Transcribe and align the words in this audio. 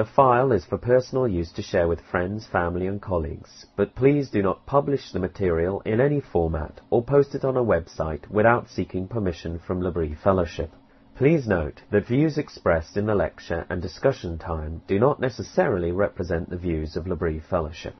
The 0.00 0.06
file 0.06 0.50
is 0.52 0.64
for 0.64 0.78
personal 0.78 1.28
use 1.28 1.52
to 1.52 1.60
share 1.60 1.86
with 1.86 2.00
friends, 2.00 2.46
family 2.46 2.86
and 2.86 3.02
colleagues, 3.02 3.66
but 3.76 3.94
please 3.94 4.30
do 4.30 4.40
not 4.40 4.64
publish 4.64 5.12
the 5.12 5.18
material 5.18 5.82
in 5.84 6.00
any 6.00 6.20
format 6.20 6.80
or 6.88 7.04
post 7.04 7.34
it 7.34 7.44
on 7.44 7.58
a 7.58 7.62
website 7.62 8.26
without 8.30 8.70
seeking 8.70 9.08
permission 9.08 9.58
from 9.58 9.82
L'Abri 9.82 10.14
Fellowship. 10.14 10.72
Please 11.16 11.46
note 11.46 11.82
that 11.90 12.06
views 12.06 12.38
expressed 12.38 12.96
in 12.96 13.04
the 13.04 13.14
lecture 13.14 13.66
and 13.68 13.82
discussion 13.82 14.38
time 14.38 14.80
do 14.86 14.98
not 14.98 15.20
necessarily 15.20 15.92
represent 15.92 16.48
the 16.48 16.56
views 16.56 16.96
of 16.96 17.06
L'Abri 17.06 17.38
Fellowship. 17.38 17.94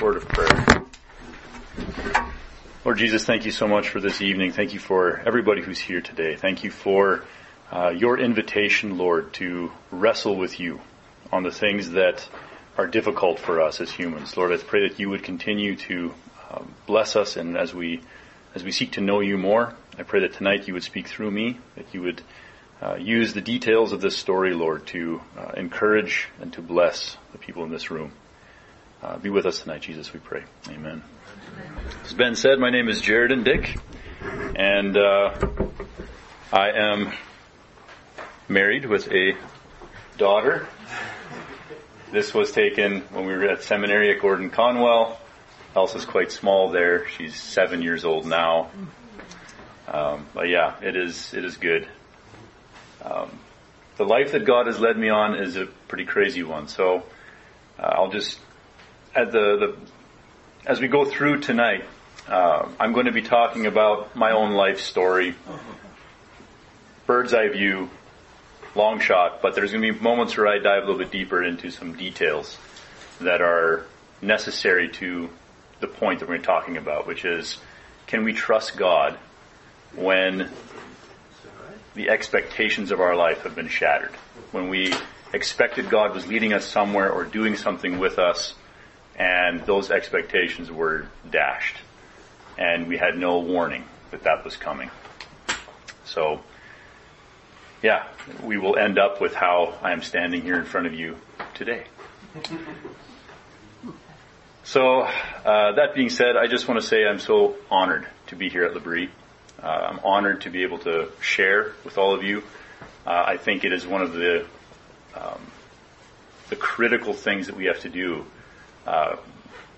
Word 0.00 0.18
of 0.18 0.28
prayer. 0.28 0.84
Lord 2.84 2.98
Jesus, 2.98 3.24
thank 3.24 3.44
you 3.44 3.50
so 3.50 3.66
much 3.66 3.88
for 3.88 3.98
this 3.98 4.22
evening. 4.22 4.52
Thank 4.52 4.72
you 4.72 4.78
for 4.78 5.18
everybody 5.26 5.62
who's 5.62 5.80
here 5.80 6.00
today. 6.00 6.36
Thank 6.36 6.62
you 6.62 6.70
for 6.70 7.24
uh, 7.72 7.88
your 7.88 8.20
invitation, 8.20 8.98
Lord, 8.98 9.32
to 9.34 9.72
wrestle 9.90 10.36
with 10.36 10.60
you 10.60 10.80
on 11.32 11.42
the 11.42 11.50
things 11.50 11.90
that 11.90 12.26
are 12.76 12.86
difficult 12.86 13.38
for 13.38 13.60
us 13.60 13.80
as 13.80 13.90
humans. 13.90 14.36
Lord, 14.36 14.52
I 14.52 14.56
pray 14.58 14.88
that 14.88 14.98
you 15.00 15.10
would 15.10 15.22
continue 15.22 15.76
to 15.76 16.14
um, 16.50 16.74
bless 16.86 17.16
us 17.16 17.36
and 17.36 17.56
as 17.56 17.74
we 17.74 18.00
as 18.54 18.64
we 18.64 18.72
seek 18.72 18.92
to 18.92 19.00
know 19.02 19.20
you 19.20 19.36
more, 19.36 19.74
I 19.98 20.04
pray 20.04 20.20
that 20.20 20.32
tonight 20.32 20.66
you 20.66 20.74
would 20.74 20.82
speak 20.82 21.06
through 21.06 21.30
me, 21.30 21.58
that 21.76 21.92
you 21.92 22.02
would 22.02 22.22
uh, 22.80 22.96
use 22.96 23.34
the 23.34 23.42
details 23.42 23.92
of 23.92 24.00
this 24.00 24.16
story, 24.16 24.54
Lord, 24.54 24.86
to 24.88 25.20
uh, 25.36 25.52
encourage 25.56 26.28
and 26.40 26.52
to 26.54 26.62
bless 26.62 27.16
the 27.32 27.38
people 27.38 27.64
in 27.64 27.70
this 27.70 27.90
room. 27.90 28.12
Uh, 29.02 29.18
be 29.18 29.28
with 29.28 29.44
us 29.44 29.60
tonight, 29.60 29.82
Jesus, 29.82 30.12
we 30.12 30.18
pray. 30.18 30.44
Amen. 30.68 31.02
As 32.04 32.14
Ben 32.14 32.36
said, 32.36 32.58
my 32.58 32.70
name 32.70 32.88
is 32.88 33.02
Jeridan 33.02 33.44
Dyck, 33.44 33.78
and 34.56 34.96
uh, 34.96 35.34
I 36.52 36.70
am 36.70 37.12
married 38.48 38.86
with 38.86 39.12
a 39.12 39.36
daughter 40.16 40.66
this 42.12 42.32
was 42.32 42.52
taken 42.52 43.02
when 43.10 43.26
we 43.26 43.32
were 43.34 43.44
at 43.44 43.62
seminary 43.62 44.14
at 44.14 44.20
Gordon 44.20 44.50
Conwell. 44.50 45.18
Elsa's 45.76 46.04
quite 46.04 46.32
small 46.32 46.70
there. 46.70 47.06
She's 47.08 47.34
seven 47.36 47.82
years 47.82 48.04
old 48.04 48.26
now. 48.26 48.70
Um, 49.86 50.26
but 50.34 50.48
yeah, 50.48 50.74
it 50.82 50.96
is 50.96 51.32
it 51.34 51.44
is 51.44 51.56
good. 51.56 51.86
Um, 53.04 53.38
the 53.96 54.04
life 54.04 54.32
that 54.32 54.44
God 54.44 54.66
has 54.66 54.78
led 54.78 54.96
me 54.96 55.08
on 55.08 55.34
is 55.34 55.56
a 55.56 55.66
pretty 55.66 56.04
crazy 56.04 56.42
one. 56.42 56.68
So 56.68 57.02
uh, 57.78 57.82
I'll 57.82 58.10
just 58.10 58.38
at 59.14 59.32
the, 59.32 59.56
the 59.56 59.76
as 60.66 60.80
we 60.80 60.88
go 60.88 61.04
through 61.04 61.40
tonight, 61.40 61.84
uh, 62.28 62.68
I'm 62.78 62.92
going 62.92 63.06
to 63.06 63.12
be 63.12 63.22
talking 63.22 63.66
about 63.66 64.14
my 64.16 64.32
own 64.32 64.52
life 64.52 64.80
story, 64.80 65.34
bird's 67.06 67.32
eye 67.32 67.48
view, 67.48 67.90
long 68.78 69.00
shot, 69.00 69.42
but 69.42 69.54
there's 69.54 69.72
going 69.72 69.82
to 69.82 69.92
be 69.92 69.98
moments 69.98 70.36
where 70.36 70.46
I 70.46 70.58
dive 70.58 70.84
a 70.84 70.86
little 70.86 70.98
bit 70.98 71.10
deeper 71.10 71.42
into 71.42 71.70
some 71.70 71.94
details 71.94 72.56
that 73.20 73.42
are 73.42 73.84
necessary 74.22 74.88
to 74.88 75.28
the 75.80 75.88
point 75.88 76.20
that 76.20 76.28
we're 76.28 76.38
talking 76.38 76.76
about, 76.76 77.06
which 77.06 77.24
is 77.24 77.58
can 78.06 78.24
we 78.24 78.32
trust 78.32 78.76
God 78.76 79.18
when 79.94 80.48
the 81.94 82.08
expectations 82.08 82.90
of 82.92 83.00
our 83.00 83.16
life 83.16 83.42
have 83.42 83.54
been 83.54 83.68
shattered? 83.68 84.12
When 84.52 84.68
we 84.68 84.94
expected 85.32 85.90
God 85.90 86.14
was 86.14 86.26
leading 86.26 86.52
us 86.52 86.64
somewhere 86.64 87.10
or 87.10 87.24
doing 87.24 87.56
something 87.56 87.98
with 87.98 88.18
us 88.18 88.54
and 89.16 89.60
those 89.66 89.90
expectations 89.90 90.70
were 90.70 91.06
dashed 91.28 91.76
and 92.56 92.86
we 92.86 92.96
had 92.96 93.18
no 93.18 93.40
warning 93.40 93.84
that 94.12 94.22
that 94.22 94.44
was 94.44 94.56
coming. 94.56 94.90
So 96.04 96.40
yeah, 97.82 98.06
we 98.42 98.58
will 98.58 98.76
end 98.76 98.98
up 98.98 99.20
with 99.20 99.34
how 99.34 99.74
I 99.82 99.92
am 99.92 100.02
standing 100.02 100.42
here 100.42 100.58
in 100.58 100.64
front 100.64 100.86
of 100.86 100.94
you 100.94 101.16
today. 101.54 101.84
So, 104.64 105.00
uh, 105.00 105.72
that 105.76 105.94
being 105.94 106.10
said, 106.10 106.36
I 106.36 106.46
just 106.46 106.68
want 106.68 106.78
to 106.78 106.86
say 106.86 107.06
I'm 107.06 107.20
so 107.20 107.56
honored 107.70 108.06
to 108.26 108.36
be 108.36 108.50
here 108.50 108.64
at 108.64 108.74
L'Abri. 108.74 109.08
Uh, 109.62 109.66
I'm 109.66 109.98
honored 110.00 110.42
to 110.42 110.50
be 110.50 110.62
able 110.62 110.76
to 110.80 111.08
share 111.22 111.72
with 111.86 111.96
all 111.96 112.14
of 112.14 112.22
you. 112.22 112.42
Uh, 113.06 113.24
I 113.28 113.38
think 113.38 113.64
it 113.64 113.72
is 113.72 113.86
one 113.86 114.02
of 114.02 114.12
the 114.12 114.44
um, 115.14 115.40
the 116.50 116.56
critical 116.56 117.14
things 117.14 117.46
that 117.46 117.56
we 117.56 117.64
have 117.64 117.80
to 117.80 117.88
do 117.88 118.26
uh, 118.86 119.16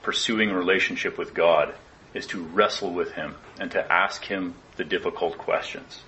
pursuing 0.02 0.50
a 0.50 0.56
relationship 0.56 1.16
with 1.18 1.34
God 1.34 1.72
is 2.12 2.26
to 2.26 2.42
wrestle 2.42 2.92
with 2.92 3.12
Him 3.12 3.36
and 3.60 3.70
to 3.70 3.92
ask 3.92 4.24
Him 4.24 4.56
the 4.74 4.82
difficult 4.82 5.38
questions 5.38 6.02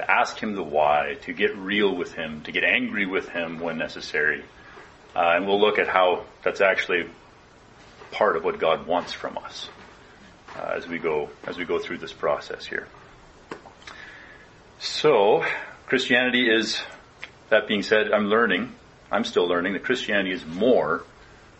to 0.00 0.10
ask 0.10 0.38
him 0.38 0.54
the 0.54 0.62
why, 0.62 1.16
to 1.22 1.32
get 1.32 1.56
real 1.56 1.94
with 1.94 2.14
him, 2.14 2.42
to 2.42 2.52
get 2.52 2.64
angry 2.64 3.06
with 3.06 3.28
him 3.28 3.60
when 3.60 3.78
necessary. 3.78 4.42
Uh, 5.14 5.32
and 5.34 5.46
we'll 5.46 5.60
look 5.60 5.78
at 5.78 5.88
how 5.88 6.24
that's 6.42 6.60
actually 6.60 7.08
part 8.12 8.36
of 8.36 8.44
what 8.44 8.58
God 8.58 8.86
wants 8.86 9.12
from 9.12 9.38
us 9.38 9.68
uh, 10.56 10.72
as 10.76 10.86
we 10.86 10.98
go 10.98 11.30
as 11.46 11.56
we 11.56 11.64
go 11.64 11.78
through 11.78 11.98
this 11.98 12.12
process 12.12 12.64
here. 12.66 12.86
So, 14.78 15.44
Christianity 15.86 16.50
is. 16.50 16.80
That 17.50 17.66
being 17.66 17.82
said, 17.82 18.12
I'm 18.12 18.26
learning. 18.26 18.72
I'm 19.10 19.24
still 19.24 19.48
learning 19.48 19.72
that 19.72 19.82
Christianity 19.82 20.30
is 20.30 20.46
more 20.46 21.02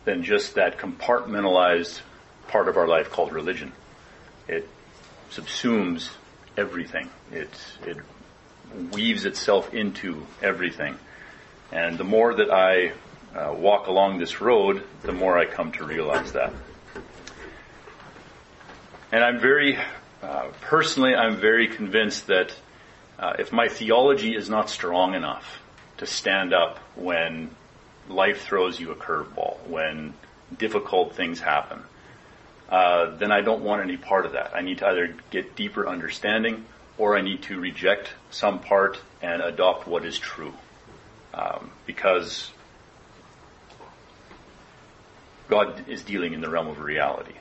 than 0.05 0.23
just 0.23 0.55
that 0.55 0.79
compartmentalized 0.79 2.01
part 2.47 2.69
of 2.69 2.77
our 2.77 2.87
life 2.87 3.11
called 3.11 3.33
religion. 3.33 3.73
It 4.47 4.69
subsumes 5.33 6.11
everything. 6.57 7.11
It 7.33 7.51
it 7.85 7.97
weaves 8.93 9.25
itself 9.25 9.73
into 9.75 10.27
everything. 10.43 10.97
And 11.73 11.99
the 11.99 12.05
more 12.05 12.35
that 12.35 12.51
I 12.51 12.93
uh, 13.35 13.55
walk 13.55 13.87
along 13.87 14.19
this 14.19 14.41
road, 14.41 14.83
the 15.03 15.13
more 15.13 15.39
I 15.39 15.47
come 15.47 15.73
to 15.73 15.85
realize 15.85 16.33
that. 16.33 16.53
And 19.13 19.25
I'm 19.25 19.41
very, 19.41 19.79
uh, 20.23 20.49
personally, 20.61 21.15
I'm 21.15 21.37
very 21.37 21.69
convinced 21.69 22.27
that 22.29 22.55
uh, 23.19 23.35
if 23.39 23.53
my 23.53 23.69
theology 23.69 24.35
is 24.35 24.49
not 24.49 24.71
strong 24.71 25.15
enough 25.15 25.61
to 25.99 26.07
stand 26.07 26.55
up 26.55 26.79
when 26.97 27.51
life 28.09 28.43
throws 28.43 28.81
you 28.81 28.91
a 28.93 28.97
curveball, 28.97 29.59
when 29.69 30.15
difficult 30.57 31.15
things 31.15 31.41
happen, 31.41 31.83
uh, 32.69 33.17
then 33.17 33.33
I 33.33 33.41
don't 33.41 33.63
want 33.63 33.83
any 33.83 33.97
part 33.97 34.27
of 34.27 34.33
that. 34.33 34.53
I 34.55 34.63
need 34.63 34.79
to 34.79 34.87
either 34.87 35.15
get 35.31 35.57
deeper 35.57 35.89
understanding 35.89 36.65
or 37.01 37.17
I 37.17 37.23
need 37.23 37.41
to 37.45 37.59
reject 37.59 38.11
some 38.31 38.59
part 38.61 39.01
and 39.23 39.41
adopt 39.41 39.89
what 39.89 40.05
is 40.05 40.19
true. 40.19 40.53
Um, 41.33 41.71
because 41.87 42.53
God 45.49 45.89
is 45.89 46.03
dealing 46.03 46.35
in 46.35 46.43
the 46.43 46.51
realm 46.51 46.69
of 46.69 46.79
reality. 46.79 47.33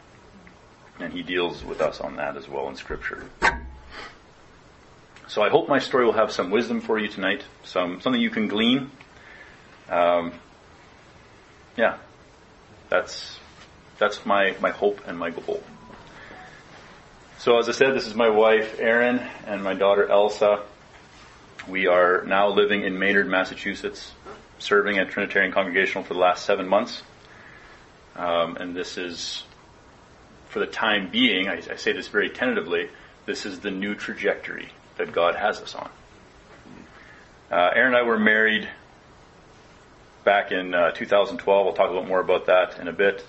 And 0.97 1.11
He 1.11 1.23
deals 1.23 1.61
with 1.65 1.81
us 1.81 1.99
on 1.99 2.15
that 2.15 2.37
as 2.37 2.47
well 2.47 2.69
in 2.69 2.77
Scripture. 2.77 3.29
So 5.27 5.41
I 5.41 5.49
hope 5.49 5.67
my 5.67 5.79
story 5.79 6.05
will 6.05 6.13
have 6.13 6.31
some 6.31 6.51
wisdom 6.51 6.79
for 6.79 6.97
you 6.97 7.09
tonight, 7.09 7.43
some 7.63 7.99
something 7.99 8.21
you 8.21 8.29
can 8.29 8.47
glean. 8.47 8.89
Um, 9.89 10.31
yeah, 11.75 11.97
that's 12.87 13.37
that's 13.97 14.25
my 14.25 14.55
my 14.61 14.71
hope 14.71 15.01
and 15.05 15.19
my 15.19 15.31
goal. 15.31 15.61
So 17.39 17.57
as 17.57 17.69
I 17.69 17.71
said, 17.71 17.95
this 17.95 18.05
is 18.05 18.15
my 18.15 18.27
wife, 18.27 18.81
Erin, 18.81 19.25
and 19.47 19.63
my 19.63 19.73
daughter, 19.73 20.05
Elsa. 20.05 20.61
We 21.69 21.87
are 21.87 22.21
now 22.25 22.49
living 22.49 22.83
in 22.83 22.99
Maynard, 22.99 23.29
Massachusetts, 23.29 24.11
serving 24.57 24.97
at 24.97 25.11
Trinitarian 25.11 25.53
Congregational 25.53 26.03
for 26.03 26.15
the 26.15 26.19
last 26.19 26.45
seven 26.45 26.67
months. 26.67 27.01
Um, 28.17 28.57
and 28.57 28.75
this 28.75 28.97
is, 28.97 29.45
for 30.49 30.59
the 30.59 30.65
time 30.65 31.11
being, 31.11 31.47
I, 31.47 31.61
I, 31.71 31.77
say 31.77 31.93
this 31.93 32.09
very 32.09 32.29
tentatively, 32.29 32.89
this 33.25 33.45
is 33.45 33.61
the 33.61 33.71
new 33.71 33.95
trajectory 33.95 34.67
that 34.97 35.13
God 35.13 35.35
has 35.35 35.61
us 35.61 35.75
on. 35.75 35.89
Uh, 37.49 37.69
Erin 37.73 37.93
and 37.93 37.95
I 37.95 38.01
were 38.01 38.19
married 38.19 38.67
back 40.25 40.51
in 40.51 40.73
uh, 40.73 40.91
2012. 40.91 41.65
We'll 41.65 41.73
talk 41.73 41.87
a 41.87 41.93
little 41.93 42.05
more 42.05 42.19
about 42.19 42.47
that 42.47 42.79
in 42.79 42.89
a 42.89 42.93
bit. 42.93 43.25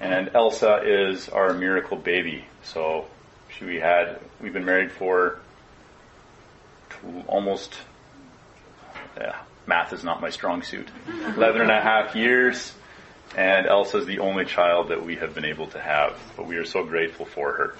And 0.00 0.28
Elsa 0.34 0.80
is 0.84 1.28
our 1.28 1.54
miracle 1.54 1.96
baby. 1.96 2.44
So 2.64 3.06
we 3.60 3.76
had, 3.76 4.20
we've 4.40 4.52
been 4.52 4.64
married 4.64 4.92
for 4.92 5.40
almost, 7.26 7.74
yeah, 9.16 9.36
math 9.66 9.92
is 9.92 10.02
not 10.02 10.20
my 10.20 10.30
strong 10.30 10.62
suit. 10.62 10.88
11 11.36 11.60
and 11.60 11.70
a 11.70 11.80
half 11.80 12.14
years. 12.16 12.74
And 13.36 13.66
Elsa 13.66 13.98
is 13.98 14.06
the 14.06 14.20
only 14.20 14.46
child 14.46 14.88
that 14.88 15.04
we 15.04 15.16
have 15.16 15.34
been 15.34 15.44
able 15.44 15.66
to 15.68 15.80
have, 15.80 16.18
but 16.36 16.46
we 16.46 16.56
are 16.56 16.64
so 16.64 16.82
grateful 16.82 17.26
for 17.26 17.52
her. 17.52 17.74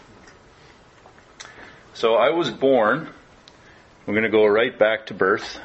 So 1.95 2.15
I 2.15 2.31
was 2.31 2.51
born. 2.51 3.09
We're 4.07 4.15
going 4.15 4.25
to 4.25 4.31
go 4.31 4.47
right 4.47 4.79
back 4.79 5.07
to 5.07 5.15
birth. 5.15 5.59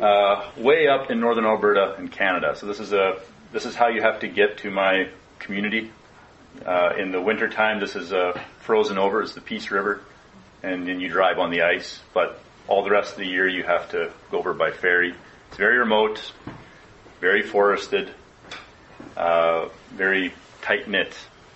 Uh, 0.00 0.50
way 0.56 0.88
up 0.88 1.10
in 1.10 1.20
northern 1.20 1.44
Alberta 1.44 1.96
in 1.98 2.08
Canada. 2.08 2.56
So 2.56 2.66
this 2.66 2.80
is 2.80 2.92
a 2.92 3.20
this 3.52 3.66
is 3.66 3.74
how 3.74 3.88
you 3.88 4.00
have 4.00 4.20
to 4.20 4.28
get 4.28 4.58
to 4.58 4.70
my 4.70 5.08
community. 5.38 5.92
Uh, 6.64 6.94
in 6.98 7.10
the 7.10 7.20
wintertime, 7.20 7.80
this 7.80 7.96
is 7.96 8.12
uh, 8.12 8.38
frozen 8.60 8.98
over. 8.98 9.22
It's 9.22 9.34
the 9.34 9.40
Peace 9.40 9.70
River, 9.70 10.00
and 10.62 10.86
then 10.86 11.00
you 11.00 11.08
drive 11.08 11.38
on 11.38 11.50
the 11.50 11.62
ice. 11.62 12.00
But 12.14 12.38
all 12.68 12.84
the 12.84 12.90
rest 12.90 13.12
of 13.12 13.18
the 13.18 13.26
year, 13.26 13.48
you 13.48 13.64
have 13.64 13.90
to 13.90 14.12
go 14.30 14.38
over 14.38 14.54
by 14.54 14.70
ferry. 14.70 15.14
It's 15.48 15.56
very 15.56 15.78
remote, 15.78 16.32
very 17.20 17.42
forested, 17.42 18.10
uh, 19.16 19.68
very 19.92 20.32
tight 20.60 20.88
knit 20.88 21.14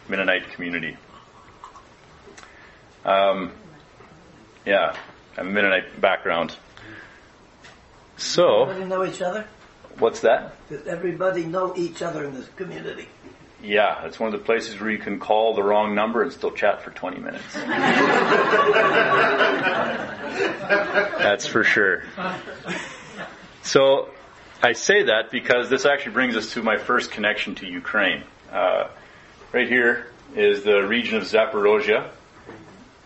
Mennonite 0.08 0.50
community. 0.50 0.96
Um, 3.04 3.52
yeah, 4.64 4.96
I 5.32 5.36
have 5.36 5.46
a 5.46 5.50
Mennonite 5.50 6.00
background. 6.00 6.56
So, 8.16 8.62
Everybody 8.62 8.88
know 8.88 9.04
each 9.04 9.22
other? 9.22 9.46
what's 9.98 10.20
that? 10.20 10.54
Does 10.68 10.86
everybody 10.86 11.44
know 11.44 11.74
each 11.76 12.02
other 12.02 12.24
in 12.24 12.34
this 12.34 12.48
community? 12.56 13.08
Yeah, 13.62 14.04
it's 14.04 14.20
one 14.20 14.32
of 14.32 14.38
the 14.38 14.44
places 14.44 14.78
where 14.78 14.90
you 14.90 14.98
can 14.98 15.18
call 15.18 15.54
the 15.54 15.62
wrong 15.62 15.94
number 15.94 16.22
and 16.22 16.32
still 16.32 16.50
chat 16.50 16.82
for 16.82 16.90
20 16.90 17.18
minutes. 17.18 17.54
That's 21.18 21.46
for 21.46 21.64
sure. 21.64 22.04
So, 23.62 24.10
I 24.62 24.72
say 24.72 25.04
that 25.04 25.30
because 25.30 25.68
this 25.68 25.84
actually 25.86 26.12
brings 26.12 26.36
us 26.36 26.52
to 26.52 26.62
my 26.62 26.76
first 26.76 27.10
connection 27.10 27.54
to 27.56 27.66
Ukraine. 27.66 28.24
Uh, 28.50 28.88
right 29.52 29.68
here 29.68 30.06
is 30.34 30.62
the 30.62 30.86
region 30.86 31.16
of 31.16 31.24
Zaporozhye 31.24 32.08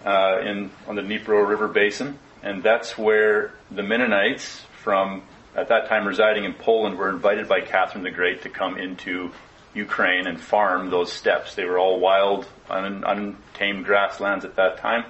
uh, 0.04 0.40
in 0.42 0.70
on 0.86 0.96
the 0.96 1.02
Dnipro 1.02 1.46
River 1.46 1.68
basin, 1.68 2.18
and 2.42 2.62
that's 2.62 2.96
where 2.96 3.52
the 3.70 3.82
Mennonites 3.82 4.62
from 4.82 5.22
at 5.54 5.68
that 5.68 5.88
time 5.88 6.06
residing 6.06 6.44
in 6.44 6.54
Poland 6.54 6.96
were 6.96 7.10
invited 7.10 7.48
by 7.48 7.60
Catherine 7.60 8.04
the 8.04 8.10
Great 8.10 8.42
to 8.42 8.48
come 8.48 8.78
into 8.78 9.30
Ukraine 9.74 10.26
and 10.26 10.40
farm 10.40 10.90
those 10.90 11.12
steppes. 11.12 11.54
They 11.54 11.64
were 11.64 11.78
all 11.78 12.00
wild, 12.00 12.46
un, 12.68 13.04
untamed 13.06 13.84
grasslands 13.84 14.44
at 14.44 14.56
that 14.56 14.78
time. 14.78 15.04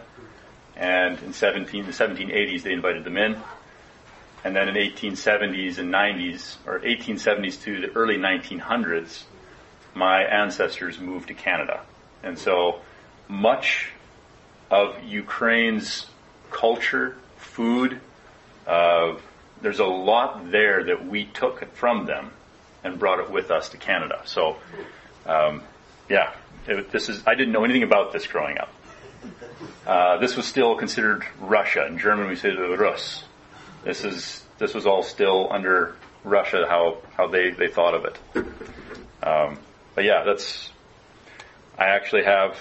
And 0.77 1.19
in 1.23 1.33
17, 1.33 1.87
the 1.87 1.93
1780s, 1.93 2.63
they 2.63 2.73
invited 2.73 3.05
them 3.05 3.17
in. 3.17 3.39
And 4.45 4.57
then 4.57 4.69
in 4.69 4.75
1870s 4.75 5.79
and 5.79 5.93
90s, 5.93 6.57
or 6.67 6.81
1870s 6.81 7.63
to 7.63 7.81
the 7.81 7.93
early 7.93 8.17
1900s, 8.17 9.25
my 9.95 10.23
ancestors 10.23 10.99
moved 10.99 11.29
to 11.29 11.35
Canada. 11.35 11.81
And 12.23 12.39
so 12.39 12.81
much 13.29 13.89
of 14.71 15.03
Ukraine's 15.05 16.07
culture, 16.51 17.17
food, 17.37 18.01
uh, 18.67 19.17
there's 19.63 19.79
a 19.79 19.85
lot 19.85 20.51
there 20.51 20.85
that 20.85 21.07
we 21.07 21.27
took 21.27 21.75
from 21.75 22.07
them 22.07 22.33
and 22.85 22.99
brought 22.99 23.21
it 23.21 23.31
with 23.31 23.51
us 23.51 23.71
to 23.71 23.77
Canada. 23.77 24.23
So, 24.25 24.57
um, 25.27 25.63
yeah, 26.09 26.33
it, 26.67 26.91
this 26.91 27.09
is. 27.09 27.23
I 27.27 27.35
didn't 27.35 27.53
know 27.53 27.65
anything 27.65 27.83
about 27.83 28.13
this 28.13 28.27
growing 28.27 28.59
up. 28.59 28.73
Uh, 29.87 30.19
this 30.19 30.37
was 30.37 30.47
still 30.47 30.77
considered 30.77 31.27
Russia. 31.41 31.87
In 31.87 31.99
German, 31.99 32.29
we 32.29 32.37
say 32.37 32.55
the 32.55 32.77
Rus. 32.77 33.25
This 33.85 34.05
is 34.05 34.45
this 34.59 34.75
was 34.75 34.87
all 34.87 35.03
still 35.03 35.49
under 35.51 35.97
Russia. 36.25 36.67
How 36.69 36.99
how 37.17 37.29
they 37.29 37.51
they 37.51 37.69
thought 37.69 37.95
of 37.95 38.05
it. 38.05 38.47
Um, 39.23 39.59
but 39.95 40.05
yeah, 40.05 40.25
that's. 40.25 40.71
I 41.79 41.87
actually 41.87 42.25
have 42.25 42.57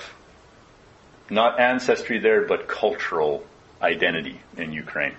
not 1.30 1.60
ancestry 1.60 2.19
there, 2.19 2.45
but 2.45 2.68
cultural 2.68 3.45
identity 3.81 4.39
in 4.57 4.74
Ukraine. 4.74 5.13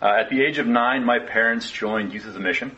Uh, 0.00 0.14
at 0.20 0.30
the 0.30 0.42
age 0.42 0.58
of 0.58 0.66
nine, 0.66 1.04
my 1.04 1.18
parents 1.18 1.70
joined 1.70 2.12
Youth 2.12 2.26
With 2.26 2.36
A 2.36 2.40
Mission, 2.40 2.76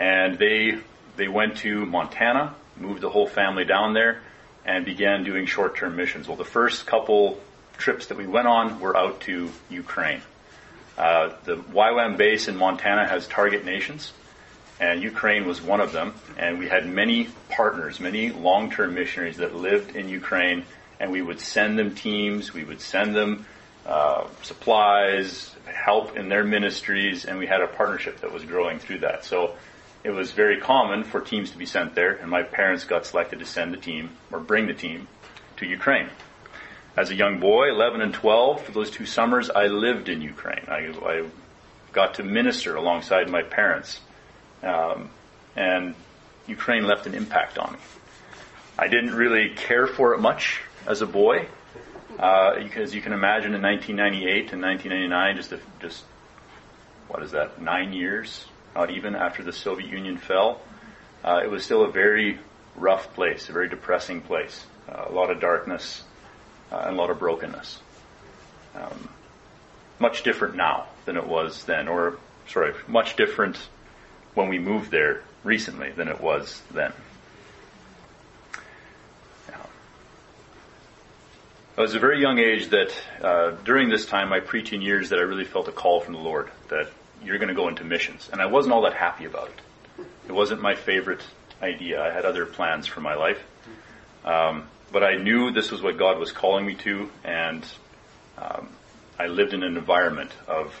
and 0.00 0.38
they 0.38 0.78
they 1.16 1.28
went 1.28 1.58
to 1.58 1.84
Montana, 1.86 2.54
moved 2.76 3.02
the 3.02 3.10
whole 3.10 3.28
family 3.28 3.64
down 3.64 3.92
there, 3.92 4.22
and 4.64 4.84
began 4.84 5.22
doing 5.22 5.46
short-term 5.46 5.94
missions. 5.94 6.26
Well, 6.26 6.38
the 6.38 6.44
first 6.44 6.86
couple 6.86 7.38
trips 7.76 8.06
that 8.06 8.16
we 8.18 8.26
went 8.26 8.48
on 8.48 8.80
were 8.80 8.96
out 8.96 9.20
to 9.22 9.50
Ukraine. 9.68 10.22
Uh, 10.96 11.34
the 11.44 11.56
YWAM 11.56 12.16
base 12.16 12.48
in 12.48 12.56
Montana 12.56 13.06
has 13.06 13.26
target 13.26 13.64
nations, 13.64 14.12
and 14.80 15.02
Ukraine 15.02 15.46
was 15.46 15.60
one 15.60 15.80
of 15.80 15.92
them. 15.92 16.14
And 16.38 16.58
we 16.58 16.68
had 16.68 16.86
many 16.86 17.28
partners, 17.50 18.00
many 18.00 18.30
long-term 18.30 18.94
missionaries 18.94 19.38
that 19.38 19.54
lived 19.54 19.96
in 19.96 20.08
Ukraine, 20.08 20.64
and 20.98 21.10
we 21.10 21.22
would 21.22 21.40
send 21.40 21.78
them 21.78 21.94
teams, 21.94 22.52
we 22.52 22.64
would 22.64 22.80
send 22.80 23.14
them 23.14 23.46
uh, 23.86 24.26
supplies, 24.42 25.54
help 25.66 26.16
in 26.16 26.28
their 26.28 26.44
ministries, 26.44 27.24
and 27.24 27.38
we 27.38 27.46
had 27.46 27.60
a 27.62 27.66
partnership 27.66 28.20
that 28.20 28.32
was 28.32 28.44
growing 28.44 28.78
through 28.78 28.98
that. 28.98 29.24
So 29.24 29.56
it 30.02 30.10
was 30.10 30.32
very 30.32 30.60
common 30.60 31.04
for 31.04 31.20
teams 31.20 31.50
to 31.50 31.58
be 31.58 31.66
sent 31.66 31.94
there, 31.94 32.14
and 32.14 32.30
my 32.30 32.42
parents 32.42 32.84
got 32.84 33.06
selected 33.06 33.38
to 33.40 33.46
send 33.46 33.72
the 33.72 33.78
team 33.78 34.10
or 34.30 34.40
bring 34.40 34.66
the 34.66 34.74
team 34.74 35.08
to 35.56 35.66
Ukraine. 35.66 36.08
As 36.96 37.10
a 37.10 37.14
young 37.14 37.38
boy, 37.38 37.70
11 37.70 38.00
and 38.00 38.12
12, 38.12 38.62
for 38.62 38.72
those 38.72 38.90
two 38.90 39.06
summers, 39.06 39.50
I 39.50 39.66
lived 39.66 40.08
in 40.08 40.22
Ukraine. 40.22 40.64
I, 40.68 40.92
I 41.04 41.24
got 41.92 42.14
to 42.14 42.22
minister 42.22 42.76
alongside 42.76 43.28
my 43.28 43.42
parents, 43.42 44.00
um, 44.62 45.10
and 45.54 45.94
Ukraine 46.46 46.84
left 46.84 47.06
an 47.06 47.14
impact 47.14 47.58
on 47.58 47.74
me. 47.74 47.78
I 48.78 48.88
didn't 48.88 49.14
really 49.14 49.50
care 49.50 49.86
for 49.86 50.14
it 50.14 50.20
much 50.20 50.60
as 50.86 51.02
a 51.02 51.06
boy. 51.06 51.46
Uh, 52.18 52.62
because 52.62 52.94
you 52.94 53.00
can 53.00 53.14
imagine 53.14 53.54
in 53.54 53.62
1998 53.62 54.52
and 54.52 54.60
1999, 54.60 55.36
just 55.36 55.52
a, 55.52 55.60
just 55.80 56.04
what 57.08 57.22
is 57.22 57.30
that, 57.30 57.62
nine 57.62 57.94
years, 57.94 58.44
not 58.74 58.90
even 58.90 59.14
after 59.14 59.42
the 59.42 59.52
Soviet 59.52 59.90
Union 59.90 60.16
fell, 60.16 60.60
uh, 61.24 61.40
it 61.42 61.50
was 61.50 61.64
still 61.64 61.84
a 61.84 61.90
very 61.90 62.38
rough 62.76 63.12
place, 63.14 63.48
a 63.48 63.52
very 63.52 63.68
depressing 63.68 64.20
place, 64.20 64.64
uh, 64.88 65.06
a 65.08 65.12
lot 65.12 65.30
of 65.30 65.40
darkness 65.40 66.02
uh, 66.72 66.84
and 66.86 66.96
a 66.96 66.98
lot 66.98 67.10
of 67.10 67.18
brokenness. 67.18 67.80
Um, 68.74 69.08
much 69.98 70.22
different 70.22 70.56
now 70.56 70.86
than 71.04 71.16
it 71.16 71.26
was 71.26 71.64
then, 71.64 71.88
or 71.88 72.18
sorry, 72.46 72.74
much 72.86 73.16
different 73.16 73.56
when 74.34 74.48
we 74.48 74.58
moved 74.58 74.90
there 74.90 75.22
recently 75.44 75.90
than 75.90 76.08
it 76.08 76.20
was 76.20 76.62
then. 76.70 76.92
It 81.80 81.84
was 81.84 81.94
a 81.94 81.98
very 81.98 82.20
young 82.20 82.38
age 82.38 82.68
that 82.68 82.94
uh, 83.22 83.52
during 83.64 83.88
this 83.88 84.04
time, 84.04 84.28
my 84.28 84.40
preaching 84.40 84.82
years, 84.82 85.08
that 85.08 85.18
I 85.18 85.22
really 85.22 85.46
felt 85.46 85.66
a 85.66 85.72
call 85.72 86.00
from 86.00 86.12
the 86.12 86.20
Lord 86.20 86.50
that 86.68 86.90
you're 87.22 87.38
going 87.38 87.48
to 87.48 87.54
go 87.54 87.68
into 87.68 87.84
missions. 87.84 88.28
And 88.32 88.40
I 88.40 88.46
wasn't 88.46 88.74
all 88.74 88.82
that 88.82 88.94
happy 88.94 89.24
about 89.24 89.48
it. 89.48 90.04
It 90.28 90.32
wasn't 90.32 90.60
my 90.60 90.74
favorite 90.74 91.22
idea. 91.62 92.02
I 92.02 92.10
had 92.10 92.24
other 92.24 92.46
plans 92.46 92.86
for 92.86 93.00
my 93.00 93.14
life. 93.14 93.42
Um, 94.24 94.68
but 94.92 95.02
I 95.04 95.16
knew 95.16 95.50
this 95.50 95.70
was 95.70 95.82
what 95.82 95.98
God 95.98 96.18
was 96.18 96.32
calling 96.32 96.66
me 96.66 96.74
to, 96.76 97.10
and 97.24 97.64
um, 98.38 98.68
I 99.18 99.26
lived 99.26 99.54
in 99.54 99.62
an 99.62 99.76
environment 99.76 100.32
of 100.48 100.80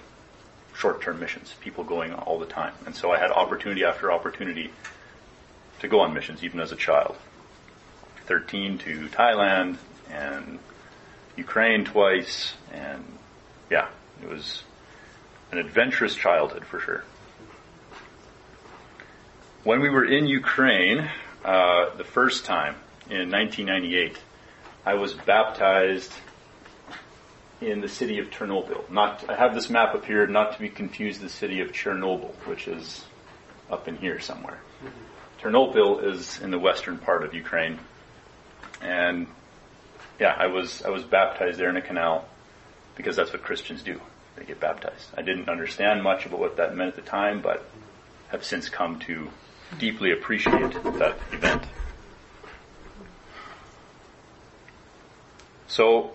short-term 0.74 1.20
missions, 1.20 1.54
people 1.60 1.84
going 1.84 2.12
all 2.12 2.38
the 2.38 2.46
time. 2.46 2.72
And 2.86 2.94
so 2.94 3.12
I 3.12 3.18
had 3.18 3.30
opportunity 3.30 3.84
after 3.84 4.10
opportunity 4.10 4.70
to 5.80 5.88
go 5.88 6.00
on 6.00 6.12
missions, 6.14 6.42
even 6.42 6.60
as 6.60 6.72
a 6.72 6.76
child. 6.76 7.16
13 8.26 8.78
to 8.78 9.08
Thailand 9.08 9.76
and 10.10 10.58
Ukraine 11.36 11.84
twice, 11.84 12.54
and 12.72 13.04
yeah, 13.70 13.88
it 14.22 14.28
was 14.28 14.62
an 15.52 15.58
adventurous 15.58 16.14
childhood 16.14 16.64
for 16.64 16.80
sure. 16.80 17.04
When 19.64 19.80
we 19.80 19.90
were 19.90 20.04
in 20.04 20.26
Ukraine, 20.26 21.10
uh, 21.44 21.94
the 21.96 22.04
first 22.04 22.44
time 22.44 22.76
in 23.08 23.30
1998, 23.30 24.18
I 24.86 24.94
was 24.94 25.12
baptized 25.12 26.12
in 27.60 27.80
the 27.80 27.88
city 27.88 28.18
of 28.18 28.30
Chernobyl. 28.30 28.88
Not, 28.90 29.28
I 29.28 29.36
have 29.36 29.54
this 29.54 29.68
map 29.68 29.94
up 29.94 30.06
here, 30.06 30.26
not 30.26 30.54
to 30.54 30.58
be 30.58 30.70
confused 30.70 31.20
with 31.20 31.30
the 31.30 31.36
city 31.36 31.60
of 31.60 31.72
Chernobyl, 31.72 32.32
which 32.46 32.68
is 32.68 33.04
up 33.70 33.86
in 33.86 33.96
here 33.96 34.18
somewhere. 34.18 34.58
Chernobyl 35.40 36.04
is 36.04 36.40
in 36.40 36.50
the 36.50 36.58
western 36.58 36.98
part 36.98 37.22
of 37.24 37.34
Ukraine, 37.34 37.78
and 38.82 39.26
yeah, 40.18 40.34
I 40.36 40.48
was 40.48 40.82
I 40.82 40.90
was 40.90 41.02
baptized 41.02 41.58
there 41.58 41.70
in 41.70 41.76
a 41.76 41.82
canal 41.82 42.28
because 42.94 43.16
that's 43.16 43.32
what 43.32 43.42
Christians 43.42 43.82
do. 43.82 44.00
They 44.36 44.44
get 44.44 44.60
baptized. 44.60 45.08
I 45.16 45.22
didn't 45.22 45.48
understand 45.48 46.02
much 46.02 46.26
about 46.26 46.40
what 46.40 46.56
that 46.56 46.74
meant 46.74 46.96
at 46.96 46.96
the 46.96 47.10
time, 47.10 47.40
but 47.42 47.64
have 48.28 48.44
since 48.44 48.68
come 48.68 48.98
to 49.00 49.30
deeply 49.78 50.12
appreciate 50.12 50.72
that 50.82 51.16
event. 51.32 51.64
So 55.66 56.12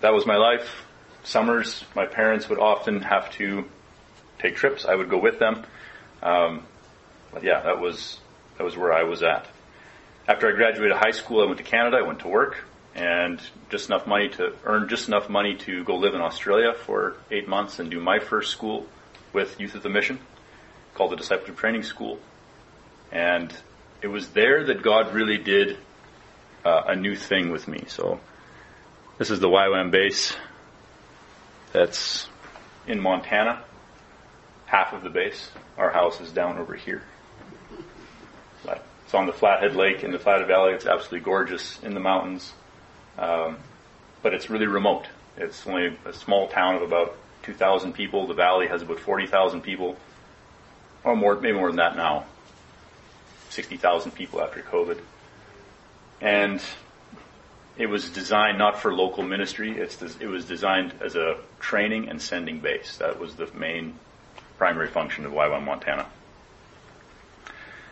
that 0.00 0.12
was 0.12 0.26
my 0.26 0.36
life. 0.36 0.84
Summers, 1.22 1.84
my 1.94 2.06
parents 2.06 2.48
would 2.48 2.58
often 2.58 3.02
have 3.02 3.30
to 3.32 3.64
take 4.38 4.56
trips. 4.56 4.84
I 4.84 4.94
would 4.94 5.10
go 5.10 5.18
with 5.18 5.38
them. 5.38 5.64
Um, 6.22 6.66
but 7.32 7.44
yeah, 7.44 7.60
that 7.60 7.80
was 7.80 8.18
that 8.58 8.64
was 8.64 8.76
where 8.76 8.92
I 8.92 9.04
was 9.04 9.22
at. 9.22 9.46
After 10.26 10.48
I 10.48 10.52
graduated 10.52 10.96
high 10.96 11.12
school, 11.12 11.42
I 11.42 11.46
went 11.46 11.58
to 11.58 11.64
Canada. 11.64 11.98
I 11.98 12.02
went 12.02 12.20
to 12.20 12.28
work 12.28 12.64
and 13.00 13.40
just 13.70 13.88
enough 13.88 14.06
money 14.06 14.28
to 14.28 14.52
earn 14.64 14.86
just 14.86 15.08
enough 15.08 15.30
money 15.30 15.56
to 15.56 15.82
go 15.84 15.96
live 15.96 16.14
in 16.14 16.20
Australia 16.20 16.74
for 16.74 17.16
eight 17.30 17.48
months 17.48 17.78
and 17.78 17.90
do 17.90 17.98
my 17.98 18.18
first 18.18 18.52
school 18.52 18.86
with 19.32 19.58
Youth 19.58 19.72
With 19.72 19.86
A 19.86 19.88
Mission 19.88 20.18
called 20.92 21.10
the 21.10 21.16
Discipleship 21.16 21.56
Training 21.56 21.82
School. 21.82 22.18
And 23.10 23.50
it 24.02 24.08
was 24.08 24.28
there 24.28 24.64
that 24.64 24.82
God 24.82 25.14
really 25.14 25.38
did 25.38 25.78
uh, 26.62 26.82
a 26.88 26.94
new 26.94 27.16
thing 27.16 27.50
with 27.50 27.66
me. 27.66 27.84
So 27.88 28.20
this 29.16 29.30
is 29.30 29.40
the 29.40 29.48
YWAM 29.48 29.90
base 29.90 30.36
that's 31.72 32.28
in 32.86 33.00
Montana, 33.00 33.62
half 34.66 34.92
of 34.92 35.02
the 35.02 35.10
base. 35.10 35.50
Our 35.78 35.90
house 35.90 36.20
is 36.20 36.30
down 36.32 36.58
over 36.58 36.74
here. 36.74 37.02
It's 38.66 39.14
on 39.14 39.26
the 39.26 39.32
Flathead 39.32 39.74
Lake 39.74 40.04
in 40.04 40.12
the 40.12 40.18
Flathead 40.18 40.46
Valley. 40.46 40.72
It's 40.74 40.86
absolutely 40.86 41.24
gorgeous 41.24 41.80
in 41.82 41.94
the 41.94 42.00
mountains. 42.00 42.52
Um, 43.20 43.58
but 44.22 44.34
it's 44.34 44.50
really 44.50 44.66
remote. 44.66 45.06
It's 45.36 45.66
only 45.66 45.96
a 46.04 46.12
small 46.12 46.48
town 46.48 46.74
of 46.74 46.82
about 46.82 47.16
2,000 47.44 47.92
people. 47.92 48.26
The 48.26 48.34
valley 48.34 48.66
has 48.66 48.82
about 48.82 48.98
40,000 48.98 49.60
people, 49.60 49.96
or 51.04 51.14
more, 51.14 51.38
maybe 51.38 51.56
more 51.56 51.68
than 51.68 51.76
that 51.76 51.96
now. 51.96 52.24
60,000 53.50 54.12
people 54.12 54.40
after 54.40 54.60
COVID. 54.60 55.00
And 56.20 56.60
it 57.76 57.86
was 57.86 58.10
designed 58.10 58.58
not 58.58 58.78
for 58.78 58.92
local 58.92 59.22
ministry. 59.22 59.78
It's, 59.78 60.00
it 60.20 60.26
was 60.26 60.44
designed 60.44 60.94
as 61.00 61.16
a 61.16 61.38
training 61.60 62.08
and 62.08 62.20
sending 62.20 62.60
base. 62.60 62.96
That 62.98 63.18
was 63.18 63.36
the 63.36 63.50
main 63.54 63.98
primary 64.58 64.88
function 64.88 65.24
of 65.24 65.32
YWAM 65.32 65.64
Montana. 65.64 66.06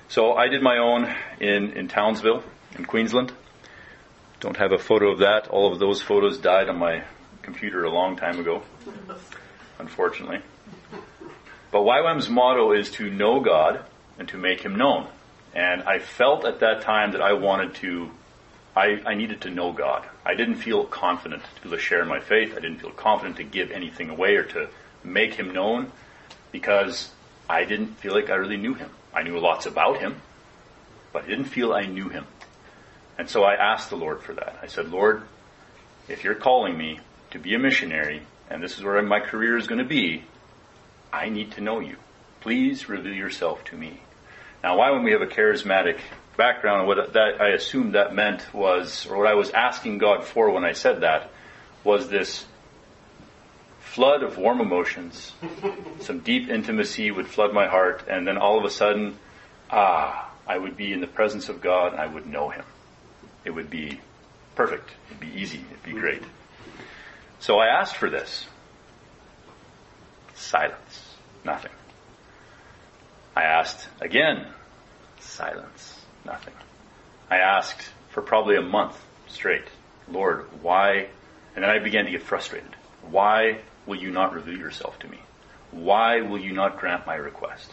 So 0.09 0.35
I 0.35 0.49
did 0.49 0.63
my 0.63 0.79
own 0.79 1.15
in, 1.41 1.73
in 1.73 1.89
Townsville, 1.89 2.43
in 2.77 2.85
Queensland. 2.85 3.33
Don't 4.41 4.57
have 4.57 4.73
a 4.73 4.79
photo 4.79 5.11
of 5.11 5.19
that. 5.19 5.49
All 5.49 5.73
of 5.73 5.79
those 5.79 6.01
photos 6.01 6.39
died 6.39 6.69
on 6.69 6.79
my 6.79 7.05
computer 7.43 7.85
a 7.85 7.91
long 7.91 8.17
time 8.17 8.39
ago, 8.39 8.63
unfortunately. 9.79 10.41
But 11.71 11.81
YWAM's 11.81 12.29
motto 12.29 12.73
is 12.73 12.91
to 12.93 13.11
know 13.11 13.41
God 13.41 13.85
and 14.19 14.29
to 14.29 14.37
make 14.37 14.61
Him 14.61 14.77
known. 14.77 15.09
And 15.55 15.83
I 15.83 15.99
felt 15.99 16.45
at 16.45 16.61
that 16.61 16.83
time 16.83 17.13
that 17.13 17.21
I 17.21 17.33
wanted 17.33 17.75
to, 17.77 18.11
I, 18.77 19.01
I 19.05 19.15
needed 19.15 19.41
to 19.43 19.51
know 19.51 19.73
God. 19.73 20.07
I 20.25 20.35
didn't 20.35 20.57
feel 20.57 20.85
confident 20.85 21.43
to 21.63 21.79
share 21.79 22.05
my 22.05 22.21
faith. 22.21 22.53
I 22.53 22.61
didn't 22.61 22.79
feel 22.79 22.91
confident 22.91 23.37
to 23.37 23.45
give 23.45 23.71
anything 23.71 24.11
away 24.11 24.37
or 24.37 24.45
to 24.45 24.69
make 25.03 25.35
Him 25.35 25.53
known 25.53 25.91
because 26.53 27.11
I 27.49 27.65
didn't 27.65 27.95
feel 27.97 28.15
like 28.15 28.31
I 28.31 28.35
really 28.35 28.57
knew 28.57 28.75
Him. 28.75 28.91
I 29.13 29.23
knew 29.23 29.39
lots 29.39 29.67
about 29.67 29.99
him, 29.99 30.21
but 31.13 31.25
I 31.25 31.27
didn't 31.27 31.47
feel 31.47 31.73
I 31.73 31.87
knew 31.87 32.09
him. 32.09 32.27
And 33.19 33.29
so 33.29 33.43
I 33.43 33.55
asked 33.55 33.91
the 33.91 33.97
Lord 33.97 34.23
for 34.23 34.33
that. 34.35 34.61
I 34.63 34.69
said, 34.69 34.91
Lord, 34.91 35.25
if 36.09 36.23
you're 36.23 36.37
calling 36.37 36.79
me 36.79 37.01
to 37.33 37.39
be 37.39 37.55
a 37.55 37.59
missionary, 37.59 38.23
and 38.49 38.63
this 38.63 38.79
is 38.79 38.85
where 38.85 39.03
my 39.03 39.21
career 39.21 39.59
is 39.59 39.67
going 39.67 39.81
to 39.81 39.89
be, 39.89 40.25
I 41.13 41.29
need 41.29 41.53
to 41.53 41.61
know 41.61 41.81
you. 41.81 41.97
Please 42.41 42.89
reveal 42.89 43.13
yourself 43.13 43.65
to 43.65 43.77
me. 43.77 44.01
Now, 44.63 44.79
YWAM 44.79 45.05
we 45.05 45.13
have 45.13 45.23
a 45.23 45.27
charismatic 45.27 45.99
background, 46.37 46.87
what 46.87 47.13
that 47.13 47.41
I 47.41 47.49
assumed 47.49 47.95
that 47.95 48.15
meant 48.15 48.55
was, 48.55 49.07
or 49.07 49.19
what 49.19 49.27
I 49.27 49.35
was 49.35 49.51
asking 49.51 49.99
God 49.99 50.25
for 50.25 50.51
when 50.51 50.65
I 50.65 50.73
said 50.73 51.01
that, 51.01 51.31
was 51.83 52.09
this 52.09 52.45
flood 53.81 54.23
of 54.23 54.39
warm 54.39 54.61
emotions. 54.61 55.33
Some 56.01 56.21
deep 56.21 56.49
intimacy 56.49 57.11
would 57.11 57.27
flood 57.27 57.53
my 57.53 57.67
heart, 57.67 58.05
and 58.09 58.27
then 58.27 58.39
all 58.39 58.59
of 58.59 58.65
a 58.65 58.71
sudden, 58.71 59.19
ah, 59.71 60.31
I 60.47 60.57
would 60.57 60.77
be 60.77 60.93
in 60.93 61.01
the 61.01 61.07
presence 61.07 61.49
of 61.49 61.61
God 61.61 61.93
and 61.93 62.01
I 62.01 62.07
would 62.07 62.27
know 62.27 62.49
Him. 62.49 62.65
It 63.45 63.51
would 63.51 63.71
be 63.71 64.01
perfect. 64.55 64.91
It'd 65.09 65.21
be 65.21 65.41
easy. 65.41 65.65
It'd 65.71 65.83
be 65.83 65.91
mm-hmm. 65.91 66.01
great. 66.01 66.23
So 67.41 67.59
I 67.59 67.67
asked 67.67 67.97
for 67.97 68.11
this. 68.11 68.47
Silence. 70.35 71.15
Nothing. 71.45 71.73
I 73.37 73.45
asked 73.45 73.87
again. 74.01 74.47
Silence. 75.21 76.01
Nothing. 76.25 76.55
I 77.31 77.39
asked 77.39 77.89
for 78.11 78.23
probably 78.23 78.57
a 78.57 78.63
month 78.63 78.99
straight. 79.29 79.65
Lord, 80.11 80.47
why? 80.63 81.09
And 81.55 81.65
then 81.65 81.71
I 81.71 81.79
began 81.79 82.05
to 82.07 82.11
get 82.11 82.23
frustrated. 82.23 82.75
Why 83.03 83.61
will 83.87 83.97
you 83.97 84.11
not 84.11 84.35
reveal 84.35 84.59
yourself 84.59 84.99
to 85.01 85.09
me? 85.09 85.19
Why 85.71 86.21
will 86.23 86.39
you 86.39 86.53
not 86.53 86.79
grant 86.79 87.07
my 87.07 87.15
request? 87.15 87.71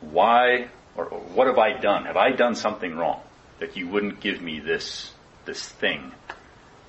Why, 0.00 0.68
or, 0.96 1.06
or 1.06 1.20
what 1.20 1.46
have 1.46 1.58
I 1.58 1.72
done? 1.78 2.04
Have 2.04 2.16
I 2.16 2.32
done 2.32 2.54
something 2.54 2.96
wrong 2.96 3.20
that 3.58 3.76
you 3.76 3.88
wouldn't 3.88 4.20
give 4.20 4.40
me 4.40 4.60
this, 4.60 5.12
this 5.44 5.68
thing 5.68 6.12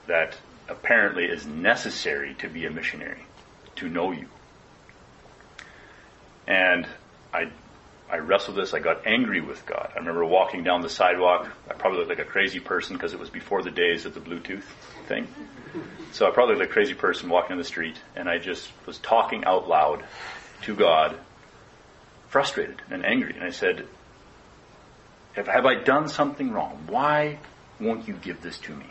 that 0.07 0.37
apparently 0.67 1.25
is 1.25 1.45
necessary 1.45 2.33
to 2.35 2.47
be 2.47 2.65
a 2.65 2.71
missionary, 2.71 3.25
to 3.75 3.89
know 3.89 4.11
you? 4.11 4.27
And 6.47 6.87
I, 7.33 7.51
I 8.09 8.17
wrestled 8.17 8.57
this. 8.57 8.73
I 8.73 8.79
got 8.79 9.05
angry 9.05 9.41
with 9.41 9.65
God. 9.65 9.91
I 9.95 9.99
remember 9.99 10.25
walking 10.25 10.63
down 10.63 10.81
the 10.81 10.89
sidewalk. 10.89 11.47
I 11.69 11.73
probably 11.73 11.99
looked 11.99 12.09
like 12.09 12.19
a 12.19 12.25
crazy 12.25 12.59
person 12.59 12.95
because 12.95 13.13
it 13.13 13.19
was 13.19 13.29
before 13.29 13.61
the 13.61 13.71
days 13.71 14.05
of 14.05 14.13
the 14.13 14.19
Bluetooth 14.19 14.63
thing. 15.07 15.27
So 16.11 16.27
I 16.27 16.31
probably 16.31 16.55
looked 16.55 16.61
like 16.61 16.69
a 16.71 16.73
crazy 16.73 16.95
person 16.95 17.29
walking 17.29 17.51
in 17.51 17.59
the 17.59 17.63
street, 17.63 17.97
and 18.15 18.27
I 18.27 18.39
just 18.39 18.71
was 18.87 18.97
talking 18.97 19.45
out 19.45 19.69
loud 19.69 20.03
to 20.63 20.75
God, 20.75 21.19
frustrated 22.29 22.81
and 22.89 23.05
angry. 23.05 23.35
And 23.35 23.43
I 23.43 23.51
said, 23.51 23.85
have, 25.47 25.65
I 25.65 25.75
done 25.75 26.07
something 26.07 26.51
wrong? 26.51 26.83
Why 26.87 27.39
won't 27.79 28.07
you 28.07 28.13
give 28.15 28.41
this 28.41 28.57
to 28.59 28.75
me? 28.75 28.85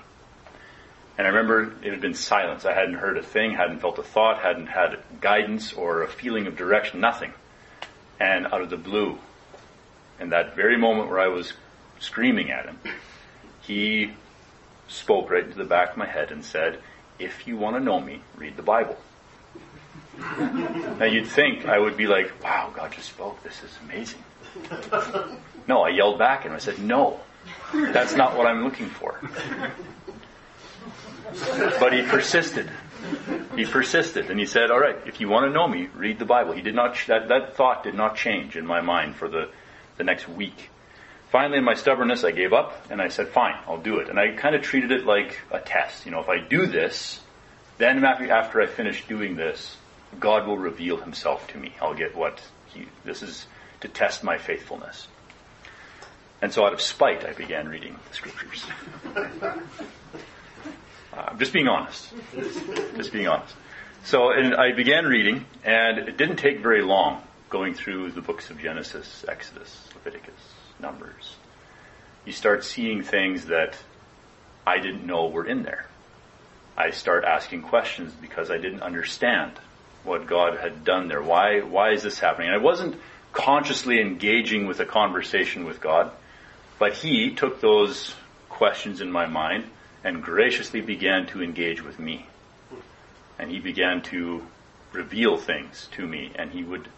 And 1.16 1.26
I 1.26 1.30
remember 1.30 1.74
it 1.82 1.90
had 1.90 2.00
been 2.00 2.14
silence. 2.14 2.64
I 2.64 2.74
hadn't 2.74 2.94
heard 2.94 3.18
a 3.18 3.22
thing, 3.22 3.54
hadn't 3.54 3.80
felt 3.80 3.98
a 3.98 4.02
thought, 4.02 4.40
hadn't 4.40 4.68
had 4.68 4.98
guidance 5.20 5.72
or 5.72 6.02
a 6.02 6.08
feeling 6.08 6.46
of 6.46 6.56
direction, 6.56 7.00
nothing. 7.00 7.32
And 8.20 8.46
out 8.46 8.62
of 8.62 8.70
the 8.70 8.76
blue, 8.76 9.18
in 10.20 10.30
that 10.30 10.54
very 10.54 10.76
moment 10.76 11.10
where 11.10 11.20
I 11.20 11.28
was 11.28 11.52
screaming 11.98 12.50
at 12.50 12.66
him, 12.66 12.78
he 13.62 14.12
spoke 14.86 15.30
right 15.30 15.44
into 15.44 15.58
the 15.58 15.64
back 15.64 15.90
of 15.90 15.96
my 15.96 16.06
head 16.06 16.30
and 16.30 16.44
said, 16.44 16.78
if 17.18 17.46
you 17.46 17.56
want 17.56 17.76
to 17.76 17.80
know 17.80 18.00
me, 18.00 18.22
read 18.36 18.56
the 18.56 18.62
Bible. 18.62 18.96
now 20.38 21.04
you'd 21.04 21.26
think 21.26 21.66
I 21.66 21.78
would 21.78 21.96
be 21.96 22.06
like, 22.06 22.42
wow, 22.42 22.72
God 22.74 22.92
just 22.92 23.08
spoke. 23.08 23.42
This 23.42 23.62
is 23.62 23.76
amazing. 23.84 24.22
No, 25.68 25.82
I 25.82 25.90
yelled 25.90 26.18
back 26.18 26.46
and 26.46 26.54
I 26.54 26.58
said, 26.58 26.78
no, 26.78 27.20
that's 27.72 28.16
not 28.16 28.36
what 28.36 28.46
I'm 28.46 28.64
looking 28.64 28.88
for. 28.88 29.20
But 31.78 31.92
he 31.92 32.02
persisted. 32.02 32.70
He 33.54 33.66
persisted 33.66 34.30
and 34.30 34.40
he 34.40 34.46
said, 34.46 34.70
all 34.70 34.80
right, 34.80 34.96
if 35.06 35.20
you 35.20 35.28
want 35.28 35.44
to 35.46 35.52
know 35.52 35.68
me, 35.68 35.88
read 35.94 36.18
the 36.18 36.24
Bible. 36.24 36.54
He 36.54 36.62
did 36.62 36.74
not, 36.74 36.96
that, 37.06 37.28
that 37.28 37.54
thought 37.54 37.84
did 37.84 37.94
not 37.94 38.16
change 38.16 38.56
in 38.56 38.66
my 38.66 38.80
mind 38.80 39.16
for 39.16 39.28
the, 39.28 39.50
the 39.98 40.04
next 40.04 40.26
week. 40.26 40.70
Finally, 41.30 41.58
in 41.58 41.64
my 41.64 41.74
stubbornness, 41.74 42.24
I 42.24 42.30
gave 42.30 42.54
up 42.54 42.86
and 42.90 43.02
I 43.02 43.08
said, 43.08 43.28
fine, 43.28 43.54
I'll 43.66 43.76
do 43.76 43.98
it. 43.98 44.08
And 44.08 44.18
I 44.18 44.34
kind 44.34 44.54
of 44.54 44.62
treated 44.62 44.90
it 44.90 45.04
like 45.04 45.38
a 45.50 45.60
test. 45.60 46.06
You 46.06 46.12
know, 46.12 46.20
if 46.20 46.30
I 46.30 46.38
do 46.38 46.66
this, 46.66 47.20
then 47.76 48.02
after, 48.04 48.32
after 48.32 48.62
I 48.62 48.66
finish 48.66 49.06
doing 49.06 49.36
this, 49.36 49.76
God 50.18 50.46
will 50.46 50.56
reveal 50.56 50.96
himself 50.96 51.46
to 51.48 51.58
me. 51.58 51.74
I'll 51.82 51.94
get 51.94 52.16
what 52.16 52.40
he, 52.68 52.86
this 53.04 53.22
is 53.22 53.46
to 53.80 53.88
test 53.88 54.24
my 54.24 54.38
faithfulness. 54.38 55.06
And 56.40 56.52
so 56.52 56.64
out 56.64 56.72
of 56.72 56.80
spite, 56.80 57.24
I 57.24 57.32
began 57.32 57.68
reading 57.68 57.96
the 58.08 58.14
scriptures. 58.14 58.64
uh, 61.12 61.36
just 61.36 61.52
being 61.52 61.68
honest. 61.68 62.12
Just 62.96 63.12
being 63.12 63.26
honest. 63.26 63.54
So, 64.04 64.30
and 64.30 64.54
I 64.54 64.72
began 64.72 65.04
reading, 65.04 65.44
and 65.64 65.98
it 65.98 66.16
didn't 66.16 66.36
take 66.36 66.60
very 66.60 66.82
long 66.82 67.22
going 67.50 67.74
through 67.74 68.12
the 68.12 68.20
books 68.20 68.50
of 68.50 68.58
Genesis, 68.60 69.24
Exodus, 69.28 69.88
Leviticus, 69.94 70.40
Numbers. 70.78 71.34
You 72.24 72.32
start 72.32 72.64
seeing 72.64 73.02
things 73.02 73.46
that 73.46 73.76
I 74.66 74.78
didn't 74.78 75.06
know 75.06 75.28
were 75.28 75.46
in 75.46 75.62
there. 75.62 75.86
I 76.76 76.90
start 76.90 77.24
asking 77.24 77.62
questions 77.62 78.12
because 78.12 78.50
I 78.50 78.58
didn't 78.58 78.82
understand 78.82 79.52
what 80.04 80.26
God 80.26 80.58
had 80.58 80.84
done 80.84 81.08
there. 81.08 81.22
Why, 81.22 81.60
why 81.60 81.92
is 81.92 82.02
this 82.02 82.18
happening? 82.18 82.48
And 82.48 82.56
I 82.56 82.62
wasn't 82.62 82.96
consciously 83.32 84.00
engaging 84.00 84.66
with 84.66 84.78
a 84.80 84.86
conversation 84.86 85.64
with 85.64 85.80
God, 85.80 86.12
but 86.78 86.94
He 86.94 87.34
took 87.34 87.60
those 87.60 88.14
questions 88.48 89.00
in 89.00 89.10
my 89.10 89.26
mind 89.26 89.64
and 90.04 90.22
graciously 90.22 90.80
began 90.80 91.26
to 91.26 91.42
engage 91.42 91.82
with 91.82 91.98
me. 91.98 92.26
And 93.38 93.50
He 93.50 93.60
began 93.60 94.02
to 94.02 94.46
reveal 94.92 95.36
things 95.36 95.88
to 95.92 96.06
me, 96.06 96.32
and 96.34 96.50
He 96.50 96.62
would 96.62 96.88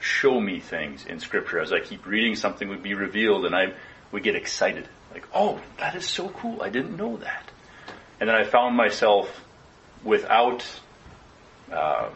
show 0.00 0.40
me 0.40 0.60
things 0.60 1.04
in 1.06 1.20
scripture. 1.20 1.60
As 1.60 1.72
I 1.72 1.80
keep 1.80 2.06
reading, 2.06 2.34
something 2.34 2.68
would 2.68 2.82
be 2.82 2.94
revealed 2.94 3.44
and 3.44 3.54
I 3.54 3.74
would 4.12 4.22
get 4.22 4.34
excited. 4.34 4.88
Like, 5.12 5.26
oh, 5.34 5.60
that 5.78 5.94
is 5.94 6.06
so 6.06 6.28
cool. 6.28 6.62
I 6.62 6.70
didn't 6.70 6.96
know 6.96 7.18
that. 7.18 7.50
And 8.18 8.28
then 8.28 8.36
I 8.36 8.44
found 8.44 8.76
myself 8.76 9.44
without, 10.02 10.64
uh, 11.70 12.08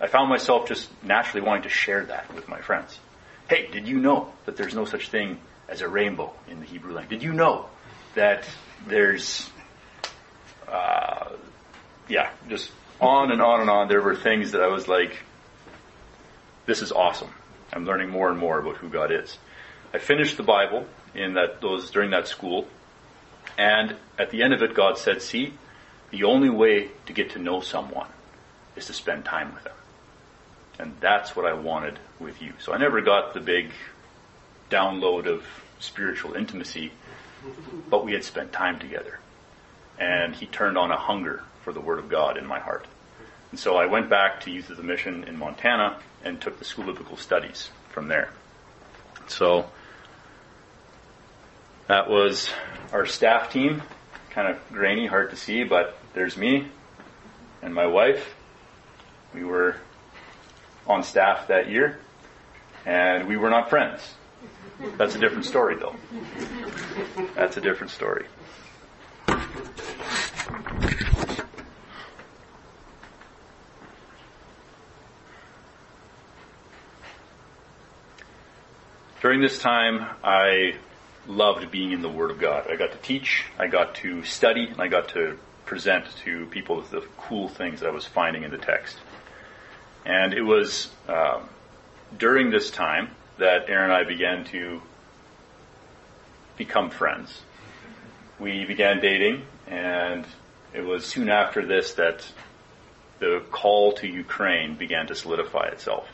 I 0.00 0.06
found 0.08 0.28
myself 0.28 0.68
just 0.68 0.88
naturally 1.02 1.46
wanting 1.46 1.64
to 1.64 1.68
share 1.68 2.04
that 2.06 2.32
with 2.34 2.48
my 2.48 2.60
friends. 2.60 2.98
Hey, 3.48 3.68
did 3.70 3.86
you 3.86 3.98
know 3.98 4.32
that 4.46 4.56
there's 4.56 4.74
no 4.74 4.84
such 4.84 5.08
thing 5.08 5.38
as 5.72 5.80
a 5.80 5.88
rainbow 5.88 6.32
in 6.48 6.60
the 6.60 6.66
Hebrew 6.66 6.92
language? 6.92 7.20
Did 7.20 7.24
you 7.24 7.32
know 7.32 7.66
that 8.14 8.46
there's 8.86 9.50
uh, 10.68 11.30
yeah, 12.08 12.30
just 12.48 12.70
on 13.00 13.32
and 13.32 13.40
on 13.40 13.60
and 13.60 13.70
on. 13.70 13.88
There 13.88 14.02
were 14.02 14.14
things 14.14 14.52
that 14.52 14.60
I 14.60 14.68
was 14.68 14.86
like, 14.86 15.18
this 16.66 16.82
is 16.82 16.92
awesome. 16.92 17.30
I'm 17.72 17.86
learning 17.86 18.10
more 18.10 18.28
and 18.28 18.38
more 18.38 18.58
about 18.58 18.76
who 18.76 18.90
God 18.90 19.10
is. 19.10 19.38
I 19.94 19.98
finished 19.98 20.36
the 20.36 20.42
Bible 20.42 20.86
in 21.14 21.34
that 21.34 21.60
those 21.60 21.90
during 21.90 22.10
that 22.10 22.28
school, 22.28 22.68
and 23.58 23.96
at 24.18 24.30
the 24.30 24.42
end 24.42 24.52
of 24.52 24.62
it, 24.62 24.74
God 24.74 24.98
said, 24.98 25.22
"See, 25.22 25.54
the 26.10 26.24
only 26.24 26.50
way 26.50 26.88
to 27.06 27.12
get 27.12 27.30
to 27.30 27.38
know 27.38 27.60
someone 27.60 28.08
is 28.76 28.86
to 28.86 28.92
spend 28.92 29.24
time 29.24 29.54
with 29.54 29.64
them." 29.64 29.74
And 30.78 30.94
that's 31.00 31.34
what 31.34 31.46
I 31.46 31.52
wanted 31.54 31.98
with 32.18 32.40
you. 32.40 32.52
So 32.58 32.72
I 32.72 32.78
never 32.78 33.00
got 33.00 33.34
the 33.34 33.40
big 33.40 33.70
download 34.70 35.26
of 35.26 35.44
spiritual 35.82 36.34
intimacy, 36.34 36.92
but 37.88 38.04
we 38.04 38.12
had 38.12 38.24
spent 38.24 38.52
time 38.52 38.78
together. 38.78 39.18
And 39.98 40.34
he 40.34 40.46
turned 40.46 40.78
on 40.78 40.90
a 40.90 40.96
hunger 40.96 41.42
for 41.62 41.72
the 41.72 41.80
Word 41.80 41.98
of 41.98 42.08
God 42.08 42.36
in 42.36 42.46
my 42.46 42.58
heart. 42.58 42.86
And 43.50 43.60
so 43.60 43.76
I 43.76 43.86
went 43.86 44.08
back 44.08 44.40
to 44.42 44.50
Youth 44.50 44.70
With 44.70 44.78
A 44.78 44.82
Mission 44.82 45.24
in 45.24 45.38
Montana 45.38 45.98
and 46.24 46.40
took 46.40 46.58
the 46.58 46.64
School 46.64 46.88
of 46.88 46.96
Biblical 46.96 47.16
Studies 47.16 47.70
from 47.90 48.08
there. 48.08 48.30
So 49.26 49.70
that 51.88 52.08
was 52.08 52.48
our 52.92 53.06
staff 53.06 53.52
team. 53.52 53.82
Kind 54.30 54.48
of 54.48 54.58
grainy, 54.72 55.06
hard 55.06 55.30
to 55.30 55.36
see, 55.36 55.64
but 55.64 55.98
there's 56.14 56.36
me 56.36 56.68
and 57.60 57.74
my 57.74 57.86
wife. 57.86 58.34
We 59.34 59.44
were 59.44 59.76
on 60.86 61.02
staff 61.02 61.48
that 61.48 61.68
year, 61.68 61.98
and 62.86 63.28
we 63.28 63.36
were 63.36 63.50
not 63.50 63.68
friends. 63.68 64.14
That's 64.98 65.14
a 65.14 65.18
different 65.18 65.44
story, 65.44 65.76
though. 65.76 65.96
That's 67.34 67.56
a 67.56 67.60
different 67.60 67.90
story. 67.90 68.26
During 79.20 79.40
this 79.40 79.58
time, 79.60 80.04
I 80.24 80.74
loved 81.28 81.70
being 81.70 81.92
in 81.92 82.02
the 82.02 82.08
Word 82.08 82.32
of 82.32 82.40
God. 82.40 82.68
I 82.68 82.74
got 82.74 82.90
to 82.90 82.98
teach, 82.98 83.44
I 83.56 83.68
got 83.68 83.94
to 83.96 84.24
study, 84.24 84.66
and 84.66 84.80
I 84.80 84.88
got 84.88 85.10
to 85.10 85.38
present 85.64 86.04
to 86.24 86.46
people 86.46 86.82
the 86.82 87.06
cool 87.16 87.48
things 87.48 87.80
that 87.80 87.88
I 87.88 87.92
was 87.92 88.04
finding 88.04 88.42
in 88.42 88.50
the 88.50 88.58
text. 88.58 88.98
And 90.04 90.34
it 90.34 90.42
was 90.42 90.90
um, 91.08 91.48
during 92.18 92.50
this 92.50 92.70
time 92.70 93.12
that 93.38 93.68
Erin 93.68 93.84
and 93.84 93.92
I 93.92 94.04
began 94.04 94.44
to 94.46 94.82
become 96.56 96.90
friends. 96.90 97.40
We 98.38 98.64
began 98.64 99.00
dating, 99.00 99.42
and 99.66 100.24
it 100.74 100.82
was 100.82 101.04
soon 101.04 101.28
after 101.28 101.64
this 101.64 101.94
that 101.94 102.26
the 103.18 103.42
call 103.50 103.92
to 103.92 104.06
Ukraine 104.06 104.74
began 104.74 105.06
to 105.06 105.14
solidify 105.14 105.68
itself. 105.68 106.08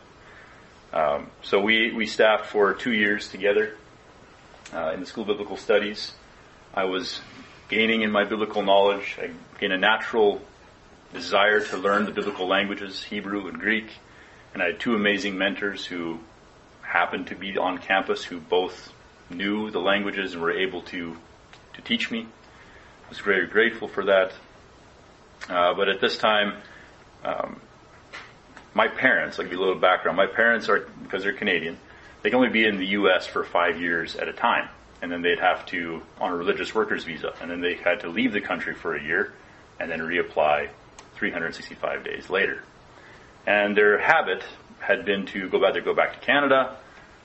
Um, 0.93 1.31
so 1.43 1.61
we, 1.61 1.93
we 1.93 2.07
staffed 2.07 2.47
for 2.47 2.75
two 2.75 2.93
years 2.93 3.29
together 3.29 3.77
uh, 4.73 4.93
in 4.95 5.01
the 5.01 5.07
School 5.07 5.23
of 5.23 5.29
Biblical 5.29 5.57
Studies. 5.57 6.13
I 6.75 6.85
was 6.85 7.21
gaining 7.69 8.03
in 8.03 8.11
my 8.11 8.25
biblical 8.25 8.63
knowledge. 8.63 9.17
I 9.21 9.31
gained 9.59 9.73
a 9.73 9.79
natural 9.79 10.41
desire 11.13 11.61
to 11.61 11.77
learn 11.77 12.05
the 12.05 12.11
biblical 12.11 12.47
languages, 12.47 13.03
Hebrew 13.03 13.49
and 13.49 13.59
Greek. 13.59 13.87
And 14.55 14.63
I 14.63 14.67
had 14.67 14.81
two 14.81 14.95
amazing 14.95 15.37
mentors 15.37 15.85
who 15.85 16.21
happened 16.89 17.27
to 17.27 17.35
be 17.35 17.59
on 17.59 17.79
campus 17.79 18.25
who 18.25 18.41
both 18.41 18.93
knew 19.29 19.71
the 19.71 19.79
languages 19.79 20.33
and 20.33 20.43
were 20.43 20.53
able 20.53 20.81
to, 20.83 21.17
to 21.75 21.83
teach 21.83 22.11
me. 22.11 22.21
I 22.21 23.09
was 23.11 23.19
very 23.19 23.47
grateful 23.47 23.89
for 23.89 24.07
that. 24.07 24.33
Uh, 25.49 25.75
but 25.75 25.89
at 25.89 26.01
this 26.01 26.17
time, 26.17 26.55
um, 27.25 27.61
my 28.73 28.89
parents, 28.89 29.39
I'll 29.39 29.45
give 29.45 29.53
you 29.53 29.59
a 29.59 29.65
little 29.65 29.81
background. 29.81 30.17
My 30.17 30.27
parents 30.27 30.69
are, 30.69 30.89
because 31.03 31.23
they're 31.23 31.33
Canadian, 31.35 31.77
they 32.23 32.31
can 32.31 32.39
only 32.39 32.51
be 32.51 32.65
in 32.65 32.79
the 32.79 32.87
U.S. 32.87 33.27
for 33.27 33.45
five 33.45 33.81
years 33.81 34.17
at 34.17 34.29
a 34.29 34.33
time. 34.33 34.69
And 35.03 35.13
then 35.13 35.23
they'd 35.23 35.39
have 35.39 35.67
to, 35.67 36.03
on 36.21 36.33
a 36.33 36.37
religious 36.37 36.75
workers 36.75 37.05
visa, 37.05 37.35
and 37.41 37.51
then 37.51 37.61
they 37.61 37.75
had 37.75 38.01
to 38.01 38.09
leave 38.09 38.33
the 38.33 38.41
country 38.41 38.75
for 38.75 38.97
a 38.97 39.03
year 39.03 39.33
and 39.79 39.91
then 39.91 40.01
reapply 40.01 40.71
365 41.15 42.03
days 42.03 42.31
later. 42.31 42.65
And 43.47 43.77
their 43.77 43.99
habit 43.99 44.43
had 44.81 45.05
been 45.05 45.27
to 45.27 45.49
go 45.49 45.65
either 45.65 45.81
go 45.81 45.95
back 45.95 46.15
to 46.15 46.21
Canada 46.21 46.77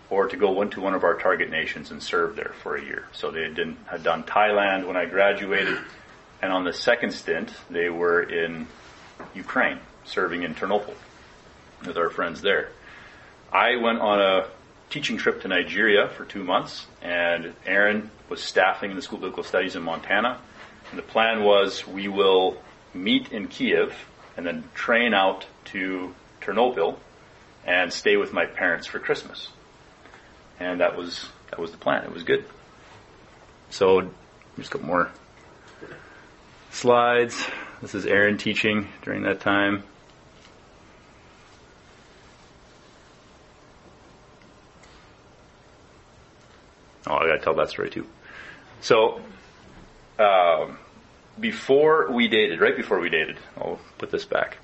or 0.10 0.28
to 0.28 0.38
go 0.38 0.62
into 0.62 0.82
one 0.82 0.94
of 0.94 1.04
our 1.04 1.16
target 1.16 1.50
nations 1.50 1.92
and 1.92 2.02
serve 2.02 2.36
there 2.36 2.54
for 2.62 2.76
a 2.76 2.84
year. 2.84 3.06
So 3.14 3.32
they 3.32 3.44
had, 3.44 3.56
done, 3.56 3.78
had 3.86 4.04
done 4.04 4.24
Thailand 4.24 4.86
when 4.88 4.98
I 4.98 5.06
graduated, 5.06 5.78
and 6.42 6.52
on 6.52 6.66
the 6.66 6.74
second 6.74 7.14
stint, 7.14 7.54
they 7.70 7.90
were 7.90 8.22
in 8.22 8.68
Ukraine, 9.34 9.80
serving 10.04 10.44
in 10.44 10.56
Ternopil 10.56 10.94
with 11.86 11.98
our 11.98 12.10
friends 12.10 12.42
there. 12.42 12.70
I 13.52 13.78
went 13.78 14.00
on 14.00 14.20
a 14.20 14.48
teaching 14.90 15.18
trip 15.18 15.42
to 15.42 15.48
Nigeria 15.48 16.10
for 16.10 16.26
two 16.26 16.44
months, 16.44 16.86
and 17.02 17.54
Erin 17.66 18.12
was 18.30 18.44
staffing 18.44 18.92
in 18.92 18.96
the 18.96 19.02
School 19.02 19.18
of 19.18 19.22
Biblical 19.22 19.44
Studies 19.44 19.76
in 19.76 19.84
Montana. 19.84 20.40
And 20.90 21.00
the 21.00 21.04
plan 21.04 21.44
was 21.44 21.88
we 21.88 22.08
will 22.08 22.58
meet 22.94 23.32
in 23.32 23.48
Kiev 23.48 23.96
and 24.38 24.46
then 24.46 24.64
train 24.76 25.14
out 25.14 25.46
to 25.66 26.14
Ternopil 26.42 26.98
and 27.66 27.92
stay 27.92 28.18
with 28.18 28.34
my 28.34 28.46
parents 28.46 28.88
for 28.88 29.00
Christmas. 29.00 29.50
And 30.60 30.82
that 30.82 30.96
was 30.96 31.30
that 31.50 31.60
was 31.60 31.72
the 31.72 31.78
plan. 31.78 32.04
It 32.04 32.14
was 32.14 32.24
good. 32.24 32.46
So 33.70 34.10
just 34.58 34.72
got 34.72 34.84
more 34.84 35.12
slides. 36.72 37.46
This 37.82 37.96
is 37.96 38.06
Erin 38.06 38.38
teaching 38.38 38.88
during 39.04 39.24
that 39.24 39.42
time. 39.42 39.84
Oh, 47.06 47.16
I 47.16 47.28
gotta 47.28 47.40
tell 47.40 47.56
that 47.56 47.70
story 47.70 47.90
too. 47.90 48.08
So, 48.80 49.22
um, 50.18 50.78
before 51.40 52.12
we 52.12 52.28
dated, 52.28 52.62
right 52.62 52.76
before 52.76 53.00
we 53.00 53.10
dated, 53.10 53.38
I'll 53.58 53.80
put 53.98 54.12
this 54.12 54.26
back. 54.26 54.58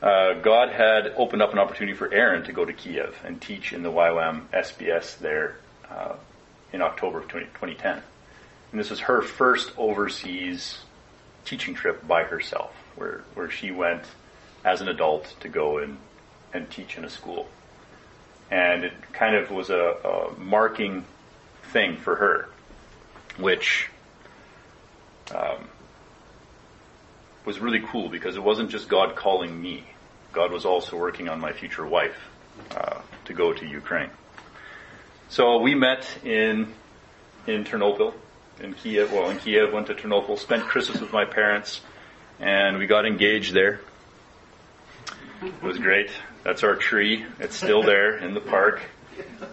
Uh, 0.00 0.34
God 0.34 0.70
had 0.70 1.12
opened 1.16 1.42
up 1.42 1.52
an 1.52 1.58
opportunity 1.58 1.96
for 1.96 2.12
Erin 2.12 2.44
to 2.44 2.52
go 2.52 2.64
to 2.64 2.72
Kiev 2.72 3.16
and 3.24 3.40
teach 3.40 3.72
in 3.72 3.82
the 3.82 3.90
YWAM 3.90 4.46
SBS 4.52 5.18
there 5.18 5.56
uh, 5.90 6.14
in 6.72 6.82
October 6.82 7.18
of 7.18 7.28
20, 7.28 7.46
2010. 7.46 8.02
And 8.70 8.80
this 8.80 8.90
was 8.90 9.00
her 9.00 9.22
first 9.22 9.72
overseas 9.76 10.78
teaching 11.44 11.74
trip 11.74 12.06
by 12.06 12.24
herself, 12.24 12.72
where, 12.94 13.24
where 13.34 13.50
she 13.50 13.70
went 13.72 14.04
as 14.64 14.80
an 14.80 14.88
adult 14.88 15.34
to 15.40 15.48
go 15.48 15.78
and, 15.78 15.98
and 16.52 16.70
teach 16.70 16.96
in 16.96 17.04
a 17.04 17.10
school. 17.10 17.48
And 18.50 18.84
it 18.84 18.92
kind 19.12 19.34
of 19.34 19.50
was 19.50 19.70
a, 19.70 19.96
a 20.04 20.38
marking 20.38 21.06
thing 21.72 21.96
for 21.96 22.16
her, 22.16 22.48
which 23.36 23.88
um, 25.34 25.68
was 27.48 27.58
really 27.58 27.80
cool 27.80 28.10
because 28.10 28.36
it 28.36 28.42
wasn't 28.42 28.70
just 28.70 28.88
God 28.88 29.16
calling 29.16 29.60
me. 29.60 29.84
God 30.32 30.52
was 30.52 30.64
also 30.64 30.96
working 30.96 31.28
on 31.28 31.40
my 31.40 31.52
future 31.52 31.86
wife 31.86 32.16
uh, 32.76 33.00
to 33.24 33.32
go 33.32 33.52
to 33.52 33.66
Ukraine. 33.66 34.10
So 35.28 35.58
we 35.58 35.74
met 35.74 36.06
in 36.24 36.72
in 37.46 37.64
Ternopil, 37.64 38.14
in 38.60 38.74
Kiev. 38.74 39.12
Well, 39.12 39.30
in 39.30 39.38
Kiev, 39.38 39.72
went 39.72 39.86
to 39.88 39.94
Ternopil, 39.94 40.38
spent 40.38 40.64
Christmas 40.64 41.00
with 41.00 41.12
my 41.12 41.24
parents, 41.24 41.80
and 42.40 42.78
we 42.78 42.86
got 42.86 43.06
engaged 43.06 43.54
there. 43.54 43.80
It 45.42 45.62
was 45.62 45.78
great. 45.78 46.10
That's 46.44 46.62
our 46.62 46.76
tree. 46.76 47.24
It's 47.38 47.56
still 47.56 47.82
there 47.82 48.16
in 48.16 48.34
the 48.34 48.40
park. 48.40 48.82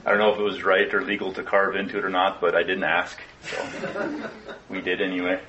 I 0.05 0.09
don't 0.09 0.19
know 0.19 0.33
if 0.33 0.39
it 0.39 0.43
was 0.43 0.63
right 0.63 0.91
or 0.93 1.03
legal 1.03 1.33
to 1.33 1.43
carve 1.43 1.75
into 1.75 1.97
it 1.97 2.05
or 2.05 2.09
not, 2.09 2.41
but 2.41 2.55
I 2.55 2.63
didn't 2.63 2.83
ask, 2.83 3.19
so 3.41 4.29
we 4.69 4.81
did 4.81 5.01
anyway. 5.01 5.39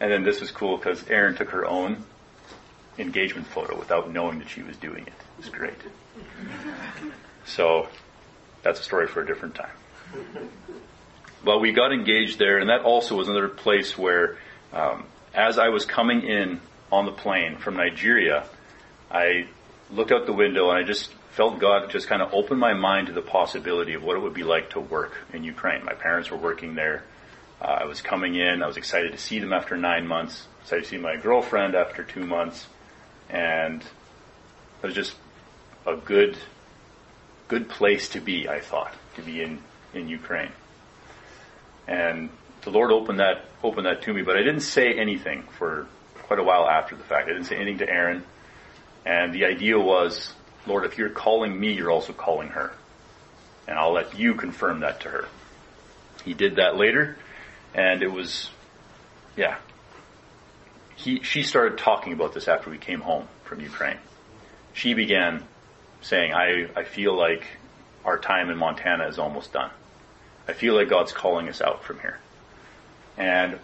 And 0.00 0.10
then 0.10 0.22
this 0.22 0.40
was 0.40 0.50
cool 0.50 0.76
because 0.76 1.08
Erin 1.08 1.36
took 1.36 1.50
her 1.50 1.66
own 1.66 2.04
engagement 2.98 3.46
photo 3.46 3.78
without 3.78 4.10
knowing 4.10 4.38
that 4.38 4.48
she 4.48 4.62
was 4.62 4.76
doing 4.76 5.02
it. 5.02 5.12
It 5.12 5.38
was 5.38 5.48
great. 5.48 5.78
So 7.44 7.88
that's 8.62 8.80
a 8.80 8.82
story 8.82 9.06
for 9.06 9.22
a 9.22 9.26
different 9.26 9.54
time. 9.54 9.70
But 11.44 11.60
we 11.60 11.72
got 11.72 11.92
engaged 11.92 12.38
there, 12.38 12.58
and 12.58 12.68
that 12.70 12.82
also 12.82 13.16
was 13.16 13.28
another 13.28 13.48
place 13.48 13.98
where, 13.98 14.36
um, 14.72 15.04
as 15.34 15.58
I 15.58 15.68
was 15.68 15.84
coming 15.84 16.22
in 16.22 16.60
on 16.92 17.06
the 17.06 17.12
plane 17.12 17.56
from 17.56 17.76
Nigeria, 17.76 18.44
I 19.10 19.46
looked 19.90 20.12
out 20.12 20.26
the 20.26 20.32
window 20.32 20.70
and 20.70 20.78
I 20.78 20.84
just 20.84 21.12
felt 21.32 21.58
God 21.58 21.90
just 21.90 22.08
kind 22.08 22.22
of 22.22 22.32
open 22.34 22.58
my 22.58 22.74
mind 22.74 23.08
to 23.08 23.12
the 23.12 23.22
possibility 23.22 23.94
of 23.94 24.02
what 24.02 24.16
it 24.16 24.20
would 24.20 24.34
be 24.34 24.42
like 24.42 24.70
to 24.70 24.80
work 24.80 25.14
in 25.32 25.44
Ukraine. 25.44 25.84
My 25.84 25.94
parents 25.94 26.30
were 26.30 26.36
working 26.36 26.74
there. 26.74 27.04
Uh, 27.60 27.78
I 27.80 27.84
was 27.86 28.02
coming 28.02 28.34
in. 28.34 28.62
I 28.62 28.66
was 28.66 28.76
excited 28.76 29.12
to 29.12 29.18
see 29.18 29.38
them 29.38 29.52
after 29.52 29.76
nine 29.76 30.06
months. 30.06 30.46
Excited 30.60 30.84
to 30.84 30.90
see 30.90 30.98
my 30.98 31.16
girlfriend 31.16 31.74
after 31.74 32.04
two 32.04 32.26
months, 32.26 32.66
and 33.30 33.82
it 33.82 34.86
was 34.86 34.94
just 34.94 35.14
a 35.86 35.96
good, 35.96 36.36
good 37.48 37.68
place 37.68 38.08
to 38.10 38.20
be. 38.20 38.48
I 38.48 38.60
thought 38.60 38.94
to 39.16 39.22
be 39.22 39.42
in 39.42 39.60
in 39.94 40.08
Ukraine, 40.08 40.52
and 41.86 42.30
the 42.62 42.70
Lord 42.70 42.92
opened 42.92 43.20
that 43.20 43.44
opened 43.62 43.86
that 43.86 44.02
to 44.02 44.12
me, 44.12 44.22
but 44.22 44.36
I 44.36 44.42
didn't 44.42 44.60
say 44.60 44.94
anything 44.94 45.42
for 45.58 45.86
quite 46.22 46.38
a 46.38 46.42
while 46.44 46.68
after 46.68 46.96
the 46.96 47.04
fact. 47.04 47.28
I 47.28 47.32
didn't 47.32 47.46
say 47.46 47.56
anything 47.56 47.78
to 47.78 47.90
Erin, 47.90 48.24
and 49.04 49.34
the 49.34 49.44
idea 49.44 49.78
was, 49.78 50.32
Lord, 50.66 50.84
if 50.84 50.98
you're 50.98 51.10
calling 51.10 51.58
me, 51.58 51.72
you're 51.72 51.90
also 51.90 52.12
calling 52.12 52.48
her, 52.48 52.72
and 53.66 53.78
I'll 53.78 53.92
let 53.92 54.18
you 54.18 54.34
confirm 54.34 54.80
that 54.80 55.00
to 55.00 55.08
her. 55.08 55.28
He 56.24 56.34
did 56.34 56.56
that 56.56 56.76
later, 56.76 57.16
and 57.74 58.02
it 58.02 58.12
was, 58.12 58.50
yeah. 59.36 59.56
He 60.96 61.22
she 61.22 61.42
started 61.42 61.78
talking 61.78 62.12
about 62.12 62.32
this 62.34 62.48
after 62.48 62.70
we 62.70 62.78
came 62.78 63.00
home 63.00 63.28
from 63.44 63.60
Ukraine. 63.60 63.98
She 64.74 64.94
began 64.94 65.44
saying, 66.00 66.32
I, 66.34 66.68
I 66.76 66.84
feel 66.84 67.16
like 67.16 67.46
our 68.04 68.18
time 68.18 68.50
in 68.50 68.58
Montana 68.58 69.06
is 69.06 69.18
almost 69.18 69.52
done. 69.52 69.70
I 70.48 70.52
feel 70.52 70.74
like 70.74 70.88
God's 70.88 71.12
calling 71.12 71.48
us 71.48 71.60
out 71.60 71.84
from 71.84 72.00
here. 72.00 72.18
And, 73.16 73.58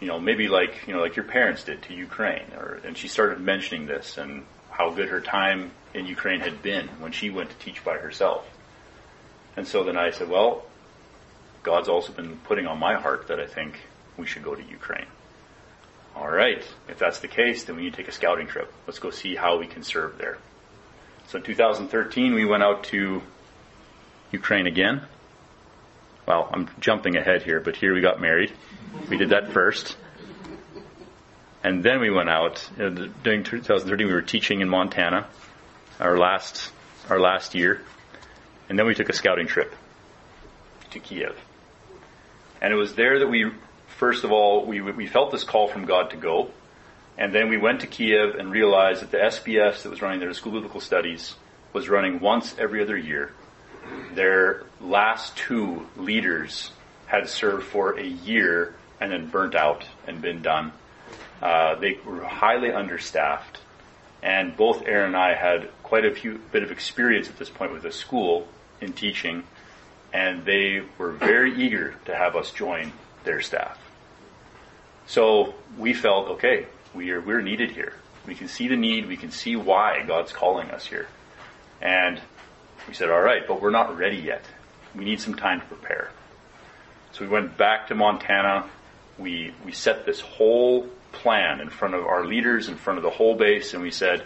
you 0.00 0.08
know, 0.08 0.20
maybe 0.20 0.48
like, 0.48 0.86
you 0.86 0.94
know, 0.94 1.00
like 1.00 1.16
your 1.16 1.24
parents 1.24 1.64
did 1.64 1.82
to 1.82 1.94
Ukraine 1.94 2.52
or, 2.56 2.80
and 2.84 2.96
she 2.96 3.08
started 3.08 3.40
mentioning 3.40 3.86
this 3.86 4.18
and 4.18 4.44
how 4.70 4.90
good 4.90 5.08
her 5.08 5.20
time 5.20 5.70
in 5.94 6.06
Ukraine 6.06 6.40
had 6.40 6.62
been 6.62 6.88
when 7.00 7.12
she 7.12 7.30
went 7.30 7.50
to 7.50 7.56
teach 7.56 7.82
by 7.84 7.96
herself. 7.96 8.46
And 9.56 9.66
so 9.66 9.84
then 9.84 9.96
I 9.96 10.10
said, 10.10 10.28
well, 10.28 10.64
God's 11.62 11.88
also 11.88 12.12
been 12.12 12.36
putting 12.44 12.66
on 12.66 12.78
my 12.78 12.94
heart 12.94 13.28
that 13.28 13.40
I 13.40 13.46
think 13.46 13.80
we 14.16 14.26
should 14.26 14.44
go 14.44 14.54
to 14.54 14.62
Ukraine. 14.62 15.06
All 16.18 16.28
right. 16.28 16.62
If 16.88 16.98
that's 16.98 17.20
the 17.20 17.28
case, 17.28 17.64
then 17.64 17.76
we 17.76 17.82
need 17.82 17.92
to 17.92 17.96
take 17.96 18.08
a 18.08 18.12
scouting 18.12 18.48
trip. 18.48 18.72
Let's 18.86 18.98
go 18.98 19.10
see 19.10 19.36
how 19.36 19.58
we 19.58 19.68
can 19.68 19.84
serve 19.84 20.18
there. 20.18 20.38
So 21.28 21.38
in 21.38 21.44
2013, 21.44 22.34
we 22.34 22.44
went 22.44 22.64
out 22.64 22.84
to 22.84 23.22
Ukraine 24.32 24.66
again. 24.66 25.02
Well, 26.26 26.50
I'm 26.52 26.68
jumping 26.80 27.16
ahead 27.16 27.44
here, 27.44 27.60
but 27.60 27.76
here 27.76 27.94
we 27.94 28.00
got 28.00 28.20
married. 28.20 28.52
We 29.08 29.16
did 29.16 29.30
that 29.30 29.52
first. 29.52 29.96
And 31.62 31.84
then 31.84 32.00
we 32.00 32.10
went 32.10 32.28
out. 32.28 32.68
Uh, 32.78 33.08
during 33.22 33.44
2013, 33.44 34.06
we 34.06 34.12
were 34.12 34.22
teaching 34.22 34.60
in 34.60 34.68
Montana, 34.68 35.28
our 36.00 36.18
last, 36.18 36.72
our 37.08 37.20
last 37.20 37.54
year. 37.54 37.80
And 38.68 38.76
then 38.76 38.86
we 38.86 38.94
took 38.94 39.08
a 39.08 39.12
scouting 39.12 39.46
trip 39.46 39.72
to 40.90 40.98
Kiev. 40.98 41.38
And 42.60 42.72
it 42.72 42.76
was 42.76 42.94
there 42.94 43.20
that 43.20 43.28
we, 43.28 43.52
first 43.98 44.24
of 44.24 44.32
all, 44.32 44.64
we, 44.64 44.80
we 44.80 45.06
felt 45.06 45.30
this 45.30 45.44
call 45.44 45.68
from 45.68 45.84
God 45.84 46.10
to 46.10 46.16
go. 46.16 46.50
And 47.18 47.34
then 47.34 47.48
we 47.48 47.56
went 47.56 47.80
to 47.80 47.88
Kiev 47.88 48.36
and 48.36 48.50
realized 48.50 49.02
that 49.02 49.10
the 49.10 49.18
SBS 49.18 49.82
that 49.82 49.90
was 49.90 50.00
running 50.00 50.20
there, 50.20 50.28
the 50.28 50.34
School 50.34 50.52
Biblical 50.52 50.80
Studies, 50.80 51.34
was 51.72 51.88
running 51.88 52.20
once 52.20 52.54
every 52.58 52.80
other 52.80 52.96
year. 52.96 53.32
Their 54.14 54.62
last 54.80 55.36
two 55.36 55.86
leaders 55.96 56.70
had 57.06 57.28
served 57.28 57.66
for 57.66 57.98
a 57.98 58.04
year 58.04 58.76
and 59.00 59.10
then 59.10 59.28
burnt 59.28 59.56
out 59.56 59.84
and 60.06 60.22
been 60.22 60.42
done. 60.42 60.72
Uh, 61.42 61.74
they 61.76 61.98
were 62.04 62.22
highly 62.22 62.72
understaffed, 62.72 63.60
and 64.22 64.56
both 64.56 64.86
Erin 64.86 65.06
and 65.06 65.16
I 65.16 65.34
had 65.34 65.70
quite 65.82 66.04
a 66.04 66.14
few 66.14 66.40
bit 66.52 66.62
of 66.62 66.70
experience 66.70 67.28
at 67.28 67.38
this 67.38 67.48
point 67.48 67.72
with 67.72 67.82
the 67.82 67.92
school 67.92 68.46
in 68.80 68.92
teaching, 68.92 69.44
and 70.12 70.44
they 70.44 70.82
were 70.98 71.12
very 71.12 71.54
eager 71.64 71.94
to 72.04 72.14
have 72.14 72.36
us 72.36 72.50
join 72.52 72.92
their 73.24 73.40
staff. 73.40 73.78
So 75.08 75.54
we 75.78 75.94
felt 75.94 76.28
okay, 76.28 76.66
we 76.94 77.10
are, 77.10 77.20
we're 77.20 77.40
needed 77.40 77.70
here. 77.70 77.94
We 78.26 78.34
can 78.34 78.46
see 78.46 78.68
the 78.68 78.76
need. 78.76 79.08
We 79.08 79.16
can 79.16 79.30
see 79.30 79.56
why 79.56 80.04
God's 80.06 80.32
calling 80.32 80.70
us 80.70 80.84
here. 80.84 81.08
And 81.80 82.20
we 82.86 82.92
said, 82.92 83.10
all 83.10 83.20
right, 83.20 83.42
but 83.48 83.62
we're 83.62 83.70
not 83.70 83.96
ready 83.96 84.18
yet. 84.18 84.44
We 84.94 85.06
need 85.06 85.20
some 85.20 85.34
time 85.34 85.60
to 85.60 85.66
prepare. 85.66 86.10
So 87.12 87.24
we 87.24 87.30
went 87.30 87.56
back 87.56 87.88
to 87.88 87.94
Montana. 87.94 88.68
We, 89.16 89.54
we 89.64 89.72
set 89.72 90.04
this 90.04 90.20
whole 90.20 90.86
plan 91.12 91.60
in 91.60 91.70
front 91.70 91.94
of 91.94 92.04
our 92.04 92.26
leaders, 92.26 92.68
in 92.68 92.76
front 92.76 92.98
of 92.98 93.02
the 93.02 93.10
whole 93.10 93.34
base, 93.34 93.72
and 93.72 93.82
we 93.82 93.90
said, 93.90 94.24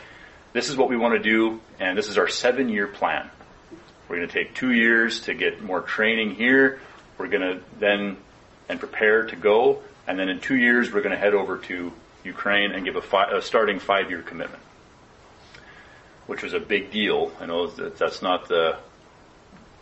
this 0.52 0.68
is 0.68 0.76
what 0.76 0.88
we 0.88 0.96
want 0.96 1.14
to 1.14 1.22
do, 1.22 1.60
and 1.78 1.96
this 1.96 2.08
is 2.08 2.18
our 2.18 2.28
seven 2.28 2.68
year 2.68 2.88
plan. 2.88 3.30
We're 4.08 4.16
going 4.16 4.28
to 4.28 4.34
take 4.34 4.54
two 4.54 4.72
years 4.72 5.20
to 5.22 5.34
get 5.34 5.62
more 5.62 5.80
training 5.80 6.34
here. 6.34 6.80
We're 7.18 7.28
going 7.28 7.42
to 7.42 7.60
then, 7.78 8.16
and 8.68 8.80
prepare 8.80 9.26
to 9.26 9.36
go, 9.36 9.82
and 10.06 10.18
then 10.18 10.28
in 10.28 10.40
two 10.40 10.56
years 10.56 10.92
we're 10.92 11.02
going 11.02 11.14
to 11.14 11.18
head 11.18 11.34
over 11.34 11.58
to 11.58 11.92
Ukraine 12.24 12.72
and 12.72 12.84
give 12.84 12.96
a, 12.96 13.02
fi- 13.02 13.30
a 13.30 13.42
starting 13.42 13.78
five-year 13.78 14.22
commitment, 14.22 14.62
which 16.26 16.42
was 16.42 16.54
a 16.54 16.60
big 16.60 16.90
deal. 16.90 17.32
I 17.40 17.46
know 17.46 17.66
that 17.66 17.98
that's 17.98 18.22
not 18.22 18.48
the 18.48 18.78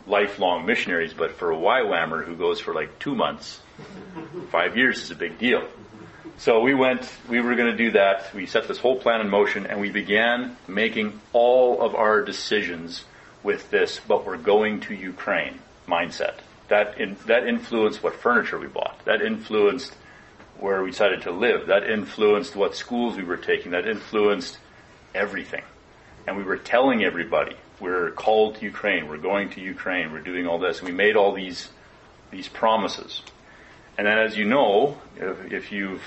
lifelong 0.07 0.65
missionaries, 0.65 1.13
but 1.13 1.33
for 1.33 1.51
a 1.51 1.55
YWAMer 1.55 2.25
who 2.25 2.35
goes 2.35 2.59
for 2.59 2.73
like 2.73 2.97
two 2.99 3.15
months, 3.15 3.59
five 4.49 4.75
years 4.75 5.03
is 5.03 5.11
a 5.11 5.15
big 5.15 5.37
deal. 5.37 5.67
So 6.37 6.61
we 6.61 6.73
went, 6.73 7.07
we 7.29 7.39
were 7.39 7.55
going 7.55 7.71
to 7.71 7.77
do 7.77 7.91
that. 7.91 8.33
We 8.33 8.47
set 8.47 8.67
this 8.67 8.79
whole 8.79 8.99
plan 8.99 9.21
in 9.21 9.29
motion 9.29 9.67
and 9.67 9.79
we 9.79 9.91
began 9.91 10.57
making 10.67 11.21
all 11.33 11.81
of 11.81 11.93
our 11.93 12.23
decisions 12.23 13.05
with 13.43 13.69
this, 13.69 13.99
but 14.07 14.25
we're 14.25 14.37
going 14.37 14.81
to 14.81 14.95
Ukraine 14.95 15.59
mindset. 15.87 16.35
That, 16.69 16.99
in, 16.99 17.17
that 17.27 17.47
influenced 17.47 18.01
what 18.01 18.15
furniture 18.15 18.57
we 18.57 18.67
bought. 18.67 19.05
That 19.05 19.21
influenced 19.21 19.95
where 20.61 20.83
we 20.83 20.91
decided 20.91 21.23
to 21.23 21.31
live. 21.31 21.67
That 21.67 21.89
influenced 21.89 22.55
what 22.55 22.75
schools 22.75 23.17
we 23.17 23.23
were 23.23 23.37
taking. 23.37 23.71
That 23.71 23.87
influenced 23.87 24.57
everything. 25.13 25.63
And 26.27 26.37
we 26.37 26.43
were 26.43 26.57
telling 26.57 27.03
everybody, 27.03 27.55
we're 27.79 28.11
called 28.11 28.55
to 28.55 28.65
Ukraine, 28.65 29.07
we're 29.07 29.17
going 29.17 29.49
to 29.51 29.61
Ukraine, 29.61 30.11
we're 30.11 30.19
doing 30.19 30.45
all 30.45 30.59
this. 30.59 30.81
We 30.81 30.91
made 30.91 31.15
all 31.15 31.33
these, 31.33 31.69
these 32.29 32.47
promises. 32.47 33.23
And 33.97 34.05
then 34.05 34.19
as 34.19 34.37
you 34.37 34.45
know, 34.45 35.01
if, 35.17 35.51
if 35.51 35.71
you've 35.71 36.03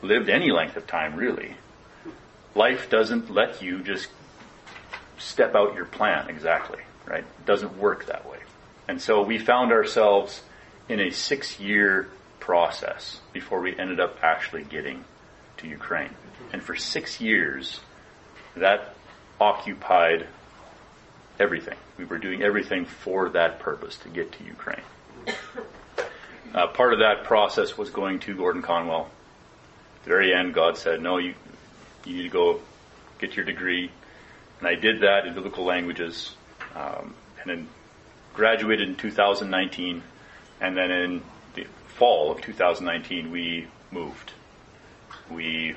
lived 0.00 0.28
any 0.28 0.52
length 0.52 0.76
of 0.76 0.86
time 0.86 1.16
really, 1.16 1.56
life 2.54 2.88
doesn't 2.88 3.30
let 3.30 3.62
you 3.62 3.82
just 3.82 4.08
step 5.18 5.54
out 5.54 5.74
your 5.74 5.86
plan 5.86 6.28
exactly, 6.28 6.80
right? 7.06 7.24
It 7.24 7.46
doesn't 7.46 7.76
work 7.78 8.06
that 8.06 8.28
way. 8.30 8.38
And 8.86 9.00
so 9.00 9.22
we 9.22 9.38
found 9.38 9.72
ourselves 9.72 10.42
in 10.88 11.00
a 11.00 11.10
six 11.10 11.58
year 11.58 12.08
process 12.42 13.20
before 13.32 13.60
we 13.60 13.78
ended 13.78 14.00
up 14.00 14.18
actually 14.20 14.64
getting 14.64 15.04
to 15.58 15.68
Ukraine. 15.68 16.10
And 16.52 16.60
for 16.60 16.74
six 16.74 17.20
years, 17.20 17.78
that 18.56 18.96
occupied 19.40 20.26
everything. 21.38 21.78
We 21.96 22.04
were 22.04 22.18
doing 22.18 22.42
everything 22.42 22.84
for 22.84 23.28
that 23.30 23.60
purpose 23.60 23.96
to 23.98 24.08
get 24.08 24.32
to 24.32 24.44
Ukraine. 24.44 24.82
Uh, 26.52 26.66
part 26.66 26.92
of 26.92 26.98
that 26.98 27.22
process 27.22 27.78
was 27.78 27.90
going 27.90 28.18
to 28.18 28.34
Gordon 28.34 28.60
Conwell. 28.60 29.08
At 29.98 30.04
the 30.04 30.10
very 30.10 30.34
end, 30.34 30.52
God 30.52 30.76
said, 30.76 31.00
"No, 31.00 31.18
you 31.18 31.34
you 32.04 32.16
need 32.16 32.24
to 32.24 32.28
go 32.28 32.60
get 33.20 33.36
your 33.36 33.44
degree," 33.44 33.88
and 34.58 34.68
I 34.68 34.74
did 34.74 35.00
that 35.02 35.26
in 35.26 35.34
biblical 35.34 35.64
languages, 35.64 36.34
um, 36.74 37.14
and 37.40 37.50
then 37.50 37.68
graduated 38.34 38.88
in 38.88 38.96
2019, 38.96 40.02
and 40.60 40.76
then 40.76 40.90
in 40.90 41.22
fall 42.02 42.32
of 42.32 42.40
2019, 42.40 43.30
we 43.30 43.68
moved. 43.92 44.32
We 45.30 45.76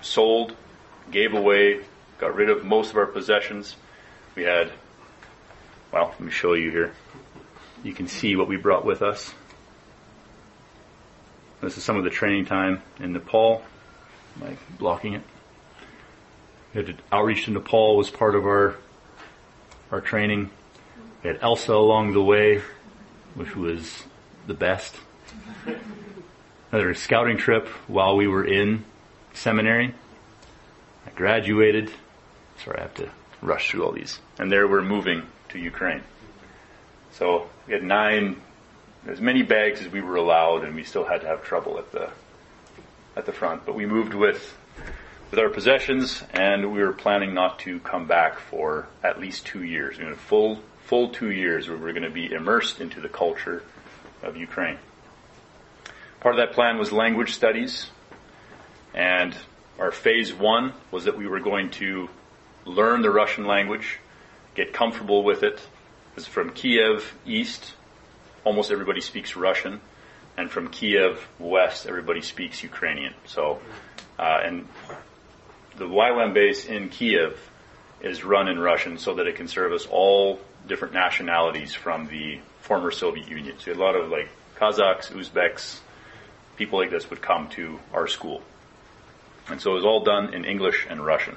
sold, 0.00 0.56
gave 1.10 1.34
away, 1.34 1.80
got 2.16 2.34
rid 2.34 2.48
of 2.48 2.64
most 2.64 2.92
of 2.92 2.96
our 2.96 3.04
possessions. 3.04 3.76
We 4.34 4.44
had, 4.44 4.72
well, 5.92 6.06
let 6.06 6.20
me 6.20 6.30
show 6.30 6.54
you 6.54 6.70
here. 6.70 6.94
You 7.84 7.92
can 7.92 8.08
see 8.08 8.36
what 8.36 8.48
we 8.48 8.56
brought 8.56 8.86
with 8.86 9.02
us. 9.02 9.34
This 11.60 11.76
is 11.76 11.84
some 11.84 11.98
of 11.98 12.04
the 12.04 12.10
training 12.10 12.46
time 12.46 12.80
in 12.98 13.12
Nepal. 13.12 13.62
Am 14.40 14.46
I 14.46 14.56
blocking 14.78 15.12
it? 15.12 15.22
We 16.72 16.86
had 16.86 17.02
outreach 17.12 17.44
to 17.44 17.50
Nepal 17.50 17.98
was 17.98 18.08
part 18.08 18.34
of 18.34 18.46
our 18.46 18.76
our 19.90 20.00
training. 20.00 20.52
We 21.22 21.28
had 21.28 21.38
Elsa 21.42 21.74
along 21.74 22.14
the 22.14 22.22
way, 22.22 22.62
which 23.34 23.54
was 23.54 24.04
the 24.46 24.54
best 24.54 24.96
another 26.72 26.94
scouting 26.94 27.36
trip 27.36 27.66
while 27.86 28.16
we 28.16 28.28
were 28.28 28.44
in 28.44 28.84
seminary. 29.34 29.94
I 31.06 31.10
graduated. 31.10 31.90
Sorry, 32.64 32.78
I 32.78 32.82
have 32.82 32.94
to 32.94 33.08
rush 33.42 33.70
through 33.70 33.84
all 33.84 33.92
these. 33.92 34.20
And 34.38 34.50
there 34.50 34.68
we're 34.68 34.82
moving 34.82 35.22
to 35.50 35.58
Ukraine. 35.58 36.02
So 37.12 37.48
we 37.66 37.72
had 37.72 37.82
nine, 37.82 38.40
as 39.06 39.20
many 39.20 39.42
bags 39.42 39.80
as 39.80 39.88
we 39.88 40.00
were 40.00 40.16
allowed, 40.16 40.64
and 40.64 40.74
we 40.74 40.84
still 40.84 41.04
had 41.04 41.22
to 41.22 41.26
have 41.26 41.42
trouble 41.42 41.78
at 41.78 41.90
the 41.92 42.10
at 43.16 43.26
the 43.26 43.32
front. 43.32 43.66
But 43.66 43.74
we 43.74 43.86
moved 43.86 44.14
with 44.14 44.56
with 45.30 45.38
our 45.38 45.48
possessions, 45.48 46.22
and 46.32 46.72
we 46.72 46.80
were 46.80 46.92
planning 46.92 47.34
not 47.34 47.58
to 47.60 47.80
come 47.80 48.06
back 48.06 48.38
for 48.38 48.88
at 49.02 49.20
least 49.20 49.46
two 49.46 49.62
years. 49.62 49.98
We 49.98 50.04
had 50.04 50.16
full 50.16 50.60
full 50.84 51.08
two 51.08 51.30
years 51.30 51.68
where 51.68 51.76
we 51.76 51.84
were 51.84 51.92
going 51.92 52.02
to 52.02 52.10
be 52.10 52.32
immersed 52.32 52.80
into 52.80 53.00
the 53.00 53.08
culture 53.08 53.62
of 54.22 54.36
Ukraine. 54.36 54.78
Part 56.20 56.34
of 56.34 56.38
that 56.38 56.52
plan 56.54 56.78
was 56.78 56.92
language 56.92 57.34
studies. 57.34 57.90
And 58.94 59.34
our 59.78 59.90
phase 59.90 60.32
one 60.34 60.74
was 60.90 61.04
that 61.04 61.16
we 61.16 61.26
were 61.26 61.40
going 61.40 61.70
to 61.72 62.08
learn 62.64 63.02
the 63.02 63.10
Russian 63.10 63.46
language, 63.46 63.98
get 64.54 64.72
comfortable 64.72 65.24
with 65.24 65.42
it. 65.42 65.60
Because 66.10 66.26
from 66.26 66.50
Kiev 66.50 67.14
east, 67.24 67.74
almost 68.44 68.70
everybody 68.70 69.00
speaks 69.00 69.36
Russian. 69.36 69.80
and 70.36 70.50
from 70.50 70.68
Kiev 70.68 71.28
west, 71.38 71.86
everybody 71.86 72.22
speaks 72.22 72.62
Ukrainian. 72.62 73.14
So, 73.26 73.60
uh, 74.18 74.40
and 74.42 74.66
the 75.76 75.86
YWAM 75.86 76.32
base 76.32 76.64
in 76.64 76.88
Kiev 76.88 77.38
is 78.00 78.24
run 78.24 78.48
in 78.48 78.58
Russian 78.58 78.98
so 78.98 79.14
that 79.14 79.26
it 79.26 79.36
can 79.36 79.48
service 79.48 79.86
all 79.90 80.40
different 80.66 80.94
nationalities 80.94 81.74
from 81.74 82.06
the 82.06 82.40
former 82.60 82.90
Soviet 82.90 83.28
Union. 83.28 83.56
So 83.58 83.72
a 83.72 83.74
lot 83.74 83.96
of 83.96 84.10
like 84.10 84.28
Kazakhs, 84.56 85.10
Uzbeks, 85.12 85.80
people 86.60 86.78
like 86.78 86.90
this 86.90 87.08
would 87.08 87.22
come 87.22 87.48
to 87.48 87.80
our 87.94 88.06
school. 88.06 88.42
And 89.48 89.58
so 89.62 89.70
it 89.70 89.76
was 89.76 89.86
all 89.86 90.04
done 90.04 90.34
in 90.34 90.44
English 90.44 90.86
and 90.90 91.02
Russian. 91.02 91.34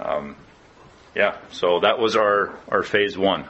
Um, 0.00 0.34
yeah, 1.14 1.36
so 1.50 1.80
that 1.80 1.98
was 1.98 2.16
our, 2.16 2.56
our 2.68 2.82
phase 2.82 3.18
one. 3.18 3.44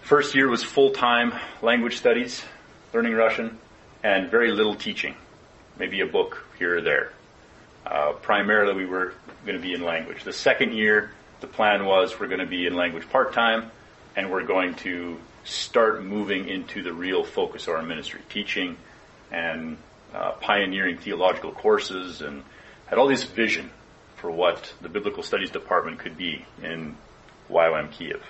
First 0.00 0.34
year 0.34 0.48
was 0.48 0.64
full-time 0.64 1.34
language 1.60 1.98
studies, 1.98 2.42
learning 2.94 3.12
Russian, 3.12 3.58
and 4.02 4.30
very 4.30 4.50
little 4.50 4.74
teaching. 4.74 5.14
Maybe 5.78 6.00
a 6.00 6.06
book 6.06 6.46
here 6.58 6.78
or 6.78 6.80
there. 6.80 7.12
Uh, 7.84 8.12
primarily 8.12 8.72
we 8.72 8.86
were 8.86 9.12
going 9.44 9.58
to 9.58 9.62
be 9.62 9.74
in 9.74 9.82
language. 9.82 10.24
The 10.24 10.32
second 10.32 10.72
year, 10.72 11.10
the 11.40 11.48
plan 11.48 11.84
was 11.84 12.18
we're 12.18 12.28
going 12.28 12.40
to 12.40 12.46
be 12.46 12.66
in 12.66 12.74
language 12.74 13.06
part-time, 13.10 13.70
and 14.16 14.30
we're 14.32 14.46
going 14.46 14.74
to 14.76 15.20
start 15.46 16.04
moving 16.04 16.48
into 16.48 16.82
the 16.82 16.92
real 16.92 17.24
focus 17.24 17.68
of 17.68 17.74
our 17.74 17.82
ministry, 17.82 18.20
teaching 18.28 18.76
and 19.30 19.78
uh, 20.12 20.32
pioneering 20.32 20.98
theological 20.98 21.52
courses, 21.52 22.20
and 22.20 22.42
had 22.86 22.98
all 22.98 23.08
this 23.08 23.24
vision 23.24 23.70
for 24.16 24.30
what 24.30 24.72
the 24.80 24.88
biblical 24.88 25.22
studies 25.22 25.50
department 25.50 25.98
could 25.98 26.16
be 26.16 26.44
in 26.62 26.96
YWAM 27.48 27.90
Kiev. 27.92 28.22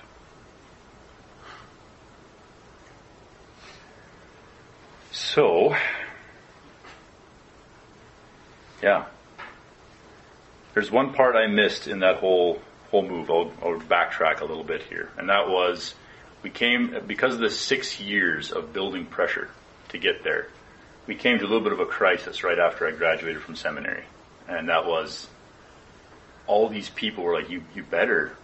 So, 5.13 5.75
yeah, 8.83 9.07
there's 10.75 10.91
one 10.91 11.15
part 11.15 11.37
I 11.37 11.47
missed 11.47 11.89
in 11.89 12.01
that 12.01 12.17
whole 12.17 12.61
whole 12.91 13.03
move. 13.03 13.31
I'll, 13.31 13.51
I'll 13.63 13.81
backtrack 13.81 14.41
a 14.41 14.45
little 14.45 14.65
bit 14.65 14.83
here, 14.83 15.11
and 15.17 15.31
that 15.31 15.49
was 15.49 15.95
we 16.47 16.51
came 16.51 16.97
because 17.09 17.35
of 17.35 17.41
the 17.41 17.51
six 17.51 17.99
years 17.99 18.53
of 18.53 18.73
building 18.73 19.05
pressure 19.05 19.51
to 19.89 19.99
get 19.99 20.23
there. 20.23 20.47
We 21.09 21.17
came 21.17 21.41
to 21.41 21.45
a 21.45 21.49
little 21.49 21.61
bit 21.61 21.73
of 21.73 21.81
a 21.81 21.87
crisis 21.87 22.45
right 22.45 22.57
after 22.57 22.87
I 22.87 22.93
graduated 22.93 23.43
from 23.43 23.57
seminary, 23.57 24.05
and 24.47 24.69
that 24.69 24.87
was 24.87 25.27
all 26.47 26.69
these 26.69 26.89
people 26.89 27.25
were 27.25 27.35
like, 27.35 27.51
"You 27.51 27.65
you 27.75 27.83
better 27.83 28.37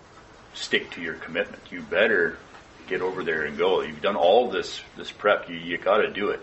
stick 0.53 0.91
to 0.95 1.01
your 1.01 1.15
commitment. 1.15 1.63
You 1.71 1.81
better 1.81 2.39
get 2.89 3.03
over 3.03 3.23
there 3.23 3.45
and 3.45 3.57
go. 3.57 3.83
You've 3.83 4.03
done 4.03 4.17
all 4.17 4.51
this 4.51 4.83
this 4.97 5.13
prep. 5.13 5.49
You 5.49 5.55
you 5.55 5.79
got 5.79 5.99
to 5.99 6.11
do 6.11 6.31
it." 6.31 6.43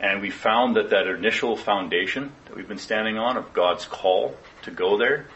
And 0.00 0.22
we 0.22 0.30
found 0.30 0.76
that 0.76 0.88
that 0.88 1.06
initial 1.06 1.58
foundation 1.58 2.32
that 2.46 2.56
we've 2.56 2.66
been 2.66 2.78
standing 2.78 3.18
on 3.18 3.36
of 3.36 3.52
God's 3.52 3.84
call 3.84 4.34
to 4.62 4.70
go 4.70 4.96
there 4.96 5.26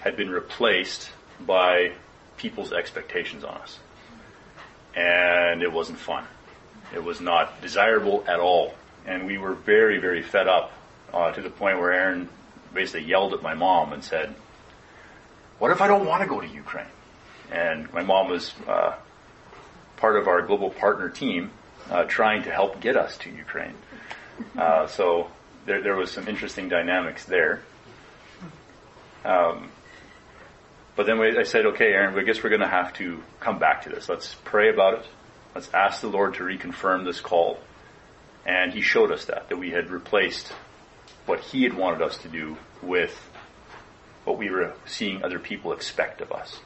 had 0.00 0.16
been 0.16 0.30
replaced 0.30 1.10
by 1.38 1.92
people's 2.38 2.72
expectations 2.72 3.44
on 3.44 3.58
us. 3.58 3.78
And 4.94 5.62
it 5.62 5.72
wasn't 5.72 5.98
fun. 5.98 6.24
It 6.94 7.02
was 7.02 7.20
not 7.20 7.60
desirable 7.62 8.24
at 8.26 8.40
all. 8.40 8.74
And 9.06 9.26
we 9.26 9.38
were 9.38 9.54
very, 9.54 9.98
very 9.98 10.22
fed 10.22 10.48
up 10.48 10.72
uh, 11.12 11.32
to 11.32 11.40
the 11.40 11.50
point 11.50 11.78
where 11.78 11.92
Erin 11.92 12.28
basically 12.74 13.06
yelled 13.06 13.32
at 13.34 13.42
my 13.42 13.54
mom 13.54 13.92
and 13.92 14.02
said, 14.02 14.34
What 15.58 15.70
if 15.70 15.80
I 15.80 15.88
don't 15.88 16.06
want 16.06 16.22
to 16.22 16.28
go 16.28 16.40
to 16.40 16.46
Ukraine? 16.46 16.86
And 17.50 17.92
my 17.92 18.02
mom 18.02 18.28
was 18.28 18.52
uh, 18.66 18.94
part 19.96 20.16
of 20.16 20.28
our 20.28 20.42
global 20.42 20.70
partner 20.70 21.08
team 21.08 21.50
uh, 21.90 22.04
trying 22.04 22.44
to 22.44 22.50
help 22.50 22.80
get 22.80 22.96
us 22.96 23.16
to 23.18 23.30
Ukraine. 23.30 23.74
Uh, 24.56 24.86
so 24.86 25.30
there, 25.66 25.82
there 25.82 25.96
was 25.96 26.10
some 26.10 26.28
interesting 26.28 26.68
dynamics 26.68 27.24
there. 27.24 27.62
Um, 29.24 29.70
but 31.00 31.06
then 31.06 31.18
we, 31.18 31.34
I 31.34 31.44
said, 31.44 31.64
okay, 31.64 31.94
Erin, 31.94 32.14
I 32.14 32.22
guess 32.24 32.42
we're 32.42 32.50
going 32.50 32.60
to 32.60 32.68
have 32.68 32.92
to 32.98 33.22
come 33.40 33.58
back 33.58 33.84
to 33.84 33.88
this. 33.88 34.06
Let's 34.06 34.34
pray 34.44 34.68
about 34.68 34.98
it. 34.98 35.06
Let's 35.54 35.72
ask 35.72 36.02
the 36.02 36.08
Lord 36.08 36.34
to 36.34 36.42
reconfirm 36.42 37.06
this 37.06 37.22
call. 37.22 37.58
And 38.44 38.70
He 38.70 38.82
showed 38.82 39.10
us 39.10 39.24
that, 39.24 39.48
that 39.48 39.56
we 39.56 39.70
had 39.70 39.88
replaced 39.88 40.52
what 41.24 41.40
He 41.40 41.62
had 41.62 41.72
wanted 41.72 42.02
us 42.02 42.18
to 42.18 42.28
do 42.28 42.58
with 42.82 43.18
what 44.26 44.36
we 44.36 44.50
were 44.50 44.74
seeing 44.84 45.24
other 45.24 45.38
people 45.38 45.72
expect 45.72 46.20
of 46.20 46.32
us. 46.32 46.60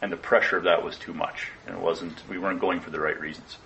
And 0.00 0.10
the 0.10 0.16
pressure 0.16 0.56
of 0.56 0.64
that 0.64 0.82
was 0.82 0.96
too 0.96 1.12
much. 1.12 1.48
And 1.66 1.76
it 1.76 1.82
wasn't, 1.82 2.26
we 2.26 2.38
weren't 2.38 2.62
going 2.62 2.80
for 2.80 2.88
the 2.88 3.00
right 3.00 3.20
reasons. 3.20 3.58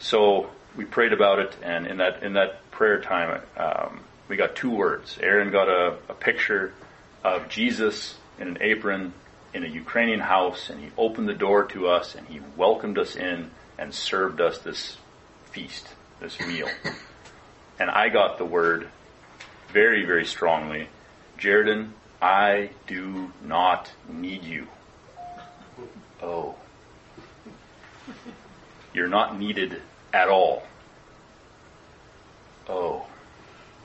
So 0.00 0.50
we 0.76 0.84
prayed 0.84 1.12
about 1.12 1.38
it, 1.38 1.54
and 1.62 1.86
in 1.86 1.98
that, 1.98 2.24
in 2.24 2.32
that 2.32 2.68
prayer 2.72 3.00
time, 3.00 3.40
um, 3.56 4.00
we 4.26 4.34
got 4.34 4.56
two 4.56 4.70
words. 4.70 5.16
Erin 5.22 5.52
got 5.52 5.68
a, 5.68 5.96
a 6.08 6.14
picture 6.14 6.74
of 7.22 7.48
Jesus 7.48 8.16
in 8.38 8.48
an 8.48 8.58
apron 8.60 9.12
in 9.54 9.64
a 9.64 9.68
Ukrainian 9.68 10.20
house, 10.20 10.70
and 10.70 10.80
he 10.80 10.90
opened 10.98 11.28
the 11.28 11.34
door 11.34 11.64
to 11.66 11.88
us, 11.88 12.14
and 12.14 12.26
he 12.28 12.40
welcomed 12.56 12.98
us 12.98 13.16
in 13.16 13.50
and 13.78 13.94
served 13.94 14.40
us 14.40 14.58
this 14.58 14.96
feast, 15.52 15.88
this 16.20 16.38
meal. 16.40 16.68
And 17.78 17.90
I 17.90 18.08
got 18.08 18.38
the 18.38 18.44
word 18.44 18.88
very, 19.68 20.06
very 20.06 20.24
strongly, 20.24 20.88
Jeridan, 21.38 21.90
I 22.22 22.70
do 22.86 23.30
not 23.42 23.92
need 24.08 24.42
you. 24.42 24.66
Oh. 26.22 26.54
You're 28.94 29.08
not 29.08 29.38
needed 29.38 29.82
at 30.14 30.28
all. 30.28 30.62
Oh. 32.68 33.06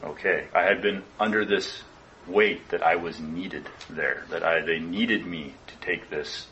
Okay. 0.04 0.48
I 0.56 0.62
had 0.62 0.82
been 0.82 1.04
under 1.20 1.44
this 1.44 1.84
weight 2.28 2.70
that 2.70 2.84
I 2.84 2.96
was 2.96 3.20
needed 3.20 3.68
there, 3.90 4.26
that 4.30 4.44
I, 4.44 4.62
they 4.62 4.80
needed 4.80 5.26
me 5.26 5.54
to 5.68 5.76
take 5.86 6.10
this, 6.10 6.48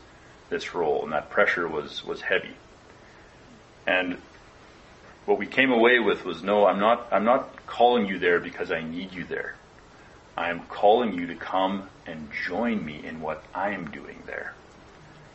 this 0.48 0.74
role, 0.74 1.04
and 1.04 1.12
that 1.12 1.30
pressure 1.30 1.68
was, 1.68 2.04
was 2.04 2.20
heavy. 2.20 2.54
And 3.86 4.18
what 5.26 5.38
we 5.38 5.46
came 5.46 5.70
away 5.70 5.98
with 5.98 6.24
was, 6.24 6.42
no, 6.42 6.66
I'm 6.66 6.80
not, 6.80 7.08
I'm 7.12 7.24
not 7.24 7.66
calling 7.66 8.06
you 8.06 8.18
there 8.18 8.40
because 8.40 8.70
I 8.70 8.82
need 8.82 9.12
you 9.12 9.24
there. 9.24 9.54
I 10.36 10.50
am 10.50 10.60
calling 10.68 11.14
you 11.14 11.26
to 11.28 11.34
come 11.34 11.88
and 12.06 12.28
join 12.46 12.84
me 12.84 13.04
in 13.04 13.20
what 13.20 13.44
I 13.54 13.70
am 13.70 13.90
doing 13.90 14.22
there. 14.26 14.54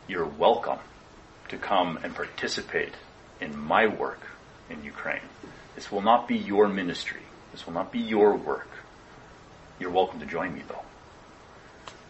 You're 0.08 0.26
welcome 0.26 0.78
to 1.48 1.56
come 1.56 1.98
and 2.02 2.14
participate 2.14 2.94
in 3.40 3.56
my 3.56 3.86
work 3.86 4.20
in 4.68 4.82
Ukraine. 4.84 5.20
This 5.74 5.92
will 5.92 6.02
not 6.02 6.26
be 6.26 6.36
your 6.36 6.68
ministry. 6.68 7.20
This 7.52 7.66
will 7.66 7.74
not 7.74 7.92
be 7.92 8.00
your 8.00 8.34
work. 8.36 8.68
You're 9.78 9.90
welcome 9.90 10.20
to 10.20 10.26
join 10.26 10.54
me 10.54 10.62
though. 10.68 10.82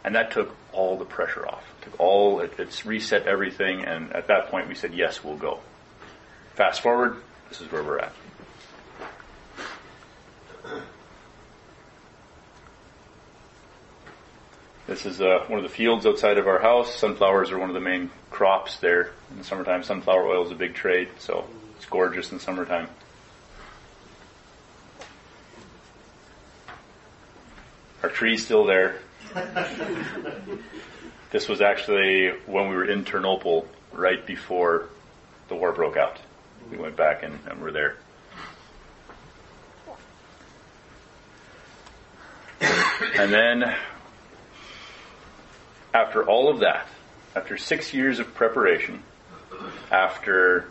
And 0.04 0.14
that 0.14 0.30
took 0.30 0.54
all 0.72 0.96
the 0.96 1.04
pressure 1.04 1.46
off. 1.46 1.64
It 1.80 1.84
took 1.86 2.00
all, 2.00 2.40
it, 2.40 2.54
it's 2.58 2.86
reset 2.86 3.26
everything, 3.26 3.84
and 3.84 4.12
at 4.12 4.28
that 4.28 4.50
point 4.50 4.68
we 4.68 4.74
said, 4.74 4.94
yes, 4.94 5.24
we'll 5.24 5.36
go. 5.36 5.60
Fast 6.54 6.80
forward, 6.80 7.16
this 7.48 7.60
is 7.60 7.70
where 7.72 7.82
we're 7.82 7.98
at. 7.98 8.12
This 14.86 15.04
is 15.04 15.20
uh, 15.20 15.44
one 15.48 15.58
of 15.58 15.64
the 15.64 15.74
fields 15.74 16.06
outside 16.06 16.38
of 16.38 16.46
our 16.46 16.60
house. 16.60 16.94
Sunflowers 16.94 17.50
are 17.50 17.58
one 17.58 17.68
of 17.68 17.74
the 17.74 17.80
main 17.80 18.08
crops 18.30 18.76
there 18.78 19.10
in 19.32 19.38
the 19.38 19.44
summertime. 19.44 19.82
Sunflower 19.82 20.24
oil 20.24 20.44
is 20.44 20.52
a 20.52 20.54
big 20.54 20.74
trade, 20.74 21.08
so 21.18 21.44
it's 21.76 21.86
gorgeous 21.86 22.30
in 22.30 22.38
summertime. 22.38 22.88
Our 28.06 28.12
tree's 28.12 28.44
still 28.44 28.64
there. 28.64 29.00
this 31.32 31.48
was 31.48 31.60
actually 31.60 32.28
when 32.46 32.68
we 32.68 32.76
were 32.76 32.84
in 32.84 33.04
Ternopil 33.04 33.66
right 33.92 34.24
before 34.24 34.90
the 35.48 35.56
war 35.56 35.72
broke 35.72 35.96
out. 35.96 36.20
We 36.70 36.76
went 36.76 36.94
back 36.94 37.24
and, 37.24 37.36
and 37.50 37.60
were 37.60 37.72
there. 37.72 37.96
And 42.60 43.32
then, 43.32 43.74
after 45.92 46.22
all 46.24 46.48
of 46.48 46.60
that, 46.60 46.86
after 47.34 47.58
six 47.58 47.92
years 47.92 48.20
of 48.20 48.32
preparation, 48.34 49.02
after 49.90 50.68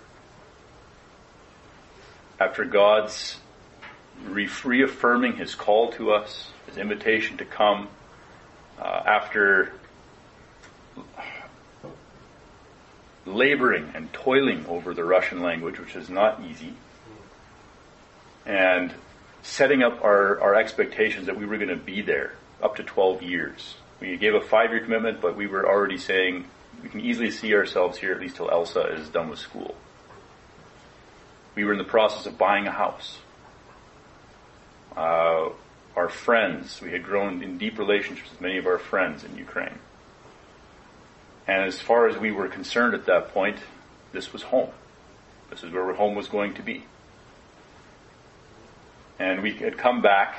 after 2.39 2.63
God's 2.63 3.39
reaffirming 4.23 5.35
His 5.37 5.55
call 5.55 5.91
to 5.93 6.11
us, 6.11 6.49
his 6.65 6.77
invitation 6.77 7.37
to 7.37 7.45
come 7.45 7.87
uh, 8.79 9.01
after 9.05 9.73
laboring 13.25 13.91
and 13.93 14.11
toiling 14.13 14.65
over 14.67 14.93
the 14.93 15.03
Russian 15.03 15.41
language, 15.41 15.79
which 15.79 15.95
is 15.95 16.09
not 16.09 16.41
easy, 16.43 16.73
and 18.45 18.93
setting 19.41 19.83
up 19.83 20.03
our, 20.03 20.39
our 20.41 20.55
expectations 20.55 21.27
that 21.27 21.37
we 21.37 21.45
were 21.45 21.57
going 21.57 21.69
to 21.69 21.75
be 21.75 22.01
there 22.01 22.33
up 22.61 22.75
to 22.75 22.83
12 22.83 23.23
years. 23.23 23.75
We 23.99 24.17
gave 24.17 24.35
a 24.35 24.41
five 24.41 24.71
year 24.71 24.81
commitment, 24.81 25.21
but 25.21 25.35
we 25.35 25.47
were 25.47 25.67
already 25.67 25.97
saying 25.97 26.45
we 26.83 26.89
can 26.89 26.99
easily 26.99 27.31
see 27.31 27.53
ourselves 27.53 27.97
here 27.97 28.11
at 28.11 28.19
least 28.19 28.35
till 28.35 28.49
Elsa 28.49 28.81
is 28.93 29.09
done 29.09 29.29
with 29.29 29.39
school. 29.39 29.75
We 31.55 31.63
were 31.63 31.71
in 31.71 31.77
the 31.77 31.85
process 31.85 32.25
of 32.25 32.37
buying 32.37 32.67
a 32.67 32.71
house. 32.71 33.17
Uh, 34.95 35.49
our 35.95 36.09
friends, 36.09 36.81
we 36.81 36.91
had 36.91 37.03
grown 37.03 37.41
in 37.41 37.57
deep 37.57 37.77
relationships 37.79 38.29
with 38.31 38.41
many 38.41 38.57
of 38.57 38.65
our 38.65 38.77
friends 38.77 39.23
in 39.23 39.37
Ukraine. 39.37 39.79
And 41.47 41.63
as 41.63 41.79
far 41.79 42.07
as 42.07 42.17
we 42.17 42.31
were 42.31 42.47
concerned 42.47 42.93
at 42.93 43.05
that 43.05 43.33
point, 43.33 43.57
this 44.11 44.33
was 44.33 44.41
home. 44.41 44.69
This 45.49 45.63
is 45.63 45.71
where 45.71 45.93
home 45.93 46.15
was 46.15 46.27
going 46.27 46.55
to 46.55 46.61
be. 46.61 46.83
And 49.19 49.41
we 49.41 49.53
had 49.53 49.77
come 49.77 50.01
back 50.01 50.37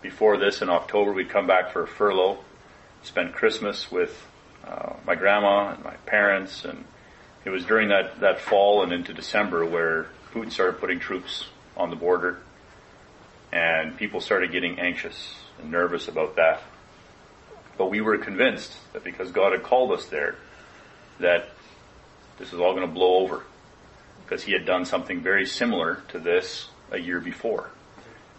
before 0.00 0.36
this 0.36 0.62
in 0.62 0.70
October. 0.70 1.12
We'd 1.12 1.28
come 1.28 1.46
back 1.46 1.72
for 1.72 1.82
a 1.82 1.86
furlough, 1.88 2.38
spent 3.02 3.34
Christmas 3.34 3.90
with 3.90 4.26
uh, 4.66 4.94
my 5.06 5.14
grandma 5.14 5.72
and 5.72 5.84
my 5.84 5.94
parents, 6.06 6.64
and 6.64 6.84
it 7.44 7.50
was 7.50 7.64
during 7.64 7.88
that, 7.88 8.20
that 8.20 8.40
fall 8.40 8.82
and 8.82 8.92
into 8.92 9.12
December 9.12 9.64
where 9.66 10.06
Putin 10.32 10.52
started 10.52 10.78
putting 10.80 11.00
troops 11.00 11.46
on 11.76 11.90
the 11.90 11.96
border, 11.96 12.38
and 13.52 13.96
people 13.96 14.20
started 14.20 14.52
getting 14.52 14.78
anxious 14.78 15.34
and 15.60 15.70
nervous 15.70 16.08
about 16.08 16.36
that. 16.36 16.62
But 17.76 17.90
we 17.90 18.00
were 18.00 18.18
convinced 18.18 18.74
that 18.92 19.04
because 19.04 19.30
God 19.30 19.52
had 19.52 19.62
called 19.62 19.92
us 19.92 20.06
there, 20.06 20.36
that 21.20 21.50
this 22.38 22.52
was 22.52 22.60
all 22.60 22.74
going 22.74 22.86
to 22.86 22.92
blow 22.92 23.18
over. 23.18 23.42
Because 24.24 24.42
he 24.42 24.52
had 24.52 24.66
done 24.66 24.84
something 24.84 25.22
very 25.22 25.46
similar 25.46 26.02
to 26.08 26.18
this 26.18 26.68
a 26.90 26.98
year 26.98 27.20
before. 27.20 27.70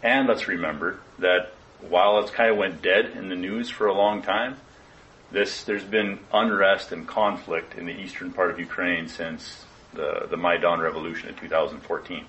And 0.04 0.28
let's 0.28 0.48
remember 0.48 1.00
that 1.20 1.52
while 1.82 2.20
it's 2.20 2.32
kind 2.32 2.52
of 2.52 2.58
went 2.58 2.82
dead 2.82 3.14
in 3.16 3.30
the 3.30 3.36
news 3.36 3.70
for 3.70 3.88
a 3.88 3.94
long 3.94 4.22
time, 4.22 4.58
this 5.32 5.64
there's 5.64 5.84
been 5.84 6.20
unrest 6.34 6.92
and 6.92 7.08
conflict 7.08 7.76
in 7.76 7.86
the 7.86 7.94
eastern 7.94 8.32
part 8.32 8.52
of 8.52 8.60
Ukraine 8.60 9.08
since 9.08 9.66
the, 9.94 10.28
the 10.30 10.38
Maidan 10.38 10.80
revolution 10.80 11.30
in 11.30 11.36
2014, 11.36 12.26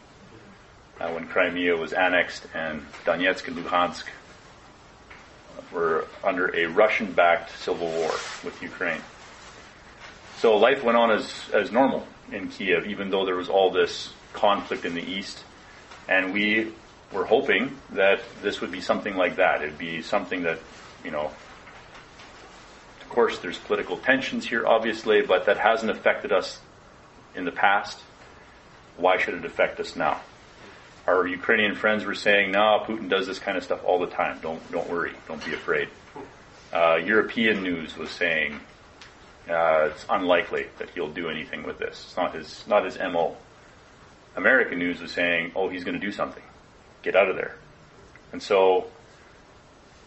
uh, 1.00 1.10
when 1.10 1.26
Crimea 1.26 1.76
was 1.76 1.92
annexed 1.92 2.46
and 2.54 2.84
Donetsk 3.04 3.48
and 3.48 3.56
Luhansk 3.56 4.04
were 5.72 6.06
under 6.22 6.54
a 6.54 6.66
Russian-backed 6.66 7.56
civil 7.58 7.88
war 7.88 8.10
with 8.44 8.58
Ukraine. 8.60 9.00
So 10.38 10.56
life 10.56 10.82
went 10.82 10.98
on 10.98 11.10
as, 11.10 11.32
as 11.52 11.70
normal 11.70 12.06
in 12.32 12.48
Kiev, 12.48 12.86
even 12.86 13.10
though 13.10 13.24
there 13.24 13.36
was 13.36 13.48
all 13.48 13.70
this 13.70 14.12
conflict 14.32 14.84
in 14.84 14.94
the 14.94 15.02
east. 15.02 15.42
And 16.08 16.32
we 16.32 16.72
were 17.12 17.24
hoping 17.24 17.76
that 17.90 18.20
this 18.42 18.60
would 18.60 18.70
be 18.70 18.80
something 18.80 19.16
like 19.16 19.36
that. 19.36 19.62
It'd 19.62 19.78
be 19.78 20.02
something 20.02 20.42
that, 20.42 20.58
you 21.04 21.10
know, 21.10 21.30
of 23.00 23.08
course 23.08 23.38
there's 23.38 23.58
political 23.58 23.96
tensions 23.96 24.46
here, 24.46 24.66
obviously, 24.66 25.22
but 25.22 25.46
that 25.46 25.58
hasn't 25.58 25.90
affected 25.90 26.32
us 26.32 26.60
in 27.34 27.44
the 27.44 27.52
past. 27.52 27.98
Why 28.96 29.18
should 29.18 29.34
it 29.34 29.44
affect 29.44 29.80
us 29.80 29.96
now? 29.96 30.20
Our 31.10 31.26
Ukrainian 31.26 31.74
friends 31.74 32.04
were 32.04 32.14
saying, 32.14 32.52
no, 32.52 32.84
Putin 32.86 33.08
does 33.08 33.26
this 33.26 33.40
kind 33.40 33.58
of 33.58 33.64
stuff 33.64 33.80
all 33.84 33.98
the 33.98 34.06
time. 34.06 34.38
Don't, 34.40 34.62
don't 34.70 34.88
worry. 34.88 35.12
Don't 35.26 35.44
be 35.44 35.54
afraid. 35.54 35.88
Uh, 36.72 37.00
European 37.04 37.64
news 37.64 37.96
was 37.96 38.10
saying, 38.10 38.60
uh, 39.48 39.88
it's 39.90 40.06
unlikely 40.08 40.66
that 40.78 40.88
he'll 40.90 41.10
do 41.10 41.28
anything 41.28 41.64
with 41.64 41.78
this. 41.78 42.04
It's 42.06 42.16
not 42.16 42.32
his, 42.32 42.64
not 42.68 42.84
his 42.84 42.96
MO. 42.96 43.36
American 44.36 44.78
news 44.78 45.00
was 45.00 45.10
saying, 45.10 45.50
oh, 45.56 45.68
he's 45.68 45.82
going 45.82 45.98
to 45.98 46.06
do 46.06 46.12
something. 46.12 46.44
Get 47.02 47.16
out 47.16 47.28
of 47.28 47.34
there. 47.34 47.56
And 48.32 48.40
so, 48.40 48.86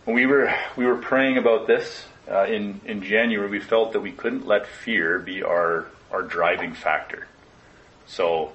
we 0.06 0.26
were, 0.26 0.54
we 0.78 0.86
were 0.86 0.96
praying 0.96 1.38
about 1.38 1.68
this, 1.68 2.06
uh, 2.32 2.46
in, 2.46 2.80
in 2.86 3.02
January, 3.02 3.50
we 3.50 3.60
felt 3.60 3.92
that 3.92 4.00
we 4.00 4.14
couldn't 4.14 4.48
let 4.48 4.68
fear 4.68 5.20
be 5.20 5.44
our, 5.44 5.88
our 6.14 6.22
driving 6.22 6.74
factor. 6.74 7.28
So, 8.06 8.54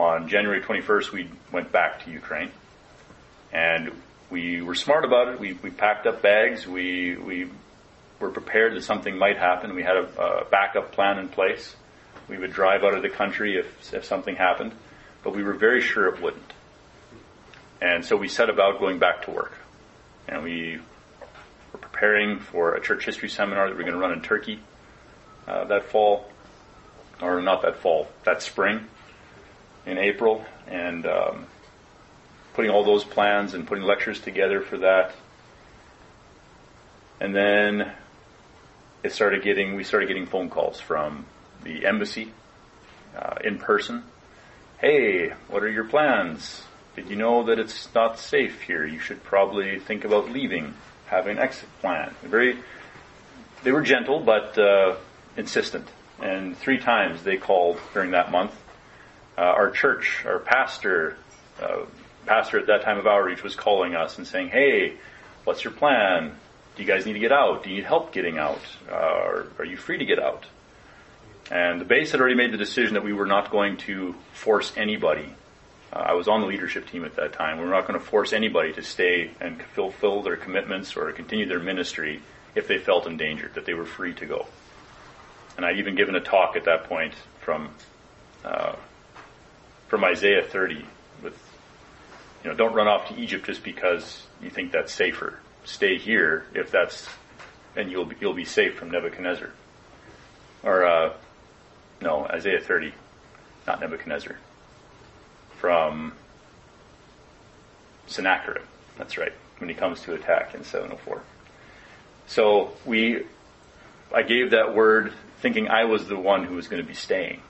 on 0.00 0.28
January 0.28 0.62
21st, 0.62 1.12
we 1.12 1.28
went 1.52 1.70
back 1.70 2.04
to 2.04 2.10
Ukraine. 2.10 2.50
And 3.52 3.92
we 4.30 4.62
were 4.62 4.74
smart 4.74 5.04
about 5.04 5.28
it. 5.28 5.38
We, 5.38 5.54
we 5.54 5.70
packed 5.70 6.06
up 6.06 6.22
bags. 6.22 6.66
We, 6.66 7.16
we 7.16 7.50
were 8.18 8.30
prepared 8.30 8.74
that 8.76 8.82
something 8.82 9.18
might 9.18 9.36
happen. 9.36 9.74
We 9.74 9.82
had 9.82 9.96
a, 9.96 10.20
a 10.20 10.44
backup 10.46 10.92
plan 10.92 11.18
in 11.18 11.28
place. 11.28 11.76
We 12.28 12.38
would 12.38 12.52
drive 12.52 12.82
out 12.82 12.94
of 12.94 13.02
the 13.02 13.10
country 13.10 13.58
if, 13.58 13.92
if 13.92 14.04
something 14.04 14.36
happened, 14.36 14.72
but 15.22 15.34
we 15.34 15.42
were 15.42 15.54
very 15.54 15.80
sure 15.80 16.06
it 16.06 16.22
wouldn't. 16.22 16.52
And 17.82 18.04
so 18.04 18.16
we 18.16 18.28
set 18.28 18.48
about 18.48 18.78
going 18.78 18.98
back 18.98 19.24
to 19.24 19.30
work. 19.30 19.52
And 20.28 20.44
we 20.44 20.78
were 21.72 21.78
preparing 21.78 22.38
for 22.38 22.74
a 22.74 22.80
church 22.80 23.04
history 23.04 23.28
seminar 23.28 23.68
that 23.68 23.76
we 23.76 23.82
are 23.82 23.86
going 23.86 23.94
to 23.94 24.00
run 24.00 24.12
in 24.12 24.22
Turkey 24.22 24.60
uh, 25.46 25.64
that 25.64 25.90
fall, 25.90 26.30
or 27.20 27.42
not 27.42 27.62
that 27.62 27.78
fall, 27.78 28.08
that 28.24 28.42
spring 28.42 28.86
in 29.90 29.98
April, 29.98 30.44
and 30.68 31.04
um, 31.06 31.46
putting 32.54 32.70
all 32.70 32.84
those 32.84 33.04
plans 33.04 33.54
and 33.54 33.66
putting 33.66 33.84
lectures 33.84 34.20
together 34.20 34.60
for 34.60 34.78
that. 34.78 35.12
And 37.20 37.34
then 37.34 37.92
it 39.02 39.12
started 39.12 39.42
getting, 39.42 39.74
we 39.74 39.84
started 39.84 40.06
getting 40.06 40.26
phone 40.26 40.48
calls 40.48 40.80
from 40.80 41.26
the 41.64 41.86
embassy 41.86 42.32
uh, 43.16 43.36
in 43.44 43.58
person. 43.58 44.04
Hey, 44.78 45.34
what 45.48 45.62
are 45.62 45.70
your 45.70 45.84
plans? 45.84 46.62
Did 46.96 47.10
you 47.10 47.16
know 47.16 47.44
that 47.44 47.58
it's 47.58 47.88
not 47.94 48.18
safe 48.18 48.62
here? 48.62 48.86
You 48.86 48.98
should 48.98 49.22
probably 49.22 49.78
think 49.78 50.04
about 50.04 50.30
leaving. 50.30 50.74
Have 51.06 51.26
an 51.26 51.38
exit 51.38 51.68
plan. 51.80 52.14
Very, 52.22 52.58
they 53.62 53.72
were 53.72 53.82
gentle 53.82 54.20
but 54.20 54.56
uh, 54.58 54.96
insistent. 55.36 55.88
And 56.20 56.56
three 56.56 56.78
times 56.78 57.22
they 57.22 57.36
called 57.36 57.78
during 57.92 58.12
that 58.12 58.30
month. 58.30 58.54
Uh, 59.40 59.44
our 59.44 59.70
church, 59.70 60.22
our 60.26 60.38
pastor, 60.38 61.16
uh, 61.62 61.86
pastor 62.26 62.58
at 62.58 62.66
that 62.66 62.82
time 62.82 62.98
of 62.98 63.06
outreach 63.06 63.42
was 63.42 63.56
calling 63.56 63.94
us 63.94 64.18
and 64.18 64.26
saying, 64.26 64.48
"Hey, 64.48 64.98
what's 65.44 65.64
your 65.64 65.72
plan? 65.72 66.36
Do 66.76 66.82
you 66.82 66.86
guys 66.86 67.06
need 67.06 67.14
to 67.14 67.18
get 67.18 67.32
out? 67.32 67.62
Do 67.62 67.70
you 67.70 67.76
need 67.76 67.86
help 67.86 68.12
getting 68.12 68.36
out? 68.36 68.60
Uh, 68.86 69.44
are 69.58 69.64
you 69.64 69.78
free 69.78 69.96
to 69.96 70.04
get 70.04 70.18
out?" 70.18 70.44
And 71.50 71.80
the 71.80 71.86
base 71.86 72.12
had 72.12 72.20
already 72.20 72.34
made 72.34 72.52
the 72.52 72.58
decision 72.58 72.92
that 72.94 73.02
we 73.02 73.14
were 73.14 73.24
not 73.24 73.50
going 73.50 73.78
to 73.78 74.14
force 74.34 74.74
anybody. 74.76 75.32
Uh, 75.90 76.00
I 76.00 76.12
was 76.12 76.28
on 76.28 76.42
the 76.42 76.46
leadership 76.46 76.90
team 76.90 77.06
at 77.06 77.16
that 77.16 77.32
time. 77.32 77.56
We 77.56 77.64
were 77.64 77.70
not 77.70 77.86
going 77.86 77.98
to 77.98 78.04
force 78.04 78.34
anybody 78.34 78.74
to 78.74 78.82
stay 78.82 79.30
and 79.40 79.62
fulfill 79.74 80.20
their 80.20 80.36
commitments 80.36 80.98
or 80.98 81.10
continue 81.12 81.46
their 81.46 81.60
ministry 81.60 82.20
if 82.54 82.68
they 82.68 82.76
felt 82.76 83.06
endangered, 83.06 83.54
that 83.54 83.64
they 83.64 83.72
were 83.72 83.86
free 83.86 84.12
to 84.14 84.26
go. 84.26 84.46
And 85.56 85.64
I'd 85.64 85.78
even 85.78 85.94
given 85.94 86.14
a 86.14 86.20
talk 86.20 86.56
at 86.56 86.66
that 86.66 86.84
point 86.84 87.14
from 87.40 87.70
uh, 88.44 88.74
from 89.90 90.04
Isaiah 90.04 90.44
30 90.44 90.86
with 91.20 91.36
you 92.44 92.50
know, 92.50 92.56
don't 92.56 92.72
run 92.72 92.86
off 92.86 93.08
to 93.08 93.16
Egypt 93.16 93.44
just 93.44 93.64
because 93.64 94.22
you 94.40 94.48
think 94.48 94.70
that's 94.70 94.92
safer. 94.92 95.40
Stay 95.64 95.98
here 95.98 96.46
if 96.54 96.70
that's, 96.70 97.06
and 97.76 97.90
you'll 97.90 98.04
be, 98.04 98.16
you'll 98.20 98.32
be 98.32 98.44
safe 98.44 98.76
from 98.76 98.92
Nebuchadnezzar. 98.92 99.50
Or, 100.62 100.86
uh, 100.86 101.12
no, 102.00 102.24
Isaiah 102.26 102.60
30, 102.60 102.94
not 103.66 103.80
Nebuchadnezzar. 103.80 104.36
From 105.58 106.14
Sennacherib. 108.06 108.62
That's 108.96 109.18
right. 109.18 109.32
When 109.58 109.68
he 109.68 109.74
comes 109.74 110.00
to 110.02 110.14
attack 110.14 110.54
in 110.54 110.64
704. 110.64 111.20
So 112.28 112.72
we, 112.86 113.24
I 114.14 114.22
gave 114.22 114.52
that 114.52 114.74
word 114.74 115.12
thinking 115.40 115.68
I 115.68 115.84
was 115.84 116.06
the 116.06 116.16
one 116.16 116.44
who 116.44 116.54
was 116.54 116.68
going 116.68 116.80
to 116.80 116.88
be 116.88 116.94
staying. 116.94 117.42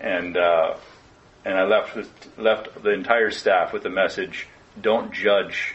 And, 0.00 0.36
uh, 0.36 0.76
and 1.44 1.58
I 1.58 1.64
left 1.64 1.94
with, 1.94 2.38
left 2.38 2.82
the 2.82 2.90
entire 2.90 3.30
staff 3.30 3.72
with 3.72 3.82
the 3.82 3.90
message: 3.90 4.48
Don't 4.80 5.12
judge 5.12 5.74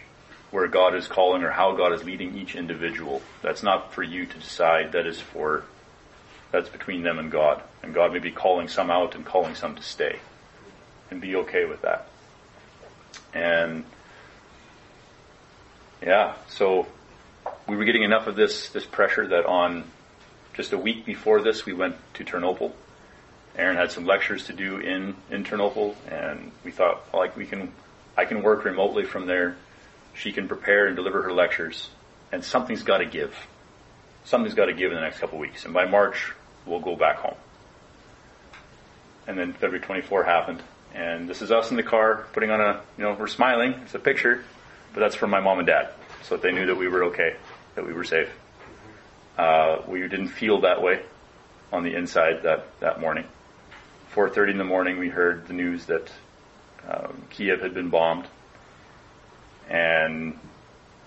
where 0.51 0.67
God 0.67 0.95
is 0.95 1.07
calling 1.07 1.43
or 1.43 1.51
how 1.51 1.75
God 1.75 1.93
is 1.93 2.03
leading 2.03 2.35
each 2.35 2.55
individual. 2.55 3.21
That's 3.41 3.63
not 3.63 3.93
for 3.93 4.03
you 4.03 4.25
to 4.25 4.37
decide. 4.37 4.93
That 4.93 5.05
is 5.05 5.19
for 5.19 5.63
that's 6.51 6.69
between 6.69 7.03
them 7.03 7.19
and 7.19 7.31
God. 7.31 7.61
And 7.83 7.93
God 7.93 8.11
may 8.11 8.19
be 8.19 8.31
calling 8.31 8.67
some 8.67 8.89
out 8.89 9.15
and 9.15 9.25
calling 9.25 9.55
some 9.55 9.75
to 9.75 9.83
stay, 9.83 10.19
and 11.11 11.21
be 11.21 11.35
okay 11.37 11.65
with 11.65 11.81
that. 11.83 12.07
And 13.33 13.85
yeah, 16.01 16.33
so 16.47 16.87
we 17.67 17.75
were 17.75 17.85
getting 17.85 18.03
enough 18.03 18.27
of 18.27 18.35
this 18.35 18.69
this 18.69 18.85
pressure 18.85 19.27
that 19.27 19.45
on 19.45 19.85
just 20.53 20.73
a 20.73 20.77
week 20.77 21.05
before 21.05 21.41
this, 21.41 21.65
we 21.65 21.73
went 21.73 21.95
to 22.15 22.25
Ternopil 22.25 22.71
Erin 23.55 23.75
had 23.75 23.91
some 23.91 24.05
lectures 24.05 24.45
to 24.45 24.53
do 24.53 24.77
in, 24.77 25.15
in 25.29 25.43
Ternopil, 25.43 25.95
and 26.09 26.51
we 26.63 26.71
thought, 26.71 27.03
like, 27.13 27.35
we 27.35 27.45
can, 27.45 27.71
I 28.17 28.25
can 28.25 28.41
work 28.41 28.63
remotely 28.63 29.05
from 29.05 29.25
there. 29.25 29.57
She 30.13 30.31
can 30.31 30.47
prepare 30.47 30.87
and 30.87 30.95
deliver 30.95 31.21
her 31.23 31.33
lectures, 31.33 31.89
and 32.31 32.43
something's 32.43 32.83
got 32.83 32.99
to 32.99 33.05
give. 33.05 33.35
Something's 34.25 34.53
got 34.53 34.65
to 34.65 34.73
give 34.73 34.91
in 34.91 34.95
the 34.95 35.01
next 35.01 35.19
couple 35.19 35.39
weeks, 35.39 35.65
and 35.65 35.73
by 35.73 35.85
March, 35.85 36.33
we'll 36.65 36.79
go 36.79 36.95
back 36.95 37.17
home. 37.17 37.35
And 39.27 39.37
then 39.37 39.53
February 39.53 39.81
24 39.81 40.23
happened, 40.23 40.63
and 40.93 41.29
this 41.29 41.41
is 41.41 41.51
us 41.51 41.71
in 41.71 41.77
the 41.77 41.83
car 41.83 42.27
putting 42.33 42.51
on 42.51 42.61
a, 42.61 42.81
you 42.97 43.03
know, 43.03 43.13
we're 43.13 43.27
smiling. 43.27 43.73
It's 43.83 43.95
a 43.95 43.99
picture, 43.99 44.43
but 44.93 45.01
that's 45.01 45.15
from 45.15 45.29
my 45.29 45.39
mom 45.39 45.59
and 45.59 45.67
dad, 45.67 45.89
so 46.23 46.35
that 46.35 46.41
they 46.41 46.51
knew 46.51 46.67
that 46.67 46.75
we 46.75 46.87
were 46.87 47.05
okay, 47.05 47.35
that 47.75 47.85
we 47.85 47.93
were 47.93 48.03
safe. 48.03 48.29
Uh, 49.37 49.81
we 49.87 50.01
didn't 50.01 50.29
feel 50.29 50.61
that 50.61 50.81
way 50.81 51.01
on 51.71 51.83
the 51.83 51.95
inside 51.95 52.43
that, 52.43 52.67
that 52.79 52.99
morning. 52.99 53.25
4:30 54.13 54.51
in 54.51 54.57
the 54.57 54.63
morning, 54.63 54.97
we 54.97 55.09
heard 55.09 55.47
the 55.47 55.53
news 55.53 55.85
that 55.85 56.11
um, 56.87 57.23
Kiev 57.29 57.61
had 57.61 57.73
been 57.73 57.89
bombed, 57.89 58.25
and 59.69 60.37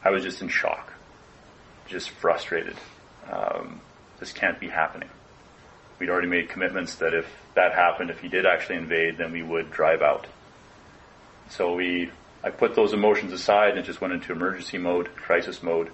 I 0.04 0.10
was 0.10 0.22
just 0.22 0.40
in 0.40 0.48
shock, 0.48 0.92
just 1.88 2.10
frustrated. 2.10 2.76
Um, 3.30 3.80
this 4.20 4.32
can't 4.32 4.60
be 4.60 4.68
happening. 4.68 5.08
We'd 5.98 6.10
already 6.10 6.28
made 6.28 6.48
commitments 6.48 6.96
that 6.96 7.12
if 7.14 7.26
that 7.54 7.72
happened, 7.72 8.10
if 8.10 8.20
he 8.20 8.28
did 8.28 8.46
actually 8.46 8.76
invade, 8.76 9.18
then 9.18 9.32
we 9.32 9.42
would 9.42 9.70
drive 9.70 10.02
out. 10.02 10.26
So 11.48 11.74
we, 11.74 12.10
I 12.42 12.50
put 12.50 12.74
those 12.74 12.92
emotions 12.92 13.32
aside 13.32 13.76
and 13.76 13.84
just 13.84 14.00
went 14.00 14.14
into 14.14 14.32
emergency 14.32 14.78
mode, 14.78 15.14
crisis 15.16 15.62
mode, 15.62 15.90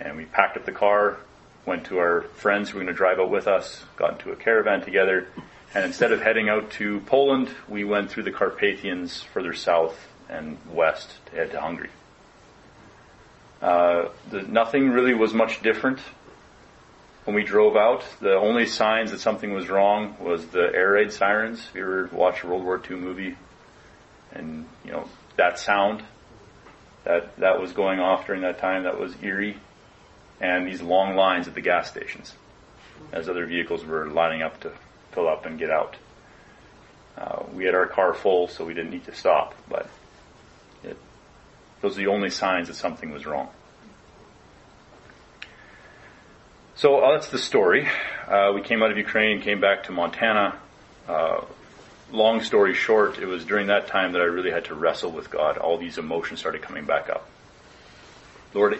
and 0.00 0.16
we 0.16 0.26
packed 0.26 0.56
up 0.56 0.66
the 0.66 0.72
car, 0.72 1.18
went 1.64 1.86
to 1.86 1.98
our 1.98 2.22
friends 2.34 2.70
who 2.70 2.78
were 2.78 2.84
going 2.84 2.94
to 2.94 2.96
drive 2.96 3.18
out 3.18 3.30
with 3.30 3.48
us, 3.48 3.84
got 3.96 4.12
into 4.12 4.32
a 4.32 4.36
caravan 4.36 4.82
together, 4.82 5.28
and 5.74 5.84
instead 5.84 6.12
of 6.12 6.22
heading 6.22 6.48
out 6.48 6.70
to 6.72 7.00
Poland, 7.00 7.50
we 7.68 7.84
went 7.84 8.10
through 8.10 8.22
the 8.24 8.32
Carpathians 8.32 9.22
further 9.22 9.52
south 9.52 9.98
and 10.28 10.58
west 10.72 11.10
to 11.26 11.36
head 11.36 11.50
to 11.52 11.60
Hungary. 11.60 11.90
Uh, 13.60 14.08
the, 14.30 14.42
nothing 14.42 14.90
really 14.90 15.14
was 15.14 15.32
much 15.32 15.62
different 15.62 16.00
when 17.24 17.34
we 17.34 17.42
drove 17.42 17.76
out. 17.76 18.04
The 18.20 18.34
only 18.34 18.66
signs 18.66 19.10
that 19.10 19.20
something 19.20 19.52
was 19.52 19.68
wrong 19.68 20.16
was 20.20 20.46
the 20.46 20.70
air 20.74 20.92
raid 20.92 21.12
sirens. 21.12 21.66
If 21.70 21.74
you 21.74 21.82
ever 21.82 22.10
watched 22.12 22.44
a 22.44 22.46
World 22.46 22.64
War 22.64 22.80
II 22.88 22.96
movie, 22.96 23.36
and 24.32 24.66
you 24.84 24.92
know 24.92 25.08
that 25.36 25.58
sound 25.58 26.02
that 27.04 27.36
that 27.38 27.60
was 27.60 27.72
going 27.72 28.00
off 28.00 28.26
during 28.26 28.42
that 28.42 28.58
time, 28.58 28.84
that 28.84 28.98
was 28.98 29.14
eerie, 29.22 29.56
and 30.40 30.66
these 30.66 30.82
long 30.82 31.16
lines 31.16 31.48
at 31.48 31.54
the 31.54 31.60
gas 31.60 31.88
stations 31.88 32.34
as 33.12 33.28
other 33.28 33.46
vehicles 33.46 33.84
were 33.84 34.06
lining 34.08 34.42
up 34.42 34.60
to 34.60 34.72
fill 35.16 35.28
up 35.28 35.46
and 35.46 35.58
get 35.58 35.70
out. 35.70 35.96
Uh, 37.16 37.42
we 37.54 37.64
had 37.64 37.74
our 37.74 37.86
car 37.86 38.12
full, 38.12 38.48
so 38.48 38.66
we 38.66 38.74
didn't 38.74 38.90
need 38.90 39.06
to 39.06 39.14
stop, 39.14 39.54
but 39.66 39.88
it, 40.84 40.98
those 41.80 41.94
are 41.94 42.02
the 42.02 42.08
only 42.08 42.28
signs 42.28 42.68
that 42.68 42.74
something 42.74 43.10
was 43.10 43.24
wrong. 43.24 43.48
So 46.74 46.98
uh, 46.98 47.12
that's 47.12 47.30
the 47.30 47.38
story. 47.38 47.88
Uh, 48.28 48.52
we 48.54 48.60
came 48.60 48.82
out 48.82 48.90
of 48.90 48.98
Ukraine, 48.98 49.36
and 49.36 49.42
came 49.42 49.62
back 49.62 49.84
to 49.84 49.92
Montana. 49.92 50.58
Uh, 51.08 51.40
long 52.12 52.42
story 52.42 52.74
short, 52.74 53.18
it 53.18 53.24
was 53.24 53.46
during 53.46 53.68
that 53.68 53.86
time 53.86 54.12
that 54.12 54.20
I 54.20 54.26
really 54.26 54.50
had 54.50 54.66
to 54.66 54.74
wrestle 54.74 55.10
with 55.10 55.30
God. 55.30 55.56
All 55.56 55.78
these 55.78 55.96
emotions 55.96 56.40
started 56.40 56.60
coming 56.60 56.84
back 56.84 57.08
up. 57.08 57.26
Lord, 58.52 58.78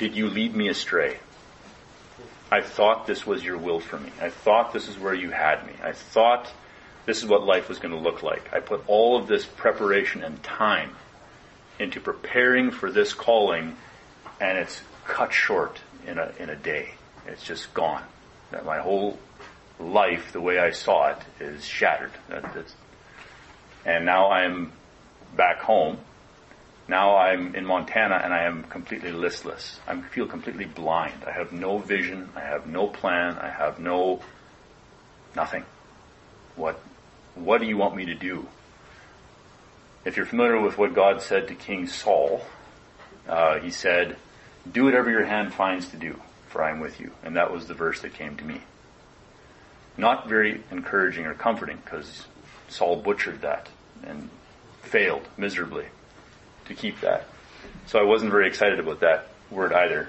did 0.00 0.16
you 0.16 0.28
lead 0.28 0.56
me 0.56 0.66
astray? 0.68 1.18
I 2.50 2.60
thought 2.60 3.06
this 3.06 3.26
was 3.26 3.44
your 3.44 3.58
will 3.58 3.80
for 3.80 3.98
me. 3.98 4.10
I 4.20 4.30
thought 4.30 4.72
this 4.72 4.88
is 4.88 4.98
where 4.98 5.14
you 5.14 5.30
had 5.30 5.66
me. 5.66 5.72
I 5.82 5.92
thought 5.92 6.52
this 7.04 7.18
is 7.18 7.26
what 7.26 7.44
life 7.44 7.68
was 7.68 7.78
going 7.78 7.94
to 7.94 8.00
look 8.00 8.22
like. 8.22 8.52
I 8.52 8.60
put 8.60 8.84
all 8.86 9.16
of 9.16 9.26
this 9.26 9.44
preparation 9.44 10.22
and 10.22 10.40
time 10.42 10.92
into 11.78 12.00
preparing 12.00 12.70
for 12.70 12.90
this 12.90 13.12
calling, 13.12 13.76
and 14.40 14.58
it's 14.58 14.80
cut 15.06 15.32
short 15.32 15.78
in 16.06 16.18
a, 16.18 16.32
in 16.38 16.50
a 16.50 16.56
day. 16.56 16.94
It's 17.26 17.42
just 17.42 17.74
gone. 17.74 18.02
That 18.52 18.64
my 18.64 18.78
whole 18.78 19.18
life, 19.80 20.32
the 20.32 20.40
way 20.40 20.58
I 20.58 20.70
saw 20.70 21.08
it, 21.08 21.18
is 21.40 21.64
shattered. 21.64 22.12
That, 22.28 22.44
and 23.84 24.04
now 24.04 24.30
I'm 24.30 24.72
back 25.36 25.58
home. 25.58 25.98
Now 26.88 27.16
I'm 27.16 27.54
in 27.54 27.64
Montana 27.66 28.20
and 28.22 28.32
I 28.32 28.44
am 28.44 28.62
completely 28.64 29.12
listless. 29.12 29.80
I 29.86 30.00
feel 30.00 30.26
completely 30.26 30.66
blind. 30.66 31.24
I 31.26 31.32
have 31.32 31.52
no 31.52 31.78
vision. 31.78 32.28
I 32.36 32.40
have 32.40 32.66
no 32.66 32.86
plan. 32.86 33.38
I 33.38 33.48
have 33.48 33.78
no 33.78 34.22
nothing. 35.34 35.64
What 36.54 36.80
what 37.34 37.60
do 37.60 37.66
you 37.66 37.76
want 37.76 37.96
me 37.96 38.06
to 38.06 38.14
do? 38.14 38.46
If 40.04 40.16
you're 40.16 40.26
familiar 40.26 40.60
with 40.60 40.78
what 40.78 40.94
God 40.94 41.20
said 41.20 41.48
to 41.48 41.54
King 41.54 41.88
Saul, 41.88 42.42
uh, 43.28 43.58
he 43.58 43.70
said, 43.70 44.16
"Do 44.70 44.84
whatever 44.84 45.10
your 45.10 45.24
hand 45.24 45.52
finds 45.52 45.88
to 45.88 45.96
do." 45.96 46.20
for 46.56 46.62
I 46.62 46.70
am 46.70 46.80
with 46.80 47.00
you. 47.00 47.12
And 47.22 47.36
that 47.36 47.52
was 47.52 47.66
the 47.66 47.74
verse 47.74 48.00
that 48.00 48.14
came 48.14 48.34
to 48.38 48.44
me. 48.44 48.62
Not 49.98 50.26
very 50.26 50.62
encouraging 50.70 51.26
or 51.26 51.34
comforting 51.34 51.76
because 51.84 52.24
Saul 52.68 52.96
butchered 52.96 53.42
that 53.42 53.68
and 54.02 54.30
failed 54.80 55.28
miserably 55.36 55.86
to 56.68 56.74
keep 56.74 57.00
that. 57.00 57.28
So 57.86 57.98
I 57.98 58.02
wasn't 58.02 58.30
very 58.30 58.48
excited 58.48 58.80
about 58.80 59.00
that 59.00 59.28
word 59.50 59.72
either. 59.72 60.08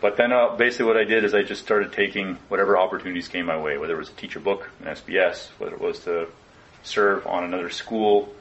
But 0.00 0.16
then 0.16 0.32
uh, 0.32 0.56
basically 0.56 0.86
what 0.86 0.96
I 0.96 1.04
did 1.04 1.24
is 1.24 1.34
I 1.34 1.42
just 1.42 1.62
started 1.62 1.92
taking 1.92 2.36
whatever 2.48 2.76
opportunities 2.76 3.28
came 3.28 3.46
my 3.46 3.60
way, 3.60 3.78
whether 3.78 3.94
it 3.94 3.98
was 3.98 4.08
to 4.08 4.16
teach 4.16 4.34
a 4.36 4.40
book, 4.40 4.68
an 4.80 4.86
SBS, 4.86 5.48
whether 5.58 5.74
it 5.74 5.80
was 5.80 6.00
to 6.00 6.28
serve 6.82 7.26
on 7.26 7.44
another 7.44 7.70
school, 7.70 8.32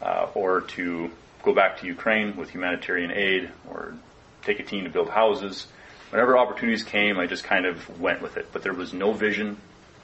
uh, 0.00 0.28
or 0.34 0.62
to 0.62 1.10
go 1.42 1.52
back 1.52 1.80
to 1.80 1.86
Ukraine 1.86 2.36
with 2.36 2.50
humanitarian 2.50 3.10
aid, 3.10 3.50
or 3.68 3.94
take 4.42 4.60
a 4.60 4.62
team 4.62 4.84
to 4.84 4.90
build 4.90 5.08
houses 5.08 5.66
whenever 6.10 6.36
opportunities 6.36 6.82
came, 6.82 7.18
I 7.18 7.26
just 7.26 7.44
kind 7.44 7.66
of 7.66 8.00
went 8.00 8.20
with 8.20 8.36
it. 8.36 8.48
But 8.52 8.62
there 8.62 8.74
was 8.74 8.92
no 8.92 9.12
vision, 9.12 9.56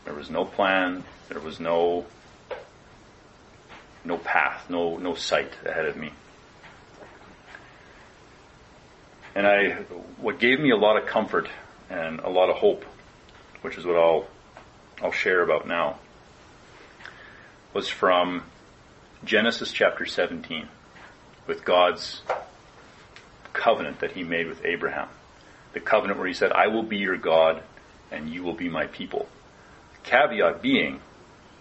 there 0.04 0.14
was 0.14 0.30
no 0.30 0.44
plan, 0.44 1.04
there 1.28 1.40
was 1.40 1.60
no 1.60 2.06
no 4.06 4.18
path, 4.18 4.70
no 4.70 4.96
no 4.96 5.14
sight 5.14 5.52
ahead 5.64 5.86
of 5.86 5.96
me. 5.96 6.12
And 9.34 9.46
I, 9.46 9.72
what 10.18 10.38
gave 10.38 10.58
me 10.60 10.70
a 10.70 10.76
lot 10.76 10.96
of 10.96 11.06
comfort 11.06 11.48
and 11.90 12.20
a 12.20 12.30
lot 12.30 12.48
of 12.48 12.56
hope, 12.56 12.84
which 13.60 13.76
is 13.76 13.84
what 13.84 13.96
I'll 13.96 14.26
I'll 15.02 15.12
share 15.12 15.42
about 15.42 15.66
now, 15.66 15.98
was 17.74 17.88
from 17.88 18.44
Genesis 19.24 19.72
chapter 19.72 20.06
17, 20.06 20.68
with 21.46 21.64
God's 21.64 22.22
covenant 23.52 24.00
that 24.00 24.12
He 24.12 24.24
made 24.24 24.46
with 24.46 24.64
Abraham 24.64 25.08
the 25.76 25.80
covenant 25.80 26.18
where 26.18 26.26
he 26.26 26.32
said, 26.32 26.52
I 26.52 26.68
will 26.68 26.82
be 26.82 26.96
your 26.96 27.18
God 27.18 27.62
and 28.10 28.30
you 28.30 28.42
will 28.42 28.54
be 28.54 28.70
my 28.70 28.86
people. 28.86 29.28
The 29.92 30.08
caveat 30.08 30.62
being, 30.62 31.00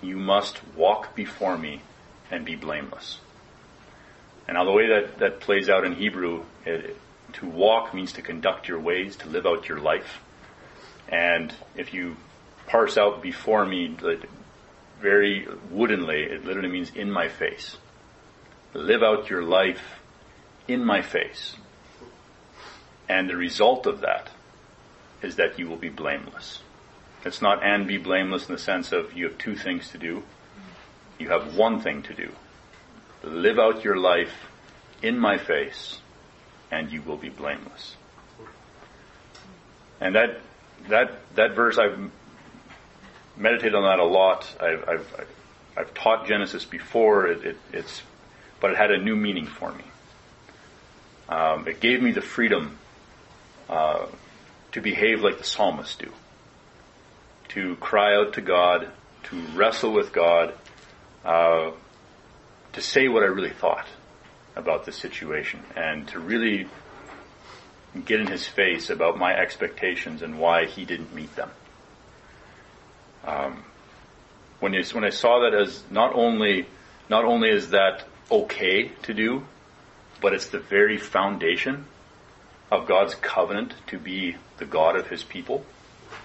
you 0.01 0.15
must 0.15 0.61
walk 0.73 1.13
before 1.17 1.57
me 1.57 1.81
and 2.31 2.45
be 2.45 2.55
blameless. 2.55 3.19
And 4.47 4.55
now 4.55 4.65
the 4.65 4.71
way 4.71 4.87
that, 4.87 5.19
that 5.19 5.39
plays 5.39 5.69
out 5.69 5.85
in 5.85 5.95
Hebrew, 5.95 6.43
it, 6.65 6.97
to 7.33 7.47
walk 7.47 7.93
means 7.93 8.13
to 8.13 8.21
conduct 8.21 8.67
your 8.67 8.79
ways, 8.79 9.15
to 9.17 9.29
live 9.29 9.45
out 9.45 9.67
your 9.67 9.79
life. 9.79 10.21
And 11.09 11.53
if 11.75 11.93
you 11.93 12.17
parse 12.67 12.97
out 12.97 13.21
before 13.21 13.65
me, 13.65 13.95
very 15.01 15.47
woodenly, 15.69 16.23
it 16.23 16.45
literally 16.45 16.69
means 16.69 16.91
in 16.95 17.11
my 17.11 17.27
face. 17.27 17.77
Live 18.73 19.03
out 19.03 19.29
your 19.29 19.43
life 19.43 19.99
in 20.67 20.83
my 20.83 21.01
face. 21.01 21.55
And 23.07 23.29
the 23.29 23.35
result 23.35 23.85
of 23.85 24.01
that 24.01 24.29
is 25.21 25.35
that 25.35 25.59
you 25.59 25.67
will 25.67 25.77
be 25.77 25.89
blameless. 25.89 26.61
It's 27.23 27.41
not 27.41 27.63
and 27.63 27.87
be 27.87 27.97
blameless 27.97 28.47
in 28.47 28.55
the 28.55 28.61
sense 28.61 28.91
of 28.91 29.13
you 29.13 29.25
have 29.25 29.37
two 29.37 29.55
things 29.55 29.89
to 29.89 29.97
do. 29.97 30.23
You 31.17 31.29
have 31.29 31.55
one 31.55 31.81
thing 31.81 32.03
to 32.03 32.13
do. 32.13 32.31
Live 33.23 33.57
out 33.59 33.83
your 33.83 33.97
life 33.97 34.33
in 35.01 35.17
my 35.17 35.37
face 35.37 35.99
and 36.71 36.91
you 36.91 37.01
will 37.01 37.17
be 37.17 37.29
blameless. 37.29 37.95
And 40.01 40.15
that, 40.15 40.39
that, 40.89 41.19
that 41.35 41.55
verse, 41.55 41.77
I've 41.77 42.11
meditated 43.37 43.75
on 43.75 43.83
that 43.83 43.99
a 43.99 44.05
lot. 44.05 44.53
I've, 44.59 44.87
I've, 44.87 45.25
I've 45.77 45.93
taught 45.93 46.27
Genesis 46.27 46.65
before. 46.65 47.27
It, 47.27 47.45
it, 47.45 47.57
it's, 47.71 48.01
but 48.59 48.71
it 48.71 48.77
had 48.77 48.91
a 48.91 48.97
new 48.97 49.15
meaning 49.15 49.45
for 49.45 49.71
me. 49.71 49.83
Um, 51.29 51.67
it 51.67 51.79
gave 51.79 52.01
me 52.01 52.11
the 52.11 52.21
freedom 52.21 52.77
uh, 53.69 54.05
to 54.73 54.81
behave 54.81 55.21
like 55.21 55.37
the 55.37 55.43
psalmists 55.43 55.95
do, 55.95 56.11
to 57.49 57.75
cry 57.77 58.15
out 58.15 58.33
to 58.33 58.41
God, 58.41 58.89
to 59.23 59.41
wrestle 59.55 59.91
with 59.91 60.11
God, 60.11 60.53
uh, 61.25 61.71
to 62.73 62.81
say 62.81 63.07
what 63.07 63.23
I 63.23 63.27
really 63.27 63.49
thought 63.49 63.87
about 64.55 64.85
the 64.85 64.91
situation, 64.91 65.61
and 65.75 66.07
to 66.09 66.19
really 66.19 66.67
get 68.05 68.19
in 68.19 68.27
his 68.27 68.47
face 68.47 68.89
about 68.89 69.17
my 69.17 69.33
expectations 69.33 70.21
and 70.21 70.39
why 70.39 70.65
he 70.65 70.85
didn't 70.85 71.13
meet 71.13 71.35
them. 71.35 71.49
Um, 73.25 73.63
when, 74.59 74.73
you, 74.73 74.83
when 74.93 75.03
I 75.03 75.09
saw 75.09 75.41
that 75.41 75.53
as 75.53 75.83
not 75.89 76.13
only 76.13 76.67
not 77.09 77.23
only 77.23 77.49
is 77.49 77.69
that 77.69 78.03
okay 78.31 78.89
to 79.03 79.13
do, 79.13 79.45
but 80.21 80.33
it's 80.33 80.47
the 80.47 80.59
very 80.59 80.97
foundation 80.97 81.85
of 82.71 82.87
God's 82.87 83.15
covenant 83.15 83.73
to 83.87 83.99
be 83.99 84.35
the 84.57 84.65
God 84.65 84.95
of 84.95 85.07
his 85.07 85.23
people, 85.23 85.63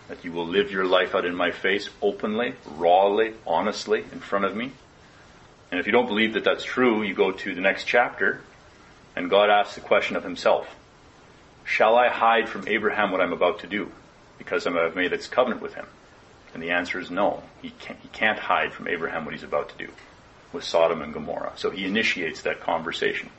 that 0.09 0.25
you 0.25 0.33
will 0.33 0.47
live 0.47 0.71
your 0.71 0.87
life 0.87 1.15
out 1.15 1.27
in 1.27 1.35
my 1.35 1.51
face 1.51 1.91
openly, 2.01 2.55
rawly, 2.65 3.35
honestly 3.47 4.05
in 4.13 4.21
front 4.21 4.45
of 4.45 4.57
me. 4.57 4.73
And 5.71 5.79
if 5.79 5.87
you 5.87 5.93
don't 5.93 6.07
believe 6.07 6.35
that 6.35 6.45
that's 6.45 6.65
true, 6.65 7.03
you 7.03 7.15
go 7.15 7.31
to 7.31 7.55
the 7.55 7.61
next 7.61 7.85
chapter 7.85 8.41
and 9.15 9.31
God 9.31 9.51
asks 9.51 9.75
the 9.75 9.81
question 9.81 10.17
of 10.17 10.25
himself. 10.25 10.69
Shall 11.65 11.97
I 11.97 12.09
hide 12.09 12.49
from 12.49 12.67
Abraham 12.67 13.13
what 13.13 13.21
I'm 13.21 13.33
about 13.33 13.61
to 13.61 13.67
do 13.67 13.91
because 14.39 14.67
I've 14.67 14.97
made 14.97 15.13
this 15.13 15.29
covenant 15.29 15.63
with 15.63 15.75
him? 15.75 15.87
And 16.53 16.63
the 16.63 16.71
answer 16.71 16.99
is 16.99 17.11
no. 17.11 17.43
He 17.63 17.71
can't, 17.71 17.99
he 18.01 18.09
can't 18.09 18.39
hide 18.39 18.73
from 18.73 18.89
Abraham 18.89 19.25
what 19.25 19.35
he's 19.35 19.45
about 19.45 19.69
to 19.71 19.87
do 19.87 19.93
with 20.53 20.65
Sodom 20.65 21.01
and 21.01 21.13
Gomorrah. 21.13 21.53
So 21.57 21.71
he 21.71 21.85
initiates 21.85 22.43
that 22.43 22.61
conversation. 22.61 23.31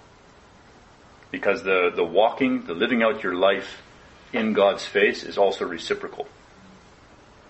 Because 1.29 1.63
the, 1.63 1.91
the 1.93 2.03
walking, 2.03 2.65
the 2.65 2.73
living 2.73 3.03
out 3.03 3.23
your 3.23 3.36
life 3.36 3.82
in 4.32 4.53
God's 4.53 4.86
face 4.86 5.23
is 5.23 5.38
also 5.38 5.65
reciprocal. 5.65 6.27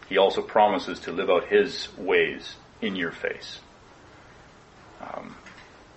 He 0.09 0.17
also 0.17 0.41
promises 0.41 0.99
to 1.01 1.11
live 1.11 1.29
out 1.29 1.45
his 1.45 1.87
ways 1.97 2.55
in 2.81 2.95
your 2.95 3.11
face. 3.11 3.59
Um, 5.01 5.35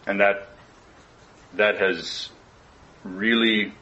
and 0.06 0.20
that, 0.20 0.48
that 1.54 1.78
has 1.78 2.30
really 3.04 3.72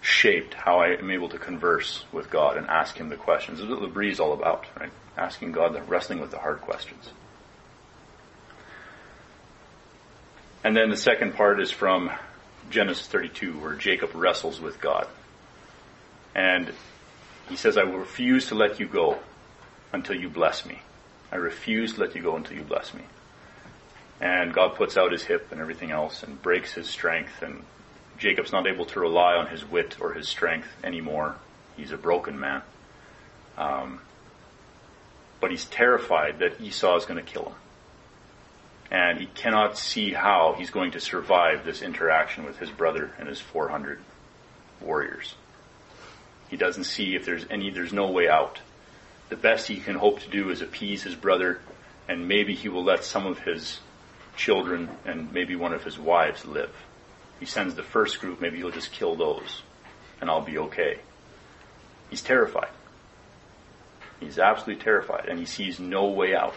shaped 0.00 0.54
how 0.54 0.80
I 0.80 0.96
am 0.96 1.10
able 1.10 1.28
to 1.30 1.38
converse 1.38 2.04
with 2.12 2.30
God 2.30 2.56
and 2.56 2.66
ask 2.68 2.96
Him 2.96 3.08
the 3.08 3.16
questions. 3.16 3.58
This 3.58 3.64
is 3.64 3.70
what 3.70 3.82
L'Abri 3.82 4.10
is 4.10 4.20
all 4.20 4.32
about, 4.32 4.66
right? 4.78 4.90
Asking 5.16 5.52
God, 5.52 5.74
the, 5.74 5.82
wrestling 5.82 6.20
with 6.20 6.30
the 6.30 6.38
hard 6.38 6.60
questions. 6.60 7.10
And 10.64 10.76
then 10.76 10.90
the 10.90 10.96
second 10.96 11.34
part 11.34 11.60
is 11.60 11.70
from 11.70 12.10
Genesis 12.70 13.06
32, 13.06 13.58
where 13.58 13.74
Jacob 13.74 14.10
wrestles 14.14 14.60
with 14.60 14.80
God. 14.80 15.06
And 16.34 16.72
he 17.48 17.56
says, 17.56 17.76
I 17.76 17.84
will 17.84 17.98
refuse 17.98 18.48
to 18.48 18.54
let 18.54 18.78
you 18.78 18.86
go 18.86 19.18
until 19.92 20.16
you 20.16 20.28
bless 20.28 20.66
me. 20.66 20.80
I 21.32 21.36
refuse 21.36 21.94
to 21.94 22.00
let 22.00 22.14
you 22.14 22.22
go 22.22 22.36
until 22.36 22.56
you 22.56 22.62
bless 22.62 22.92
me. 22.94 23.02
And 24.20 24.52
God 24.52 24.74
puts 24.74 24.96
out 24.96 25.12
his 25.12 25.22
hip 25.22 25.52
and 25.52 25.60
everything 25.60 25.90
else 25.90 26.22
and 26.22 26.40
breaks 26.42 26.72
his 26.72 26.88
strength 26.88 27.42
and 27.42 27.62
Jacob's 28.18 28.52
not 28.52 28.66
able 28.66 28.84
to 28.86 29.00
rely 29.00 29.34
on 29.34 29.46
his 29.46 29.64
wit 29.64 29.96
or 30.00 30.12
his 30.12 30.28
strength 30.28 30.68
anymore. 30.82 31.36
He's 31.76 31.92
a 31.92 31.96
broken 31.96 32.38
man. 32.38 32.62
Um, 33.56 34.00
but 35.40 35.52
he's 35.52 35.64
terrified 35.66 36.40
that 36.40 36.60
Esau 36.60 36.96
is 36.96 37.04
going 37.04 37.24
to 37.24 37.30
kill 37.30 37.46
him. 37.46 37.54
And 38.90 39.20
he 39.20 39.26
cannot 39.26 39.78
see 39.78 40.12
how 40.12 40.54
he's 40.58 40.70
going 40.70 40.92
to 40.92 41.00
survive 41.00 41.64
this 41.64 41.82
interaction 41.82 42.44
with 42.44 42.58
his 42.58 42.70
brother 42.70 43.12
and 43.18 43.28
his 43.28 43.40
400 43.40 44.00
warriors. 44.80 45.34
He 46.48 46.56
doesn't 46.56 46.84
see 46.84 47.14
if 47.14 47.24
there's 47.24 47.44
any, 47.50 47.70
there's 47.70 47.92
no 47.92 48.10
way 48.10 48.28
out. 48.28 48.60
The 49.28 49.36
best 49.36 49.68
he 49.68 49.76
can 49.76 49.96
hope 49.96 50.20
to 50.20 50.30
do 50.30 50.50
is 50.50 50.62
appease 50.62 51.02
his 51.02 51.14
brother 51.14 51.60
and 52.08 52.26
maybe 52.26 52.54
he 52.54 52.68
will 52.68 52.84
let 52.84 53.04
some 53.04 53.26
of 53.26 53.40
his 53.40 53.80
children 54.38 54.88
and 55.04 55.30
maybe 55.32 55.54
one 55.54 55.74
of 55.74 55.84
his 55.84 55.98
wives 55.98 56.46
live 56.46 56.72
he 57.40 57.46
sends 57.46 57.74
the 57.74 57.82
first 57.82 58.20
group, 58.20 58.40
maybe 58.40 58.58
he'll 58.58 58.70
just 58.70 58.92
kill 58.92 59.14
those 59.14 59.62
and 60.20 60.28
I'll 60.28 60.42
be 60.42 60.58
okay. 60.58 60.98
He's 62.10 62.22
terrified. 62.22 62.70
He's 64.20 64.38
absolutely 64.38 64.82
terrified 64.82 65.26
and 65.28 65.38
he 65.38 65.44
sees 65.44 65.78
no 65.78 66.06
way 66.08 66.34
out. 66.34 66.56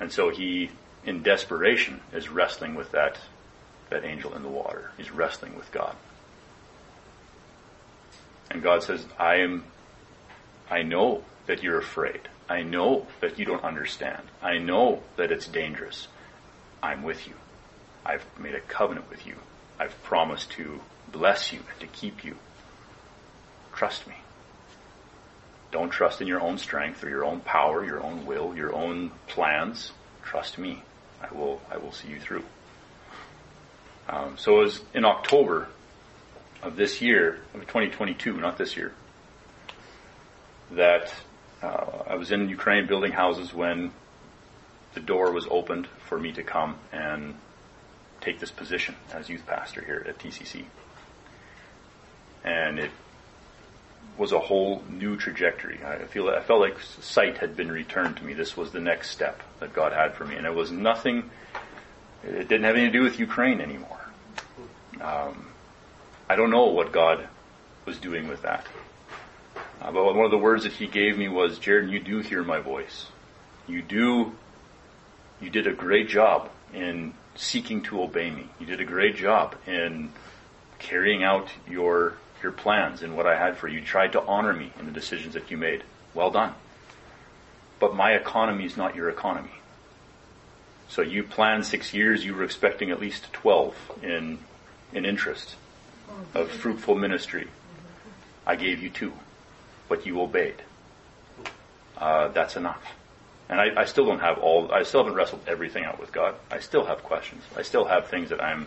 And 0.00 0.12
so 0.12 0.30
he, 0.30 0.70
in 1.04 1.22
desperation, 1.22 2.00
is 2.12 2.28
wrestling 2.28 2.74
with 2.74 2.90
that, 2.92 3.18
that 3.90 4.04
angel 4.04 4.34
in 4.34 4.42
the 4.42 4.48
water. 4.48 4.90
He's 4.96 5.10
wrestling 5.10 5.56
with 5.56 5.70
God. 5.70 5.94
And 8.50 8.62
God 8.62 8.82
says, 8.82 9.04
I 9.18 9.36
am, 9.36 9.64
I 10.68 10.82
know 10.82 11.22
that 11.46 11.62
you're 11.62 11.78
afraid. 11.78 12.20
I 12.48 12.62
know 12.62 13.06
that 13.20 13.38
you 13.38 13.44
don't 13.44 13.64
understand. 13.64 14.22
I 14.42 14.58
know 14.58 15.02
that 15.16 15.32
it's 15.32 15.46
dangerous. 15.46 16.08
I'm 16.86 17.02
with 17.02 17.26
you. 17.26 17.34
I've 18.04 18.24
made 18.38 18.54
a 18.54 18.60
covenant 18.60 19.10
with 19.10 19.26
you. 19.26 19.34
I've 19.76 20.00
promised 20.04 20.52
to 20.52 20.80
bless 21.10 21.52
you 21.52 21.58
and 21.58 21.80
to 21.80 21.86
keep 21.88 22.24
you. 22.24 22.36
Trust 23.74 24.06
me. 24.06 24.14
Don't 25.72 25.90
trust 25.90 26.20
in 26.20 26.28
your 26.28 26.40
own 26.40 26.58
strength 26.58 27.02
or 27.02 27.08
your 27.08 27.24
own 27.24 27.40
power, 27.40 27.84
your 27.84 28.00
own 28.00 28.24
will, 28.24 28.54
your 28.56 28.72
own 28.72 29.10
plans. 29.26 29.90
Trust 30.22 30.58
me. 30.58 30.80
I 31.20 31.34
will, 31.34 31.60
I 31.68 31.78
will 31.78 31.90
see 31.90 32.08
you 32.08 32.20
through. 32.20 32.44
Um, 34.08 34.38
so 34.38 34.60
it 34.60 34.64
was 34.64 34.80
in 34.94 35.04
October 35.04 35.66
of 36.62 36.76
this 36.76 37.02
year, 37.02 37.40
of 37.52 37.62
2022, 37.62 38.36
not 38.36 38.58
this 38.58 38.76
year, 38.76 38.92
that 40.70 41.12
uh, 41.64 42.04
I 42.06 42.14
was 42.14 42.30
in 42.30 42.48
Ukraine 42.48 42.86
building 42.86 43.10
houses 43.10 43.52
when 43.52 43.90
the 44.96 45.00
door 45.02 45.30
was 45.30 45.46
opened 45.50 45.86
for 46.08 46.18
me 46.18 46.32
to 46.32 46.42
come 46.42 46.74
and 46.90 47.34
take 48.22 48.40
this 48.40 48.50
position 48.50 48.96
as 49.12 49.28
youth 49.28 49.46
pastor 49.46 49.84
here 49.84 50.02
at 50.08 50.18
TCC. 50.18 50.64
And 52.42 52.78
it 52.78 52.90
was 54.16 54.32
a 54.32 54.38
whole 54.38 54.82
new 54.88 55.18
trajectory. 55.18 55.80
I 55.84 56.06
feel 56.06 56.30
I 56.30 56.40
felt 56.40 56.62
like 56.62 56.80
sight 56.80 57.36
had 57.36 57.54
been 57.58 57.70
returned 57.70 58.16
to 58.16 58.24
me. 58.24 58.32
This 58.32 58.56
was 58.56 58.72
the 58.72 58.80
next 58.80 59.10
step 59.10 59.42
that 59.60 59.74
God 59.74 59.92
had 59.92 60.14
for 60.14 60.24
me, 60.24 60.34
and 60.36 60.46
it 60.46 60.54
was 60.54 60.70
nothing. 60.70 61.28
It 62.24 62.48
didn't 62.48 62.64
have 62.64 62.74
anything 62.74 62.92
to 62.92 62.98
do 62.98 63.04
with 63.04 63.20
Ukraine 63.20 63.60
anymore. 63.60 64.00
Um, 65.02 65.48
I 66.26 66.36
don't 66.36 66.50
know 66.50 66.68
what 66.68 66.90
God 66.90 67.28
was 67.84 67.98
doing 67.98 68.28
with 68.28 68.40
that. 68.42 68.66
Uh, 69.82 69.92
but 69.92 70.14
one 70.14 70.24
of 70.24 70.30
the 70.30 70.38
words 70.38 70.62
that 70.62 70.72
He 70.72 70.86
gave 70.86 71.18
me 71.18 71.28
was, 71.28 71.58
"Jared, 71.58 71.90
you 71.90 72.00
do 72.00 72.20
hear 72.20 72.42
my 72.42 72.60
voice. 72.60 73.08
You 73.68 73.82
do. 73.82 74.32
You 75.40 75.50
did 75.50 75.66
a 75.66 75.72
great 75.72 76.08
job 76.08 76.50
in 76.72 77.14
seeking 77.34 77.82
to 77.82 78.02
obey 78.02 78.30
me. 78.30 78.48
You 78.58 78.66
did 78.66 78.80
a 78.80 78.84
great 78.84 79.16
job 79.16 79.56
in 79.66 80.12
carrying 80.78 81.22
out 81.22 81.48
your 81.68 82.14
your 82.42 82.52
plans 82.52 83.02
and 83.02 83.16
what 83.16 83.26
I 83.26 83.38
had 83.38 83.56
for 83.56 83.68
you. 83.68 83.80
You 83.80 83.84
tried 83.84 84.12
to 84.12 84.22
honor 84.22 84.52
me 84.52 84.72
in 84.78 84.86
the 84.86 84.92
decisions 84.92 85.34
that 85.34 85.50
you 85.50 85.56
made. 85.56 85.82
Well 86.14 86.30
done. 86.30 86.54
But 87.78 87.94
my 87.94 88.12
economy 88.12 88.64
is 88.64 88.76
not 88.76 88.94
your 88.94 89.08
economy. 89.08 89.50
So 90.88 91.02
you 91.02 91.22
planned 91.24 91.66
six 91.66 91.92
years, 91.92 92.24
you 92.24 92.34
were 92.34 92.44
expecting 92.44 92.90
at 92.90 93.00
least 93.00 93.32
12 93.32 93.74
in, 94.02 94.38
in 94.92 95.04
interest 95.04 95.56
of 96.34 96.50
fruitful 96.50 96.94
ministry. 96.94 97.48
I 98.46 98.54
gave 98.56 98.80
you 98.80 98.90
two, 98.90 99.12
but 99.88 100.06
you 100.06 100.20
obeyed. 100.20 100.62
Uh, 101.98 102.28
that's 102.28 102.56
enough. 102.56 102.82
And 103.48 103.60
I, 103.60 103.82
I, 103.82 103.84
still 103.84 104.06
don't 104.06 104.18
have 104.18 104.38
all, 104.38 104.72
I 104.72 104.82
still 104.82 105.00
haven't 105.00 105.16
wrestled 105.16 105.42
everything 105.46 105.84
out 105.84 106.00
with 106.00 106.12
God. 106.12 106.34
I 106.50 106.58
still 106.58 106.84
have 106.84 107.04
questions. 107.04 107.42
I 107.56 107.62
still 107.62 107.84
have 107.84 108.08
things 108.08 108.30
that 108.30 108.42
I'm, 108.42 108.66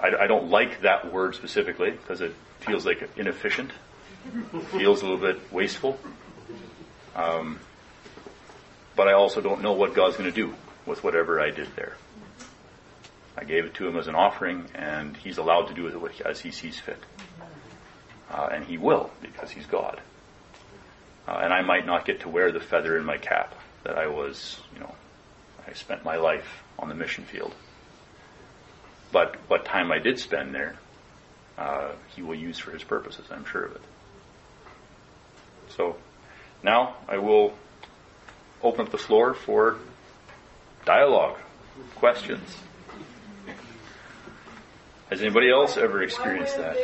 I, 0.00 0.14
I 0.14 0.26
don't 0.26 0.50
like 0.50 0.82
that 0.82 1.12
word 1.12 1.34
specifically 1.34 1.90
because 1.90 2.20
it 2.20 2.34
feels 2.60 2.86
like 2.86 3.08
inefficient, 3.16 3.72
feels 4.70 5.02
a 5.02 5.06
little 5.06 5.18
bit 5.18 5.40
wasteful. 5.52 5.98
Um, 7.16 7.58
but 8.94 9.08
I 9.08 9.12
also 9.12 9.40
don't 9.40 9.62
know 9.62 9.72
what 9.72 9.94
God's 9.94 10.16
going 10.16 10.30
to 10.30 10.34
do 10.34 10.54
with 10.86 11.02
whatever 11.02 11.40
I 11.40 11.50
did 11.50 11.74
there. 11.74 11.96
I 13.36 13.44
gave 13.44 13.64
it 13.64 13.74
to 13.74 13.86
him 13.86 13.96
as 13.96 14.06
an 14.06 14.14
offering, 14.14 14.66
and 14.74 15.16
he's 15.16 15.36
allowed 15.36 15.68
to 15.68 15.74
do 15.74 15.82
with 15.82 15.94
it 15.94 16.26
as 16.26 16.40
he 16.40 16.50
sees 16.50 16.78
fit. 16.78 17.02
Uh, 18.30 18.48
and 18.50 18.64
he 18.64 18.78
will, 18.78 19.10
because 19.20 19.50
he's 19.50 19.66
God. 19.66 20.00
Uh, 21.26 21.40
and 21.42 21.52
I 21.52 21.62
might 21.62 21.86
not 21.86 22.04
get 22.04 22.20
to 22.20 22.28
wear 22.28 22.52
the 22.52 22.60
feather 22.60 22.96
in 22.96 23.04
my 23.04 23.18
cap 23.18 23.54
that 23.84 23.98
I 23.98 24.06
was, 24.06 24.60
you 24.74 24.80
know, 24.80 24.94
I 25.66 25.72
spent 25.72 26.04
my 26.04 26.16
life 26.16 26.62
on 26.78 26.88
the 26.88 26.94
mission 26.94 27.24
field. 27.24 27.54
But 29.12 29.36
what 29.48 29.64
time 29.64 29.90
I 29.90 29.98
did 29.98 30.18
spend 30.18 30.54
there, 30.54 30.76
uh, 31.58 31.92
he 32.14 32.22
will 32.22 32.34
use 32.34 32.58
for 32.58 32.70
his 32.70 32.84
purposes, 32.84 33.26
I'm 33.30 33.44
sure 33.44 33.64
of 33.64 33.76
it. 33.76 33.82
So 35.70 35.96
now 36.62 36.96
I 37.08 37.18
will 37.18 37.54
open 38.62 38.86
up 38.86 38.92
the 38.92 38.98
floor 38.98 39.34
for 39.34 39.78
dialogue, 40.84 41.38
questions. 41.96 42.56
Has 45.10 45.20
anybody 45.20 45.50
else 45.50 45.76
ever 45.76 46.02
experienced 46.02 46.56
that? 46.56 46.76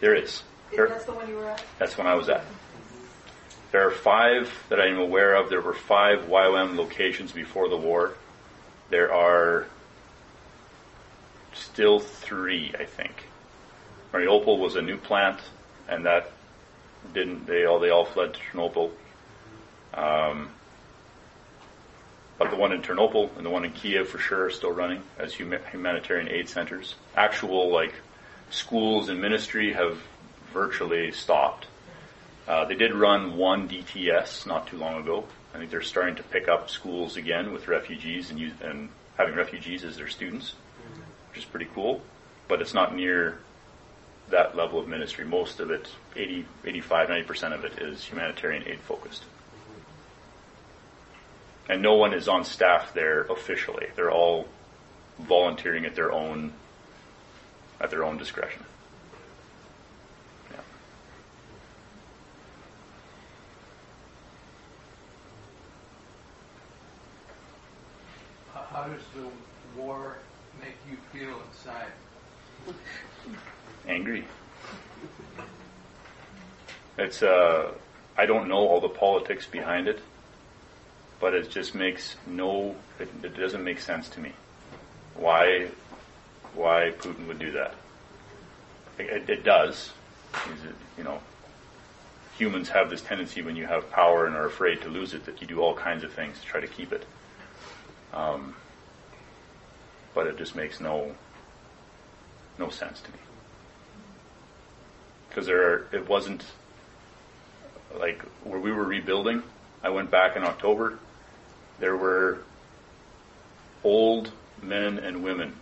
There 0.00 0.14
is. 0.14 0.42
There, 0.70 0.88
that's 0.88 1.04
the 1.04 1.12
one 1.12 1.28
you 1.28 1.36
were 1.36 1.48
at? 1.48 1.62
That's 1.78 1.98
when 1.98 2.06
I 2.06 2.14
was 2.14 2.28
at. 2.28 2.44
There 3.70 3.86
are 3.86 3.90
five 3.90 4.50
that 4.70 4.80
I 4.80 4.86
am 4.86 4.98
aware 4.98 5.34
of. 5.34 5.50
There 5.50 5.60
were 5.60 5.74
five 5.74 6.20
YWAM 6.20 6.76
locations 6.76 7.32
before 7.32 7.68
the 7.68 7.76
war. 7.76 8.14
There 8.88 9.12
are 9.12 9.66
still 11.52 12.00
three, 12.00 12.74
I 12.78 12.84
think. 12.84 13.28
Mariupol 14.12 14.58
was 14.58 14.76
a 14.76 14.82
new 14.82 14.96
plant, 14.96 15.38
and 15.86 16.06
that 16.06 16.30
didn't. 17.12 17.46
They 17.46 17.66
all 17.66 17.78
they 17.78 17.90
all 17.90 18.06
fled 18.06 18.34
to 18.34 18.40
Chernobyl. 18.40 18.90
Um, 19.92 20.50
but 22.38 22.50
the 22.50 22.56
one 22.56 22.72
in 22.72 22.82
Chernobyl 22.82 23.36
and 23.36 23.44
the 23.44 23.50
one 23.50 23.64
in 23.64 23.72
Kiev 23.72 24.08
for 24.08 24.18
sure 24.18 24.44
are 24.44 24.50
still 24.50 24.70
running 24.70 25.02
as 25.18 25.34
humanitarian 25.34 26.28
aid 26.28 26.48
centers. 26.48 26.94
Actual 27.16 27.70
like 27.70 27.94
schools 28.50 29.08
and 29.08 29.20
ministry 29.20 29.72
have 29.72 29.98
virtually 30.54 31.12
stopped. 31.12 31.66
Uh, 32.48 32.64
they 32.64 32.74
did 32.74 32.94
run 32.94 33.36
one 33.36 33.68
DTS 33.68 34.46
not 34.46 34.66
too 34.66 34.78
long 34.78 35.00
ago. 35.02 35.24
I 35.54 35.58
think 35.58 35.70
they're 35.70 35.82
starting 35.82 36.16
to 36.16 36.22
pick 36.22 36.48
up 36.48 36.70
schools 36.70 37.16
again 37.16 37.52
with 37.52 37.68
refugees 37.68 38.30
and, 38.30 38.40
use, 38.40 38.54
and 38.62 38.88
having 39.16 39.34
refugees 39.34 39.84
as 39.84 39.96
their 39.96 40.08
students, 40.08 40.54
which 41.28 41.38
is 41.38 41.44
pretty 41.44 41.68
cool. 41.74 42.00
But 42.48 42.62
it's 42.62 42.72
not 42.72 42.96
near 42.96 43.38
that 44.30 44.56
level 44.56 44.78
of 44.78 44.88
ministry. 44.88 45.24
Most 45.24 45.60
of 45.60 45.70
it, 45.70 45.88
80, 46.16 46.46
85, 46.64 47.08
90% 47.08 47.52
of 47.54 47.64
it 47.64 47.78
is 47.82 48.04
humanitarian 48.04 48.66
aid 48.66 48.80
focused. 48.80 49.24
And 51.68 51.82
no 51.82 51.94
one 51.94 52.14
is 52.14 52.28
on 52.28 52.44
staff 52.44 52.94
there 52.94 53.22
officially. 53.22 53.88
They're 53.94 54.10
all 54.10 54.48
volunteering 55.18 55.84
at 55.84 55.94
their 55.94 56.12
own 56.12 56.52
at 57.80 57.90
their 57.90 58.04
own 58.04 58.16
discretion. 58.16 58.64
Yeah. 60.50 60.60
How 68.78 68.84
does 68.84 69.02
the 69.12 69.80
war 69.80 70.18
make 70.60 70.76
you 70.88 70.96
feel 71.12 71.34
inside? 71.50 71.90
Angry. 73.88 74.24
It's 76.96 77.20
uh 77.20 77.72
I 78.16 78.26
don't 78.26 78.46
know 78.46 78.68
all 78.68 78.80
the 78.80 78.88
politics 78.88 79.46
behind 79.46 79.88
it, 79.88 80.00
but 81.18 81.34
it 81.34 81.50
just 81.50 81.74
makes 81.74 82.14
no 82.24 82.76
it, 83.00 83.08
it 83.24 83.36
doesn't 83.36 83.64
make 83.64 83.80
sense 83.80 84.08
to 84.10 84.20
me. 84.20 84.30
Why 85.16 85.70
why 86.54 86.92
Putin 86.98 87.26
would 87.26 87.40
do 87.40 87.50
that? 87.50 87.74
It, 88.96 89.28
it 89.28 89.42
does. 89.42 89.90
It, 90.34 90.76
you 90.96 91.02
know, 91.02 91.18
humans 92.38 92.68
have 92.68 92.90
this 92.90 93.02
tendency 93.02 93.42
when 93.42 93.56
you 93.56 93.66
have 93.66 93.90
power 93.90 94.26
and 94.26 94.36
are 94.36 94.46
afraid 94.46 94.82
to 94.82 94.88
lose 94.88 95.14
it 95.14 95.26
that 95.26 95.40
you 95.40 95.48
do 95.48 95.60
all 95.60 95.74
kinds 95.74 96.04
of 96.04 96.12
things 96.12 96.38
to 96.38 96.46
try 96.46 96.60
to 96.60 96.68
keep 96.68 96.92
it. 96.92 97.04
Um, 98.12 98.54
but 100.18 100.26
it 100.26 100.36
just 100.36 100.56
makes 100.56 100.80
no 100.80 101.14
no 102.58 102.68
sense 102.70 103.00
to 103.00 103.12
me 103.12 103.18
because 105.28 105.46
there 105.46 105.62
are, 105.70 105.86
it 105.92 106.08
wasn't 106.08 106.44
like 108.00 108.20
where 108.42 108.58
we 108.58 108.72
were 108.72 108.82
rebuilding. 108.82 109.44
I 109.80 109.90
went 109.90 110.10
back 110.10 110.34
in 110.34 110.42
October. 110.42 110.98
There 111.78 111.96
were 111.96 112.40
old 113.84 114.32
men 114.60 114.98
and 114.98 115.22
women, 115.22 115.54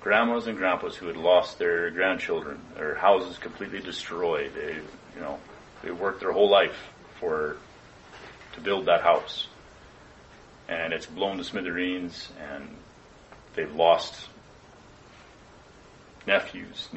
grandmas 0.00 0.46
and 0.46 0.56
grandpas 0.56 0.96
who 0.96 1.06
had 1.06 1.18
lost 1.18 1.58
their 1.58 1.90
grandchildren, 1.90 2.58
their 2.74 2.94
houses 2.94 3.36
completely 3.36 3.80
destroyed. 3.80 4.52
They, 4.54 4.76
you 4.76 5.20
know, 5.20 5.38
they 5.82 5.90
worked 5.90 6.20
their 6.20 6.32
whole 6.32 6.48
life 6.48 6.88
for 7.18 7.58
to 8.54 8.62
build 8.62 8.86
that 8.86 9.02
house, 9.02 9.46
and 10.70 10.94
it's 10.94 11.04
blown 11.04 11.36
to 11.36 11.44
smithereens, 11.44 12.32
and 12.50 12.76
they've 13.60 13.76
lost 13.76 14.28
nephews. 16.26 16.88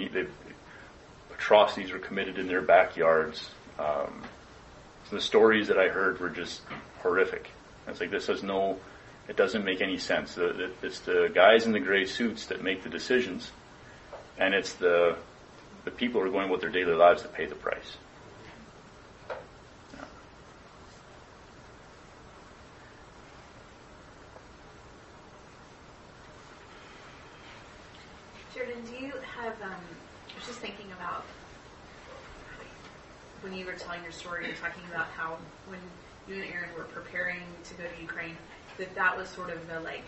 Atrocities 1.34 1.92
were 1.92 2.00
committed 2.00 2.38
in 2.40 2.48
their 2.48 2.62
backyards. 2.62 3.50
Um, 3.78 4.24
the 5.14 5.22
stories 5.22 5.68
that 5.68 5.78
I 5.78 5.90
heard 5.90 6.20
were 6.20 6.30
just 6.30 6.62
horrific. 7.02 7.50
It's 7.88 8.00
like 8.00 8.10
this 8.10 8.28
has 8.28 8.42
no, 8.42 8.80
it 9.28 9.36
doesn't 9.36 9.64
make 9.64 9.82
any 9.82 9.98
sense. 9.98 10.38
It's 10.38 11.00
the 11.02 11.30
guys 11.34 11.66
in 11.66 11.72
the 11.72 11.80
gray 11.80 12.06
suits 12.06 12.48
that 12.48 12.64
make 12.64 12.84
the 12.84 12.90
decisions, 12.90 13.52
and 14.38 14.54
it's 14.54 14.74
the 14.74 15.16
the 15.86 15.92
people 15.92 16.22
who 16.22 16.28
are 16.28 16.32
going 16.32 16.48
about 16.48 16.62
their 16.62 16.70
daily 16.70 16.94
lives 16.94 17.24
that 17.24 17.34
pay 17.34 17.46
the 17.46 17.56
price. 17.56 17.98
Jordan, 28.56 28.82
do 28.86 29.06
you 29.06 29.12
have? 29.38 29.62
Um, 29.62 29.72
I 29.72 30.36
was 30.40 30.48
just 30.48 30.60
thinking 30.60 30.92
about 30.94 31.26
when 33.42 33.54
you 33.54 33.63
were 33.74 33.80
telling 33.80 34.04
your 34.04 34.12
story 34.12 34.46
and 34.46 34.56
talking 34.58 34.84
about 34.92 35.08
how 35.18 35.38
when 35.68 35.80
you 36.28 36.36
and 36.42 36.52
Erin 36.54 36.70
were 36.78 36.84
preparing 36.86 37.42
to 37.66 37.74
go 37.76 37.84
to 37.84 38.02
Ukraine, 38.02 38.38
that 38.78 38.94
that 38.96 39.18
was 39.18 39.28
sort 39.30 39.50
of 39.50 39.68
the 39.68 39.80
like 39.80 40.04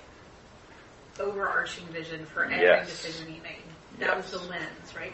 overarching 1.20 1.86
vision 1.88 2.26
for 2.26 2.44
every 2.46 2.62
Yes. 2.62 2.88
decision 2.88 3.34
you 3.34 3.42
made. 3.42 3.64
That 4.00 4.16
was 4.18 4.30
the 4.32 4.40
lens, 4.40 4.96
right? 4.96 5.14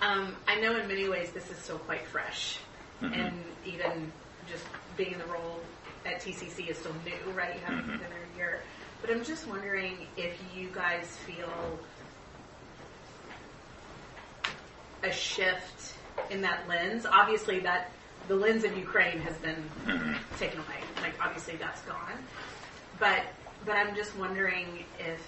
Um, 0.00 0.36
I 0.46 0.60
know 0.60 0.76
in 0.78 0.88
many 0.88 1.08
ways 1.08 1.32
this 1.32 1.50
is 1.50 1.58
still 1.58 1.78
quite 1.78 2.06
fresh, 2.06 2.58
Mhm. 3.02 3.12
and 3.14 3.44
even 3.64 4.12
just 4.48 4.64
being 4.96 5.12
in 5.12 5.18
the 5.18 5.26
role 5.26 5.62
at 6.06 6.20
TCC 6.20 6.68
is 6.68 6.78
still 6.78 6.94
new, 7.04 7.30
right? 7.32 7.54
You 7.54 7.60
haven't 7.60 7.84
Mhm. 7.84 7.98
been 7.98 8.10
there 8.10 8.24
a 8.32 8.36
year, 8.36 8.62
but 9.00 9.10
I'm 9.10 9.22
just 9.24 9.46
wondering 9.46 10.08
if 10.16 10.38
you 10.54 10.68
guys 10.68 11.16
feel 11.18 11.78
a 15.02 15.12
shift 15.12 15.97
in 16.30 16.40
that 16.42 16.68
lens. 16.68 17.06
Obviously, 17.06 17.60
that 17.60 17.90
the 18.28 18.36
lens 18.36 18.64
of 18.64 18.76
Ukraine 18.76 19.20
has 19.20 19.36
been 19.38 19.64
taken 20.38 20.58
away. 20.58 20.80
Like 21.00 21.14
obviously 21.24 21.56
that's 21.56 21.80
gone. 21.82 22.18
But 22.98 23.22
but 23.64 23.74
I'm 23.76 23.94
just 23.96 24.16
wondering 24.16 24.84
if 24.98 25.20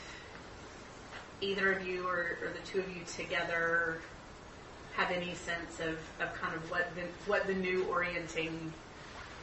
either 1.40 1.72
of 1.72 1.86
you 1.86 2.06
or, 2.06 2.36
or 2.42 2.48
the 2.52 2.66
two 2.66 2.80
of 2.80 2.88
you 2.94 3.02
together 3.16 4.00
have 4.94 5.10
any 5.10 5.34
sense 5.34 5.80
of, 5.80 5.96
of 6.20 6.34
kind 6.34 6.54
of 6.54 6.70
what 6.70 6.88
the 6.94 7.02
what 7.30 7.46
the 7.46 7.54
new 7.54 7.84
orienting 7.84 8.72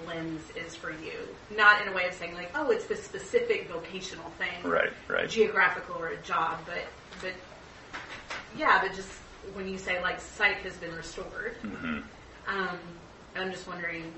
lens 0.06 0.42
is 0.56 0.76
for 0.76 0.92
you. 0.92 1.28
Not 1.58 1.82
in 1.82 1.88
a 1.88 1.92
way 1.92 2.08
of 2.08 2.14
saying 2.14 2.36
like, 2.36 2.52
oh, 2.54 2.70
it's 2.70 2.86
this 2.86 3.04
specific 3.04 3.68
vocational 3.70 4.30
thing, 4.38 4.70
Right, 4.70 4.92
right. 5.08 5.28
geographical 5.28 5.96
or 5.96 6.10
a 6.10 6.18
job, 6.18 6.60
but 6.66 6.84
but 7.22 7.32
yeah, 8.56 8.80
but 8.82 8.96
just 8.96 9.10
when 9.54 9.68
you 9.68 9.78
say 9.78 10.02
like 10.02 10.20
sight 10.20 10.58
has 10.58 10.76
been 10.78 10.96
restored, 10.96 11.56
hmm 11.62 12.00
um, 12.48 12.78
I'm 13.36 13.52
just 13.52 13.68
wondering, 13.68 14.12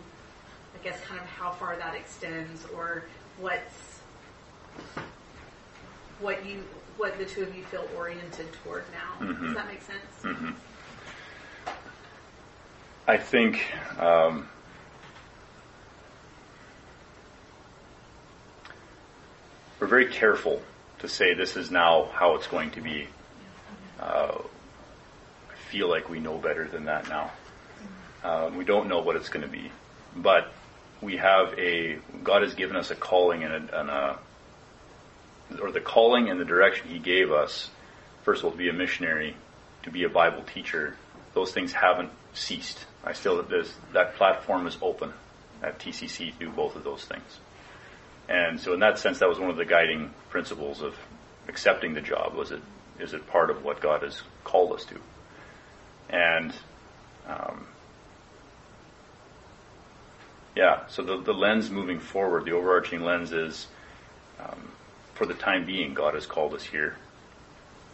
I 0.80 0.84
guess, 0.84 1.02
kind 1.02 1.20
of 1.20 1.26
how 1.26 1.52
far 1.52 1.76
that 1.78 1.96
extends, 1.96 2.64
or 2.76 3.04
what's 3.40 4.00
what 6.20 6.46
you 6.46 6.64
what 6.98 7.18
the 7.18 7.26
two 7.26 7.42
of 7.44 7.56
you 7.56 7.64
feel 7.64 7.88
oriented 7.98 8.52
toward 8.64 8.84
now. 8.92 9.26
Mhm. 9.26 9.42
Does 9.42 9.56
that 9.56 9.68
make 9.68 9.82
sense? 9.82 10.00
hmm 10.22 10.52
I 13.08 13.18
think 13.18 13.66
um, 13.98 14.48
we're 19.80 19.88
very 19.88 20.06
careful 20.06 20.62
to 21.00 21.08
say 21.08 21.34
this 21.34 21.58
is 21.58 21.72
now 21.72 22.10
how 22.14 22.36
it's 22.36 22.46
going 22.46 22.70
to 22.72 22.82
be. 22.82 23.08
Uh, 24.00 24.38
feel 25.70 25.88
like 25.88 26.10
we 26.10 26.20
know 26.20 26.38
better 26.38 26.68
than 26.68 26.86
that 26.86 27.08
now. 27.10 27.32
Um, 28.24 28.58
we 28.58 28.66
don't 28.66 28.88
know 28.88 29.00
what 29.00 29.16
it's 29.16 29.30
going 29.30 29.46
to 29.46 29.52
be, 29.52 29.72
but 30.16 30.52
we 31.02 31.18
have 31.18 31.58
a 31.58 32.00
God 32.24 32.42
has 32.42 32.54
given 32.56 32.76
us 32.76 32.92
a 32.92 32.96
calling 32.96 33.44
and 33.44 33.54
a, 33.54 33.80
and 33.80 33.90
a 33.90 34.20
or 35.62 35.72
the 35.72 35.80
calling 35.80 36.30
and 36.30 36.40
the 36.40 36.46
direction 36.46 36.88
He 36.90 37.00
gave 37.00 37.32
us. 37.32 37.70
First 38.24 38.40
of 38.40 38.46
all, 38.46 38.52
to 38.52 38.58
be 38.58 38.70
a 38.70 38.74
missionary, 38.74 39.36
to 39.84 39.92
be 39.92 40.04
a 40.04 40.10
Bible 40.10 40.44
teacher. 40.44 40.96
Those 41.34 41.52
things 41.52 41.72
haven't 41.72 42.10
ceased. 42.34 42.86
I 43.04 43.14
still 43.14 43.42
this 43.44 43.74
that 43.94 44.16
platform 44.16 44.68
is 44.68 44.78
open 44.82 45.14
at 45.62 45.80
TCC 45.80 46.34
to 46.34 46.40
do 46.40 46.50
both 46.50 46.76
of 46.76 46.84
those 46.84 47.06
things. 47.06 47.40
And 48.28 48.60
so, 48.60 48.74
in 48.74 48.80
that 48.82 49.00
sense, 49.00 49.20
that 49.20 49.30
was 49.30 49.40
one 49.40 49.50
of 49.50 49.58
the 49.58 49.66
guiding 49.66 50.14
principles 50.30 50.82
of 50.82 50.96
accepting 51.48 51.94
the 51.94 52.02
job. 52.02 52.34
Was 52.34 52.52
it 52.52 52.62
is 53.00 53.14
it 53.14 53.28
part 53.28 53.50
of 53.50 53.64
what 53.64 53.80
God 53.80 54.04
has 54.04 54.22
called 54.44 54.74
us 54.74 54.84
to? 54.86 55.00
And 56.10 56.54
um, 57.28 57.68
yeah, 60.56 60.88
so 60.88 61.04
the, 61.04 61.18
the 61.22 61.34
lens 61.34 61.70
moving 61.70 62.00
forward, 62.00 62.46
the 62.46 62.52
overarching 62.52 63.02
lens 63.02 63.32
is, 63.32 63.68
um, 64.40 64.72
for 65.14 65.26
the 65.26 65.34
time 65.34 65.66
being, 65.66 65.94
God 65.94 66.16
has 66.16 66.26
called 66.26 66.54
us 66.54 66.64
here, 66.64 66.96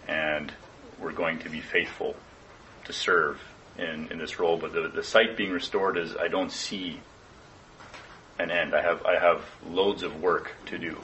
and 0.08 0.54
we're 1.00 1.12
going 1.12 1.40
to 1.40 1.50
be 1.50 1.60
faithful 1.60 2.16
to 2.86 2.94
serve 2.94 3.42
in, 3.78 4.08
in 4.12 4.18
this 4.18 4.40
role. 4.40 4.58
But 4.58 4.74
the, 4.74 4.88
the 4.88 5.04
sight 5.04 5.36
being 5.36 5.52
restored 5.52 5.98
is, 5.98 6.16
I 6.16 6.28
don't 6.28 6.52
see 6.52 7.02
an 8.40 8.52
end. 8.52 8.76
I 8.76 8.82
have 8.82 9.06
I 9.06 9.18
have 9.18 9.44
loads 9.66 10.04
of 10.04 10.22
work 10.22 10.52
to 10.68 10.78
do. 10.78 10.98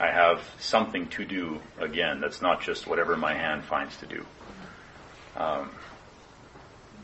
I 0.00 0.10
have 0.10 0.42
something 0.58 1.08
to 1.08 1.24
do 1.24 1.60
again. 1.78 2.20
That's 2.20 2.40
not 2.40 2.62
just 2.62 2.86
whatever 2.86 3.16
my 3.16 3.34
hand 3.34 3.64
finds 3.64 3.96
to 3.98 4.06
do. 4.06 4.26
Um, 5.36 5.70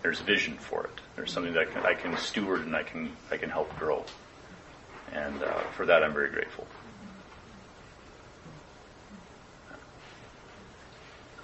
there's 0.04 0.20
vision 0.20 0.54
for 0.58 0.84
it. 0.84 1.00
There's 1.16 1.32
something 1.32 1.54
that 1.54 1.62
I 1.62 1.64
can, 1.64 1.86
I 1.86 1.94
can 1.94 2.16
steward 2.18 2.60
and 2.60 2.76
I 2.76 2.82
can 2.82 3.16
I 3.32 3.38
can 3.38 3.48
help 3.48 3.76
grow. 3.78 4.04
And 5.12 5.42
uh, 5.42 5.60
for 5.76 5.86
that, 5.86 6.04
I'm 6.04 6.12
very 6.12 6.28
grateful. 6.28 6.66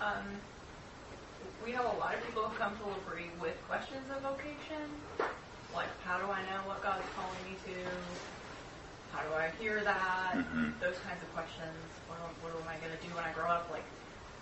Um, 0.01 0.25
we 1.65 1.73
have 1.73 1.85
a 1.87 1.97
lot 1.99 2.15
of 2.15 2.25
people 2.27 2.43
who 2.45 2.57
come 2.57 2.77
to 2.77 2.85
L'Abri 2.85 3.31
with 3.41 3.57
questions 3.67 4.05
of 4.15 4.23
vocation, 4.23 4.89
like 5.75 5.89
how 6.05 6.19
do 6.19 6.25
I 6.25 6.41
know 6.43 6.61
what 6.69 6.83
God 6.83 7.01
is 7.01 7.09
calling 7.17 7.41
me 7.45 7.57
to? 7.65 7.75
How 9.13 9.23
do 9.25 9.35
I 9.35 9.51
hear 9.59 9.83
that? 9.85 10.35
Mhm. 10.37 10.79
Those 10.81 10.97
kinds 11.05 11.23
of 11.23 11.33
questions. 11.35 11.75
What, 12.09 12.19
what 12.45 12.53
am 12.53 12.69
I 12.69 12.77
going 12.77 12.97
to 12.97 13.03
do 13.09 13.13
when 13.15 13.25
I 13.25 13.33
grow 13.33 13.49
up? 13.51 13.69
Like, 13.71 13.85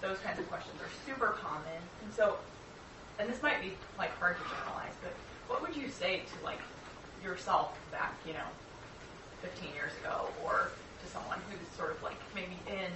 those 0.02 0.18
kinds 0.20 0.38
of 0.38 0.48
questions 0.50 0.76
are 0.82 0.90
super 1.06 1.34
common. 1.42 1.82
And 2.04 2.12
so, 2.14 2.36
and 3.18 3.28
this 3.28 3.42
might 3.42 3.60
be 3.60 3.72
like 3.98 4.10
hard 4.18 4.36
to 4.36 4.42
generalize, 4.54 4.94
but 5.02 5.12
what 5.48 5.62
would 5.62 5.76
you 5.76 5.88
say 5.88 6.20
to 6.20 6.44
like 6.44 6.60
yourself 7.24 7.76
back, 7.90 8.14
you 8.26 8.32
know, 8.32 8.48
15 9.42 9.74
years 9.74 9.92
ago, 10.02 10.26
or 10.44 10.70
to 11.02 11.06
someone 11.10 11.38
who's 11.50 11.66
sort 11.76 11.90
of 11.90 12.02
like 12.02 12.16
maybe 12.34 12.56
in 12.66 12.90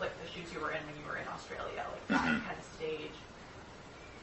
like 0.00 0.10
the 0.22 0.28
shoes 0.28 0.52
you 0.52 0.60
were 0.60 0.70
in 0.70 0.82
when 0.86 0.96
you 1.00 1.06
were 1.08 1.16
in 1.16 1.26
Australia, 1.32 1.84
like 1.90 2.08
that 2.08 2.20
Mhm. 2.20 2.46
kind 2.46 2.58
of 2.58 2.64
stage? 2.76 3.16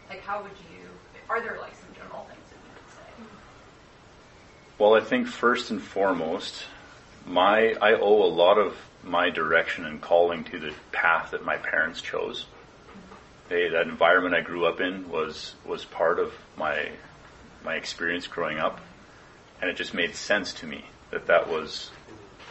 Like, 0.09 0.21
how 0.23 0.41
would 0.41 0.51
you? 0.71 0.83
Are 1.29 1.41
there 1.41 1.57
like 1.59 1.73
some 1.75 1.93
general 1.95 2.27
things 2.29 2.47
that 2.49 2.59
you 2.59 2.71
would 2.75 2.91
say? 2.91 3.37
Well, 4.77 4.95
I 4.95 4.99
think 4.99 5.27
first 5.27 5.71
and 5.71 5.81
foremost, 5.81 6.65
my 7.25 7.75
I 7.81 7.93
owe 7.93 8.23
a 8.23 8.27
lot 8.27 8.57
of 8.57 8.75
my 9.03 9.29
direction 9.29 9.85
and 9.85 10.01
calling 10.01 10.43
to 10.45 10.59
the 10.59 10.73
path 10.91 11.31
that 11.31 11.43
my 11.43 11.57
parents 11.57 12.01
chose. 12.01 12.45
That 13.53 13.87
environment 13.87 14.33
I 14.33 14.41
grew 14.41 14.65
up 14.65 14.81
in 14.81 15.09
was 15.09 15.53
was 15.63 15.85
part 15.85 16.17
of 16.17 16.33
my 16.57 16.89
my 17.63 17.75
experience 17.75 18.25
growing 18.25 18.57
up, 18.57 18.81
and 19.61 19.69
it 19.69 19.77
just 19.77 19.93
made 19.93 20.15
sense 20.15 20.53
to 20.55 20.65
me 20.65 20.85
that 21.11 21.27
that 21.27 21.47
was 21.47 21.91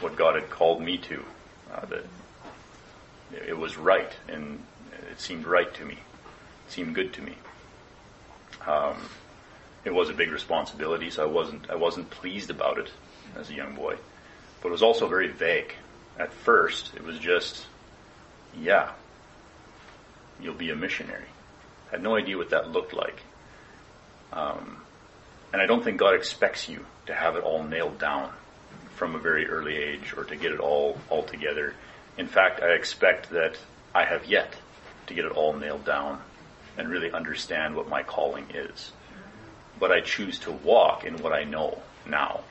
what 0.01 0.15
God 0.15 0.37
had 0.37 0.49
called 0.49 0.81
me 0.81 0.99
to. 0.99 1.25
Uh, 1.75 1.87
that 1.87 2.05
it 3.49 3.59
was 3.59 3.77
right, 3.77 4.13
and 4.29 4.63
it 5.11 5.21
seemed 5.21 5.45
right 5.45 5.75
to 5.75 5.85
me. 5.85 5.95
It 5.95 6.73
seemed 6.73 6.95
good 6.95 7.13
to 7.15 7.23
me. 7.23 7.35
Um, 8.65 8.97
it 9.85 9.93
was 9.93 10.09
a 10.09 10.15
big 10.15 10.31
responsibility, 10.31 11.11
so 11.11 11.25
I 11.25 11.27
wasn't 11.27 11.69
I 11.69 11.75
wasn't 11.75 12.11
pleased 12.11 12.49
about 12.49 12.79
it 12.79 12.93
as 13.37 13.51
a 13.51 13.55
young 13.55 13.75
boy. 13.75 13.97
But 14.61 14.69
it 14.69 14.73
was 14.73 14.83
also 14.83 15.09
very 15.09 15.29
vague. 15.29 15.75
At 16.17 16.33
first, 16.33 16.93
it 16.95 17.03
was 17.03 17.19
just, 17.19 17.67
yeah, 18.57 18.93
you'll 20.43 20.55
be 20.55 20.71
a 20.71 20.77
missionary. 20.77 21.27
I 21.89 21.93
had 21.93 22.03
no 22.03 22.17
idea 22.17 22.37
what 22.37 22.51
that 22.51 22.71
looked 22.71 22.93
like. 22.93 23.21
Um, 24.33 24.79
and 25.53 25.61
I 25.61 25.67
don't 25.67 25.85
think 25.85 25.99
God 25.99 26.15
expects 26.15 26.69
you 26.69 26.85
to 27.07 27.15
have 27.15 27.37
it 27.37 27.43
all 27.43 27.63
nailed 27.63 27.99
down 27.99 28.33
from 28.97 29.15
a 29.15 29.19
very 29.19 29.47
early 29.49 29.77
age 29.77 30.15
or 30.17 30.25
to 30.25 30.37
get 30.37 30.53
it 30.53 30.61
all 30.61 30.99
all 31.11 31.23
together. 31.23 31.75
In 32.17 32.27
fact, 32.27 32.63
I 32.63 32.71
expect 32.73 33.31
that 33.31 33.57
I 33.95 34.05
have 34.05 34.27
yet 34.27 34.55
to 35.07 35.15
get 35.15 35.25
it 35.25 35.33
all 35.33 35.53
nailed 35.53 35.85
down 35.85 36.21
and 36.79 36.89
really 36.89 37.11
understand 37.11 37.75
what 37.77 37.89
my 37.89 38.03
calling 38.03 38.47
is 38.55 38.93
but 39.83 39.91
I 39.91 40.01
choose 40.01 40.39
to 40.41 40.53
walk 40.53 41.05
in 41.05 41.21
what 41.25 41.33
I 41.33 41.43
know 41.43 41.77
now. 42.07 42.43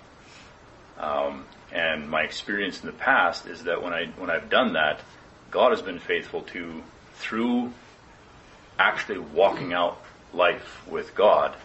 Um, 0.97 1.45
and 1.71 2.09
my 2.09 2.23
experience 2.23 2.81
in 2.81 2.87
the 2.87 2.91
past 2.91 3.45
is 3.45 3.63
that 3.63 3.81
when 3.81 3.93
I 3.93 4.07
when 4.17 4.29
I've 4.29 4.49
done 4.49 4.73
that, 4.73 4.99
God 5.49 5.71
has 5.71 5.81
been 5.81 5.99
faithful 5.99 6.41
to 6.41 6.83
through 7.15 7.71
actually 8.82 9.19
walking 9.19 9.73
out 9.73 10.01
life 10.34 10.82
with 10.88 11.13
God. 11.13 11.55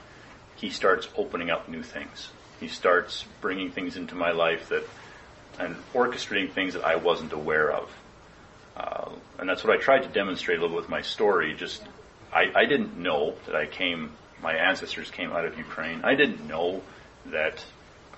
He 0.57 0.71
starts 0.71 1.09
opening 1.17 1.51
up 1.51 1.69
new 1.69 1.83
things. 1.83 2.29
He 2.61 2.69
starts 2.69 3.25
bringing 3.41 3.71
things 3.71 3.97
into 3.97 4.15
my 4.15 4.33
life 4.33 4.69
that 4.69 4.87
and 5.59 5.75
orchestrating 5.95 6.53
things 6.53 6.75
that 6.75 6.85
I 6.85 6.97
wasn't 6.97 7.33
aware 7.33 7.73
of. 7.73 7.91
Uh, 8.77 9.11
and 9.39 9.49
that's 9.49 9.65
what 9.65 9.75
I 9.75 9.81
tried 9.81 10.03
to 10.03 10.09
demonstrate 10.09 10.59
a 10.59 10.61
little 10.61 10.77
bit 10.77 10.83
with 10.83 10.91
my 10.91 11.01
story. 11.01 11.55
Just 11.55 11.83
I, 12.33 12.45
I 12.55 12.67
didn't 12.67 12.99
know 12.99 13.35
that 13.47 13.57
I 13.57 13.67
came 13.67 14.13
my 14.43 14.53
ancestors 14.55 15.11
came 15.11 15.33
out 15.33 15.47
of 15.47 15.57
Ukraine. 15.57 16.03
I 16.05 16.15
didn't 16.15 16.47
know 16.47 16.83
that 17.27 17.65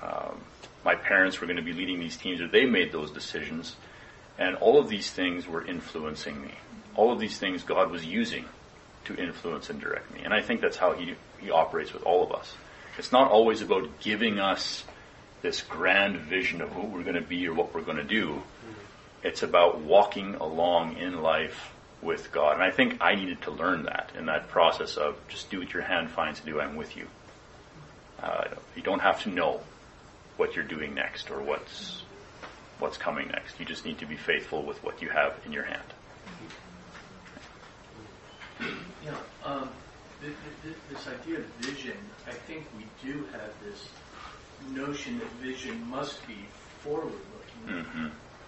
um, 0.02 0.40
my 0.84 0.96
parents 0.96 1.40
were 1.40 1.46
going 1.46 1.58
to 1.58 1.62
be 1.62 1.72
leading 1.72 2.00
these 2.00 2.16
teams, 2.16 2.40
or 2.40 2.48
they 2.48 2.66
made 2.66 2.90
those 2.90 3.12
decisions. 3.12 3.76
And 4.36 4.56
all 4.56 4.80
of 4.80 4.88
these 4.88 5.10
things 5.10 5.46
were 5.46 5.64
influencing 5.64 6.42
me. 6.42 6.54
All 6.96 7.12
of 7.12 7.20
these 7.20 7.38
things 7.38 7.62
God 7.62 7.90
was 7.92 8.04
using 8.04 8.44
to 9.08 9.16
influence 9.16 9.68
and 9.70 9.80
direct 9.80 10.12
me. 10.14 10.20
And 10.24 10.32
I 10.32 10.40
think 10.40 10.60
that's 10.60 10.76
how 10.76 10.92
He, 10.92 11.14
he 11.40 11.50
operates 11.50 11.92
with 11.92 12.04
all 12.04 12.24
of 12.24 12.32
us. 12.32 12.54
It's 12.96 13.12
not 13.12 13.30
always 13.30 13.62
about 13.62 14.00
giving 14.00 14.38
us 14.38 14.84
this 15.42 15.62
grand 15.62 16.16
vision 16.16 16.60
of 16.60 16.70
who 16.70 16.86
we're 16.86 17.02
going 17.02 17.14
to 17.14 17.20
be 17.20 17.46
or 17.46 17.54
what 17.54 17.74
we're 17.74 17.82
going 17.82 17.98
to 17.98 18.04
do. 18.04 18.42
It's 19.22 19.42
about 19.42 19.80
walking 19.80 20.34
along 20.36 20.96
in 20.96 21.22
life 21.22 21.72
with 22.02 22.30
God. 22.32 22.54
And 22.54 22.62
I 22.62 22.70
think 22.70 22.98
I 23.00 23.14
needed 23.14 23.42
to 23.42 23.50
learn 23.50 23.84
that 23.84 24.12
in 24.16 24.26
that 24.26 24.48
process 24.48 24.96
of 24.96 25.16
just 25.28 25.50
do 25.50 25.60
what 25.60 25.72
your 25.72 25.82
hand 25.82 26.10
finds 26.10 26.40
to 26.40 26.46
do, 26.46 26.60
I'm 26.60 26.76
with 26.76 26.96
you. 26.96 27.06
Uh, 28.22 28.48
you 28.76 28.82
don't 28.82 29.00
have 29.00 29.22
to 29.24 29.30
know 29.30 29.60
what 30.36 30.54
you're 30.54 30.64
doing 30.64 30.94
next 30.94 31.30
or 31.30 31.40
what's 31.40 32.02
what's 32.78 32.96
coming 32.96 33.28
next. 33.28 33.58
You 33.58 33.66
just 33.66 33.84
need 33.84 33.98
to 33.98 34.06
be 34.06 34.16
faithful 34.16 34.62
with 34.62 34.82
what 34.84 35.02
you 35.02 35.08
have 35.08 35.34
in 35.44 35.52
your 35.52 35.64
hand. 35.64 35.82
Yeah, 39.00 39.16
um, 39.42 39.70
th- 40.20 40.34
th- 40.42 40.62
th- 40.62 40.76
this 40.90 41.06
idea 41.06 41.38
of 41.38 41.44
vision, 41.60 42.10
I 42.26 42.32
think 42.32 42.66
we 42.74 42.90
do 43.00 43.26
have 43.32 43.52
this 43.62 43.78
notion 44.60 45.18
that 45.18 45.32
vision 45.40 45.88
must 45.88 46.26
be 46.26 46.48
forward-looking, 46.82 47.68
hmm 47.68 48.06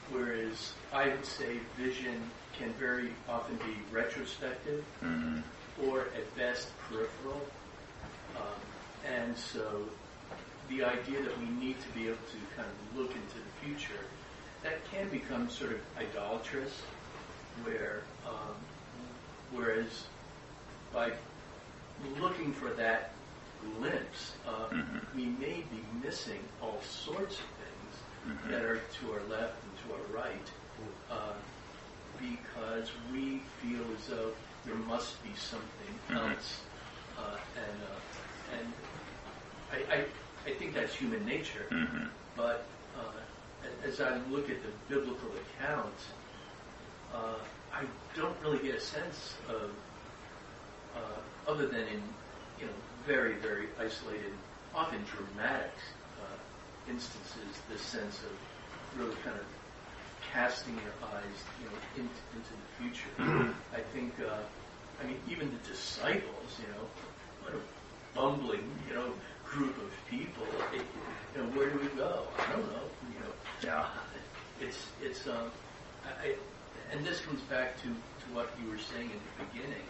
whereas 0.09 0.75
I 0.93 1.09
would 1.09 1.25
say 1.25 1.61
vision 1.77 2.33
can 2.53 2.75
very 2.75 3.15
often 3.29 3.57
be 3.57 3.87
retrospective 3.93 4.85
hmm 5.01 5.41
or 5.79 6.01
at 6.17 6.35
best 6.37 6.67
peripheral. 6.89 7.47
Um, 8.35 8.63
and 9.05 9.37
so 9.39 9.91
the 10.69 10.83
idea 10.83 11.23
that 11.23 11.39
we 11.39 11.49
need 11.49 11.81
to 11.81 11.89
be 11.91 12.07
able 12.09 12.27
to 12.33 12.39
kind 12.57 12.69
of 12.69 12.97
look 12.97 13.15
into 13.15 13.39
the 13.39 13.51
future, 13.61 14.11
that 14.63 14.85
can 14.91 15.09
become 15.11 15.49
sort 15.49 15.73
of 15.73 15.79
idolatrous, 15.97 16.83
where 17.63 18.03
um, 18.27 18.57
whereas 19.53 20.05
by 20.93 21.13
looking 22.21 22.53
for 22.53 22.71
that 22.71 23.13
glimpse, 23.79 24.33
uh, 24.47 24.69
Mhm. 24.71 25.01
we 25.15 25.27
may 25.27 25.61
be 25.63 25.83
missing 26.05 26.41
all 26.63 26.81
sorts 26.83 27.39
of 27.39 27.47
things 27.63 27.95
Mhm. 28.27 28.51
that 28.51 28.63
are 28.65 28.79
to 28.79 29.13
our 29.13 29.23
left 29.25 29.63
and 29.65 29.73
to 29.79 29.93
our 29.95 30.03
right, 30.13 30.51
uh, 31.11 31.35
because 32.19 32.91
we 33.13 33.41
feel 33.61 33.85
as 33.95 34.07
though 34.07 34.33
there 34.65 34.75
must 34.75 35.23
be 35.23 35.35
something 35.35 35.99
Mhm. 36.09 36.17
else, 36.33 36.63
uh, 37.17 37.37
and 37.57 37.83
uh, 37.83 38.01
and 38.53 38.75
I, 39.73 39.77
I 39.95 40.07
I 40.47 40.55
think 40.55 40.75
that's 40.75 40.95
human 40.95 41.25
nature. 41.25 41.67
hmm 41.71 42.09
But 42.37 42.67
uh, 42.95 43.21
as 43.85 44.01
I 44.01 44.17
look 44.29 44.49
at 44.51 44.63
the 44.63 44.73
biblical 44.89 45.31
account, 45.37 45.99
uh, 47.13 47.39
I 47.73 47.85
don't 48.17 48.37
really 48.43 48.59
get 48.59 48.75
a 48.75 48.81
sense 48.81 49.35
of, 49.49 49.71
uh, 50.97 51.51
other 51.51 51.67
than 51.67 51.81
in 51.83 52.03
you 52.59 52.67
know 52.67 52.73
very 53.07 53.35
very 53.35 53.69
isolated, 53.79 54.33
often 54.75 54.99
dramatic 55.05 55.73
uh, 56.21 56.91
instances, 56.91 57.61
this 57.71 57.81
sense 57.81 58.19
of 58.23 59.01
really 59.01 59.17
kind 59.25 59.37
of 59.37 59.45
casting 60.33 60.75
your 60.75 61.09
eyes 61.15 61.39
you 61.61 61.67
know 61.67 61.77
into, 61.97 62.21
into 62.37 62.53
the 62.61 62.69
future. 62.79 63.55
I 63.75 63.81
think 63.93 64.13
uh, 64.21 64.39
I 65.03 65.07
mean 65.07 65.17
even 65.29 65.51
the 65.51 65.69
disciples, 65.69 66.59
you 66.61 66.69
know, 66.75 66.85
what 67.43 67.55
a 67.55 67.61
bumbling 68.19 68.69
you 68.89 68.95
know 68.95 69.13
group 69.45 69.77
of 69.79 69.91
people. 70.11 70.45
It, 70.75 70.83
you 71.37 71.43
know, 71.43 71.49
where 71.51 71.71
do 71.71 71.79
we 71.79 71.87
go? 71.97 72.25
I 72.39 72.53
don't 72.53 72.67
know. 72.73 72.83
You 73.15 73.21
know, 73.21 73.33
Yeah. 73.63 73.87
it's 74.61 74.79
it's 75.03 75.27
um, 75.29 75.51
I, 76.05 76.27
I, 76.27 76.35
and 76.93 77.05
this 77.05 77.21
comes 77.21 77.41
back 77.43 77.77
to 77.83 77.89
to 77.89 78.35
what 78.35 78.51
you 78.63 78.71
were 78.71 78.79
saying 78.79 79.11
in 79.11 79.21
the 79.39 79.45
beginning 79.45 79.85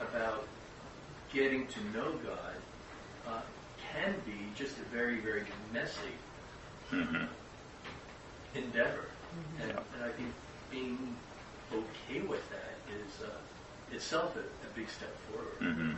about 0.00 0.44
getting 1.32 1.66
to 1.68 1.80
know 1.96 2.12
God 2.24 2.54
uh, 3.26 3.40
can 3.92 4.14
be 4.26 4.36
just 4.56 4.78
a 4.78 4.82
very 4.94 5.18
very 5.20 5.44
messy 5.72 6.14
hmm 6.90 7.24
endeavor, 8.54 9.04
and, 9.60 9.70
Yeah. 9.70 9.78
and 9.94 10.04
I 10.04 10.08
think 10.08 10.28
being 10.72 11.14
okay 11.72 12.20
with 12.20 12.42
that 12.50 12.74
is 12.92 13.22
uh, 13.22 13.94
itself 13.94 14.34
a, 14.36 14.40
a 14.40 14.70
big 14.74 14.88
step 14.90 15.14
forward. 15.30 15.74
hmm 15.74 15.92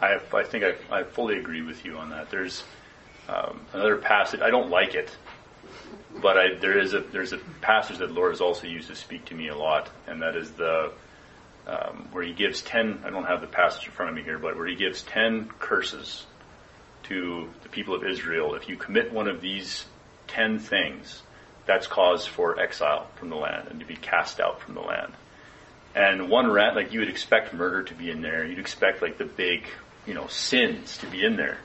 I, 0.00 0.18
I 0.36 0.42
think 0.42 0.64
I, 0.64 0.74
I 0.98 1.04
fully 1.04 1.38
agree 1.38 1.62
with 1.62 1.84
you 1.86 1.96
on 1.96 2.10
that. 2.10 2.28
There's 2.30 2.64
um, 3.28 3.60
another 3.72 3.96
passage. 3.96 4.40
I 4.40 4.50
don't 4.50 4.68
like 4.68 4.94
it, 4.94 5.16
but 6.20 6.36
I, 6.36 6.54
there 6.54 6.78
is 6.78 6.94
a 6.94 7.00
there's 7.00 7.32
a 7.32 7.38
passage 7.60 7.98
that 7.98 8.08
the 8.08 8.14
Lord 8.14 8.32
has 8.32 8.40
also 8.40 8.66
used 8.66 8.88
to 8.88 8.94
speak 8.94 9.26
to 9.26 9.34
me 9.34 9.48
a 9.48 9.56
lot, 9.56 9.90
and 10.06 10.22
that 10.22 10.36
is 10.36 10.50
the 10.52 10.92
um, 11.66 12.08
where 12.12 12.22
He 12.22 12.32
gives 12.32 12.60
ten. 12.62 13.02
I 13.04 13.10
don't 13.10 13.24
have 13.24 13.40
the 13.40 13.46
passage 13.46 13.86
in 13.86 13.92
front 13.92 14.10
of 14.10 14.16
me 14.16 14.22
here, 14.22 14.38
but 14.38 14.56
where 14.56 14.66
He 14.66 14.74
gives 14.74 15.02
ten 15.02 15.50
curses 15.58 16.26
to 17.04 17.48
the 17.62 17.68
people 17.68 17.94
of 17.94 18.04
Israel. 18.04 18.54
If 18.54 18.68
you 18.68 18.76
commit 18.76 19.12
one 19.12 19.28
of 19.28 19.40
these 19.40 19.84
ten 20.26 20.58
things, 20.58 21.22
that's 21.66 21.86
cause 21.86 22.26
for 22.26 22.58
exile 22.58 23.06
from 23.16 23.30
the 23.30 23.36
land 23.36 23.68
and 23.68 23.80
to 23.80 23.86
be 23.86 23.96
cast 23.96 24.40
out 24.40 24.60
from 24.60 24.74
the 24.74 24.80
land. 24.80 25.12
And 25.94 26.28
one 26.28 26.50
rat, 26.50 26.74
like 26.74 26.92
you 26.92 27.00
would 27.00 27.08
expect 27.08 27.54
murder 27.54 27.82
to 27.84 27.94
be 27.94 28.10
in 28.10 28.20
there. 28.20 28.44
You'd 28.44 28.58
expect 28.58 29.00
like 29.00 29.16
the 29.16 29.24
big, 29.24 29.64
you 30.06 30.14
know, 30.14 30.26
sins 30.26 30.98
to 30.98 31.06
be 31.06 31.24
in 31.24 31.36
there. 31.36 31.58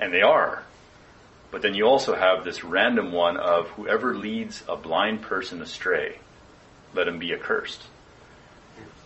And 0.00 0.12
they 0.12 0.22
are. 0.22 0.64
But 1.52 1.60
then 1.60 1.74
you 1.74 1.84
also 1.86 2.16
have 2.16 2.44
this 2.44 2.64
random 2.64 3.12
one 3.12 3.36
of 3.36 3.68
whoever 3.68 4.16
leads 4.16 4.64
a 4.66 4.74
blind 4.74 5.20
person 5.20 5.60
astray, 5.60 6.18
let 6.94 7.06
him 7.06 7.18
be 7.18 7.34
accursed. 7.34 7.82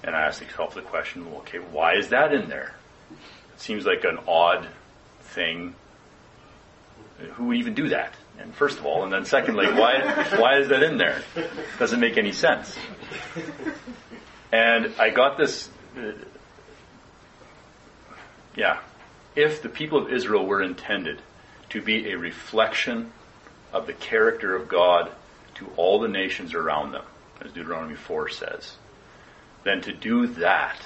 And 0.04 0.14
I 0.14 0.22
asked 0.22 0.40
myself 0.40 0.74
the 0.74 0.82
question, 0.82 1.28
well, 1.28 1.40
okay, 1.40 1.58
why 1.58 1.96
is 1.96 2.08
that 2.10 2.32
in 2.32 2.48
there? 2.48 2.76
It 3.10 3.60
seems 3.60 3.84
like 3.84 4.04
an 4.04 4.20
odd 4.28 4.68
thing. 5.22 5.74
Who 7.34 7.46
would 7.46 7.56
even 7.56 7.74
do 7.74 7.88
that? 7.88 8.14
And 8.38 8.54
first 8.54 8.78
of 8.78 8.86
all, 8.86 9.02
and 9.02 9.12
then 9.12 9.24
secondly, 9.24 9.66
why 9.66 10.00
why 10.38 10.58
is 10.58 10.68
that 10.68 10.84
in 10.84 10.98
there? 10.98 11.22
Doesn't 11.80 11.98
make 11.98 12.16
any 12.16 12.32
sense. 12.32 12.76
And 14.52 14.94
I 15.00 15.10
got 15.10 15.36
this. 15.36 15.68
Uh, 15.96 16.12
yeah, 18.54 18.80
if 19.34 19.62
the 19.62 19.68
people 19.68 19.98
of 19.98 20.12
Israel 20.12 20.46
were 20.46 20.62
intended 20.62 21.20
to 21.76 21.82
be 21.82 22.10
a 22.10 22.16
reflection 22.16 23.12
of 23.70 23.86
the 23.86 23.92
character 23.92 24.56
of 24.56 24.66
God 24.66 25.10
to 25.56 25.70
all 25.76 26.00
the 26.00 26.08
nations 26.08 26.54
around 26.54 26.92
them, 26.92 27.04
as 27.44 27.52
Deuteronomy 27.52 27.96
4 27.96 28.30
says, 28.30 28.76
then 29.62 29.82
to 29.82 29.92
do 29.92 30.26
that 30.26 30.80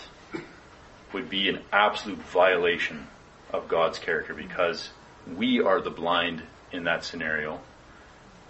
would 1.13 1.31
be 1.31 1.49
an 1.49 1.61
absolute 1.73 2.19
violation 2.19 3.07
of 3.53 3.69
God's 3.69 4.01
character 4.01 4.35
because 4.35 4.91
we 5.37 5.61
are 5.61 5.81
the 5.81 5.91
blind 5.91 6.43
in 6.73 6.83
that 6.85 7.05
scenario. 7.05 7.61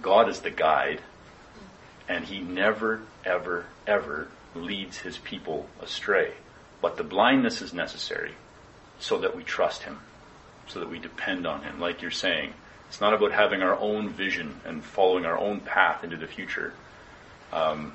God 0.00 0.30
is 0.30 0.40
the 0.40 0.50
guide, 0.50 1.02
and 2.08 2.24
He 2.24 2.40
never, 2.40 3.02
ever, 3.22 3.66
ever 3.86 4.28
leads 4.54 4.96
His 4.96 5.18
people 5.18 5.68
astray. 5.82 6.32
But 6.80 6.96
the 6.96 7.04
blindness 7.04 7.60
is 7.60 7.74
necessary 7.74 8.32
so 8.98 9.18
that 9.18 9.36
we 9.36 9.42
trust 9.42 9.82
Him, 9.82 10.00
so 10.70 10.80
that 10.80 10.88
we 10.88 10.98
depend 10.98 11.46
on 11.46 11.62
Him. 11.62 11.80
Like 11.80 12.02
you're 12.02 12.10
saying, 12.10 12.54
it's 12.88 13.00
not 13.00 13.14
about 13.14 13.32
having 13.32 13.62
our 13.62 13.78
own 13.78 14.08
vision 14.08 14.60
and 14.64 14.82
following 14.82 15.24
our 15.24 15.38
own 15.38 15.60
path 15.60 16.02
into 16.02 16.16
the 16.16 16.26
future. 16.26 16.72
Um, 17.52 17.92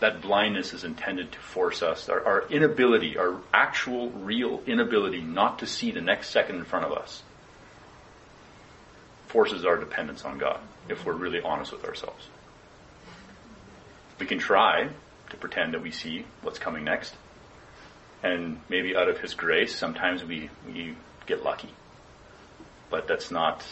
that 0.00 0.22
blindness 0.22 0.72
is 0.72 0.84
intended 0.84 1.32
to 1.32 1.38
force 1.38 1.82
us, 1.82 2.08
our, 2.08 2.24
our 2.24 2.48
inability, 2.48 3.18
our 3.18 3.40
actual, 3.52 4.10
real 4.10 4.62
inability 4.66 5.20
not 5.20 5.58
to 5.58 5.66
see 5.66 5.90
the 5.90 6.00
next 6.00 6.30
second 6.30 6.56
in 6.56 6.64
front 6.64 6.84
of 6.84 6.92
us, 6.92 7.22
forces 9.26 9.64
our 9.64 9.76
dependence 9.76 10.24
on 10.24 10.38
God 10.38 10.60
if 10.88 11.04
we're 11.04 11.14
really 11.14 11.40
honest 11.40 11.72
with 11.72 11.84
ourselves. 11.84 12.28
We 14.20 14.26
can 14.26 14.38
try 14.38 14.88
to 15.30 15.36
pretend 15.36 15.74
that 15.74 15.82
we 15.82 15.90
see 15.90 16.24
what's 16.42 16.58
coming 16.58 16.84
next, 16.84 17.14
and 18.22 18.60
maybe 18.68 18.96
out 18.96 19.08
of 19.08 19.18
His 19.18 19.34
grace, 19.34 19.76
sometimes 19.76 20.24
we, 20.24 20.48
we 20.66 20.94
get 21.26 21.42
lucky. 21.44 21.68
But 22.90 23.06
that's 23.06 23.30
not 23.30 23.64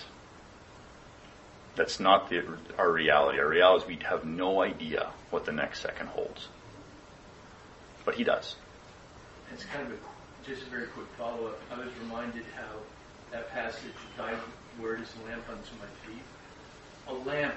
that's 1.77 2.01
not 2.01 2.31
the, 2.31 2.43
our 2.79 2.91
reality. 2.91 3.39
Our 3.39 3.49
reality 3.49 3.85
is 3.85 3.89
we 3.99 4.05
have 4.05 4.25
no 4.25 4.63
idea 4.63 5.11
what 5.31 5.45
the 5.45 5.53
next 5.53 5.81
second 5.81 6.09
holds. 6.09 6.49
But 8.05 8.15
he 8.15 8.25
does. 8.25 8.57
It's 9.53 9.65
kind 9.65 9.87
of 9.87 9.93
a, 9.93 10.49
just 10.49 10.63
a 10.63 10.71
very 10.71 10.87
quick 10.87 11.07
follow-up. 11.19 11.59
I 11.71 11.79
was 11.79 11.89
reminded 12.01 12.45
how 12.57 12.77
that 13.31 13.51
passage, 13.51 13.93
thy 14.17 14.35
word 14.81 15.01
is 15.01 15.13
a 15.23 15.29
lamp 15.29 15.43
unto 15.51 15.71
my 15.79 15.87
feet. 16.07 16.23
A 17.09 17.15
lamp 17.29 17.55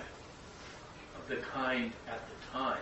of 1.17 1.29
the 1.29 1.37
kind 1.37 1.91
at 2.07 2.21
the 2.27 2.57
time 2.57 2.81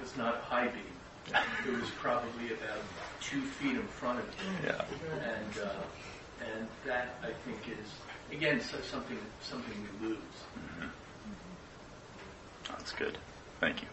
was 0.00 0.16
not 0.16 0.36
a 0.36 0.40
high 0.40 0.68
beam. 0.68 1.34
It 1.66 1.80
was 1.80 1.90
probably 1.90 2.52
about 2.52 2.78
two 3.20 3.42
feet 3.42 3.76
in 3.76 3.86
front 3.86 4.20
of 4.20 4.24
you. 4.26 4.68
Yeah. 4.68 4.84
And, 5.12 5.64
uh, 5.64 6.54
and 6.56 6.68
that, 6.86 7.16
I 7.22 7.32
think, 7.44 7.58
is, 7.68 7.88
again, 8.32 8.60
so 8.60 8.78
something 8.80 9.18
something 9.42 9.74
we 10.00 10.08
lose. 10.08 10.18
Mm-hmm. 10.18 10.84
Mm-hmm. 10.84 12.72
That's 12.72 12.92
good. 12.92 13.18
Thank 13.60 13.82
you. 13.82 13.88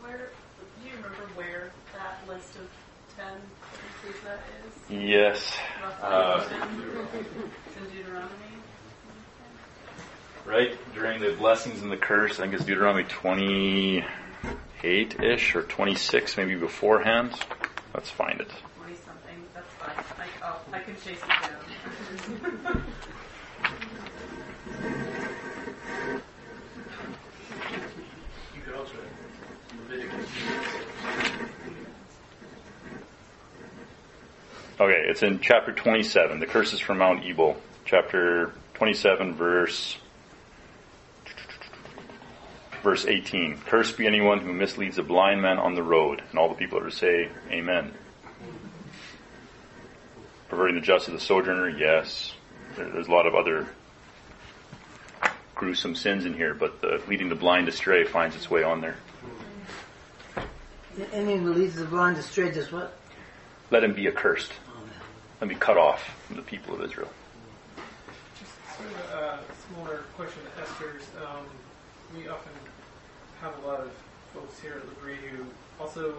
Where 0.00 0.30
do 0.82 0.88
you 0.88 0.96
remember 0.96 1.16
where 1.34 1.72
that 1.94 2.26
list 2.28 2.56
of 2.56 2.68
ten 3.16 3.38
that 4.24 4.40
is? 4.66 4.90
Yes. 4.90 5.56
Uh, 6.02 6.44
Deuteronomy. 7.92 8.30
Right 10.44 10.76
during 10.94 11.20
the 11.20 11.32
blessings 11.34 11.82
and 11.82 11.92
the 11.92 11.96
curse, 11.96 12.40
I 12.40 12.44
think 12.44 12.54
it's 12.54 12.64
Deuteronomy 12.64 13.04
twenty. 13.04 14.04
28-ish 14.82 15.54
or 15.54 15.62
26 15.62 16.36
maybe 16.36 16.56
beforehand. 16.56 17.32
Let's 17.94 18.10
find 18.10 18.40
it. 18.40 18.50
I 20.72 20.78
can 20.78 20.96
chase 20.96 21.20
down. 21.20 21.40
you 28.54 28.60
could 28.64 28.74
also 28.74 28.94
Leviticus. 29.88 30.28
Okay, 34.80 35.04
it's 35.08 35.22
in 35.22 35.40
chapter 35.40 35.72
27. 35.72 36.40
The 36.40 36.46
curses 36.46 36.80
from 36.80 36.98
Mount 36.98 37.24
Ebal, 37.24 37.56
chapter 37.84 38.52
27, 38.74 39.34
verse 39.34 39.98
verse 42.82 43.06
18. 43.06 43.58
Cursed 43.66 43.96
be 43.96 44.06
anyone 44.06 44.40
who 44.40 44.52
misleads 44.52 44.98
a 44.98 45.02
blind 45.02 45.40
man 45.40 45.58
on 45.58 45.74
the 45.74 45.82
road. 45.82 46.22
And 46.30 46.38
all 46.38 46.48
the 46.48 46.54
people 46.54 46.78
are 46.78 46.90
to 46.90 46.96
say, 46.96 47.28
Amen. 47.50 47.92
Perverting 50.48 50.74
the 50.74 50.82
justice 50.82 51.08
of 51.08 51.14
the 51.14 51.20
sojourner, 51.20 51.68
yes. 51.68 52.34
There's 52.76 53.08
a 53.08 53.10
lot 53.10 53.26
of 53.26 53.34
other 53.34 53.68
gruesome 55.54 55.94
sins 55.94 56.24
in 56.24 56.34
here, 56.34 56.54
but 56.54 56.80
the 56.80 57.00
leading 57.08 57.28
the 57.28 57.34
blind 57.34 57.68
astray 57.68 58.04
finds 58.04 58.34
its 58.34 58.50
way 58.50 58.62
on 58.62 58.80
there. 58.80 58.96
Anyone 61.12 61.42
who 61.42 61.54
leads 61.54 61.76
the 61.76 61.84
blind 61.84 62.18
astray 62.18 62.50
does 62.50 62.70
what? 62.70 62.98
Let 63.70 63.84
him 63.84 63.94
be 63.94 64.08
accursed. 64.08 64.52
Let 65.40 65.48
me 65.48 65.54
cut 65.54 65.78
off 65.78 66.02
from 66.26 66.36
the 66.36 66.42
people 66.42 66.74
of 66.74 66.82
Israel. 66.82 67.10
Just 68.38 68.52
sort 68.76 68.90
of 68.90 69.10
a 69.12 69.38
smaller 69.68 70.04
question 70.16 70.42
to 70.42 70.62
Esther's. 70.62 71.02
Um, 71.20 71.46
we 72.14 72.28
often 72.28 72.52
have 73.42 73.58
a 73.64 73.66
lot 73.66 73.80
of 73.80 73.90
folks 74.32 74.60
here 74.60 74.74
at 74.76 74.86
L'Abri 74.86 75.16
who 75.16 75.44
also 75.80 76.14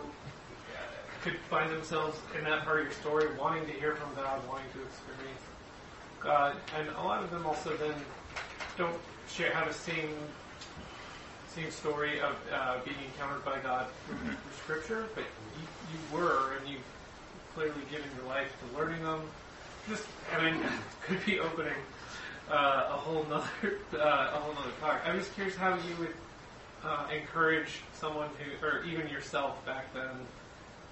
could 1.21 1.38
find 1.49 1.71
themselves 1.71 2.19
in 2.38 2.43
that 2.43 2.65
part 2.65 2.82
of 2.82 2.86
your 2.86 2.93
story, 2.93 3.28
wanting 3.39 3.65
to 3.65 3.71
hear 3.71 3.95
from 3.95 4.13
God, 4.13 4.41
wanting 4.49 4.67
to 4.74 4.82
experience 4.82 5.41
God, 6.19 6.55
and 6.78 6.89
a 6.89 7.01
lot 7.01 7.24
of 7.24 7.32
them 7.32 7.45
also 7.45 7.76
then 7.78 7.93
don't 8.78 8.95
share 9.30 9.53
have 9.53 9.67
a 9.67 9.74
same 9.74 10.09
same 11.47 11.71
story 11.71 12.19
of 12.19 12.36
uh, 12.51 12.78
being 12.84 12.97
encountered 13.05 13.45
by 13.45 13.59
God 13.59 13.86
through, 14.05 14.17
through 14.17 14.36
Scripture, 14.63 15.05
but 15.13 15.24
you, 15.24 15.67
you 15.93 16.17
were, 16.17 16.53
and 16.57 16.67
you've 16.67 16.82
clearly 17.53 17.74
given 17.91 18.09
your 18.17 18.28
life 18.28 18.51
to 18.59 18.78
learning 18.78 19.03
them. 19.03 19.21
Just, 19.88 20.03
I 20.36 20.43
mean, 20.43 20.59
could 21.01 21.24
be 21.26 21.39
opening 21.39 21.74
uh, 22.49 22.88
a 22.89 22.97
whole 22.97 23.24
nother 23.30 23.78
uh, 23.93 24.32
a 24.34 24.39
whole 24.39 24.53
nother 24.55 24.71
talk. 24.82 25.01
I'm 25.05 25.19
just 25.19 25.34
curious 25.36 25.55
how 25.55 25.76
you 25.76 25.95
would 25.99 26.15
uh, 26.86 27.05
encourage 27.13 27.79
someone 27.99 28.29
who, 28.39 28.65
or 28.65 28.84
even 28.84 29.07
yourself 29.07 29.63
back 29.65 29.93
then, 29.93 30.09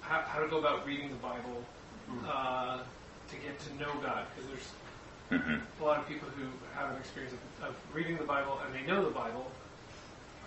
how, 0.00 0.20
how 0.26 0.40
to 0.40 0.48
go 0.48 0.58
about 0.58 0.86
reading 0.86 1.08
the 1.10 1.16
Bible 1.16 1.62
uh, 2.26 2.78
to 3.30 3.36
get 3.36 3.58
to 3.60 3.74
know 3.76 3.92
God, 4.02 4.24
because 4.34 4.50
there's 4.50 5.42
hmm 5.42 5.58
a 5.80 5.84
lot 5.84 5.98
of 5.98 6.06
people 6.08 6.28
who 6.36 6.44
have 6.74 6.90
an 6.90 6.96
experience 6.98 7.32
of, 7.60 7.68
of 7.68 7.74
reading 7.94 8.16
the 8.18 8.24
Bible 8.24 8.58
and 8.64 8.74
they 8.74 8.86
know 8.86 9.02
the 9.04 9.10
Bible, 9.10 9.50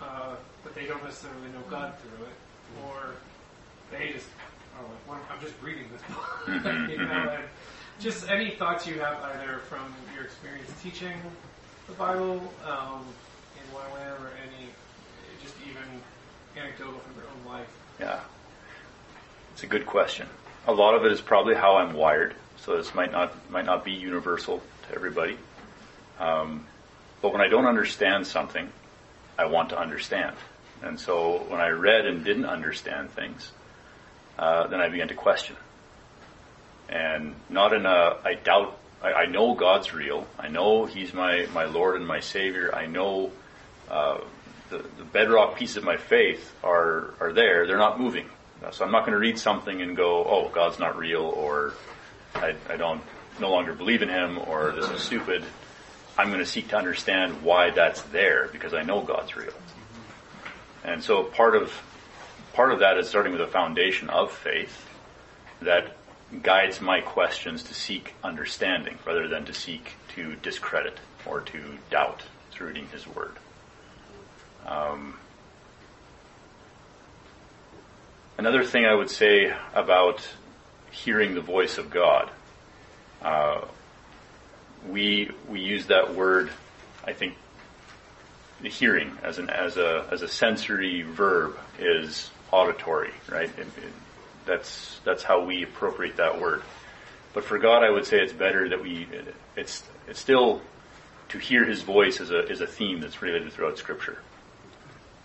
uh, 0.00 0.34
but 0.62 0.74
they 0.74 0.86
don't 0.86 1.02
necessarily 1.04 1.48
know 1.52 1.62
God 1.68 1.92
through 1.98 2.24
it, 2.26 2.36
or 2.86 3.14
they 3.90 4.12
just 4.12 4.26
are 4.78 4.82
like, 4.82 5.08
well, 5.08 5.20
I'm 5.30 5.40
just 5.40 5.54
reading 5.62 5.84
this 5.92 6.02
book. 6.14 6.24
Mhm, 6.46 6.88
you 6.90 6.98
know, 6.98 7.30
and 7.34 7.44
just 7.98 8.28
any 8.30 8.50
thoughts 8.52 8.86
you 8.86 9.00
have 9.00 9.20
either 9.34 9.58
from 9.68 9.92
your 10.14 10.24
experience 10.24 10.70
teaching 10.82 11.14
the 11.88 11.94
Bible 11.94 12.40
um, 12.64 13.02
in 13.56 13.64
YWAM 13.74 14.20
or 14.20 14.30
any, 14.46 14.55
even 15.76 16.00
anecdotal 16.56 16.98
from 17.00 17.14
your 17.16 17.24
own 17.30 17.52
life. 17.52 17.68
Yeah. 18.00 18.20
It's 19.52 19.62
a 19.62 19.66
good 19.66 19.86
question. 19.86 20.26
A 20.66 20.72
lot 20.72 20.94
of 20.94 21.04
it 21.04 21.12
is 21.12 21.20
probably 21.20 21.54
how 21.54 21.76
I'm 21.76 21.94
wired, 21.94 22.34
so 22.58 22.76
this 22.76 22.94
might 22.94 23.12
not 23.12 23.50
might 23.50 23.64
not 23.64 23.84
be 23.84 23.92
universal 23.92 24.60
to 24.88 24.94
everybody. 24.94 25.38
Um, 26.18 26.66
but 27.22 27.32
when 27.32 27.40
I 27.40 27.48
don't 27.48 27.66
understand 27.66 28.26
something, 28.26 28.70
I 29.38 29.46
want 29.46 29.70
to 29.70 29.78
understand. 29.78 30.36
And 30.82 31.00
so 31.00 31.44
when 31.48 31.60
I 31.60 31.68
read 31.68 32.06
and 32.06 32.24
didn't 32.24 32.46
understand 32.46 33.10
things, 33.10 33.50
uh, 34.38 34.66
then 34.66 34.80
I 34.80 34.88
began 34.88 35.08
to 35.08 35.14
question. 35.14 35.56
And 36.88 37.34
not 37.48 37.72
in 37.72 37.86
a, 37.86 38.16
I 38.24 38.34
doubt, 38.34 38.78
I, 39.02 39.12
I 39.12 39.26
know 39.26 39.54
God's 39.54 39.92
real. 39.92 40.26
I 40.38 40.48
know 40.48 40.84
He's 40.84 41.12
my, 41.12 41.46
my 41.52 41.64
Lord 41.64 41.96
and 41.96 42.06
my 42.06 42.20
Savior. 42.20 42.74
I 42.74 42.86
know 42.86 43.32
uh, 43.90 44.18
the, 44.70 44.78
the 44.98 45.04
bedrock 45.04 45.56
pieces 45.56 45.78
of 45.78 45.84
my 45.84 45.96
faith 45.96 46.54
are, 46.62 47.14
are 47.20 47.32
there. 47.32 47.66
They're 47.66 47.78
not 47.78 48.00
moving. 48.00 48.28
So 48.72 48.84
I'm 48.84 48.90
not 48.90 49.00
going 49.00 49.12
to 49.12 49.18
read 49.18 49.38
something 49.38 49.82
and 49.82 49.96
go, 49.96 50.24
oh, 50.24 50.48
God's 50.48 50.78
not 50.78 50.96
real, 50.96 51.22
or 51.22 51.74
I, 52.34 52.54
I 52.68 52.76
don't 52.76 53.02
no 53.38 53.50
longer 53.50 53.74
believe 53.74 54.02
in 54.02 54.08
Him, 54.08 54.38
or 54.38 54.72
this 54.72 54.88
is 54.90 55.02
stupid. 55.02 55.44
I'm 56.18 56.28
going 56.28 56.40
to 56.40 56.46
seek 56.46 56.68
to 56.68 56.76
understand 56.76 57.42
why 57.42 57.70
that's 57.70 58.00
there 58.02 58.48
because 58.50 58.74
I 58.74 58.82
know 58.82 59.02
God's 59.02 59.36
real. 59.36 59.52
And 60.84 61.02
so 61.02 61.24
part 61.24 61.54
of 61.54 61.72
part 62.54 62.72
of 62.72 62.78
that 62.78 62.96
is 62.96 63.08
starting 63.08 63.32
with 63.32 63.42
a 63.42 63.46
foundation 63.46 64.08
of 64.08 64.32
faith 64.32 64.88
that 65.60 65.96
guides 66.42 66.80
my 66.80 67.00
questions 67.00 67.62
to 67.64 67.74
seek 67.74 68.14
understanding 68.24 68.98
rather 69.06 69.28
than 69.28 69.44
to 69.44 69.52
seek 69.52 69.92
to 70.14 70.36
discredit 70.36 70.98
or 71.26 71.40
to 71.42 71.78
doubt 71.90 72.22
through 72.50 72.68
reading 72.68 72.88
His 72.88 73.06
Word. 73.06 73.36
Um, 74.66 75.14
another 78.36 78.64
thing 78.64 78.84
I 78.84 78.94
would 78.94 79.10
say 79.10 79.54
about 79.74 80.26
hearing 80.90 81.34
the 81.34 81.40
voice 81.40 81.78
of 81.78 81.90
God. 81.90 82.30
Uh, 83.22 83.62
we 84.88 85.30
we 85.48 85.60
use 85.60 85.86
that 85.86 86.14
word, 86.14 86.50
I 87.04 87.12
think, 87.12 87.34
the 88.60 88.68
hearing 88.68 89.16
as 89.22 89.38
an 89.38 89.50
as 89.50 89.76
a 89.76 90.06
as 90.10 90.22
a 90.22 90.28
sensory 90.28 91.02
verb 91.02 91.58
is 91.78 92.30
auditory, 92.52 93.12
right? 93.28 93.50
It, 93.58 93.66
it, 93.66 93.92
that's 94.46 95.00
that's 95.04 95.22
how 95.22 95.44
we 95.44 95.62
appropriate 95.62 96.16
that 96.16 96.40
word. 96.40 96.62
But 97.34 97.44
for 97.44 97.58
God, 97.58 97.82
I 97.82 97.90
would 97.90 98.06
say 98.06 98.18
it's 98.18 98.32
better 98.32 98.68
that 98.68 98.82
we 98.82 99.06
it's 99.56 99.84
it's 100.08 100.20
still 100.20 100.60
to 101.28 101.38
hear 101.38 101.64
His 101.64 101.82
voice 101.82 102.20
is 102.20 102.30
a 102.30 102.46
is 102.48 102.60
a 102.60 102.66
theme 102.66 103.00
that's 103.00 103.22
related 103.22 103.52
throughout 103.52 103.78
Scripture. 103.78 104.18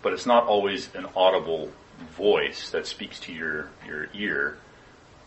But 0.02 0.12
it's 0.12 0.26
not 0.26 0.46
always 0.46 0.92
an 0.94 1.06
audible 1.14 1.70
voice 2.16 2.70
that 2.70 2.86
speaks 2.86 3.20
to 3.20 3.32
your 3.32 3.70
your 3.86 4.08
ear. 4.14 4.58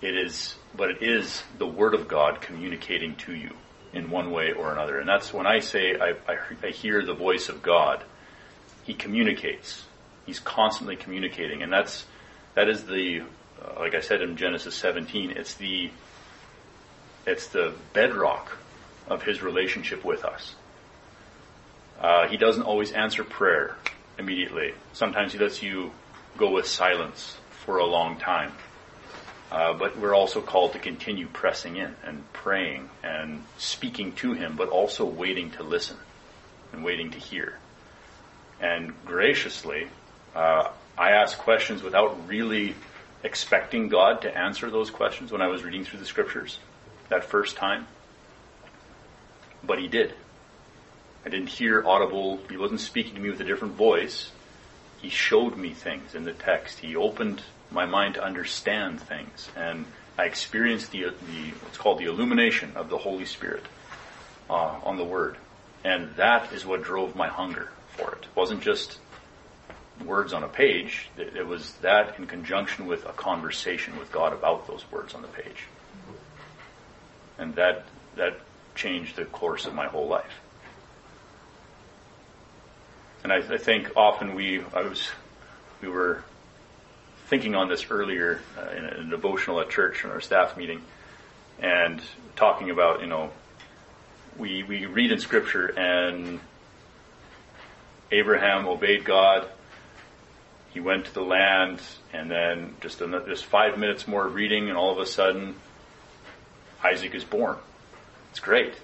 It 0.02 0.16
is, 0.18 0.56
but 0.76 0.92
it 0.92 1.02
is 1.02 1.44
the 1.58 1.66
Word 1.66 1.94
of 1.94 2.08
God 2.08 2.42
communicating 2.42 3.16
to 3.18 3.34
you 3.34 3.52
in 3.94 4.12
one 4.12 4.32
way 4.32 4.52
or 4.52 4.72
another. 4.72 5.00
And 5.00 5.08
that's 5.08 5.34
when 5.34 5.48
I 5.48 5.60
say 5.60 5.98
I, 5.98 6.16
I, 6.28 6.38
I 6.62 6.70
hear 6.70 7.04
the 7.04 7.14
voice 7.14 7.50
of 7.50 7.62
God. 7.62 8.04
He 8.84 8.94
communicates. 8.94 9.86
He's 10.26 10.40
constantly 10.40 10.96
communicating, 10.96 11.64
and 11.64 11.72
that's 11.72 12.06
that 12.56 12.70
is 12.70 12.84
the 12.84 13.22
uh, 13.62 13.80
like 13.80 13.96
I 13.96 14.02
said 14.02 14.22
in 14.22 14.36
Genesis 14.36 14.76
17. 14.76 15.32
It's 15.32 15.56
the 15.56 15.90
it's 17.26 17.48
the 17.48 17.74
bedrock 17.94 18.58
of 19.08 19.24
his 19.24 19.42
relationship 19.42 20.04
with 20.04 20.26
us. 20.26 20.56
Uh, 22.00 22.28
he 22.28 22.38
doesn't 22.38 22.64
always 22.64 22.92
answer 22.92 23.24
prayer 23.24 23.78
immediately. 24.18 24.74
Sometimes 24.94 25.34
he 25.34 25.40
lets 25.40 25.62
you 25.62 25.92
go 26.38 26.52
with 26.52 26.68
silence 26.68 27.38
for 27.66 27.78
a 27.78 27.86
long 27.86 28.18
time. 28.18 28.52
Uh, 29.52 29.74
but 29.74 29.98
we're 29.98 30.16
also 30.16 30.42
called 30.42 30.74
to 30.74 30.80
continue 30.80 31.28
pressing 31.28 31.78
in 31.78 31.96
and 32.04 32.22
praying 32.34 32.90
and 33.04 33.44
speaking 33.58 34.12
to 34.14 34.34
Him, 34.34 34.56
but 34.56 34.70
also 34.70 35.06
waiting 35.06 35.52
to 35.52 35.64
listen 35.64 35.98
and 36.74 36.84
waiting 36.84 37.12
to 37.12 37.20
hear. 37.20 37.58
And 38.60 38.94
graciously, 39.06 39.88
uh, 40.36 40.70
I 40.98 41.12
asked 41.12 41.38
questions 41.38 41.84
without 41.84 42.28
really 42.28 42.76
expecting 43.24 43.88
God 43.88 44.22
to 44.24 44.38
answer 44.38 44.70
those 44.70 44.90
questions 44.90 45.32
when 45.32 45.42
I 45.42 45.48
was 45.48 45.64
reading 45.64 45.86
through 45.86 46.00
the 46.00 46.06
scriptures 46.06 46.60
that 47.10 47.24
first 47.24 47.56
time. 47.56 47.88
But 49.64 49.80
He 49.80 49.88
did. 49.88 50.14
I 51.26 51.30
didn't 51.30 51.50
hear 51.50 51.84
audible, 51.86 52.40
He 52.50 52.58
wasn't 52.58 52.82
speaking 52.82 53.16
to 53.16 53.20
me 53.20 53.30
with 53.30 53.42
a 53.42 53.46
different 53.46 53.74
voice. 53.74 54.32
He 55.02 55.10
showed 55.10 55.58
me 55.58 55.72
things 55.72 56.14
in 56.14 56.24
the 56.24 56.34
text. 56.34 56.80
He 56.80 56.96
opened 56.96 57.42
my 57.72 57.86
mind 57.86 58.16
to 58.16 58.24
understand 58.24 59.02
things. 59.02 59.50
And 59.56 59.86
I 60.18 60.26
experienced 60.26 60.92
the, 60.92 61.04
the 61.04 61.50
what's 61.62 61.78
called 61.78 61.98
the 61.98 62.06
illumination 62.06 62.74
of 62.76 62.90
the 62.90 62.98
Holy 62.98 63.26
Spirit 63.26 63.66
uh, 64.50 64.80
on 64.84 64.98
the 64.98 65.04
Word. 65.04 65.38
And 65.84 66.16
that 66.16 66.54
is 66.54 66.66
what 66.66 66.84
drove 66.84 67.16
my 67.16 67.28
hunger 67.28 67.72
for 67.90 68.12
it. 68.12 68.24
It 68.24 68.36
wasn't 68.36 68.62
just 68.62 69.00
words 70.04 70.32
on 70.32 70.44
a 70.44 70.48
page. 70.48 71.10
It 71.18 71.46
was 71.46 71.74
that 71.82 72.20
in 72.20 72.28
conjunction 72.28 72.86
with 72.86 73.06
a 73.06 73.14
conversation 73.14 73.98
with 73.98 74.12
God 74.12 74.34
about 74.34 74.68
those 74.68 74.84
words 74.92 75.14
on 75.14 75.22
the 75.22 75.28
page. 75.28 75.66
And 77.38 77.56
that, 77.56 77.86
that 78.16 78.40
changed 78.76 79.16
the 79.16 79.26
course 79.26 79.66
of 79.66 79.74
my 79.74 79.88
whole 79.88 80.08
life. 80.08 80.34
And 83.26 83.34
I, 83.34 83.38
I 83.38 83.58
think 83.58 83.98
often 83.98 84.36
we, 84.36 84.62
I 84.72 84.84
was, 84.84 85.10
we 85.82 85.88
were 85.88 86.24
thinking 87.26 87.56
on 87.56 87.70
this 87.70 87.88
earlier 87.90 88.40
uh, 88.56 88.70
in, 88.70 88.86
a, 88.86 88.88
in, 88.90 89.08
a, 89.08 89.10
devotional 89.10 89.60
at 89.62 89.72
church 89.72 90.04
in 90.04 90.12
our 90.12 90.22
staff 90.22 90.56
meeting, 90.56 90.84
and 91.60 92.00
talking 92.36 92.70
about 92.70 93.02
you 93.02 93.08
know 93.08 93.32
we 94.38 94.62
we 94.62 94.86
read 94.86 95.12
in 95.12 95.20
scripture 95.20 95.66
and 95.76 96.40
Abraham 98.12 98.68
obeyed 98.68 99.06
God. 99.06 99.48
He 100.72 100.80
went 100.80 101.06
to 101.06 101.14
the 101.16 101.24
land, 101.24 101.82
and 102.14 102.30
then 102.30 102.76
just 102.80 103.02
another, 103.02 103.28
just 103.28 103.46
five 103.46 103.80
minutes 103.80 104.08
more 104.08 104.28
reading, 104.28 104.70
and 104.70 104.78
all 104.78 104.92
of 104.92 105.00
a 105.00 105.08
sudden, 105.08 105.56
Isaac 106.84 107.16
is 107.16 107.24
born. 107.24 107.58
It's 108.30 108.40
great, 108.40 108.76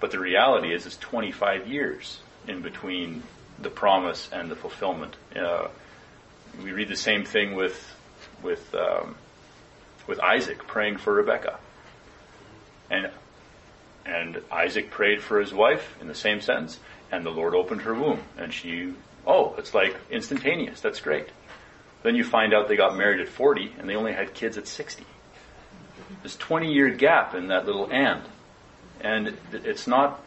but 0.00 0.10
the 0.10 0.18
reality 0.18 0.74
is, 0.74 0.84
it's 0.84 0.98
25 0.98 1.66
years 1.66 2.20
in 2.46 2.60
between 2.60 3.22
the 3.60 3.70
promise 3.70 4.28
and 4.32 4.50
the 4.50 4.56
fulfillment. 4.56 5.16
Uh, 5.34 5.68
we 6.62 6.72
read 6.72 6.88
the 6.88 6.96
same 6.96 7.24
thing 7.24 7.54
with 7.54 7.94
with 8.42 8.74
um, 8.74 9.16
with 10.06 10.20
Isaac 10.20 10.66
praying 10.66 10.98
for 10.98 11.12
Rebecca, 11.12 11.58
and 12.90 13.10
and 14.06 14.40
Isaac 14.50 14.90
prayed 14.90 15.22
for 15.22 15.40
his 15.40 15.52
wife 15.52 15.96
in 16.00 16.08
the 16.08 16.14
same 16.14 16.40
sense, 16.40 16.78
and 17.12 17.24
the 17.24 17.30
Lord 17.30 17.54
opened 17.54 17.82
her 17.82 17.94
womb, 17.94 18.20
and 18.36 18.52
she 18.52 18.94
oh, 19.26 19.54
it's 19.58 19.74
like 19.74 19.96
instantaneous. 20.10 20.80
That's 20.80 21.00
great. 21.00 21.28
Then 22.02 22.14
you 22.14 22.24
find 22.24 22.54
out 22.54 22.68
they 22.68 22.76
got 22.76 22.96
married 22.96 23.20
at 23.20 23.28
40 23.28 23.74
and 23.78 23.88
they 23.88 23.96
only 23.96 24.12
had 24.12 24.34
kids 24.34 24.56
at 24.56 24.66
60. 24.66 25.04
This 26.22 26.36
20 26.36 26.72
year 26.72 26.90
gap 26.90 27.34
in 27.34 27.48
that 27.48 27.66
little 27.66 27.90
and. 27.90 28.22
And 29.00 29.36
it's 29.52 29.86
not 29.86 30.20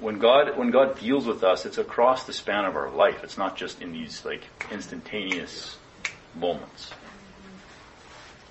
when 0.00 0.18
God 0.18 0.56
when 0.56 0.70
God 0.70 0.98
deals 0.98 1.26
with 1.26 1.42
us, 1.44 1.66
it's 1.66 1.78
across 1.78 2.24
the 2.24 2.32
span 2.32 2.64
of 2.64 2.76
our 2.76 2.90
life. 2.90 3.22
It's 3.24 3.38
not 3.38 3.56
just 3.56 3.82
in 3.82 3.92
these 3.92 4.24
like 4.24 4.42
instantaneous 4.70 5.76
moments. 6.34 6.92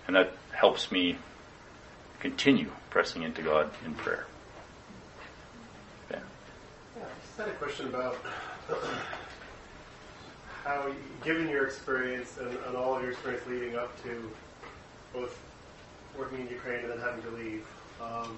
And 0.07 0.15
that 0.15 0.33
helps 0.51 0.91
me 0.91 1.17
continue 2.19 2.69
pressing 2.89 3.23
into 3.23 3.41
God 3.41 3.69
in 3.85 3.93
prayer. 3.95 4.25
Yeah, 6.11 6.19
I 6.97 6.99
just 7.25 7.37
had 7.37 7.47
a 7.47 7.51
question 7.51 7.87
about 7.87 8.17
how, 10.63 10.91
given 11.23 11.49
your 11.49 11.65
experience 11.65 12.37
and, 12.37 12.49
and 12.67 12.75
all 12.75 12.95
of 12.95 13.01
your 13.01 13.11
experience 13.11 13.45
leading 13.47 13.75
up 13.75 14.01
to 14.03 14.31
both 15.13 15.37
working 16.17 16.41
in 16.41 16.47
Ukraine 16.47 16.81
and 16.81 16.91
then 16.91 16.99
having 16.99 17.23
to 17.23 17.29
leave, 17.31 17.65
um, 18.01 18.37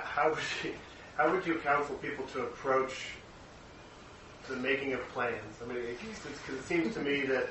how 0.00 0.30
would 0.30 0.38
you, 0.64 0.74
how 1.16 1.30
would 1.30 1.46
you 1.46 1.56
counsel 1.56 1.94
people 1.96 2.24
to 2.26 2.42
approach 2.42 3.08
the 4.48 4.56
making 4.56 4.94
of 4.94 5.00
plans? 5.10 5.56
I 5.62 5.66
mean, 5.66 5.82
because 6.00 6.58
it 6.58 6.64
seems 6.64 6.94
to 6.94 7.00
me 7.00 7.22
that 7.26 7.48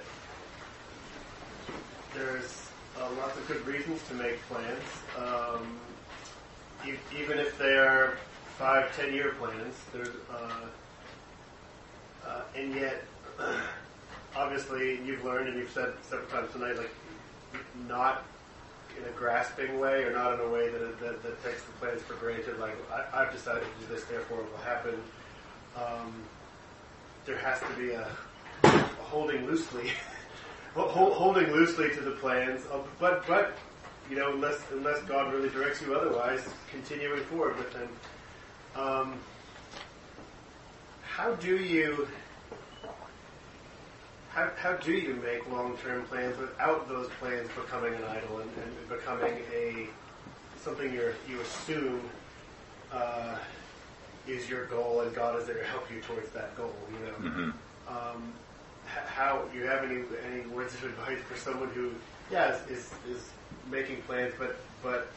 there's 2.14 2.68
uh, 3.00 3.10
lots 3.18 3.38
of 3.38 3.48
good 3.48 3.66
reasons 3.66 4.02
to 4.10 4.14
make 4.16 4.42
plans, 4.48 4.84
um, 5.18 5.80
e- 6.86 6.94
even 7.22 7.38
if 7.38 7.58
they 7.58 7.78
are 7.78 8.18
five, 8.58 8.96
ten 8.98 9.14
year 9.14 9.36
plans. 9.40 9.76
There's, 9.94 10.10
uh, 10.32 10.66
uh, 12.28 12.42
and 12.56 12.74
yet, 12.76 13.04
obviously, 14.36 15.00
you've 15.06 15.24
learned 15.24 15.50
and 15.50 15.58
you've 15.58 15.72
said 15.72 15.94
several 16.02 16.30
times 16.30 16.52
tonight, 16.52 16.78
like 16.78 16.94
not 17.88 18.24
in 18.98 19.08
a 19.08 19.12
grasping 19.12 19.80
way 19.80 20.04
or 20.04 20.12
not 20.12 20.34
in 20.34 20.40
a 20.42 20.50
way 20.50 20.70
that, 20.70 21.00
that, 21.00 21.24
that 21.24 21.44
takes 21.44 21.64
the 21.64 21.72
plans 21.74 22.02
for 22.02 22.16
granted, 22.16 22.60
like 22.60 22.76
I, 23.14 23.24
have 23.24 23.34
decided 23.34 23.64
to 23.64 23.86
do 23.88 23.94
this, 23.94 24.04
therefore 24.06 24.40
it 24.42 24.52
will 24.52 24.58
happen. 24.60 24.96
Um, 25.76 26.14
there 27.26 27.38
has 27.38 27.60
to 27.60 27.74
be 27.78 27.92
a, 27.92 28.08
a 28.64 28.70
holding 29.04 29.46
loosely, 29.46 29.92
holding 30.76 31.52
loosely 31.52 31.90
to 31.92 32.02
the 32.02 32.12
plans, 32.12 32.62
uh, 32.72 32.80
but 33.00 33.26
but 33.28 33.58
you 34.10 34.16
know 34.16 34.34
unless 34.34 34.60
unless 34.72 35.02
God 35.04 35.34
really 35.34 35.50
directs 35.50 35.82
you 35.82 35.94
otherwise, 35.96 36.42
continuing 36.70 37.22
forward 37.24 37.58
with 37.58 37.72
them. 37.74 37.90
Um, 38.76 39.20
how 41.04 41.36
do 41.36 41.58
you 41.58 42.08
how, 44.34 44.50
how 44.58 44.74
do 44.74 44.94
you 44.94 45.16
make 45.16 45.50
long-term 45.52 46.06
plans 46.06 46.38
without 46.38 46.88
those 46.88 47.10
plans 47.20 47.50
becoming 47.56 47.94
an 47.94 48.04
idol 48.04 48.40
and, 48.40 48.50
and 48.64 48.90
becoming 48.90 49.42
a 49.54 49.88
something 50.58 50.94
you 50.94 51.12
you 51.28 51.42
assume 51.42 52.02
uh, 52.92 53.36
is 54.28 54.50
your 54.50 54.66
goal 54.66 55.02
and 55.02 55.14
God 55.16 55.40
is 55.40 55.48
there 55.48 55.58
to 55.58 55.66
help 55.66 55.92
you 55.92 56.00
towards 56.02 56.30
that 56.32 56.56
goal? 56.56 56.74
You 56.92 57.08
know, 57.08 57.30
mm-hmm. 57.30 57.50
um, 57.88 58.34
how 58.86 59.44
do 59.52 59.58
you 59.58 59.66
have 59.66 59.84
any 59.84 60.04
any 60.32 60.48
words 60.48 60.74
of 60.76 60.86
advice 60.86 61.20
for 61.28 61.38
someone 61.38 61.70
who 61.70 61.92
yeah 62.32 62.56
is, 62.56 62.70
is, 62.70 62.92
is 63.10 63.30
making 63.70 64.02
plans 64.04 64.34
but 64.38 64.58
but 64.82 65.08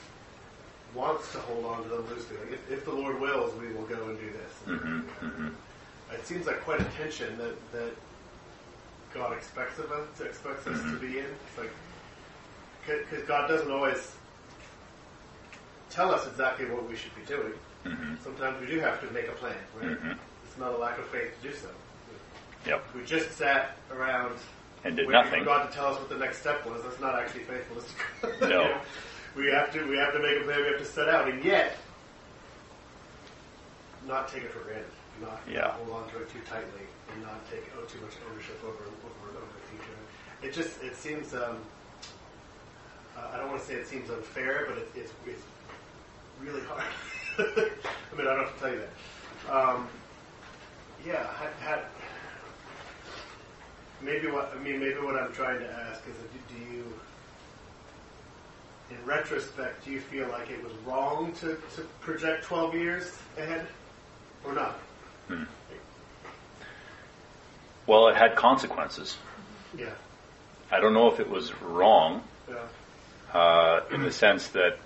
wants 0.94 1.30
to 1.32 1.38
hold 1.38 1.64
on 1.66 1.82
to 1.82 1.88
them 1.88 2.08
loosely. 2.08 2.36
Like 2.38 2.52
if, 2.52 2.70
if 2.70 2.84
the 2.84 2.92
Lord 2.92 3.20
wills, 3.20 3.52
we 3.60 3.72
will 3.72 3.86
go 3.86 4.08
and 4.08 4.18
do 4.18 4.30
this. 4.30 4.80
hmm 4.80 5.00
hmm 5.00 5.48
It 6.12 6.26
seems 6.26 6.46
like 6.46 6.60
quite 6.62 6.80
a 6.80 6.84
tension 6.96 7.36
that, 7.38 7.72
that 7.72 7.92
God 9.14 9.32
expects 9.32 9.78
of 9.78 9.90
us, 9.92 10.20
expects 10.20 10.66
us 10.66 10.80
to 10.82 10.98
be 10.98 11.18
in. 11.20 11.24
It's 11.24 11.58
like 11.58 11.70
because 12.86 13.22
God 13.26 13.48
doesn't 13.48 13.70
always 13.70 14.12
tell 15.90 16.12
us 16.12 16.26
exactly 16.26 16.66
what 16.66 16.88
we 16.88 16.96
should 16.96 17.14
be 17.14 17.22
doing. 17.26 17.52
hmm 17.84 18.14
Sometimes 18.22 18.60
we 18.60 18.66
do 18.66 18.80
have 18.80 19.00
to 19.06 19.12
make 19.14 19.28
a 19.28 19.32
plan, 19.32 19.54
right? 19.80 19.96
hmm 19.96 20.12
It's 20.46 20.58
not 20.58 20.72
a 20.72 20.76
lack 20.76 20.98
of 20.98 21.06
faith 21.06 21.30
to 21.42 21.48
do 21.48 21.54
so. 21.54 21.68
Yep. 22.66 22.84
We 22.94 23.04
just 23.04 23.32
sat 23.38 23.76
around 23.92 24.36
And 24.84 24.96
did 24.96 25.06
waiting 25.06 25.22
nothing. 25.22 25.40
for 25.40 25.46
God 25.46 25.70
to 25.70 25.74
tell 25.74 25.86
us 25.86 25.98
what 26.00 26.08
the 26.08 26.16
next 26.18 26.38
step 26.40 26.66
was. 26.66 26.82
That's 26.82 27.00
not 27.00 27.14
actually 27.14 27.44
faithfulness. 27.44 27.86
to 28.22 28.26
God. 28.28 28.40
No. 28.40 28.48
You 28.48 28.68
know, 28.68 28.80
we 29.36 29.46
have 29.50 29.72
to 29.72 29.84
we 29.88 29.96
have 29.96 30.12
to 30.12 30.18
make 30.20 30.40
a 30.40 30.44
plan. 30.44 30.60
We 30.60 30.66
have 30.68 30.78
to 30.78 30.84
set 30.84 31.08
out, 31.08 31.28
and 31.28 31.42
yet 31.44 31.76
not 34.06 34.28
take 34.28 34.44
it 34.44 34.50
for 34.52 34.60
granted. 34.60 34.86
Not, 35.20 35.40
Yeah. 35.48 35.70
hold 35.72 35.90
on 35.90 36.10
to 36.10 36.18
it 36.22 36.30
too 36.30 36.40
tightly, 36.48 36.86
and 37.12 37.22
not 37.22 37.48
take 37.50 37.64
oh, 37.78 37.84
too 37.84 38.00
much 38.00 38.14
ownership 38.30 38.58
over 38.64 38.82
over 38.82 39.38
over 39.38 39.46
the 39.46 39.66
future. 39.70 39.98
It 40.42 40.52
just 40.52 40.82
it 40.82 40.96
seems. 40.96 41.34
Um, 41.34 41.58
uh, 43.16 43.28
I 43.32 43.36
don't 43.38 43.48
want 43.48 43.60
to 43.60 43.66
say 43.66 43.74
it 43.74 43.86
seems 43.86 44.10
unfair, 44.10 44.66
but 44.68 44.78
it, 44.78 44.88
it's 44.96 45.12
it's 45.26 45.42
really 46.40 46.62
hard. 46.62 46.82
I 47.38 48.16
mean, 48.16 48.26
I 48.26 48.34
don't 48.34 48.44
have 48.44 48.54
to 48.54 48.60
tell 48.60 48.72
you 48.72 48.80
that. 48.80 49.54
Um, 49.54 49.88
yeah, 51.06 51.26
had, 51.34 51.52
had 51.60 51.84
maybe 54.02 54.28
what 54.28 54.52
I 54.54 54.62
mean, 54.62 54.80
maybe 54.80 54.98
what 55.00 55.16
I'm 55.16 55.32
trying 55.32 55.60
to 55.60 55.70
ask 55.70 56.02
is, 56.08 56.16
do, 56.16 56.54
do 56.54 56.72
you, 56.74 56.84
in 58.90 59.04
retrospect, 59.06 59.84
do 59.84 59.90
you 59.92 60.00
feel 60.00 60.28
like 60.28 60.50
it 60.50 60.62
was 60.62 60.72
wrong 60.86 61.32
to, 61.40 61.56
to 61.76 61.82
project 62.00 62.44
12 62.44 62.74
years 62.74 63.12
ahead, 63.36 63.66
or 64.44 64.52
not? 64.52 64.78
Hmm. 65.28 65.44
Well, 67.86 68.08
it 68.08 68.16
had 68.16 68.36
consequences. 68.36 69.16
Yeah, 69.76 69.90
I 70.70 70.80
don't 70.80 70.94
know 70.94 71.10
if 71.12 71.20
it 71.20 71.28
was 71.28 71.52
wrong 71.60 72.22
yeah, 72.48 73.38
uh, 73.38 73.80
in 73.90 74.02
the 74.02 74.12
sense 74.12 74.48
that 74.48 74.78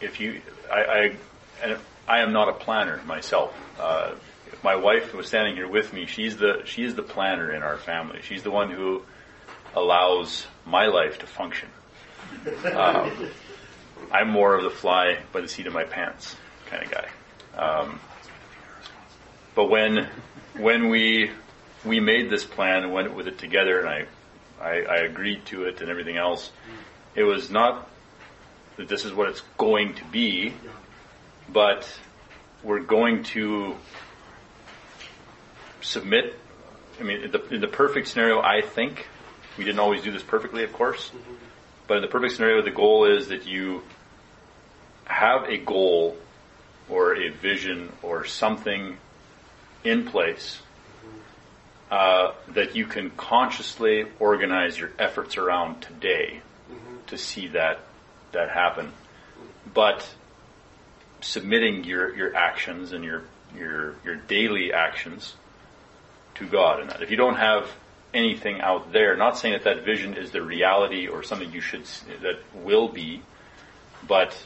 if 0.00 0.20
you, 0.20 0.40
I, 0.72 0.80
I, 0.80 1.16
and 1.62 1.78
I 2.08 2.20
am 2.20 2.32
not 2.32 2.48
a 2.48 2.52
planner 2.52 3.00
myself. 3.06 3.54
Uh, 3.78 4.14
if 4.52 4.64
my 4.64 4.76
wife 4.76 5.14
was 5.14 5.28
standing 5.28 5.54
here 5.54 5.68
with 5.68 5.92
me, 5.92 6.06
she's 6.06 6.36
the 6.36 6.62
she 6.64 6.82
is 6.82 6.94
the 6.94 7.02
planner 7.02 7.52
in 7.52 7.62
our 7.62 7.76
family. 7.76 8.20
She's 8.22 8.42
the 8.42 8.50
one 8.50 8.70
who 8.70 9.02
allows 9.74 10.46
my 10.66 10.86
life 10.86 11.18
to 11.18 11.26
function. 11.26 11.68
Um, 12.64 13.28
I'm 14.10 14.28
more 14.28 14.54
of 14.54 14.64
the 14.64 14.70
fly 14.70 15.18
by 15.32 15.40
the 15.40 15.48
seat 15.48 15.66
of 15.66 15.72
my 15.72 15.84
pants 15.84 16.36
kind 16.66 16.82
of 16.82 16.90
guy. 16.90 17.08
Um, 17.56 18.00
but 19.54 19.70
when 19.70 20.08
when 20.56 20.88
we 20.88 21.30
we 21.84 22.00
made 22.00 22.30
this 22.30 22.44
plan 22.44 22.84
and 22.84 22.92
went 22.92 23.14
with 23.14 23.26
it 23.26 23.38
together, 23.38 23.80
and 23.80 23.88
I, 23.88 24.06
I 24.60 24.82
I 24.82 24.96
agreed 24.98 25.46
to 25.46 25.64
it 25.64 25.80
and 25.80 25.90
everything 25.90 26.16
else, 26.16 26.50
it 27.14 27.24
was 27.24 27.50
not 27.50 27.88
that 28.76 28.88
this 28.88 29.04
is 29.04 29.12
what 29.12 29.28
it's 29.28 29.42
going 29.58 29.94
to 29.94 30.04
be, 30.06 30.54
but 31.52 31.88
we're 32.62 32.80
going 32.80 33.24
to 33.24 33.76
submit. 35.80 36.38
I 36.98 37.02
mean, 37.02 37.22
in 37.22 37.30
the, 37.30 37.54
in 37.54 37.60
the 37.60 37.68
perfect 37.68 38.08
scenario, 38.08 38.40
I 38.40 38.60
think 38.60 39.08
we 39.56 39.64
didn't 39.64 39.80
always 39.80 40.02
do 40.02 40.12
this 40.12 40.22
perfectly, 40.22 40.64
of 40.64 40.72
course, 40.72 41.10
but 41.86 41.96
in 41.96 42.02
the 42.02 42.08
perfect 42.08 42.34
scenario, 42.34 42.62
the 42.62 42.70
goal 42.70 43.06
is 43.06 43.28
that 43.28 43.46
you 43.46 43.82
have 45.04 45.44
a 45.48 45.56
goal 45.56 46.16
or 46.88 47.16
a 47.16 47.28
vision 47.28 47.92
or 48.02 48.24
something 48.24 48.96
in 49.84 50.06
place 50.06 50.60
uh, 51.90 52.32
that 52.48 52.76
you 52.76 52.86
can 52.86 53.10
consciously 53.10 54.06
organize 54.18 54.78
your 54.78 54.90
efforts 54.98 55.36
around 55.36 55.80
today 55.80 56.40
to 57.08 57.18
see 57.18 57.48
that 57.48 57.80
that 58.32 58.50
happen. 58.50 58.92
But 59.74 60.08
submitting 61.20 61.84
your, 61.84 62.14
your 62.14 62.36
actions 62.36 62.92
and 62.92 63.04
your 63.04 63.24
your 63.56 63.96
your 64.04 64.16
daily 64.16 64.72
actions 64.72 65.34
to 66.36 66.46
God 66.46 66.80
in 66.80 66.88
that. 66.88 67.02
If 67.02 67.10
you 67.10 67.16
don't 67.16 67.36
have 67.36 67.68
anything 68.14 68.60
out 68.60 68.92
there, 68.92 69.16
not 69.16 69.38
saying 69.38 69.54
that 69.54 69.64
that 69.64 69.84
vision 69.84 70.14
is 70.14 70.30
the 70.30 70.42
reality 70.42 71.08
or 71.08 71.22
something 71.22 71.52
you 71.52 71.60
should 71.60 71.84
that 72.22 72.40
will 72.54 72.88
be, 72.88 73.22
but 74.06 74.36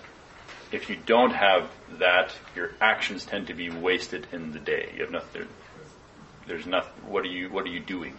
if 0.73 0.91
you 0.91 0.97
don't 0.97 1.33
have 1.33 1.71
that, 1.99 2.33
your 2.57 2.73
actions 2.81 3.25
tend 3.25 3.47
to 3.49 3.55
be 3.55 3.71
wasted 3.71 4.27
in 4.33 4.53
the 4.53 4.59
day. 4.59 4.91
You 4.95 5.03
have 5.03 5.11
nothing. 5.11 5.47
There's 6.47 6.67
nothing. 6.67 7.11
What 7.11 7.25
are 7.25 7.29
you 7.29 7.51
What 7.51 7.65
are 7.65 7.71
you 7.71 7.81
doing? 7.81 8.17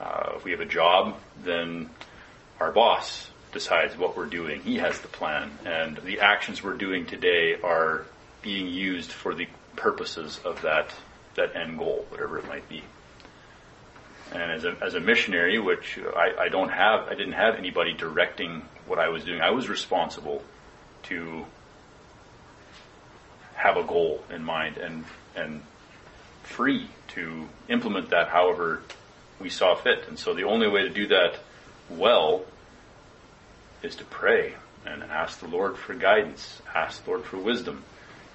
Uh, 0.00 0.32
if 0.36 0.44
we 0.44 0.50
have 0.50 0.60
a 0.60 0.66
job, 0.66 1.16
then 1.42 1.88
our 2.60 2.72
boss 2.72 3.30
decides 3.52 3.96
what 3.96 4.16
we're 4.16 4.26
doing. 4.26 4.60
He 4.60 4.76
has 4.78 4.98
the 5.00 5.08
plan, 5.08 5.50
and 5.64 5.96
the 5.98 6.20
actions 6.20 6.62
we're 6.62 6.74
doing 6.74 7.06
today 7.06 7.56
are 7.62 8.04
being 8.42 8.66
used 8.68 9.12
for 9.12 9.34
the 9.34 9.48
purposes 9.76 10.40
of 10.44 10.62
that 10.62 10.90
that 11.36 11.56
end 11.56 11.78
goal, 11.78 12.06
whatever 12.10 12.38
it 12.38 12.46
might 12.46 12.68
be. 12.68 12.82
And 14.32 14.50
as 14.52 14.64
a, 14.64 14.76
as 14.80 14.94
a 14.94 15.00
missionary, 15.00 15.58
which 15.58 15.98
I, 16.16 16.44
I 16.44 16.48
don't 16.48 16.70
have, 16.70 17.08
I 17.08 17.14
didn't 17.14 17.32
have 17.32 17.56
anybody 17.56 17.92
directing 17.92 18.62
what 18.86 18.98
I 18.98 19.08
was 19.08 19.24
doing. 19.24 19.40
I 19.40 19.50
was 19.50 19.68
responsible 19.68 20.42
to 21.04 21.44
have 23.54 23.76
a 23.76 23.84
goal 23.84 24.22
in 24.30 24.44
mind 24.44 24.76
and 24.76 25.04
and 25.34 25.62
free 26.42 26.88
to 27.08 27.48
implement 27.68 28.10
that 28.10 28.28
however 28.28 28.82
we 29.40 29.48
saw 29.48 29.74
fit. 29.74 30.06
And 30.08 30.18
so 30.18 30.34
the 30.34 30.44
only 30.44 30.68
way 30.68 30.82
to 30.82 30.90
do 30.90 31.08
that 31.08 31.38
well 31.88 32.44
is 33.82 33.96
to 33.96 34.04
pray 34.04 34.54
and 34.86 35.02
ask 35.02 35.40
the 35.40 35.48
Lord 35.48 35.76
for 35.76 35.94
guidance, 35.94 36.60
ask 36.74 37.04
the 37.04 37.10
Lord 37.10 37.24
for 37.24 37.38
wisdom. 37.38 37.84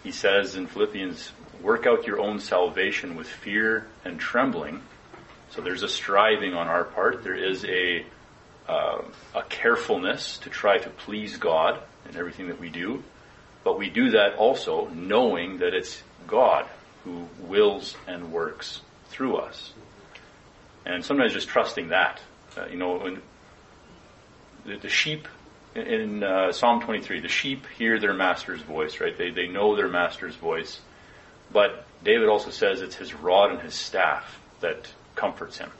He 0.03 0.11
says 0.11 0.55
in 0.55 0.67
Philippians, 0.67 1.31
work 1.61 1.85
out 1.85 2.07
your 2.07 2.19
own 2.19 2.39
salvation 2.39 3.15
with 3.15 3.27
fear 3.27 3.87
and 4.05 4.19
trembling. 4.19 4.81
So 5.51 5.61
there's 5.61 5.83
a 5.83 5.87
striving 5.87 6.53
on 6.53 6.67
our 6.67 6.83
part. 6.83 7.23
There 7.23 7.35
is 7.35 7.65
a 7.65 8.05
uh, 8.69 9.01
a 9.33 9.41
carefulness 9.43 10.37
to 10.39 10.49
try 10.49 10.77
to 10.77 10.89
please 10.89 11.37
God 11.37 11.81
in 12.07 12.15
everything 12.15 12.47
that 12.49 12.59
we 12.59 12.69
do. 12.69 13.03
But 13.63 13.79
we 13.79 13.89
do 13.89 14.11
that 14.11 14.35
also 14.35 14.87
knowing 14.89 15.57
that 15.57 15.73
it's 15.73 16.03
God 16.27 16.67
who 17.03 17.27
wills 17.39 17.97
and 18.07 18.31
works 18.31 18.81
through 19.09 19.37
us. 19.37 19.73
And 20.85 21.03
sometimes 21.03 21.33
just 21.33 21.49
trusting 21.49 21.89
that. 21.89 22.21
Uh, 22.55 22.67
you 22.67 22.77
know, 22.77 23.17
the, 24.65 24.77
the 24.77 24.89
sheep 24.89 25.27
in 25.75 26.23
uh, 26.23 26.51
Psalm 26.51 26.81
23, 26.81 27.21
the 27.21 27.27
sheep 27.27 27.65
hear 27.77 27.99
their 27.99 28.13
master's 28.13 28.61
voice, 28.61 28.99
right? 28.99 29.17
They, 29.17 29.31
they 29.31 29.47
know 29.47 29.75
their 29.75 29.87
master's 29.87 30.35
voice. 30.35 30.79
But 31.51 31.85
David 32.03 32.29
also 32.29 32.51
says 32.51 32.81
it's 32.81 32.95
his 32.95 33.13
rod 33.13 33.51
and 33.51 33.61
his 33.61 33.73
staff 33.73 34.39
that 34.61 34.87
comforts 35.15 35.57
him. 35.57 35.71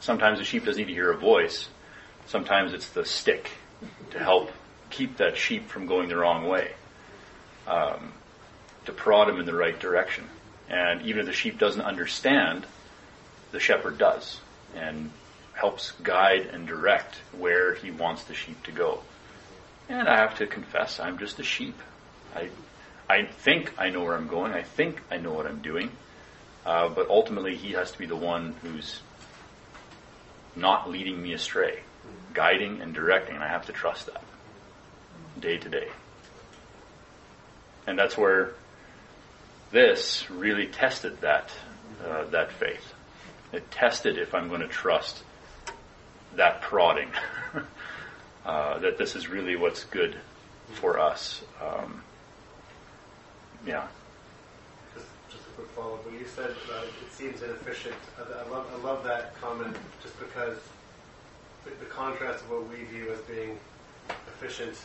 Sometimes 0.00 0.38
the 0.38 0.44
sheep 0.44 0.64
doesn't 0.64 0.80
need 0.80 0.88
to 0.88 0.94
hear 0.94 1.12
a 1.12 1.16
voice. 1.16 1.68
Sometimes 2.26 2.72
it's 2.72 2.88
the 2.90 3.04
stick 3.04 3.50
to 4.10 4.18
help 4.18 4.50
keep 4.90 5.16
that 5.18 5.36
sheep 5.36 5.68
from 5.68 5.86
going 5.86 6.08
the 6.08 6.16
wrong 6.16 6.46
way, 6.46 6.72
um, 7.66 8.12
to 8.84 8.92
prod 8.92 9.28
him 9.28 9.38
in 9.38 9.46
the 9.46 9.54
right 9.54 9.78
direction. 9.78 10.24
And 10.68 11.02
even 11.02 11.20
if 11.20 11.26
the 11.26 11.32
sheep 11.32 11.58
doesn't 11.58 11.82
understand, 11.82 12.66
the 13.50 13.60
shepherd 13.60 13.98
does 13.98 14.40
and 14.74 15.10
helps 15.54 15.92
guide 16.02 16.46
and 16.46 16.66
direct 16.66 17.16
where 17.38 17.74
he 17.74 17.90
wants 17.90 18.24
the 18.24 18.34
sheep 18.34 18.62
to 18.64 18.72
go. 18.72 19.00
And 19.88 20.08
I 20.08 20.16
have 20.16 20.38
to 20.38 20.46
confess, 20.46 21.00
I'm 21.00 21.18
just 21.18 21.38
a 21.38 21.42
sheep. 21.42 21.78
I, 22.34 22.48
I 23.08 23.26
think 23.26 23.74
I 23.78 23.90
know 23.90 24.02
where 24.04 24.14
I'm 24.14 24.28
going. 24.28 24.52
I 24.52 24.62
think 24.62 25.02
I 25.10 25.18
know 25.18 25.32
what 25.32 25.46
I'm 25.46 25.60
doing. 25.60 25.90
Uh, 26.64 26.88
but 26.88 27.10
ultimately, 27.10 27.56
he 27.56 27.72
has 27.72 27.90
to 27.90 27.98
be 27.98 28.06
the 28.06 28.16
one 28.16 28.54
who's 28.62 29.00
not 30.54 30.88
leading 30.88 31.20
me 31.20 31.32
astray, 31.32 31.80
guiding 32.34 32.80
and 32.80 32.94
directing. 32.94 33.34
And 33.34 33.44
I 33.44 33.48
have 33.48 33.66
to 33.66 33.72
trust 33.72 34.06
that 34.06 34.22
day 35.38 35.58
to 35.58 35.68
day. 35.68 35.88
And 37.86 37.98
that's 37.98 38.16
where 38.16 38.52
this 39.72 40.30
really 40.30 40.66
tested 40.66 41.20
that 41.22 41.50
uh, 42.06 42.24
that 42.24 42.52
faith. 42.52 42.94
It 43.52 43.70
tested 43.70 44.18
if 44.18 44.34
I'm 44.34 44.48
going 44.48 44.60
to 44.60 44.68
trust 44.68 45.22
that 46.36 46.62
prodding, 46.62 47.10
uh, 48.46 48.78
that 48.78 48.98
this 48.98 49.14
is 49.14 49.28
really 49.28 49.56
what's 49.56 49.84
good 49.84 50.16
for 50.74 50.98
us. 50.98 51.42
Um, 51.60 52.02
yeah. 53.66 53.86
Just, 54.94 55.06
a 55.06 55.50
quick 55.54 55.68
follow-up. 55.70 56.06
When 56.06 56.18
you 56.18 56.26
said 56.26 56.50
uh, 56.50 56.82
it 56.82 57.12
seems 57.12 57.42
inefficient, 57.42 57.94
I 58.18 58.48
love 58.50 58.66
I 58.72 58.82
love 58.82 59.04
that 59.04 59.40
comment 59.40 59.76
just 60.02 60.18
because 60.18 60.58
the, 61.64 61.70
the 61.80 61.86
contrast 61.90 62.44
of 62.44 62.50
what 62.50 62.68
we 62.68 62.84
view 62.84 63.10
as 63.12 63.20
being 63.22 63.58
efficient, 64.26 64.76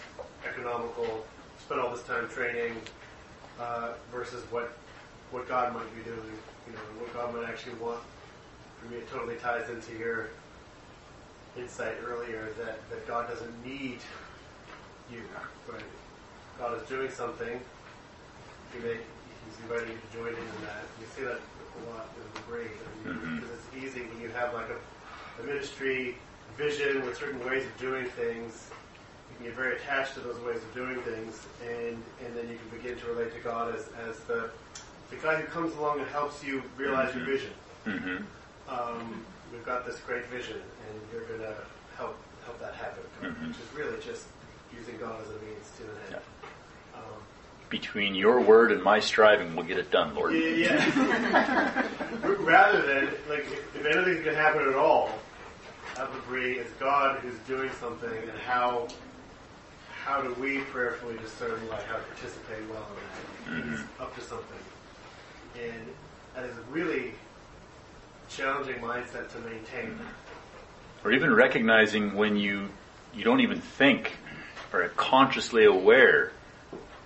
economical, 0.47 1.25
spend 1.59 1.81
all 1.81 1.91
this 1.91 2.03
time 2.03 2.27
training, 2.29 2.75
uh, 3.59 3.93
versus 4.11 4.43
what 4.51 4.71
what 5.31 5.47
God 5.47 5.73
might 5.73 5.93
be 5.95 6.03
doing, 6.03 6.31
you 6.67 6.73
know, 6.73 6.79
what 6.99 7.13
God 7.13 7.35
might 7.35 7.49
actually 7.49 7.75
want. 7.75 7.99
For 8.79 8.87
me, 8.89 8.97
it 8.97 9.11
totally 9.11 9.35
ties 9.35 9.69
into 9.69 9.91
your 9.97 10.29
insight 11.57 11.95
earlier 12.05 12.47
that, 12.59 12.79
that 12.89 13.05
God 13.07 13.27
doesn't 13.27 13.65
need 13.65 13.99
you, 15.11 15.19
right? 15.69 15.81
God 16.57 16.81
is 16.81 16.87
doing 16.87 17.09
something. 17.11 17.59
He 18.71 18.79
may, 18.79 18.93
he's 18.93 19.59
inviting 19.63 19.89
you 19.89 19.97
to 19.99 20.17
join 20.17 20.29
in 20.29 20.39
in 20.39 20.61
that. 20.63 20.83
You 21.01 21.07
see 21.13 21.23
that 21.23 21.39
a 21.41 21.91
lot 21.91 22.07
in 22.15 22.23
the 22.33 22.47
grade. 22.47 22.71
I 22.71 23.09
mean, 23.09 23.17
Mhm. 23.19 23.35
Because 23.41 23.51
it's 23.57 23.83
easy 23.83 24.01
when 24.07 24.21
you 24.21 24.29
have 24.29 24.53
like 24.53 24.67
a, 24.69 25.41
a 25.41 25.45
ministry 25.45 26.15
vision 26.57 27.05
with 27.05 27.17
certain 27.17 27.39
ways 27.45 27.65
of 27.65 27.77
doing 27.79 28.05
things. 28.07 28.69
You 29.31 29.35
can 29.38 29.45
get 29.45 29.55
very 29.55 29.75
attached 29.77 30.15
to 30.15 30.19
those 30.21 30.39
ways 30.41 30.57
of 30.57 30.73
doing 30.73 30.99
things, 31.01 31.45
and, 31.67 32.01
and 32.25 32.35
then 32.35 32.49
you 32.49 32.57
can 32.57 32.77
begin 32.77 32.97
to 32.97 33.05
relate 33.07 33.34
to 33.35 33.39
God 33.41 33.73
as, 33.75 33.85
as 34.09 34.17
the, 34.21 34.49
the 35.11 35.15
guy 35.17 35.35
who 35.35 35.47
comes 35.47 35.75
along 35.75 35.99
and 35.99 36.07
helps 36.09 36.43
you 36.43 36.63
realize 36.75 37.13
your 37.15 37.23
Mhm. 37.23 37.31
vision. 37.31 37.53
hmm 37.85 38.17
Um, 38.69 39.25
we've 39.53 39.65
got 39.65 39.85
this 39.85 39.97
great 40.05 40.25
vision, 40.25 40.57
and 40.57 41.01
you're 41.13 41.23
going 41.25 41.39
to 41.39 41.55
help 41.97 42.17
help 42.45 42.59
that 42.59 42.73
happen, 42.75 43.03
Mhm. 43.21 43.47
which 43.49 43.57
is 43.57 43.73
really 43.77 43.99
just 44.01 44.25
using 44.77 44.97
God 44.97 45.21
as 45.21 45.27
a 45.29 45.39
means 45.45 45.69
to 45.77 45.84
an 45.84 45.97
end. 46.07 46.21
Um, 46.95 47.01
Between 47.69 48.15
your 48.15 48.39
word 48.41 48.71
and 48.71 48.81
my 48.81 48.99
striving, 48.99 49.55
we'll 49.55 49.65
get 49.65 49.77
it 49.77 49.91
done, 49.91 50.15
Lord. 50.15 50.34
yeah, 50.34 50.39
yeah. 50.49 51.84
Rather 52.39 52.81
than 52.85 53.05
like, 53.29 53.39
if, 53.51 53.75
if 53.75 53.85
anything 53.85 54.23
can 54.23 54.35
happen 54.35 54.67
at 54.67 54.75
all, 54.75 55.11
be 56.32 56.52
it's 56.53 56.72
God 56.74 57.19
who's 57.19 57.38
doing 57.48 57.72
something, 57.80 58.11
and 58.11 58.40
how 58.45 58.88
how 60.03 60.22
do 60.22 60.34
we 60.40 60.60
prayerfully 60.60 61.18
discern 61.18 61.68
like 61.68 61.86
how 61.86 61.98
to 61.98 62.03
participate 62.03 62.68
well 62.69 62.86
in 62.90 63.56
that? 63.56 63.65
He's 63.65 63.80
mm-hmm. 63.80 64.02
up 64.02 64.15
to 64.15 64.22
something, 64.22 64.60
and 65.61 65.88
that 66.36 66.45
is 66.45 66.57
a 66.57 66.61
really 66.72 67.14
challenging 68.30 68.76
mindset 68.76 69.32
to 69.32 69.40
maintain. 69.40 69.91
Mm-hmm. 69.91 71.07
Or 71.07 71.11
even 71.11 71.34
recognizing 71.34 72.15
when 72.15 72.38
you 72.38 72.69
you 73.14 73.24
don't 73.24 73.41
even 73.41 73.61
think 73.61 74.18
or 74.74 74.84
are 74.84 74.90
consciously 74.90 75.65
aware 75.65 76.32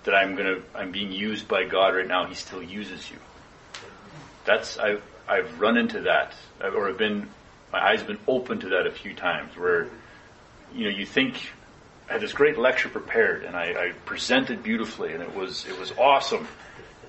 that 0.04 0.14
I'm 0.14 0.34
gonna 0.34 0.58
I'm 0.74 0.92
being 0.92 1.12
used 1.12 1.48
by 1.48 1.64
God 1.64 1.94
right 1.94 2.06
now. 2.06 2.26
He 2.26 2.34
still 2.34 2.62
uses 2.62 3.10
you. 3.10 3.16
That's 4.44 4.78
I've 4.78 5.02
I've 5.28 5.60
run 5.60 5.76
into 5.76 6.00
that, 6.02 6.34
or 6.60 6.88
have 6.88 6.98
been 6.98 7.28
my 7.72 7.84
eyes 7.84 7.98
have 8.00 8.08
been 8.08 8.18
open 8.28 8.60
to 8.60 8.68
that 8.70 8.86
a 8.86 8.90
few 8.90 9.14
times. 9.14 9.56
Where 9.56 9.88
you 10.74 10.84
know 10.84 10.96
you 10.96 11.06
think 11.06 11.50
I 12.08 12.14
had 12.14 12.22
this 12.22 12.32
great 12.32 12.58
lecture 12.58 12.88
prepared 12.88 13.44
and 13.44 13.56
I, 13.56 13.64
I 13.64 13.92
presented 14.04 14.62
beautifully 14.62 15.12
and 15.14 15.22
it 15.22 15.34
was 15.34 15.66
it 15.66 15.78
was 15.78 15.92
awesome, 15.98 16.46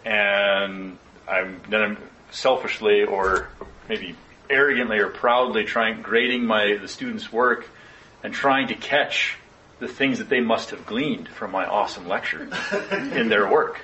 and 0.06 0.98
I'm 1.28 1.62
then 1.70 1.82
I'm 1.82 1.98
selfishly 2.32 3.04
or 3.04 3.50
maybe 3.90 4.16
arrogantly 4.50 5.00
or 5.00 5.10
proudly 5.10 5.64
trying 5.66 6.02
grading 6.02 6.46
my 6.46 6.78
the 6.78 6.88
students' 6.88 7.32
work 7.32 7.68
and 8.24 8.34
trying 8.34 8.68
to 8.68 8.76
catch 8.76 9.38
the 9.80 9.88
things 9.88 10.20
that 10.20 10.30
they 10.30 10.40
must 10.40 10.70
have 10.70 10.86
gleaned 10.86 11.28
from 11.28 11.52
my 11.52 11.66
awesome 11.66 12.08
lecture 12.08 12.48
in 12.92 13.28
their 13.28 13.50
work. 13.50 13.82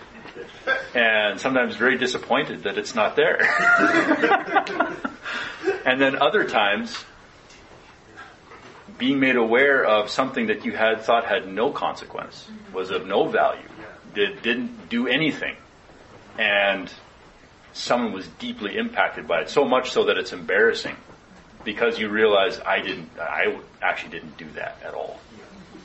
And 0.94 1.40
sometimes 1.40 1.76
very 1.76 1.98
disappointed 1.98 2.64
that 2.64 2.78
it's 2.78 2.95
not 2.95 3.16
there. 3.16 3.40
and 5.86 6.02
then 6.02 6.22
other 6.22 6.45
times 6.45 6.98
being 8.98 9.20
made 9.20 9.38
aware 9.38 9.84
of 9.84 10.10
something 10.10 10.48
that 10.48 10.66
you 10.66 10.74
had 10.74 11.02
thought 11.02 11.26
had 11.26 11.48
no 11.48 11.72
consequence, 11.72 12.49
was 12.74 12.91
of 12.91 13.07
no 13.07 13.28
value, 13.28 13.68
did, 14.14 14.41
didn't 14.41 14.90
do 14.90 15.07
anything, 15.07 15.56
and 16.38 16.91
someone 17.72 18.11
was 18.11 18.28
deeply 18.40 18.78
impacted 18.78 19.28
by 19.28 19.41
it, 19.41 19.49
so 19.49 19.64
much 19.64 19.91
so 19.91 20.06
that 20.06 20.18
it's 20.18 20.34
embarrassing 20.34 20.98
because 21.64 21.98
you 21.98 22.10
realize 22.10 22.60
I 22.60 22.82
didn't, 22.82 23.10
I 23.20 23.57
actually 23.82 24.11
didn't 24.11 24.38
do 24.38 24.49
that 24.56 24.78
at 24.84 24.94
all. 24.94 25.20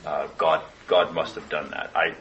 Uh, 0.05 0.27
God, 0.37 0.61
God 0.87 1.13
must 1.13 1.35
have 1.35 1.49
done 1.49 1.71
that. 1.71 1.91
I 1.95 2.15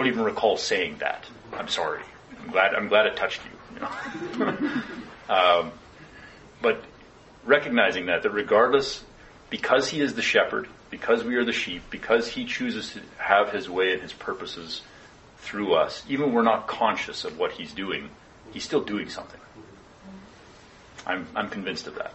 don't 0.00 0.08
even 0.08 0.24
recall 0.24 0.56
saying 0.56 0.96
that. 1.00 1.26
I'm 1.52 1.68
sorry. 1.68 2.00
I'm 2.40 2.50
glad, 2.50 2.74
I'm 2.74 2.88
glad 2.88 3.04
it 3.04 3.16
touched 3.16 3.42
you. 3.44 3.74
you 3.74 4.38
know? 4.38 4.82
um, 5.28 5.72
but 6.62 6.82
recognizing 7.44 8.06
that, 8.06 8.22
that 8.22 8.30
regardless, 8.30 9.04
because 9.50 9.90
He 9.90 10.00
is 10.00 10.14
the 10.14 10.22
shepherd, 10.22 10.68
because 10.88 11.22
we 11.22 11.36
are 11.36 11.44
the 11.44 11.52
sheep, 11.52 11.82
because 11.90 12.28
He 12.28 12.46
chooses 12.46 12.94
to 12.94 13.02
have 13.18 13.52
His 13.52 13.68
way 13.68 13.92
and 13.92 14.00
His 14.00 14.14
purposes 14.14 14.80
through 15.38 15.74
us, 15.74 16.02
even 16.08 16.32
we're 16.32 16.42
not 16.42 16.66
conscious 16.66 17.26
of 17.26 17.38
what 17.38 17.52
He's 17.52 17.74
doing, 17.74 18.08
He's 18.52 18.64
still 18.64 18.82
doing 18.82 19.10
something. 19.10 19.40
I'm, 21.06 21.26
I'm 21.36 21.50
convinced 21.50 21.86
of 21.86 21.96
that. 21.96 22.14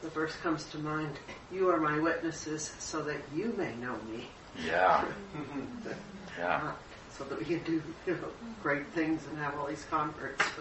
The 0.00 0.08
verse 0.08 0.34
comes 0.36 0.64
to 0.70 0.78
mind. 0.78 1.18
You 1.52 1.68
are 1.68 1.78
my 1.78 1.98
witnesses 1.98 2.72
so 2.78 3.02
that 3.02 3.18
you 3.34 3.52
may 3.58 3.74
know 3.76 3.96
me. 4.10 4.28
Yeah. 4.64 5.04
Yeah. 6.38 6.56
Uh, 6.56 6.72
so 7.18 7.24
that 7.24 7.38
we 7.38 7.44
can 7.44 7.58
do 7.64 7.82
you 8.06 8.14
know, 8.14 8.28
great 8.62 8.86
things 8.88 9.20
and 9.28 9.38
have 9.38 9.58
all 9.58 9.66
these 9.66 9.84
converts. 9.90 10.44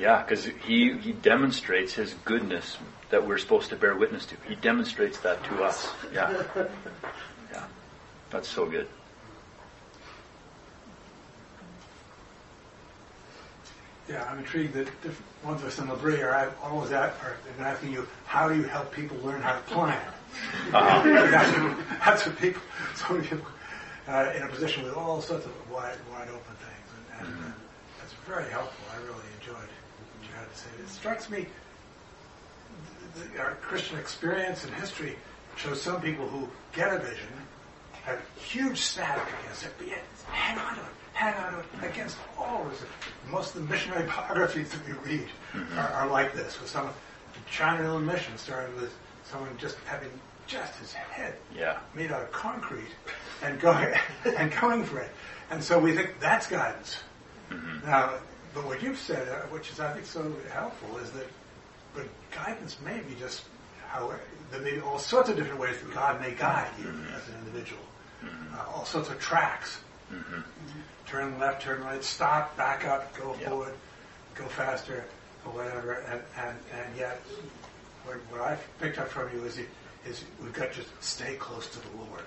Yeah, 0.00 0.22
because 0.22 0.46
he, 0.46 0.96
he 0.96 1.12
demonstrates 1.12 1.92
his 1.92 2.14
goodness 2.24 2.78
that 3.10 3.26
we're 3.26 3.36
supposed 3.36 3.68
to 3.70 3.76
bear 3.76 3.94
witness 3.94 4.24
to. 4.24 4.36
He 4.48 4.54
demonstrates 4.54 5.18
that 5.18 5.44
to 5.44 5.62
us. 5.62 5.90
Yeah. 6.14 6.42
Yeah. 7.52 7.64
That's 8.30 8.48
so 8.48 8.64
good. 8.64 8.88
Yeah, 14.08 14.24
I'm 14.30 14.38
intrigued 14.38 14.72
that 14.74 14.86
different 15.02 15.44
ones 15.44 15.62
of 15.62 15.68
us 15.68 15.78
in 15.78 15.90
L'Abri 15.90 16.22
are 16.22 16.52
always 16.62 16.90
at, 16.90 17.14
are 17.22 17.36
been 17.56 17.66
asking 17.66 17.92
you, 17.92 18.08
how 18.24 18.48
do 18.48 18.56
you 18.56 18.64
help 18.64 18.92
people 18.92 19.16
learn 19.18 19.42
how 19.42 19.52
to 19.52 19.60
plan? 19.62 20.00
Uh-huh. 20.72 21.02
that's, 21.30 21.58
what, 21.58 21.76
that's 22.04 22.26
what 22.26 22.38
people, 22.38 22.62
so 22.94 23.14
many 23.14 23.26
people, 23.26 23.46
uh, 24.08 24.32
in 24.36 24.42
a 24.42 24.48
position 24.48 24.84
with 24.84 24.94
all 24.94 25.20
sorts 25.20 25.46
of 25.46 25.70
wide, 25.70 25.96
wide 26.10 26.28
open 26.28 26.54
things, 26.56 26.88
and, 27.20 27.28
and 27.28 27.44
uh, 27.44 27.50
that's 27.98 28.12
very 28.26 28.50
helpful. 28.50 28.84
I 28.92 28.96
really 29.02 29.26
enjoyed 29.40 29.56
what 29.56 30.22
you 30.22 30.34
had 30.34 30.50
to 30.50 30.58
say. 30.58 30.68
It 30.80 30.88
strikes 30.88 31.30
me, 31.30 31.46
th- 33.14 33.28
th- 33.30 33.40
our 33.40 33.54
Christian 33.56 33.98
experience 33.98 34.64
and 34.64 34.74
history 34.74 35.16
shows 35.56 35.80
some 35.80 36.00
people 36.00 36.26
who 36.28 36.48
get 36.72 36.92
a 36.92 36.98
vision 36.98 37.28
have 38.04 38.20
huge 38.36 38.78
static 38.78 39.22
against 39.42 39.64
it, 39.64 39.72
but 39.78 39.86
yet 39.86 40.02
hang 40.26 40.58
on 40.58 40.74
to 40.74 40.80
it, 40.80 40.86
hang 41.12 41.34
on 41.34 41.52
to 41.52 41.58
it 41.60 41.90
against 41.90 42.16
all 42.36 42.66
of 42.66 42.72
it. 42.72 42.88
Most 43.30 43.54
of 43.54 43.62
the 43.62 43.72
missionary 43.72 44.06
biographies 44.28 44.70
that 44.72 44.80
we 44.86 44.92
read 45.08 45.28
are, 45.76 45.88
are 45.92 46.08
like 46.08 46.34
this, 46.34 46.60
with 46.60 46.68
some 46.68 46.88
the 47.32 47.50
China 47.50 47.98
Mission 48.00 48.36
started 48.36 48.74
with 48.80 48.92
someone 49.24 49.50
just 49.58 49.76
having 49.86 50.10
just 50.46 50.74
his 50.76 50.92
head 50.92 51.34
Yeah. 51.54 51.78
made 51.94 52.10
out 52.12 52.22
of 52.22 52.32
concrete 52.32 52.90
and 53.42 53.60
going 53.60 53.94
and 54.24 54.52
going 54.60 54.84
for 54.84 54.98
it. 55.00 55.10
And 55.50 55.62
so 55.62 55.78
we 55.78 55.94
think 55.94 56.18
that's 56.20 56.46
guidance. 56.46 56.98
Mm-hmm. 57.50 57.86
Now, 57.88 58.10
but 58.54 58.64
what 58.66 58.82
you've 58.82 58.98
said, 58.98 59.28
uh, 59.28 59.46
which 59.48 59.70
is 59.70 59.80
I 59.80 59.92
think 59.92 60.06
so 60.06 60.34
helpful, 60.52 60.98
is 60.98 61.10
that 61.12 61.26
but 61.94 62.06
guidance 62.30 62.78
may 62.84 62.98
be 63.00 63.14
just 63.18 63.42
how 63.88 64.12
there 64.50 64.60
may 64.60 64.72
be 64.72 64.80
all 64.80 64.98
sorts 64.98 65.28
of 65.28 65.36
different 65.36 65.60
ways 65.60 65.76
that 65.80 65.94
God 65.94 66.20
may 66.20 66.32
guide 66.32 66.70
you 66.78 66.86
mm-hmm. 66.86 67.14
as 67.14 67.28
an 67.28 67.34
individual. 67.46 67.82
Mm-hmm. 68.24 68.54
Uh, 68.54 68.72
all 68.74 68.84
sorts 68.84 69.08
of 69.08 69.18
tracks. 69.20 69.78
Turn 71.06 71.38
left, 71.38 71.62
turn 71.62 71.82
right, 71.82 72.02
stop, 72.02 72.56
back 72.56 72.86
up, 72.86 73.14
go 73.16 73.34
Yeah. 73.40 73.48
forward, 73.48 73.74
go 74.34 74.44
faster, 74.46 75.04
or 75.44 75.52
whatever. 75.52 75.94
And, 76.10 76.20
and, 76.38 76.56
and 76.72 76.96
yet, 76.96 77.20
what, 78.04 78.16
what 78.30 78.40
I 78.40 78.58
picked 78.80 78.98
up 78.98 79.08
from 79.08 79.30
you 79.36 79.44
is, 79.44 79.58
you- 79.58 79.68
is 80.04 80.24
we've 80.42 80.52
got 80.52 80.72
to 80.72 80.80
just 80.80 80.88
stay 81.00 81.34
close 81.36 81.68
to 81.68 81.78
the 81.80 81.96
Lord. 81.96 82.24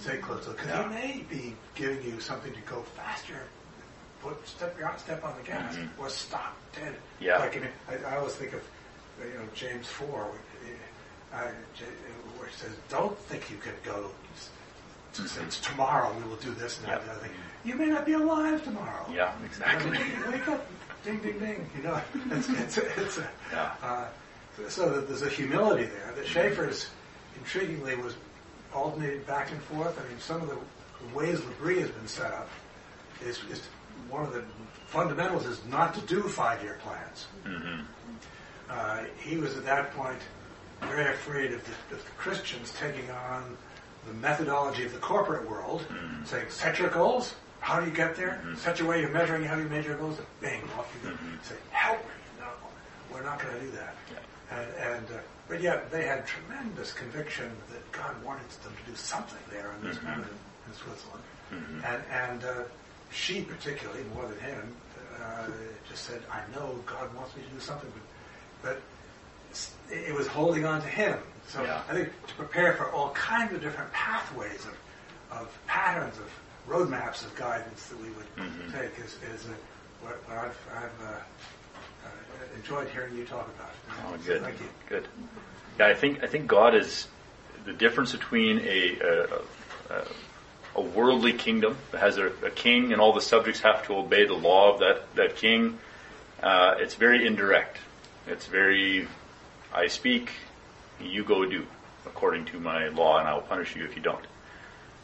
Stay 0.00 0.18
close 0.18 0.44
to 0.44 0.50
Because 0.52 0.68
Yeah. 0.68 0.88
He 0.88 0.94
may 0.94 1.22
be 1.28 1.56
giving 1.74 2.02
you 2.04 2.20
something 2.20 2.52
to 2.52 2.60
go 2.62 2.82
faster. 2.96 3.34
Put 4.22 4.46
step 4.48 4.78
your 4.78 4.92
step 4.96 5.24
on 5.24 5.34
the 5.36 5.42
gas 5.42 5.74
Mhm. 5.76 5.88
or 5.98 6.08
stop 6.08 6.54
dead. 6.74 6.94
Yeah. 7.20 7.38
Like 7.38 7.56
in, 7.56 7.68
I, 7.88 7.96
I 8.14 8.16
always 8.18 8.34
think 8.34 8.52
of 8.54 8.62
you 9.20 9.34
know 9.38 9.44
James 9.54 9.86
four, 9.88 10.30
uh, 11.34 11.38
where 12.38 12.48
it 12.48 12.54
says, 12.54 12.70
"Don't 12.88 13.18
think 13.18 13.50
you 13.50 13.56
can 13.58 13.74
go." 13.84 14.10
Say, 15.12 15.42
it's 15.42 15.60
tomorrow 15.60 16.12
we 16.12 16.28
will 16.28 16.36
do 16.36 16.52
this 16.54 16.78
and 16.78 16.88
that 16.88 17.00
and 17.02 17.10
other 17.10 17.20
thing. 17.20 17.30
You 17.64 17.74
may 17.76 17.86
not 17.86 18.04
be 18.06 18.14
alive 18.14 18.64
tomorrow. 18.64 19.06
Yeah, 19.12 19.32
exactly. 19.44 19.98
Wake 20.32 20.48
up, 20.48 20.66
ding, 21.04 21.18
ding, 21.18 21.38
ding. 21.38 21.70
You 21.76 21.82
know, 21.84 22.00
it's 22.32 22.48
it's 22.48 22.78
a, 22.78 23.00
it's 23.00 23.18
a 23.18 23.28
Yeah. 23.52 23.70
uh, 23.82 24.06
so 24.68 24.90
that 24.90 25.08
there's 25.08 25.22
a 25.22 25.28
humility 25.28 25.84
there. 25.84 26.12
That 26.16 26.26
Schaeffer's 26.26 26.90
intriguingly 27.42 28.02
was 28.02 28.14
alternated 28.72 29.26
back 29.26 29.50
and 29.50 29.60
forth. 29.62 29.98
I 29.98 30.08
mean, 30.08 30.18
some 30.20 30.40
of 30.42 30.48
the 30.48 30.58
ways 31.16 31.40
L'Abri 31.44 31.80
has 31.80 31.90
been 31.90 32.08
set 32.08 32.32
up 32.32 32.48
is, 33.24 33.38
is 33.50 33.60
one 34.08 34.24
of 34.24 34.32
the 34.32 34.44
fundamentals 34.86 35.46
is 35.46 35.60
not 35.68 35.94
to 35.94 36.00
do 36.02 36.22
five-year 36.22 36.78
plans. 36.82 37.26
hmm 37.44 37.80
Uh, 38.70 39.04
he 39.22 39.36
was 39.36 39.56
at 39.56 39.64
that 39.64 39.92
point 39.94 40.18
very 40.80 41.12
afraid 41.12 41.52
of 41.52 41.62
the, 41.64 41.94
of 41.96 42.04
the 42.04 42.10
Christians 42.16 42.72
taking 42.80 43.10
on 43.10 43.56
the 44.06 44.14
methodology 44.14 44.84
of 44.84 44.92
the 44.92 44.98
corporate 44.98 45.48
world, 45.48 45.82
Mm-hmm. 45.90 46.24
saying, 46.24 46.46
set 46.48 46.78
your 46.78 46.90
goals, 46.90 47.34
how 47.60 47.80
do 47.80 47.86
you 47.86 47.92
get 47.92 48.16
there? 48.16 48.42
Such 48.56 48.80
a 48.80 48.84
way 48.84 49.04
of 49.04 49.10
measuring 49.12 49.44
how 49.44 49.56
do 49.56 49.62
you 49.62 49.68
measure 49.68 49.90
your 49.90 49.98
goals, 49.98 50.18
and 50.18 50.26
bang, 50.40 50.62
off 50.78 50.88
you 51.02 51.08
go. 51.10 51.14
Mm-hmm. 51.14 51.36
Say, 51.42 51.54
help 51.70 51.98
me. 51.98 52.14
No, 52.40 52.46
we're 53.12 53.22
not 53.22 53.40
going 53.40 53.54
to 53.54 53.60
do 53.60 53.70
that. 53.72 53.94
And, 54.54 54.68
and 54.94 55.06
uh, 55.10 55.18
but 55.48 55.60
yet 55.60 55.90
they 55.90 56.06
had 56.06 56.26
tremendous 56.26 56.92
conviction 56.92 57.50
that 57.70 57.92
God 57.92 58.14
wanted 58.24 58.48
them 58.62 58.72
to 58.84 58.90
do 58.90 58.96
something 58.96 59.38
there 59.50 59.72
in 59.78 59.86
this 59.88 59.98
Mhm. 59.98 60.04
mountain 60.04 60.38
in 60.66 60.74
Switzerland. 60.74 61.22
Mhm. 61.52 61.84
And, 61.84 62.02
and 62.10 62.44
uh, 62.44 62.62
she 63.10 63.42
particularly, 63.42 64.04
more 64.14 64.26
than 64.26 64.38
him, 64.40 64.76
uh, 65.22 65.46
just 65.88 66.04
said, 66.04 66.22
I 66.30 66.40
know 66.54 66.82
God 66.86 67.12
wants 67.14 67.36
me 67.36 67.42
to 67.42 67.48
do 67.50 67.60
something, 67.60 67.92
but, 68.62 68.80
but 69.90 69.94
it 69.94 70.14
was 70.14 70.26
holding 70.26 70.64
on 70.64 70.80
to 70.80 70.88
him. 70.88 71.18
So 71.48 71.62
Yeah. 71.62 71.82
I 71.88 71.92
think 71.94 72.26
to 72.26 72.34
prepare 72.34 72.72
for 72.74 72.90
all 72.90 73.10
kinds 73.10 73.52
of 73.52 73.60
different 73.60 73.92
pathways 73.92 74.64
of, 74.64 75.38
of 75.38 75.58
patterns 75.66 76.16
of 76.18 76.30
roadmaps 76.68 77.22
of 77.24 77.34
guidance 77.36 77.86
that 77.88 78.00
we 78.00 78.08
would 78.10 78.26
Mhm. 78.36 78.72
take 78.72 78.98
is, 78.98 79.16
is 79.34 79.44
uh, 79.46 79.52
what, 80.00 80.16
what 80.28 80.38
I've, 80.38 80.58
I've 80.74 81.06
uh, 81.06 81.18
enjoyed 82.56 82.88
hearing 82.88 83.16
you 83.16 83.24
talk 83.24 83.48
about. 83.48 83.68
it. 83.70 83.74
Oh, 84.06 84.16
good, 84.26 84.42
Thank 84.42 84.60
you. 84.60 84.66
good. 84.88 85.08
Yeah, 85.78 85.86
I 85.88 85.94
think 85.94 86.22
I 86.22 86.26
think 86.26 86.46
God 86.46 86.74
is 86.74 87.06
the 87.64 87.72
difference 87.72 88.12
between 88.12 88.60
a 88.60 88.98
a, 89.00 89.24
a, 89.90 90.04
a 90.76 90.80
worldly 90.80 91.32
kingdom 91.32 91.76
that 91.92 92.00
has 92.00 92.18
a, 92.18 92.26
a 92.44 92.50
king 92.50 92.92
and 92.92 93.00
all 93.00 93.12
the 93.12 93.20
subjects 93.20 93.60
have 93.60 93.86
to 93.86 93.96
obey 93.96 94.26
the 94.26 94.34
law 94.34 94.72
of 94.72 94.80
that 94.80 95.14
that 95.16 95.36
king. 95.36 95.78
Uh, 96.42 96.74
it's 96.78 96.94
very 96.94 97.26
indirect. 97.26 97.78
It's 98.26 98.46
very, 98.46 99.06
I 99.72 99.86
speak, 99.86 100.30
you 101.00 101.24
go 101.24 101.44
do 101.44 101.66
according 102.06 102.44
to 102.46 102.60
my 102.60 102.88
law, 102.88 103.18
and 103.18 103.28
I 103.28 103.34
will 103.34 103.42
punish 103.42 103.74
you 103.76 103.84
if 103.84 103.96
you 103.96 104.02
don't. 104.02 104.24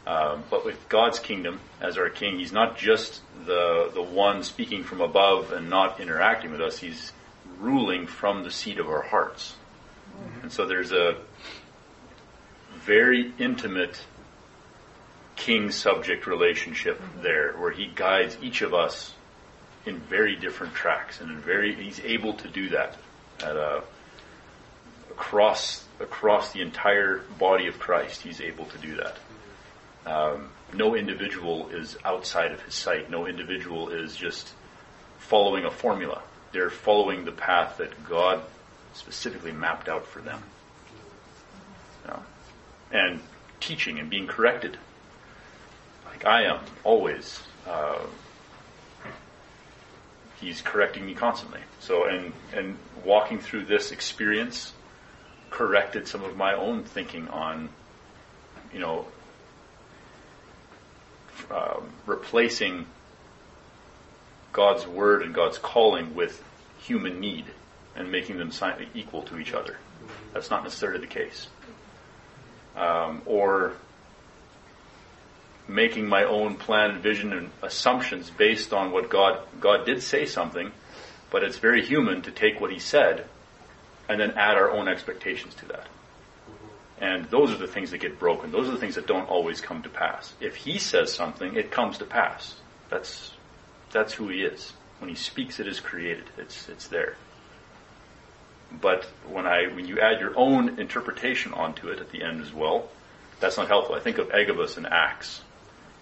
Um, 0.06 0.44
but 0.50 0.64
with 0.64 0.88
God's 0.88 1.18
kingdom 1.18 1.60
as 1.80 1.98
our 1.98 2.08
king, 2.08 2.38
he's 2.38 2.52
not 2.52 2.78
just 2.78 3.20
the 3.46 3.90
the 3.92 4.02
one 4.02 4.42
speaking 4.42 4.84
from 4.84 5.00
above 5.00 5.52
and 5.52 5.68
not 5.68 6.00
interacting 6.00 6.50
with 6.50 6.60
us. 6.60 6.78
He's 6.78 7.12
ruling 7.60 8.06
from 8.06 8.42
the 8.42 8.50
seat 8.50 8.78
of 8.78 8.88
our 8.88 9.02
hearts. 9.02 9.54
And 10.42 10.50
so 10.50 10.66
there's 10.66 10.92
a 10.92 11.16
very 12.84 13.32
intimate 13.38 14.00
king 15.36 15.70
subject 15.70 16.26
relationship 16.26 17.00
there 17.22 17.52
where 17.52 17.70
he 17.70 17.86
guides 17.86 18.36
each 18.42 18.62
of 18.62 18.74
us 18.74 19.14
in 19.86 19.98
very 19.98 20.36
different 20.36 20.74
tracks 20.74 21.20
and 21.20 21.30
in 21.30 21.38
very 21.38 21.74
he's 21.74 22.00
able 22.00 22.34
to 22.34 22.48
do 22.48 22.68
that 22.68 22.96
at 23.40 23.56
a, 23.56 23.82
across 25.10 25.84
across 25.98 26.52
the 26.52 26.60
entire 26.60 27.22
body 27.38 27.66
of 27.68 27.78
Christ 27.78 28.20
he's 28.20 28.40
able 28.40 28.66
to 28.66 28.78
do 28.78 28.96
that. 28.96 29.16
Um, 30.04 30.50
no 30.74 30.94
individual 30.94 31.68
is 31.70 31.96
outside 32.04 32.52
of 32.52 32.60
his 32.62 32.74
sight. 32.74 33.10
No 33.10 33.26
individual 33.26 33.88
is 33.88 34.16
just 34.16 34.50
following 35.18 35.64
a 35.64 35.70
formula 35.70 36.22
they're 36.52 36.70
following 36.70 37.24
the 37.24 37.32
path 37.32 37.78
that 37.78 38.08
God 38.08 38.42
specifically 38.94 39.52
mapped 39.52 39.88
out 39.88 40.06
for 40.06 40.20
them. 40.20 40.42
And 42.92 43.20
teaching 43.60 43.98
and 43.98 44.10
being 44.10 44.26
corrected. 44.26 44.76
Like 46.06 46.24
I 46.24 46.44
am 46.44 46.58
always 46.82 47.40
uh, 47.68 48.00
he's 50.40 50.60
correcting 50.60 51.06
me 51.06 51.14
constantly. 51.14 51.60
So 51.78 52.06
and 52.06 52.32
and 52.52 52.76
walking 53.04 53.38
through 53.38 53.66
this 53.66 53.92
experience 53.92 54.72
corrected 55.50 56.08
some 56.08 56.24
of 56.24 56.36
my 56.36 56.54
own 56.54 56.82
thinking 56.82 57.28
on 57.28 57.68
you 58.72 58.80
know 58.80 59.06
um, 61.50 61.90
replacing 62.06 62.86
God's 64.52 64.86
word 64.86 65.22
and 65.22 65.34
God's 65.34 65.58
calling 65.58 66.14
with 66.14 66.42
human 66.78 67.20
need 67.20 67.46
and 67.94 68.10
making 68.10 68.38
them 68.38 68.50
equal 68.94 69.22
to 69.22 69.38
each 69.38 69.52
other. 69.52 69.76
That's 70.32 70.50
not 70.50 70.64
necessarily 70.64 71.00
the 71.00 71.06
case. 71.06 71.48
Um, 72.76 73.22
or 73.26 73.74
making 75.68 76.08
my 76.08 76.24
own 76.24 76.56
plan, 76.56 77.00
vision, 77.00 77.32
and 77.32 77.50
assumptions 77.62 78.30
based 78.30 78.72
on 78.72 78.92
what 78.92 79.08
God 79.08 79.40
God 79.60 79.86
did 79.86 80.02
say 80.02 80.26
something, 80.26 80.72
but 81.30 81.42
it's 81.42 81.58
very 81.58 81.84
human 81.84 82.22
to 82.22 82.30
take 82.30 82.60
what 82.60 82.72
He 82.72 82.78
said 82.78 83.26
and 84.08 84.20
then 84.20 84.32
add 84.32 84.56
our 84.56 84.70
own 84.70 84.88
expectations 84.88 85.54
to 85.56 85.66
that. 85.66 85.86
And 87.00 87.24
those 87.26 87.50
are 87.50 87.56
the 87.56 87.66
things 87.66 87.92
that 87.92 87.98
get 87.98 88.18
broken. 88.18 88.50
Those 88.50 88.68
are 88.68 88.72
the 88.72 88.78
things 88.78 88.96
that 88.96 89.06
don't 89.06 89.28
always 89.28 89.60
come 89.60 89.82
to 89.82 89.88
pass. 89.88 90.34
If 90.40 90.56
He 90.56 90.78
says 90.78 91.12
something, 91.12 91.56
it 91.56 91.70
comes 91.70 91.98
to 91.98 92.04
pass. 92.04 92.56
That's 92.88 93.32
that's 93.92 94.14
who 94.14 94.28
He 94.28 94.42
is. 94.42 94.72
When 94.98 95.08
He 95.08 95.16
speaks, 95.16 95.60
it 95.60 95.66
is 95.66 95.80
created. 95.80 96.24
It's 96.38 96.68
it's 96.68 96.86
there. 96.86 97.16
But 98.80 99.04
when 99.28 99.46
I 99.46 99.66
when 99.74 99.86
you 99.86 99.98
add 100.00 100.20
your 100.20 100.36
own 100.36 100.78
interpretation 100.78 101.52
onto 101.54 101.88
it 101.88 101.98
at 101.98 102.10
the 102.10 102.22
end 102.22 102.40
as 102.40 102.52
well, 102.52 102.88
that's 103.40 103.56
not 103.56 103.68
helpful. 103.68 103.94
I 103.94 104.00
think 104.00 104.18
of 104.18 104.30
Agabus 104.30 104.76
in 104.76 104.86
Acts. 104.86 105.42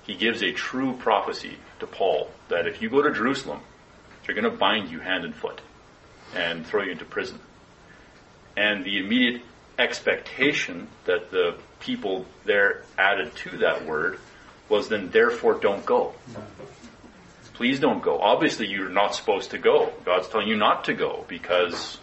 He 0.06 0.14
gives 0.14 0.42
a 0.42 0.52
true 0.52 0.94
prophecy 0.94 1.58
to 1.80 1.86
Paul 1.86 2.30
that 2.48 2.66
if 2.66 2.80
you 2.80 2.88
go 2.88 3.02
to 3.02 3.12
Jerusalem, 3.12 3.60
they're 4.24 4.34
going 4.34 4.50
to 4.50 4.56
bind 4.56 4.90
you 4.90 5.00
hand 5.00 5.24
and 5.24 5.34
foot 5.34 5.60
and 6.34 6.66
throw 6.66 6.82
you 6.82 6.92
into 6.92 7.04
prison. 7.04 7.38
And 8.56 8.84
the 8.84 8.98
immediate 8.98 9.42
expectation 9.78 10.88
that 11.04 11.30
the 11.30 11.56
people 11.80 12.26
there 12.44 12.82
added 12.98 13.34
to 13.36 13.58
that 13.58 13.86
word 13.86 14.18
was 14.68 14.88
then 14.88 15.10
therefore 15.10 15.54
don't 15.54 15.84
go. 15.86 16.14
Please 17.58 17.80
don't 17.80 18.00
go. 18.00 18.20
Obviously 18.20 18.68
you're 18.68 18.88
not 18.88 19.16
supposed 19.16 19.50
to 19.50 19.58
go. 19.58 19.92
God's 20.04 20.28
telling 20.28 20.46
you 20.46 20.56
not 20.56 20.84
to 20.84 20.94
go 20.94 21.24
because 21.26 21.98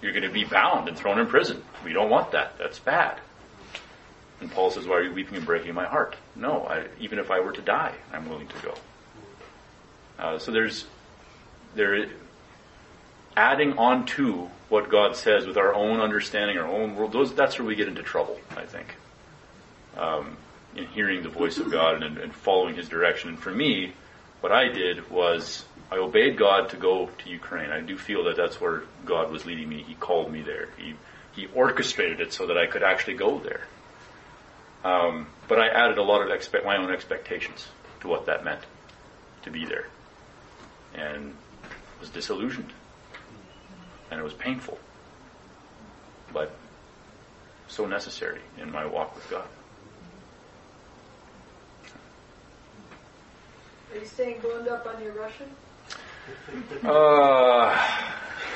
you're 0.00 0.12
going 0.12 0.22
to 0.22 0.30
be 0.30 0.44
bound 0.44 0.86
and 0.86 0.96
thrown 0.96 1.18
in 1.18 1.26
prison. 1.26 1.64
We 1.84 1.92
don't 1.92 2.08
want 2.08 2.30
that. 2.30 2.56
That's 2.56 2.78
bad. 2.78 3.18
And 4.40 4.48
Paul 4.48 4.70
says, 4.70 4.86
why 4.86 4.98
are 4.98 5.02
you 5.02 5.12
weeping 5.12 5.34
and 5.34 5.44
breaking 5.44 5.74
my 5.74 5.86
heart? 5.86 6.14
No, 6.36 6.68
I, 6.68 6.84
even 7.00 7.18
if 7.18 7.32
I 7.32 7.40
were 7.40 7.50
to 7.50 7.60
die, 7.60 7.92
I'm 8.12 8.28
willing 8.28 8.46
to 8.46 8.54
go. 8.62 8.74
Uh, 10.20 10.38
so 10.38 10.52
there's, 10.52 10.86
there, 11.74 12.06
adding 13.36 13.76
on 13.76 14.06
to 14.06 14.48
what 14.68 14.88
God 14.88 15.16
says 15.16 15.48
with 15.48 15.56
our 15.56 15.74
own 15.74 15.98
understanding, 15.98 16.58
our 16.58 16.68
own 16.68 16.94
world, 16.94 17.12
those, 17.12 17.34
that's 17.34 17.58
where 17.58 17.66
we 17.66 17.74
get 17.74 17.88
into 17.88 18.04
trouble, 18.04 18.38
I 18.56 18.66
think. 18.66 18.94
Um, 19.96 20.36
in 20.76 20.86
hearing 20.86 21.24
the 21.24 21.28
voice 21.28 21.58
of 21.58 21.72
God 21.72 22.04
and, 22.04 22.18
and 22.18 22.32
following 22.32 22.76
His 22.76 22.88
direction. 22.88 23.30
And 23.30 23.38
for 23.38 23.50
me, 23.50 23.94
what 24.40 24.52
I 24.52 24.68
did 24.68 25.10
was 25.10 25.64
I 25.90 25.96
obeyed 25.96 26.36
God 26.36 26.70
to 26.70 26.76
go 26.76 27.06
to 27.06 27.28
Ukraine. 27.28 27.70
I 27.70 27.80
do 27.80 27.98
feel 27.98 28.24
that 28.24 28.36
that's 28.36 28.60
where 28.60 28.84
God 29.04 29.30
was 29.30 29.44
leading 29.44 29.68
me. 29.68 29.82
He 29.82 29.94
called 29.94 30.32
me 30.32 30.42
there. 30.42 30.68
He 30.76 30.94
He 31.32 31.46
orchestrated 31.54 32.20
it 32.20 32.32
so 32.32 32.46
that 32.46 32.56
I 32.56 32.66
could 32.66 32.82
actually 32.82 33.14
go 33.14 33.38
there. 33.38 33.66
Um, 34.82 35.26
but 35.46 35.58
I 35.58 35.68
added 35.68 35.98
a 35.98 36.02
lot 36.02 36.22
of 36.22 36.64
my 36.64 36.76
own 36.76 36.90
expectations 36.90 37.66
to 38.00 38.08
what 38.08 38.26
that 38.26 38.44
meant 38.44 38.62
to 39.42 39.50
be 39.50 39.66
there, 39.66 39.88
and 40.94 41.34
was 41.98 42.08
disillusioned, 42.08 42.72
and 44.10 44.18
it 44.18 44.22
was 44.22 44.32
painful, 44.32 44.78
but 46.32 46.54
so 47.68 47.86
necessary 47.86 48.40
in 48.58 48.70
my 48.72 48.86
walk 48.86 49.14
with 49.14 49.28
God. 49.30 49.46
Are 53.93 53.99
you 53.99 54.05
staying 54.05 54.41
boned 54.41 54.67
up 54.67 54.85
on 54.87 55.01
your 55.03 55.13
Russian? 55.13 55.49
А, 56.83 57.75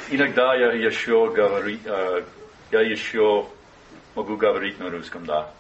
Иногда 0.10 0.56
я 0.56 0.72
еще 0.72 1.30
говори, 1.32 1.80
а, 1.86 2.24
я 2.72 2.82
еще 2.82 3.48
могу 4.16 4.38
говорить 4.38 4.80
на 4.80 4.90
русском, 4.90 5.26
да. 5.26 5.52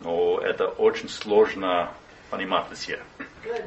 Но 0.00 0.40
это 0.40 0.68
очень 0.68 1.08
сложно 1.08 1.90
понимать 2.30 2.64
все. 2.72 3.00
Good. 3.44 3.64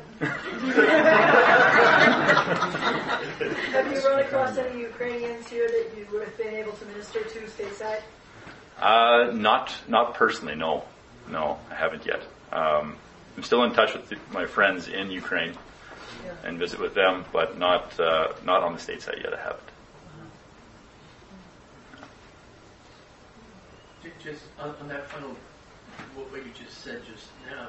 Have 3.71 3.91
you 3.91 4.01
run 4.03 4.19
across 4.19 4.57
any 4.57 4.81
Ukrainians 4.81 5.47
here 5.47 5.67
that 5.67 5.97
you 5.97 6.05
would 6.11 6.23
have 6.23 6.37
been 6.37 6.53
able 6.53 6.73
to 6.73 6.85
minister 6.85 7.19
to 7.23 7.39
stateside? 7.47 8.01
Uh, 8.79 9.31
not 9.33 9.73
not 9.87 10.13
personally, 10.13 10.55
no, 10.55 10.83
no, 11.29 11.57
I 11.71 11.75
haven't 11.75 12.05
yet. 12.05 12.21
Um, 12.51 12.95
I'm 13.36 13.42
still 13.42 13.64
in 13.64 13.72
touch 13.72 13.92
with 13.94 14.08
the, 14.08 14.16
my 14.32 14.46
friends 14.46 14.88
in 14.88 15.10
Ukraine 15.10 15.52
Yeah. 16.24 16.32
and 16.44 16.58
visit 16.58 16.80
with 16.80 16.94
them, 16.94 17.24
but 17.32 17.58
not 17.58 17.98
uh, 18.00 18.32
not 18.44 18.62
on 18.62 18.72
the 18.72 18.78
state 18.80 19.02
side 19.02 19.18
yet. 19.22 19.34
I 19.34 19.38
haven't. 19.38 19.60
Just 24.22 24.42
on, 24.58 24.74
on 24.80 24.88
that 24.88 25.08
final, 25.10 25.30
what, 26.14 26.30
what 26.32 26.44
you 26.44 26.52
just 26.52 26.82
said 26.82 27.02
just 27.12 27.26
now, 27.50 27.68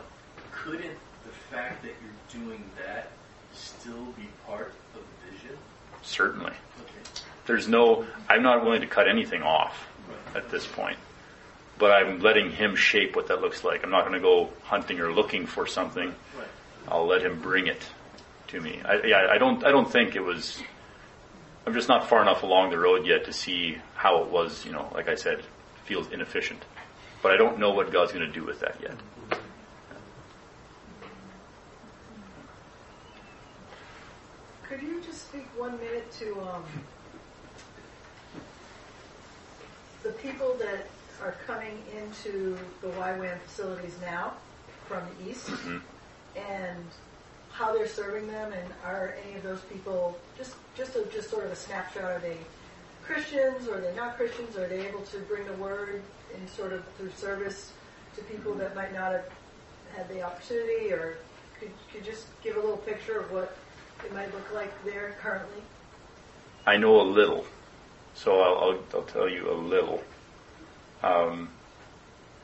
couldn't 0.52 0.96
the 1.26 1.32
fact 1.52 1.84
that 1.84 1.92
you're 2.02 2.42
doing 2.42 2.64
that 2.86 3.10
still 3.54 4.06
be 4.18 4.28
part 4.46 4.74
of 4.96 5.02
the 5.02 5.32
vision? 5.32 5.58
Certainly, 6.04 6.54
Okay. 6.82 7.22
there's 7.46 7.68
no. 7.68 8.06
I'm 8.30 8.44
not 8.44 8.64
willing 8.64 8.82
to 8.82 8.88
cut 8.88 9.08
anything 9.08 9.44
off. 9.44 9.88
at 10.36 10.50
this 10.52 10.66
point. 10.68 10.98
But 11.78 11.92
I'm 11.92 12.20
letting 12.20 12.52
him 12.52 12.76
shape 12.76 13.16
what 13.16 13.28
that 13.28 13.42
looks 13.42 13.64
like. 13.64 13.84
I'm 13.84 13.92
not 13.92 14.02
going 14.02 14.14
to 14.14 14.20
go 14.20 14.50
hunting 14.64 15.00
or 15.00 15.14
looking 15.14 15.46
for 15.46 15.68
something. 15.68 16.08
Right. 16.38 16.48
I'll 16.88 17.06
let 17.06 17.22
him 17.22 17.40
bring 17.40 17.68
it 17.68 17.82
to 18.48 18.62
me. 18.62 18.82
I, 18.84 19.02
yeah, 19.06 19.28
I 19.30 19.38
don't. 19.38 19.64
I 19.64 19.72
don't 19.72 19.92
think 19.92 20.16
it 20.16 20.24
was. 20.24 20.62
I'm 21.66 21.74
just 21.74 21.90
not 21.90 22.08
far 22.08 22.22
enough 22.22 22.44
along 22.44 22.72
the 22.72 22.80
road 22.80 23.06
yet 23.06 23.26
to 23.26 23.34
see 23.34 23.78
how 23.96 24.24
it 24.24 24.30
was. 24.30 24.66
You 24.66 24.72
know, 24.72 24.90
like 24.94 25.08
I 25.08 25.16
said, 25.16 25.44
feels 25.86 26.12
inefficient. 26.12 26.64
But 27.22 27.32
I 27.32 27.38
don't 27.38 27.60
know 27.60 27.72
what 27.72 27.92
God's 27.92 28.12
going 28.12 28.26
to 28.26 28.32
do 28.32 28.44
with 28.44 28.60
that 28.62 28.78
yet. 28.82 28.96
Could 34.64 34.82
you 34.82 35.02
just 35.02 35.28
speak 35.28 35.48
one 35.58 35.78
minute 35.80 36.12
to 36.20 36.40
um, 36.42 36.64
the 40.04 40.12
people 40.12 40.56
that 40.60 40.88
are 41.22 41.36
coming 41.46 41.84
into 41.96 42.58
the 42.82 42.88
YWAM 42.88 43.40
facilities 43.42 43.96
now 44.02 44.34
from 44.88 45.02
the 45.18 45.30
east 45.32 45.48
Mhm. 45.50 45.82
and 46.36 46.86
how 47.52 47.74
they're 47.74 47.88
serving 47.88 48.28
them 48.28 48.54
and 48.54 48.74
are 48.86 49.16
any 49.26 49.36
of 49.36 49.44
those 49.44 49.62
people 49.62 50.18
just 50.38 50.56
just 50.76 50.96
a, 50.96 51.04
just 51.06 51.30
sort 51.30 51.46
of 51.46 51.52
a 51.52 51.56
snapshot 51.56 52.04
are 52.04 52.20
they 52.20 52.38
Christians 53.04 53.68
or 53.68 53.78
are 53.78 53.82
they 53.82 53.96
not 53.96 54.16
Christians 54.18 54.56
are 54.58 54.68
they 54.68 54.86
able 54.88 55.02
to 55.02 55.18
bring 55.22 55.46
the 55.48 55.54
word 55.54 56.02
in 56.36 56.48
sort 56.48 56.72
of 56.74 56.84
through 56.98 57.12
service 57.12 57.72
to 58.16 58.22
people 58.24 58.54
that 58.56 58.76
might 58.76 58.94
not 58.94 59.12
have 59.12 59.26
had 59.96 60.10
the 60.10 60.22
opportunity 60.22 60.92
or 60.94 61.18
could 61.60 61.72
could 61.92 62.04
just 62.06 62.26
give 62.44 62.58
a 62.58 62.60
little 62.60 62.78
picture 62.78 63.20
of 63.20 63.32
what 63.32 63.58
it 64.06 64.14
might 64.14 64.32
look 64.34 64.54
like 64.54 64.72
there 64.86 65.16
currently? 65.22 65.62
I 66.68 66.78
know 66.78 67.02
a 67.02 67.08
little, 67.20 67.46
so 68.14 68.42
I'll, 68.42 68.58
I'll, 68.58 68.80
I'll 68.94 69.06
tell 69.06 69.30
you 69.30 69.50
a 69.50 69.56
little. 69.56 70.04
Um, 71.04 71.50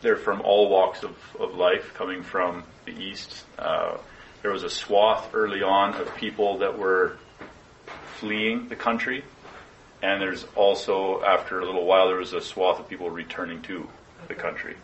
they're 0.02 0.18
from 0.18 0.42
all 0.42 0.70
walks 0.70 1.04
of, 1.04 1.16
of 1.40 1.56
life, 1.56 1.94
coming 1.94 2.24
from 2.24 2.64
the 2.86 2.92
east. 2.92 3.46
Uh, 3.58 3.98
there 4.42 4.52
was 4.52 4.64
a 4.64 4.70
swath 4.70 5.34
early 5.34 5.64
on 5.64 5.94
of 5.94 6.14
people 6.16 6.58
that 6.60 6.78
were 6.78 7.18
fleeing 8.18 8.68
the 8.68 8.76
country, 8.76 9.24
and 10.02 10.22
there's 10.22 10.46
also, 10.56 11.24
after 11.24 11.60
a 11.60 11.66
little 11.66 11.86
while, 11.86 12.08
there 12.08 12.18
was 12.18 12.34
a 12.34 12.42
swath 12.42 12.80
of 12.80 12.90
people 12.90 13.10
returning 13.10 13.62
to 13.64 13.88
the 14.28 14.36
country, 14.36 14.76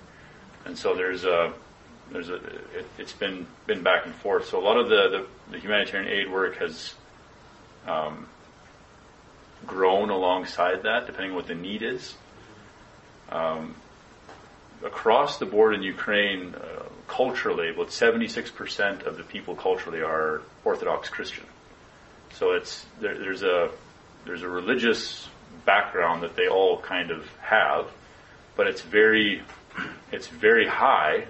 and 0.66 0.78
so 0.78 0.96
there's 0.96 1.26
a 1.26 1.54
there's 2.12 2.30
a 2.30 2.36
it, 2.36 2.86
it's 2.98 3.14
been 3.14 3.46
been 3.68 3.84
back 3.84 4.06
and 4.06 4.16
forth. 4.16 4.48
So 4.48 4.60
a 4.60 4.64
lot 4.64 4.78
of 4.78 4.90
the 4.90 5.10
the, 5.10 5.52
the 5.52 5.60
humanitarian 5.60 6.12
aid 6.12 6.32
work 6.32 6.58
has 6.58 6.94
um, 7.86 8.28
grown 9.68 10.10
alongside 10.10 10.84
that, 10.84 11.06
depending 11.06 11.32
on 11.32 11.36
what 11.36 11.48
the 11.48 11.56
need 11.56 11.84
is. 11.84 12.16
Um, 13.32 13.76
across 14.84 15.38
the 15.38 15.46
board 15.46 15.76
in 15.76 15.84
Ukraine, 15.84 16.56
uh, 16.56 16.84
culturally, 17.08 17.70
about 17.70 17.88
76% 17.88 19.06
of 19.06 19.18
the 19.18 19.24
people 19.24 19.56
culturally 19.56 20.02
are 20.02 20.42
Orthodox 20.64 21.10
Christian. 21.10 21.46
So 22.34 22.52
it's 22.52 22.86
there, 23.02 23.18
there's 23.18 23.44
a 23.44 23.72
there's 24.26 24.44
a 24.44 24.50
religious 24.50 25.28
background 25.66 26.24
that 26.24 26.36
they 26.36 26.48
all 26.48 26.80
kind 26.80 27.12
of 27.12 27.26
have, 27.42 27.88
but 28.56 28.68
it's 28.68 28.82
very 28.82 29.42
it's 30.12 30.28
very 30.28 30.68
high 30.68 31.26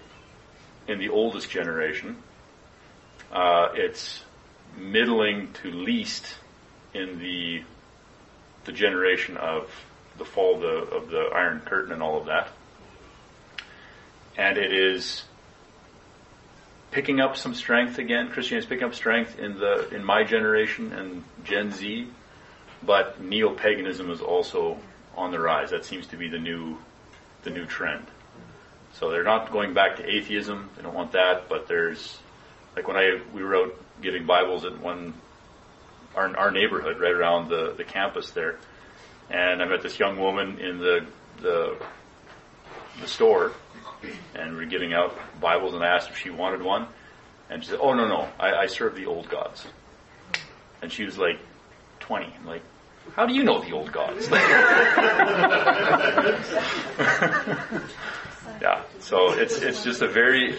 in 0.87 0.99
the 0.99 1.09
oldest 1.09 1.49
generation. 1.49 2.17
Uh, 3.31 3.69
it's 3.73 4.23
middling 4.77 5.51
to 5.53 5.71
least 5.71 6.25
in 6.93 7.19
the 7.19 7.63
the 8.65 8.71
generation 8.71 9.37
of 9.37 9.69
the 10.19 10.25
fall 10.25 10.55
of 10.55 10.61
the, 10.61 10.95
of 10.95 11.09
the 11.09 11.21
Iron 11.33 11.61
Curtain 11.61 11.91
and 11.91 12.03
all 12.03 12.19
of 12.19 12.27
that. 12.27 12.49
And 14.37 14.57
it 14.57 14.71
is 14.73 15.23
picking 16.91 17.19
up 17.19 17.37
some 17.37 17.53
strength 17.53 17.97
again. 17.97 18.29
Christianity 18.29 18.65
is 18.65 18.69
picking 18.69 18.85
up 18.85 18.95
strength 18.95 19.37
in 19.37 19.57
the 19.59 19.89
in 19.93 20.03
my 20.03 20.23
generation 20.23 20.91
and 20.93 21.23
Gen 21.43 21.71
Z, 21.71 22.07
but 22.83 23.21
neo 23.21 23.53
paganism 23.53 24.09
is 24.09 24.21
also 24.21 24.77
on 25.15 25.31
the 25.31 25.39
rise. 25.39 25.71
That 25.71 25.85
seems 25.85 26.07
to 26.07 26.17
be 26.17 26.29
the 26.29 26.39
new 26.39 26.77
the 27.43 27.49
new 27.49 27.65
trend. 27.65 28.05
So 28.93 29.09
they're 29.09 29.23
not 29.23 29.51
going 29.51 29.73
back 29.73 29.97
to 29.97 30.09
atheism. 30.09 30.69
They 30.75 30.83
don't 30.83 30.95
want 30.95 31.11
that, 31.13 31.47
but 31.47 31.67
there's 31.67 32.17
like 32.75 32.87
when 32.87 32.97
I 32.97 33.21
we 33.33 33.43
were 33.43 33.55
out 33.55 33.75
giving 34.01 34.25
Bibles 34.25 34.65
at 34.65 34.79
one 34.79 35.13
our 36.15 36.35
our 36.37 36.51
neighborhood 36.51 36.99
right 36.99 37.13
around 37.13 37.49
the 37.49 37.73
the 37.75 37.83
campus 37.83 38.31
there, 38.31 38.57
and 39.29 39.61
I 39.61 39.65
met 39.65 39.81
this 39.81 39.99
young 39.99 40.19
woman 40.19 40.59
in 40.59 40.79
the 40.79 41.05
the 41.41 41.77
the 43.01 43.07
store, 43.07 43.53
and 44.35 44.57
we 44.57 44.63
are 44.63 44.67
giving 44.67 44.93
out 44.93 45.17
Bibles, 45.39 45.73
and 45.73 45.83
I 45.83 45.95
asked 45.95 46.09
if 46.09 46.17
she 46.17 46.29
wanted 46.29 46.61
one, 46.61 46.87
and 47.49 47.63
she 47.63 47.69
said, 47.69 47.79
"Oh 47.81 47.93
no 47.93 48.07
no, 48.07 48.27
I, 48.39 48.53
I 48.53 48.65
serve 48.67 48.95
the 48.95 49.05
old 49.05 49.29
gods," 49.29 49.65
and 50.81 50.91
she 50.91 51.05
was 51.05 51.17
like 51.17 51.39
twenty. 51.99 52.33
I'm 52.39 52.45
like, 52.45 52.63
how 53.15 53.25
do 53.25 53.33
you 53.33 53.43
know 53.43 53.61
the 53.61 53.71
old 53.71 53.91
gods? 53.91 54.29
yeah, 58.61 58.83
so 58.99 59.33
it's 59.33 59.57
it's 59.57 59.83
just 59.83 60.01
a 60.01 60.07
very 60.07 60.55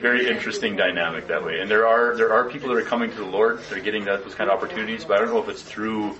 very 0.00 0.28
interesting 0.28 0.76
dynamic 0.76 1.28
that 1.28 1.44
way. 1.44 1.60
And 1.60 1.70
there 1.70 1.86
are 1.86 2.16
there 2.16 2.32
are 2.32 2.48
people 2.48 2.70
that 2.70 2.76
are 2.76 2.86
coming 2.86 3.10
to 3.10 3.16
the 3.16 3.26
Lord. 3.26 3.60
They're 3.68 3.80
getting 3.80 4.04
that, 4.04 4.24
those 4.24 4.34
kind 4.34 4.50
of 4.50 4.56
opportunities, 4.56 5.04
but 5.04 5.18
I 5.18 5.20
don't 5.20 5.34
know 5.34 5.42
if 5.42 5.48
it's 5.48 5.62
through 5.62 6.18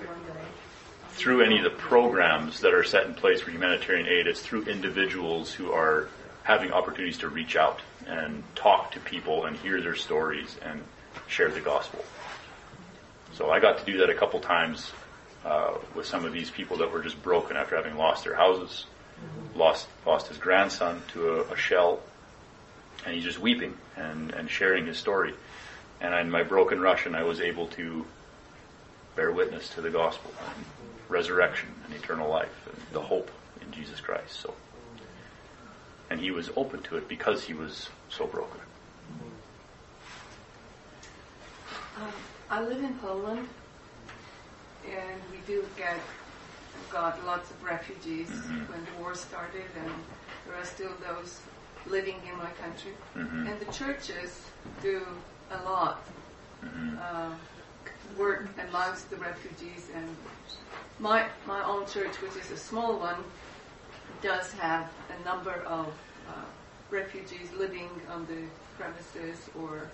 through 1.21 1.43
any 1.43 1.59
of 1.59 1.65
the 1.65 1.71
programs 1.71 2.61
that 2.61 2.73
are 2.73 2.83
set 2.83 3.05
in 3.05 3.13
place 3.13 3.43
for 3.43 3.51
humanitarian 3.51 4.07
aid. 4.09 4.27
It's 4.27 4.41
through 4.41 4.65
individuals 4.65 5.53
who 5.53 5.71
are 5.71 6.09
having 6.45 6.73
opportunities 6.73 7.19
to 7.19 7.29
reach 7.29 7.57
out 7.57 7.81
and 8.07 8.43
talk 8.55 8.93
to 8.93 9.01
people 9.01 9.45
and 9.45 9.55
hear 9.59 9.83
their 9.83 9.95
stories 9.95 10.57
and 10.65 10.83
share 11.27 11.51
the 11.51 11.61
gospel. 11.61 12.03
So 13.35 13.51
I 13.51 13.61
got 13.61 13.79
to 13.79 13.85
do 13.85 13.99
that 13.99 14.09
a 14.09 14.15
couple 14.15 14.41
times 14.41 14.93
uh, 15.45 15.75
with 15.95 16.07
some 16.07 16.25
of 16.25 16.33
these 16.33 16.51
people 16.51 16.79
that 16.79 16.91
were 16.91 17.03
just 17.03 17.23
broken 17.23 17.55
after 17.55 17.77
having 17.77 17.97
lost 17.99 18.25
their 18.25 18.35
houses, 18.35 18.87
lost 19.55 19.89
lost 20.07 20.29
his 20.29 20.39
grandson 20.39 21.03
to 21.13 21.43
a, 21.43 21.53
a 21.53 21.57
shell, 21.57 22.01
and 23.05 23.15
he's 23.15 23.25
just 23.25 23.39
weeping 23.39 23.77
and, 23.97 24.33
and 24.33 24.49
sharing 24.49 24.87
his 24.87 24.97
story. 24.97 25.35
And 26.01 26.15
in 26.15 26.31
my 26.31 26.45
broken 26.45 26.81
Russian, 26.81 27.15
I 27.15 27.25
was 27.25 27.43
able 27.43 27.67
to 27.69 28.07
bear 29.17 29.31
witness 29.31 29.69
to 29.75 29.83
the 29.83 29.91
gospel 29.91 30.33
and 30.57 30.65
resurrection 31.11 31.69
and 31.85 31.95
eternal 31.95 32.31
life 32.31 32.67
and 32.67 32.81
the 32.93 33.01
hope 33.01 33.31
in 33.61 33.71
Jesus 33.73 34.01
Christ. 34.01 34.41
So, 34.41 34.55
and 36.09 36.21
he 36.21 36.31
was 36.31 36.51
open 36.57 36.83
to 36.85 36.97
it 36.97 37.09
because 37.09 37.45
he 37.45 37.53
was 37.53 37.91
so 38.09 38.27
broken. 38.27 38.61
Um, 41.97 42.13
I 42.49 42.63
live 42.63 42.83
in 42.83 42.95
Poland, 42.99 43.47
and 44.87 45.21
we 45.33 45.39
do 45.47 45.67
get 45.77 45.99
got 46.91 47.25
lots 47.25 47.51
of 47.51 47.63
refugees 47.63 48.29
Mhm. 48.31 48.69
when 48.71 48.85
the 48.85 49.03
war 49.03 49.15
started, 49.15 49.67
and 49.77 49.93
there 50.47 50.57
are 50.57 50.65
still 50.65 50.93
those 51.07 51.41
living 51.87 52.21
in 52.29 52.37
my 52.37 52.51
country. 52.63 52.95
Mhm. 53.15 53.47
And 53.49 53.61
the 53.61 53.73
churches 53.73 54.43
do 54.83 55.07
a 55.51 55.63
lot 55.63 56.03
Mhm. 56.65 56.99
uh, 56.99 57.35
work 58.19 58.49
amongst 58.69 59.11
the 59.11 59.17
refugees, 59.17 59.89
and 59.95 60.17
my 60.99 61.27
my 61.47 61.63
own 61.65 61.87
church, 61.87 62.15
which 62.23 62.37
is 62.43 62.51
a 62.51 62.57
small 62.57 62.99
one, 62.99 63.23
does 64.23 64.53
have 64.53 64.89
a 65.19 65.25
number 65.25 65.63
of 65.67 65.87
uh, 66.29 66.33
refugees 66.91 67.49
living 67.59 67.89
on 68.11 68.27
the 68.27 68.43
premises 68.77 69.49
or 69.59 69.89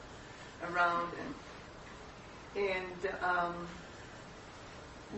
around, 0.70 1.09
and 1.22 2.64
and 2.70 3.14
um, 3.22 3.55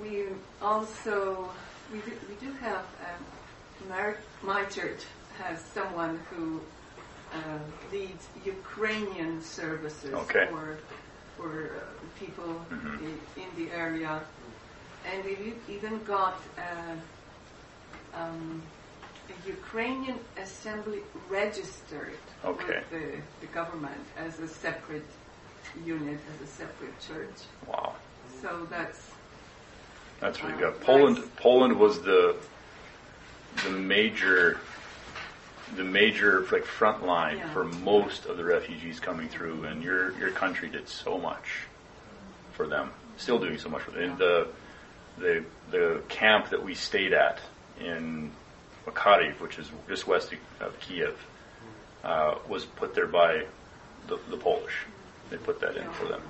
we 0.03 0.25
also 0.61 1.49
we 1.93 1.99
do, 2.01 2.13
we 2.29 2.47
do 2.47 2.53
have 2.55 2.85
um, 3.07 3.89
my, 3.89 4.15
my 4.43 4.65
church 4.65 5.03
has 5.39 5.61
someone 5.61 6.21
who 6.31 6.61
uh, 7.33 7.59
leads 7.93 8.27
Ukrainian 8.45 9.43
services 9.43 10.13
Okay. 10.15 10.47
for 10.51 10.79
for 11.37 11.71
uh, 11.77 11.98
people 12.19 12.61
Mhm. 12.71 13.01
in, 13.07 13.43
in 13.43 13.49
the 13.57 13.73
area, 13.73 14.21
and 15.11 15.25
we 15.25 15.55
even 15.69 16.03
got 16.05 16.39
uh, 16.59 18.21
um, 18.21 18.63
a 19.29 19.49
Ukrainian 19.49 20.19
assembly 20.37 21.01
registered 21.31 22.19
Okay. 22.45 22.67
with 22.67 22.91
the, 22.91 23.07
the 23.41 23.53
government 23.53 24.05
as 24.17 24.39
a 24.41 24.49
separate 24.49 25.07
unit, 25.85 26.19
as 26.33 26.49
a 26.49 26.51
separate 26.51 26.99
church. 27.09 27.39
Wow. 27.67 27.95
So 28.43 28.67
that's 28.71 29.11
That's 30.21 30.43
really 30.43 30.55
Uh, 30.55 30.59
good. 30.59 30.81
Poland. 30.81 31.19
Poland 31.37 31.79
was 31.79 32.03
the 32.03 32.35
the 33.65 33.71
major 33.71 34.59
the 35.77 35.85
major 35.85 36.47
like 36.51 36.65
front 36.65 37.05
line 37.05 37.39
Yeah. 37.39 37.53
for 37.53 37.65
most 37.65 38.27
of 38.27 38.37
the 38.37 38.45
refugees 38.45 38.99
coming 39.01 39.29
through, 39.29 39.65
and 39.65 39.83
your 39.83 40.13
your 40.19 40.31
country 40.31 40.69
did 40.69 40.89
so 40.89 41.19
much 41.19 41.68
for 42.59 42.67
them. 42.67 42.91
Still 43.17 43.39
doing 43.39 43.57
so 43.57 43.71
much 43.71 43.83
for 43.83 43.93
them. 43.93 44.03
And 44.03 44.19
the 44.19 44.49
the 45.17 45.45
the 45.71 46.03
camp 46.09 46.51
that 46.51 46.63
we 46.63 46.75
stayed 46.75 47.15
at 47.15 47.39
in 47.81 48.31
Makariv, 48.87 49.41
which 49.41 49.59
is 49.59 49.71
just 49.89 50.07
west 50.07 50.35
of 50.61 50.79
Kiev, 50.81 51.17
uh, 52.05 52.35
was 52.49 52.65
put 52.67 52.95
there 52.95 53.07
by 53.07 53.45
the, 54.09 54.19
the 54.29 54.37
Polish. 54.37 54.75
They 55.31 55.37
put 55.37 55.61
that 55.61 55.77
in 55.77 55.89
for 55.93 56.07
them. 56.07 56.23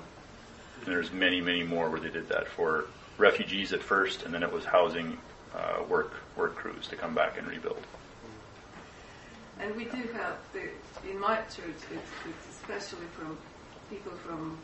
And 0.85 0.93
there's 0.93 1.11
many, 1.11 1.41
many 1.41 1.63
more 1.63 1.89
where 1.89 1.99
they 1.99 2.09
did 2.09 2.29
that 2.29 2.47
for 2.47 2.85
refugees 3.17 3.73
at 3.73 3.81
first, 3.81 4.23
and 4.23 4.33
then 4.33 4.43
it 4.43 4.51
was 4.51 4.65
housing 4.65 5.17
uh, 5.55 5.83
work 5.89 6.13
work 6.37 6.55
crews 6.55 6.87
to 6.87 6.95
come 6.95 7.15
back 7.15 7.37
and 7.37 7.47
rebuild. 7.47 7.81
And 9.59 9.75
we 9.75 9.85
do 9.85 10.01
have 10.13 10.37
the 10.53 10.69
in 11.09 11.19
my 11.19 11.37
church. 11.37 11.81
It's, 11.91 12.11
it's 12.29 12.47
especially 12.61 13.07
from 13.17 13.37
people 13.89 14.13
from 14.25 14.59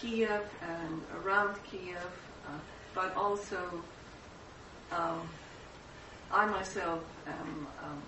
Kiev 0.00 0.42
and 0.62 1.02
around 1.22 1.56
Kiev, 1.64 1.96
uh, 2.46 2.50
but 2.94 3.14
also 3.16 3.58
um, 4.92 5.28
I 6.32 6.46
myself 6.46 7.02
am 7.26 7.66
um, 7.82 8.02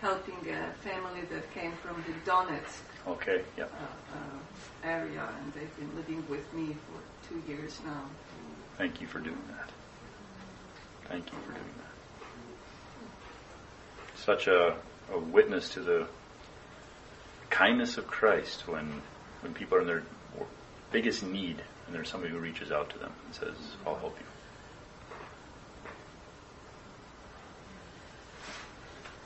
helping 0.00 0.36
a 0.50 0.72
family 0.82 1.22
that 1.30 1.52
came 1.54 1.72
from 1.72 2.02
the 2.06 2.30
Donetsk 2.30 2.82
okay, 3.06 3.42
yeah. 3.56 3.64
uh, 3.64 4.16
uh, 4.16 4.88
area, 4.88 5.28
and 5.42 5.52
they've 5.52 5.76
been 5.76 5.94
living 5.96 6.24
with 6.28 6.52
me 6.54 6.76
for 6.86 7.28
two 7.28 7.42
years 7.50 7.78
now. 7.84 8.04
Thank 8.78 9.00
you 9.00 9.06
for 9.06 9.20
doing 9.20 9.42
that. 9.56 9.70
Thank 11.08 11.26
you 11.26 11.38
for 11.46 11.52
doing 11.52 11.74
that. 11.78 12.28
Such 14.18 14.46
a, 14.46 14.76
a 15.12 15.18
witness 15.18 15.68
to 15.70 15.80
the 15.80 16.06
kindness 17.50 17.98
of 17.98 18.06
Christ 18.06 18.66
when 18.66 19.02
when 19.42 19.52
people 19.52 19.76
are 19.76 19.80
in 19.80 19.86
their 19.86 20.04
biggest 20.92 21.24
need 21.24 21.56
and 21.86 21.96
there's 21.96 22.08
somebody 22.08 22.32
who 22.32 22.38
reaches 22.38 22.70
out 22.70 22.90
to 22.90 22.98
them 22.98 23.12
and 23.24 23.34
says, 23.34 23.56
I'll 23.86 23.96
help 23.96 24.16
you. 24.20 24.28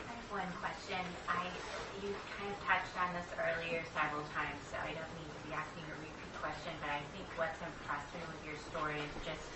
I 0.06 0.14
have 0.14 0.30
one 0.30 0.50
question. 0.62 1.02
I 1.28 1.42
you 2.04 2.14
kind 2.38 2.50
of 2.52 2.58
touched 2.62 2.94
on 2.94 3.10
this 3.18 3.26
earlier 3.34 3.82
several 3.96 4.22
times, 4.30 4.60
so 4.68 4.76
I 4.78 4.92
don't 4.94 5.12
need 5.18 5.26
to 5.26 5.40
be 5.48 5.52
asking 5.56 5.86
a 5.90 5.96
repeat 5.98 6.34
question, 6.38 6.70
but 6.78 6.92
I 6.92 7.02
think 7.16 7.26
what's 7.34 7.58
impressed 7.58 8.10
me 8.14 8.22
with 8.30 8.42
your 8.46 8.58
story 8.70 9.00
is 9.00 9.14
just 9.24 9.48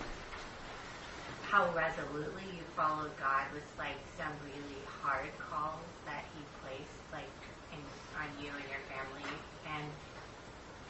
how 1.47 1.69
resolutely 1.75 2.47
you 2.55 2.65
followed 2.75 3.13
God 3.21 3.51
with 3.53 3.67
like 3.79 3.99
some 4.17 4.33
really 4.47 4.83
hard 5.03 5.31
calls 5.39 5.85
that 6.07 6.25
He 6.35 6.41
placed 6.65 6.99
like 7.13 7.39
in, 7.75 7.83
on 8.19 8.31
you 8.41 8.51
and 8.51 8.67
your 8.73 8.83
family, 8.89 9.31
and 9.67 9.87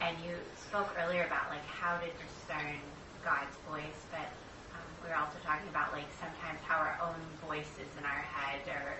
and 0.01 0.13
you 0.23 0.33
spoke 0.71 0.87
earlier 1.03 1.27
about 1.27 1.51
like 1.51 1.67
how 1.67 1.99
to 1.99 2.07
discern 2.15 2.79
God's 3.19 3.51
voice, 3.67 3.99
but 4.07 4.23
um, 4.71 4.87
we 5.03 5.11
are 5.11 5.19
also 5.19 5.35
talking 5.43 5.67
about 5.67 5.91
like 5.91 6.07
sometimes 6.15 6.63
how 6.63 6.79
our 6.79 6.95
own 7.03 7.19
voices 7.43 7.91
in 7.99 8.03
our 8.07 8.23
head 8.31 8.63
or 8.71 8.95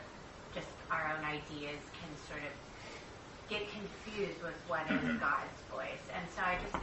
just 0.52 0.68
our 0.91 1.15
own 1.15 1.23
ideas 1.23 1.80
can 1.95 2.11
sort 2.27 2.43
of 2.43 2.52
get 3.48 3.64
confused 3.72 4.43
with 4.43 4.60
what 4.68 4.84
is 4.91 4.99
Mhm. 4.99 5.23
God's 5.23 5.60
voice. 5.72 6.03
And 6.11 6.27
so 6.35 6.43
I 6.43 6.60
just, 6.60 6.76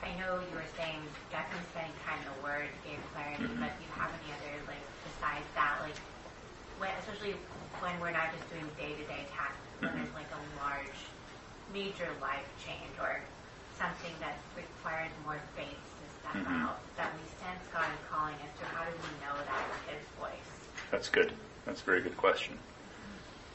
I 0.00 0.08
know 0.16 0.40
you 0.40 0.56
were 0.56 0.72
saying 0.72 1.04
definitely 1.28 1.68
spending 1.76 1.92
time 2.08 2.16
in 2.24 2.28
the 2.32 2.40
Word 2.40 2.72
gave 2.80 2.96
clarity, 3.12 3.44
Mhm. 3.44 3.60
but 3.60 3.76
do 3.76 3.84
you 3.84 3.92
have 4.00 4.08
any 4.24 4.32
other 4.40 4.56
like 4.72 4.84
besides 5.04 5.44
that, 5.52 5.84
like 5.84 6.00
when, 6.80 6.96
especially 7.04 7.36
when 7.84 7.92
we're 8.00 8.16
not 8.16 8.32
just 8.32 8.48
doing 8.48 8.64
day-to-day 8.80 9.28
tasks, 9.36 9.68
when 9.84 9.92
Mhm. 9.92 9.96
there's 10.00 10.14
like 10.16 10.32
a 10.32 10.40
large, 10.64 10.96
major 11.76 12.08
life 12.24 12.48
change 12.56 12.96
or 12.98 13.20
something 13.80 14.12
that 14.20 14.36
requires 14.54 15.10
more 15.24 15.40
faith 15.56 15.72
to 15.72 16.04
step 16.20 16.44
Mhm. 16.44 16.64
out, 16.68 16.78
that 16.96 17.10
we 17.14 17.24
sense 17.42 17.64
God 17.72 17.88
is 17.90 18.08
calling 18.10 18.34
us 18.34 18.52
to. 18.60 18.66
How 18.66 18.84
do 18.84 18.92
we 18.92 19.12
know 19.24 19.34
that 19.42 19.64
is 19.70 19.96
His 19.96 20.08
voice? 20.20 20.68
That's 20.90 21.08
good. 21.08 21.32
That's 21.64 21.80
a 21.80 21.84
very 21.84 22.02
good 22.02 22.16
question. 22.18 22.58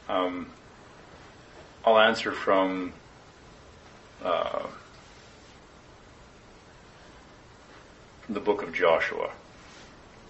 Um, 0.10 0.52
I'll 1.86 2.00
answer 2.00 2.32
from 2.32 2.94
uh, 4.24 4.66
the 8.28 8.40
book 8.40 8.64
of 8.64 8.74
Joshua. 8.74 9.30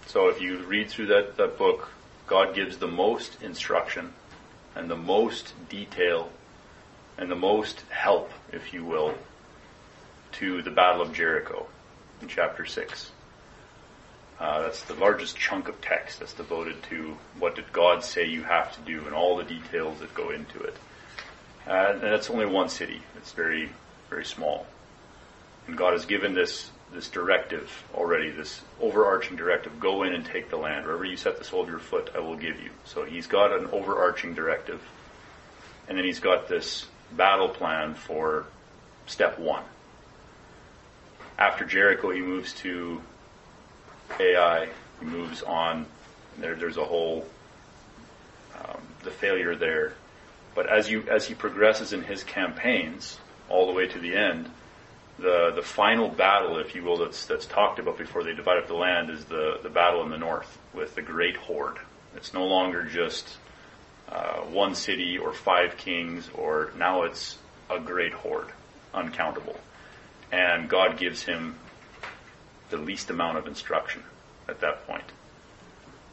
So 0.08 0.28
if 0.28 0.42
you 0.42 0.58
read 0.60 0.90
through 0.90 1.08
that, 1.08 1.38
that 1.38 1.58
book, 1.58 1.90
God 2.28 2.54
gives 2.54 2.78
the 2.78 2.88
most 2.88 3.42
instruction 3.42 4.14
and 4.76 4.90
the 4.90 4.98
most 4.98 5.54
detail 5.70 6.30
and 7.18 7.32
the 7.32 7.36
most 7.36 7.82
help, 7.90 8.32
if 8.52 8.74
you 8.74 8.84
will, 8.84 9.16
to 10.36 10.62
the 10.62 10.72
Battle 10.72 11.02
of 11.02 11.14
Jericho 11.14 11.66
in 12.22 12.28
chapter 12.28 12.66
6. 12.66 13.12
Uh, 14.38 14.64
that's 14.64 14.82
the 14.84 14.94
largest 14.96 15.38
chunk 15.38 15.70
of 15.70 15.80
text 15.80 16.20
that's 16.20 16.34
devoted 16.34 16.82
to 16.84 17.16
what 17.40 17.56
did 17.56 17.72
God 17.72 18.04
say 18.04 18.26
you 18.26 18.44
have 18.44 18.76
to 18.76 18.82
do 18.82 19.06
and 19.06 19.16
all 19.16 19.38
the 19.38 19.46
details 19.46 20.00
that 20.00 20.14
go 20.14 20.32
into 20.32 20.60
it. 20.60 20.76
Uh, 21.66 21.92
and 21.94 22.02
that's 22.02 22.30
only 22.30 22.46
one 22.46 22.68
city. 22.68 23.02
It's 23.16 23.32
very, 23.32 23.70
very 24.10 24.26
small. 24.26 24.68
And 25.68 25.78
God 25.78 25.94
has 25.94 26.06
given 26.06 26.34
this, 26.34 26.70
this 26.92 27.08
directive 27.08 27.72
already, 27.94 28.30
this 28.30 28.60
overarching 28.82 29.38
directive, 29.38 29.80
go 29.80 30.04
in 30.04 30.14
and 30.14 30.26
take 30.26 30.50
the 30.50 30.58
land. 30.58 30.86
Wherever 30.86 31.06
you 31.06 31.16
set 31.16 31.38
the 31.38 31.46
sole 31.46 31.64
of 31.64 31.70
your 31.70 31.80
foot, 31.80 32.12
I 32.14 32.20
will 32.20 32.36
give 32.36 32.60
you. 32.60 32.72
So 32.84 33.06
he's 33.06 33.26
got 33.26 33.58
an 33.58 33.68
overarching 33.68 34.34
directive. 34.34 34.82
And 35.88 35.98
then 35.98 36.04
he's 36.04 36.20
got 36.20 36.50
this 36.50 36.88
battle 37.14 37.50
plan 37.50 37.96
for 37.96 38.46
step 39.08 39.40
one. 39.40 39.64
After 41.38 41.66
Jericho, 41.66 42.12
he 42.12 42.22
moves 42.22 42.54
to 42.56 43.02
Ai. 44.20 44.70
He 45.00 45.06
moves 45.06 45.44
on. 45.44 45.86
There, 46.38 46.56
there's 46.56 46.78
a 46.78 46.84
whole 46.86 47.26
um, 48.58 48.82
the 49.04 49.12
failure 49.12 49.56
there. 49.56 49.94
But 50.54 50.68
as 50.70 50.90
you 50.90 51.04
as 51.10 51.28
he 51.28 51.34
progresses 51.34 51.92
in 51.92 52.04
his 52.04 52.24
campaigns, 52.24 53.20
all 53.50 53.68
the 53.68 53.74
way 53.74 53.88
to 53.88 54.00
the 54.00 54.16
end, 54.16 54.50
the 55.20 55.52
the 55.54 55.62
final 55.62 56.08
battle, 56.10 56.58
if 56.60 56.76
you 56.76 56.84
will, 56.84 56.98
that's 56.98 57.26
that's 57.26 57.46
talked 57.46 57.80
about 57.80 57.98
before 57.98 58.24
they 58.24 58.34
divide 58.34 58.58
up 58.58 58.68
the 58.68 58.74
land 58.74 59.10
is 59.10 59.26
the 59.26 59.60
the 59.62 59.70
battle 59.70 60.04
in 60.04 60.10
the 60.10 60.18
north 60.18 60.58
with 60.74 60.96
the 60.96 61.02
great 61.02 61.36
horde. 61.36 61.78
It's 62.16 62.34
no 62.34 62.46
longer 62.46 62.84
just 62.84 63.38
uh, 64.10 64.38
one 64.42 64.76
city 64.76 65.18
or 65.18 65.34
five 65.34 65.76
kings, 65.76 66.30
or 66.34 66.72
now 66.78 67.04
it's 67.04 67.38
a 67.70 67.80
great 67.80 68.14
horde, 68.14 68.52
uncountable. 68.94 69.60
And 70.32 70.70
God 70.70 70.98
gives 70.98 71.24
him 71.24 71.56
the 72.70 72.78
least 72.78 73.10
amount 73.10 73.38
of 73.38 73.48
instruction 73.48 74.04
at 74.48 74.60
that 74.62 74.86
point. 74.88 75.06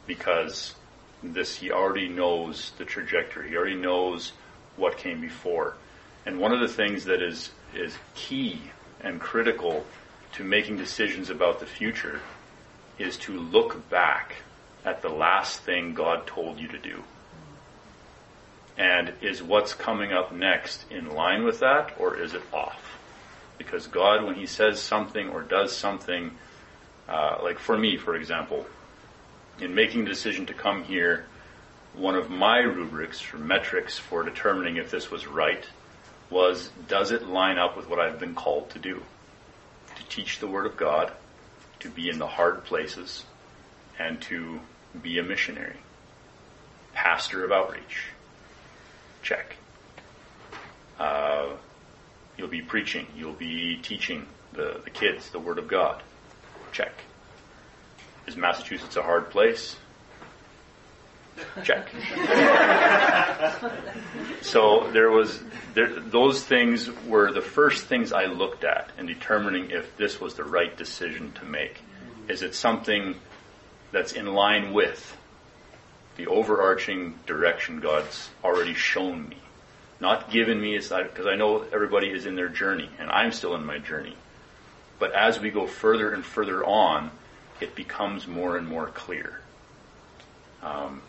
Because 0.05 0.75
this, 1.21 1.55
he 1.55 1.71
already 1.71 2.07
knows 2.07 2.71
the 2.77 2.85
trajectory. 2.85 3.49
He 3.49 3.55
already 3.55 3.75
knows 3.75 4.33
what 4.75 4.97
came 4.97 5.21
before. 5.21 5.75
And 6.25 6.39
one 6.39 6.53
of 6.53 6.59
the 6.59 6.67
things 6.67 7.05
that 7.05 7.21
is, 7.21 7.51
is 7.73 7.95
key 8.15 8.61
and 9.01 9.19
critical 9.19 9.85
to 10.33 10.43
making 10.43 10.77
decisions 10.77 11.29
about 11.29 11.59
the 11.59 11.65
future 11.65 12.21
is 12.97 13.17
to 13.17 13.37
look 13.37 13.89
back 13.89 14.35
at 14.85 15.01
the 15.01 15.09
last 15.09 15.61
thing 15.61 15.93
God 15.93 16.27
told 16.27 16.59
you 16.59 16.67
to 16.69 16.77
do. 16.77 17.03
And 18.77 19.13
is 19.21 19.43
what's 19.43 19.73
coming 19.73 20.11
up 20.11 20.33
next 20.33 20.85
in 20.89 21.13
line 21.13 21.43
with 21.43 21.59
that 21.59 21.93
or 21.99 22.17
is 22.17 22.33
it 22.33 22.41
off? 22.51 22.97
Because 23.57 23.87
God, 23.87 24.23
when 24.23 24.35
He 24.35 24.45
says 24.45 24.81
something 24.81 25.29
or 25.29 25.41
does 25.41 25.75
something, 25.75 26.31
uh, 27.07 27.37
like 27.43 27.59
for 27.59 27.77
me, 27.77 27.97
for 27.97 28.15
example, 28.15 28.65
in 29.59 29.75
making 29.75 30.03
the 30.03 30.09
decision 30.09 30.45
to 30.47 30.53
come 30.53 30.83
here, 30.83 31.25
one 31.93 32.15
of 32.15 32.29
my 32.29 32.59
rubrics 32.59 33.33
or 33.33 33.37
metrics 33.37 33.99
for 33.99 34.23
determining 34.23 34.77
if 34.77 34.89
this 34.89 35.11
was 35.11 35.27
right 35.27 35.63
was 36.29 36.71
does 36.87 37.11
it 37.11 37.27
line 37.27 37.59
up 37.59 37.77
with 37.77 37.87
what 37.87 37.99
I've 37.99 38.19
been 38.19 38.33
called 38.33 38.71
to 38.71 38.79
do? 38.79 39.03
To 39.95 40.03
teach 40.09 40.39
the 40.39 40.47
Word 40.47 40.65
of 40.65 40.75
God, 40.75 41.11
to 41.81 41.89
be 41.89 42.09
in 42.09 42.17
the 42.17 42.27
hard 42.27 42.63
places, 42.65 43.25
and 43.99 44.19
to 44.23 44.59
be 45.01 45.19
a 45.19 45.23
missionary. 45.23 45.77
Pastor 46.93 47.45
of 47.45 47.51
outreach. 47.51 48.07
Check. 49.21 49.55
Uh, 50.99 51.49
you'll 52.37 52.47
be 52.47 52.61
preaching. 52.61 53.07
You'll 53.15 53.33
be 53.33 53.77
teaching 53.77 54.25
the, 54.53 54.81
the 54.83 54.89
kids 54.89 55.29
the 55.29 55.39
Word 55.39 55.57
of 55.57 55.67
God. 55.67 56.01
Check. 56.71 56.93
Is 58.27 58.37
Massachusetts 58.37 58.95
a 58.95 59.01
hard 59.01 59.29
place? 59.29 59.75
Check. 61.63 61.89
so 64.41 64.89
there 64.91 65.09
was 65.09 65.41
there, 65.73 65.99
those 65.99 66.43
things 66.43 66.91
were 67.07 67.31
the 67.31 67.41
first 67.41 67.87
things 67.87 68.13
I 68.13 68.25
looked 68.25 68.63
at 68.63 68.91
in 68.99 69.07
determining 69.07 69.71
if 69.71 69.97
this 69.97 70.21
was 70.21 70.35
the 70.35 70.43
right 70.43 70.77
decision 70.77 71.31
to 71.33 71.45
make. 71.45 71.81
Is 72.27 72.43
it 72.43 72.53
something 72.53 73.15
that's 73.91 74.13
in 74.13 74.27
line 74.27 74.73
with 74.73 75.17
the 76.17 76.27
overarching 76.27 77.17
direction 77.25 77.79
God's 77.79 78.29
already 78.43 78.75
shown 78.75 79.29
me? 79.29 79.37
Not 80.03 80.29
given 80.29 80.59
me, 80.59 80.77
because 80.77 81.27
I 81.27 81.35
know 81.35 81.61
everybody 81.71 82.09
is 82.09 82.25
in 82.25 82.35
their 82.35 82.49
journey, 82.49 82.89
and 82.99 83.09
I'm 83.09 83.31
still 83.31 83.55
in 83.55 83.65
my 83.65 83.77
journey. 83.77 84.17
But 84.99 85.13
as 85.13 85.39
we 85.39 85.49
go 85.49 85.65
further 85.65 86.13
and 86.13 86.25
further 86.25 86.61
on, 86.65 87.09
it 87.61 87.73
becomes 87.73 88.27
more 88.27 88.57
and 88.57 88.67
more 88.67 88.87
clear. 88.87 89.39
Um, 90.61 91.01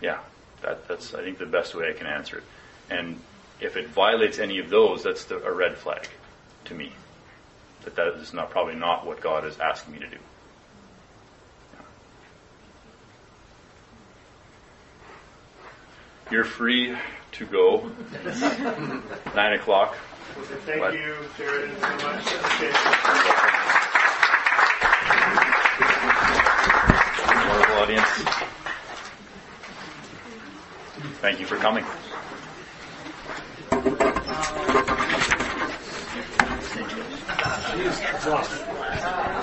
yeah, 0.00 0.18
that, 0.62 0.88
that's 0.88 1.14
I 1.14 1.22
think 1.22 1.38
the 1.38 1.46
best 1.46 1.76
way 1.76 1.90
I 1.90 1.92
can 1.92 2.08
answer 2.08 2.38
it. 2.38 2.44
And 2.90 3.20
if 3.60 3.76
it 3.76 3.90
violates 3.90 4.40
any 4.40 4.58
of 4.58 4.68
those, 4.68 5.04
that's 5.04 5.26
the, 5.26 5.40
a 5.44 5.52
red 5.52 5.76
flag 5.76 6.08
to 6.64 6.74
me. 6.74 6.90
That 7.84 7.94
that 7.94 8.14
is 8.14 8.32
not 8.32 8.50
probably 8.50 8.74
not 8.74 9.06
what 9.06 9.20
God 9.20 9.44
is 9.44 9.60
asking 9.60 9.92
me 9.92 10.00
to 10.00 10.08
do. 10.08 10.18
You're 16.32 16.44
free 16.44 16.96
to 17.32 17.44
go. 17.44 17.90
Nine 19.36 19.52
o'clock. 19.52 19.94
Thank 20.64 20.80
What? 20.80 20.94
you, 20.94 21.14
Jeridan, 21.36 21.78
so 21.78 21.88
much. 22.06 22.26
Okay. 22.46 22.72
Wonderful 27.50 27.76
audience. 27.82 28.08
Thank 31.20 31.38
you 31.38 31.44
for 31.44 31.56
coming. 31.56 31.84
Wow. 38.24 39.42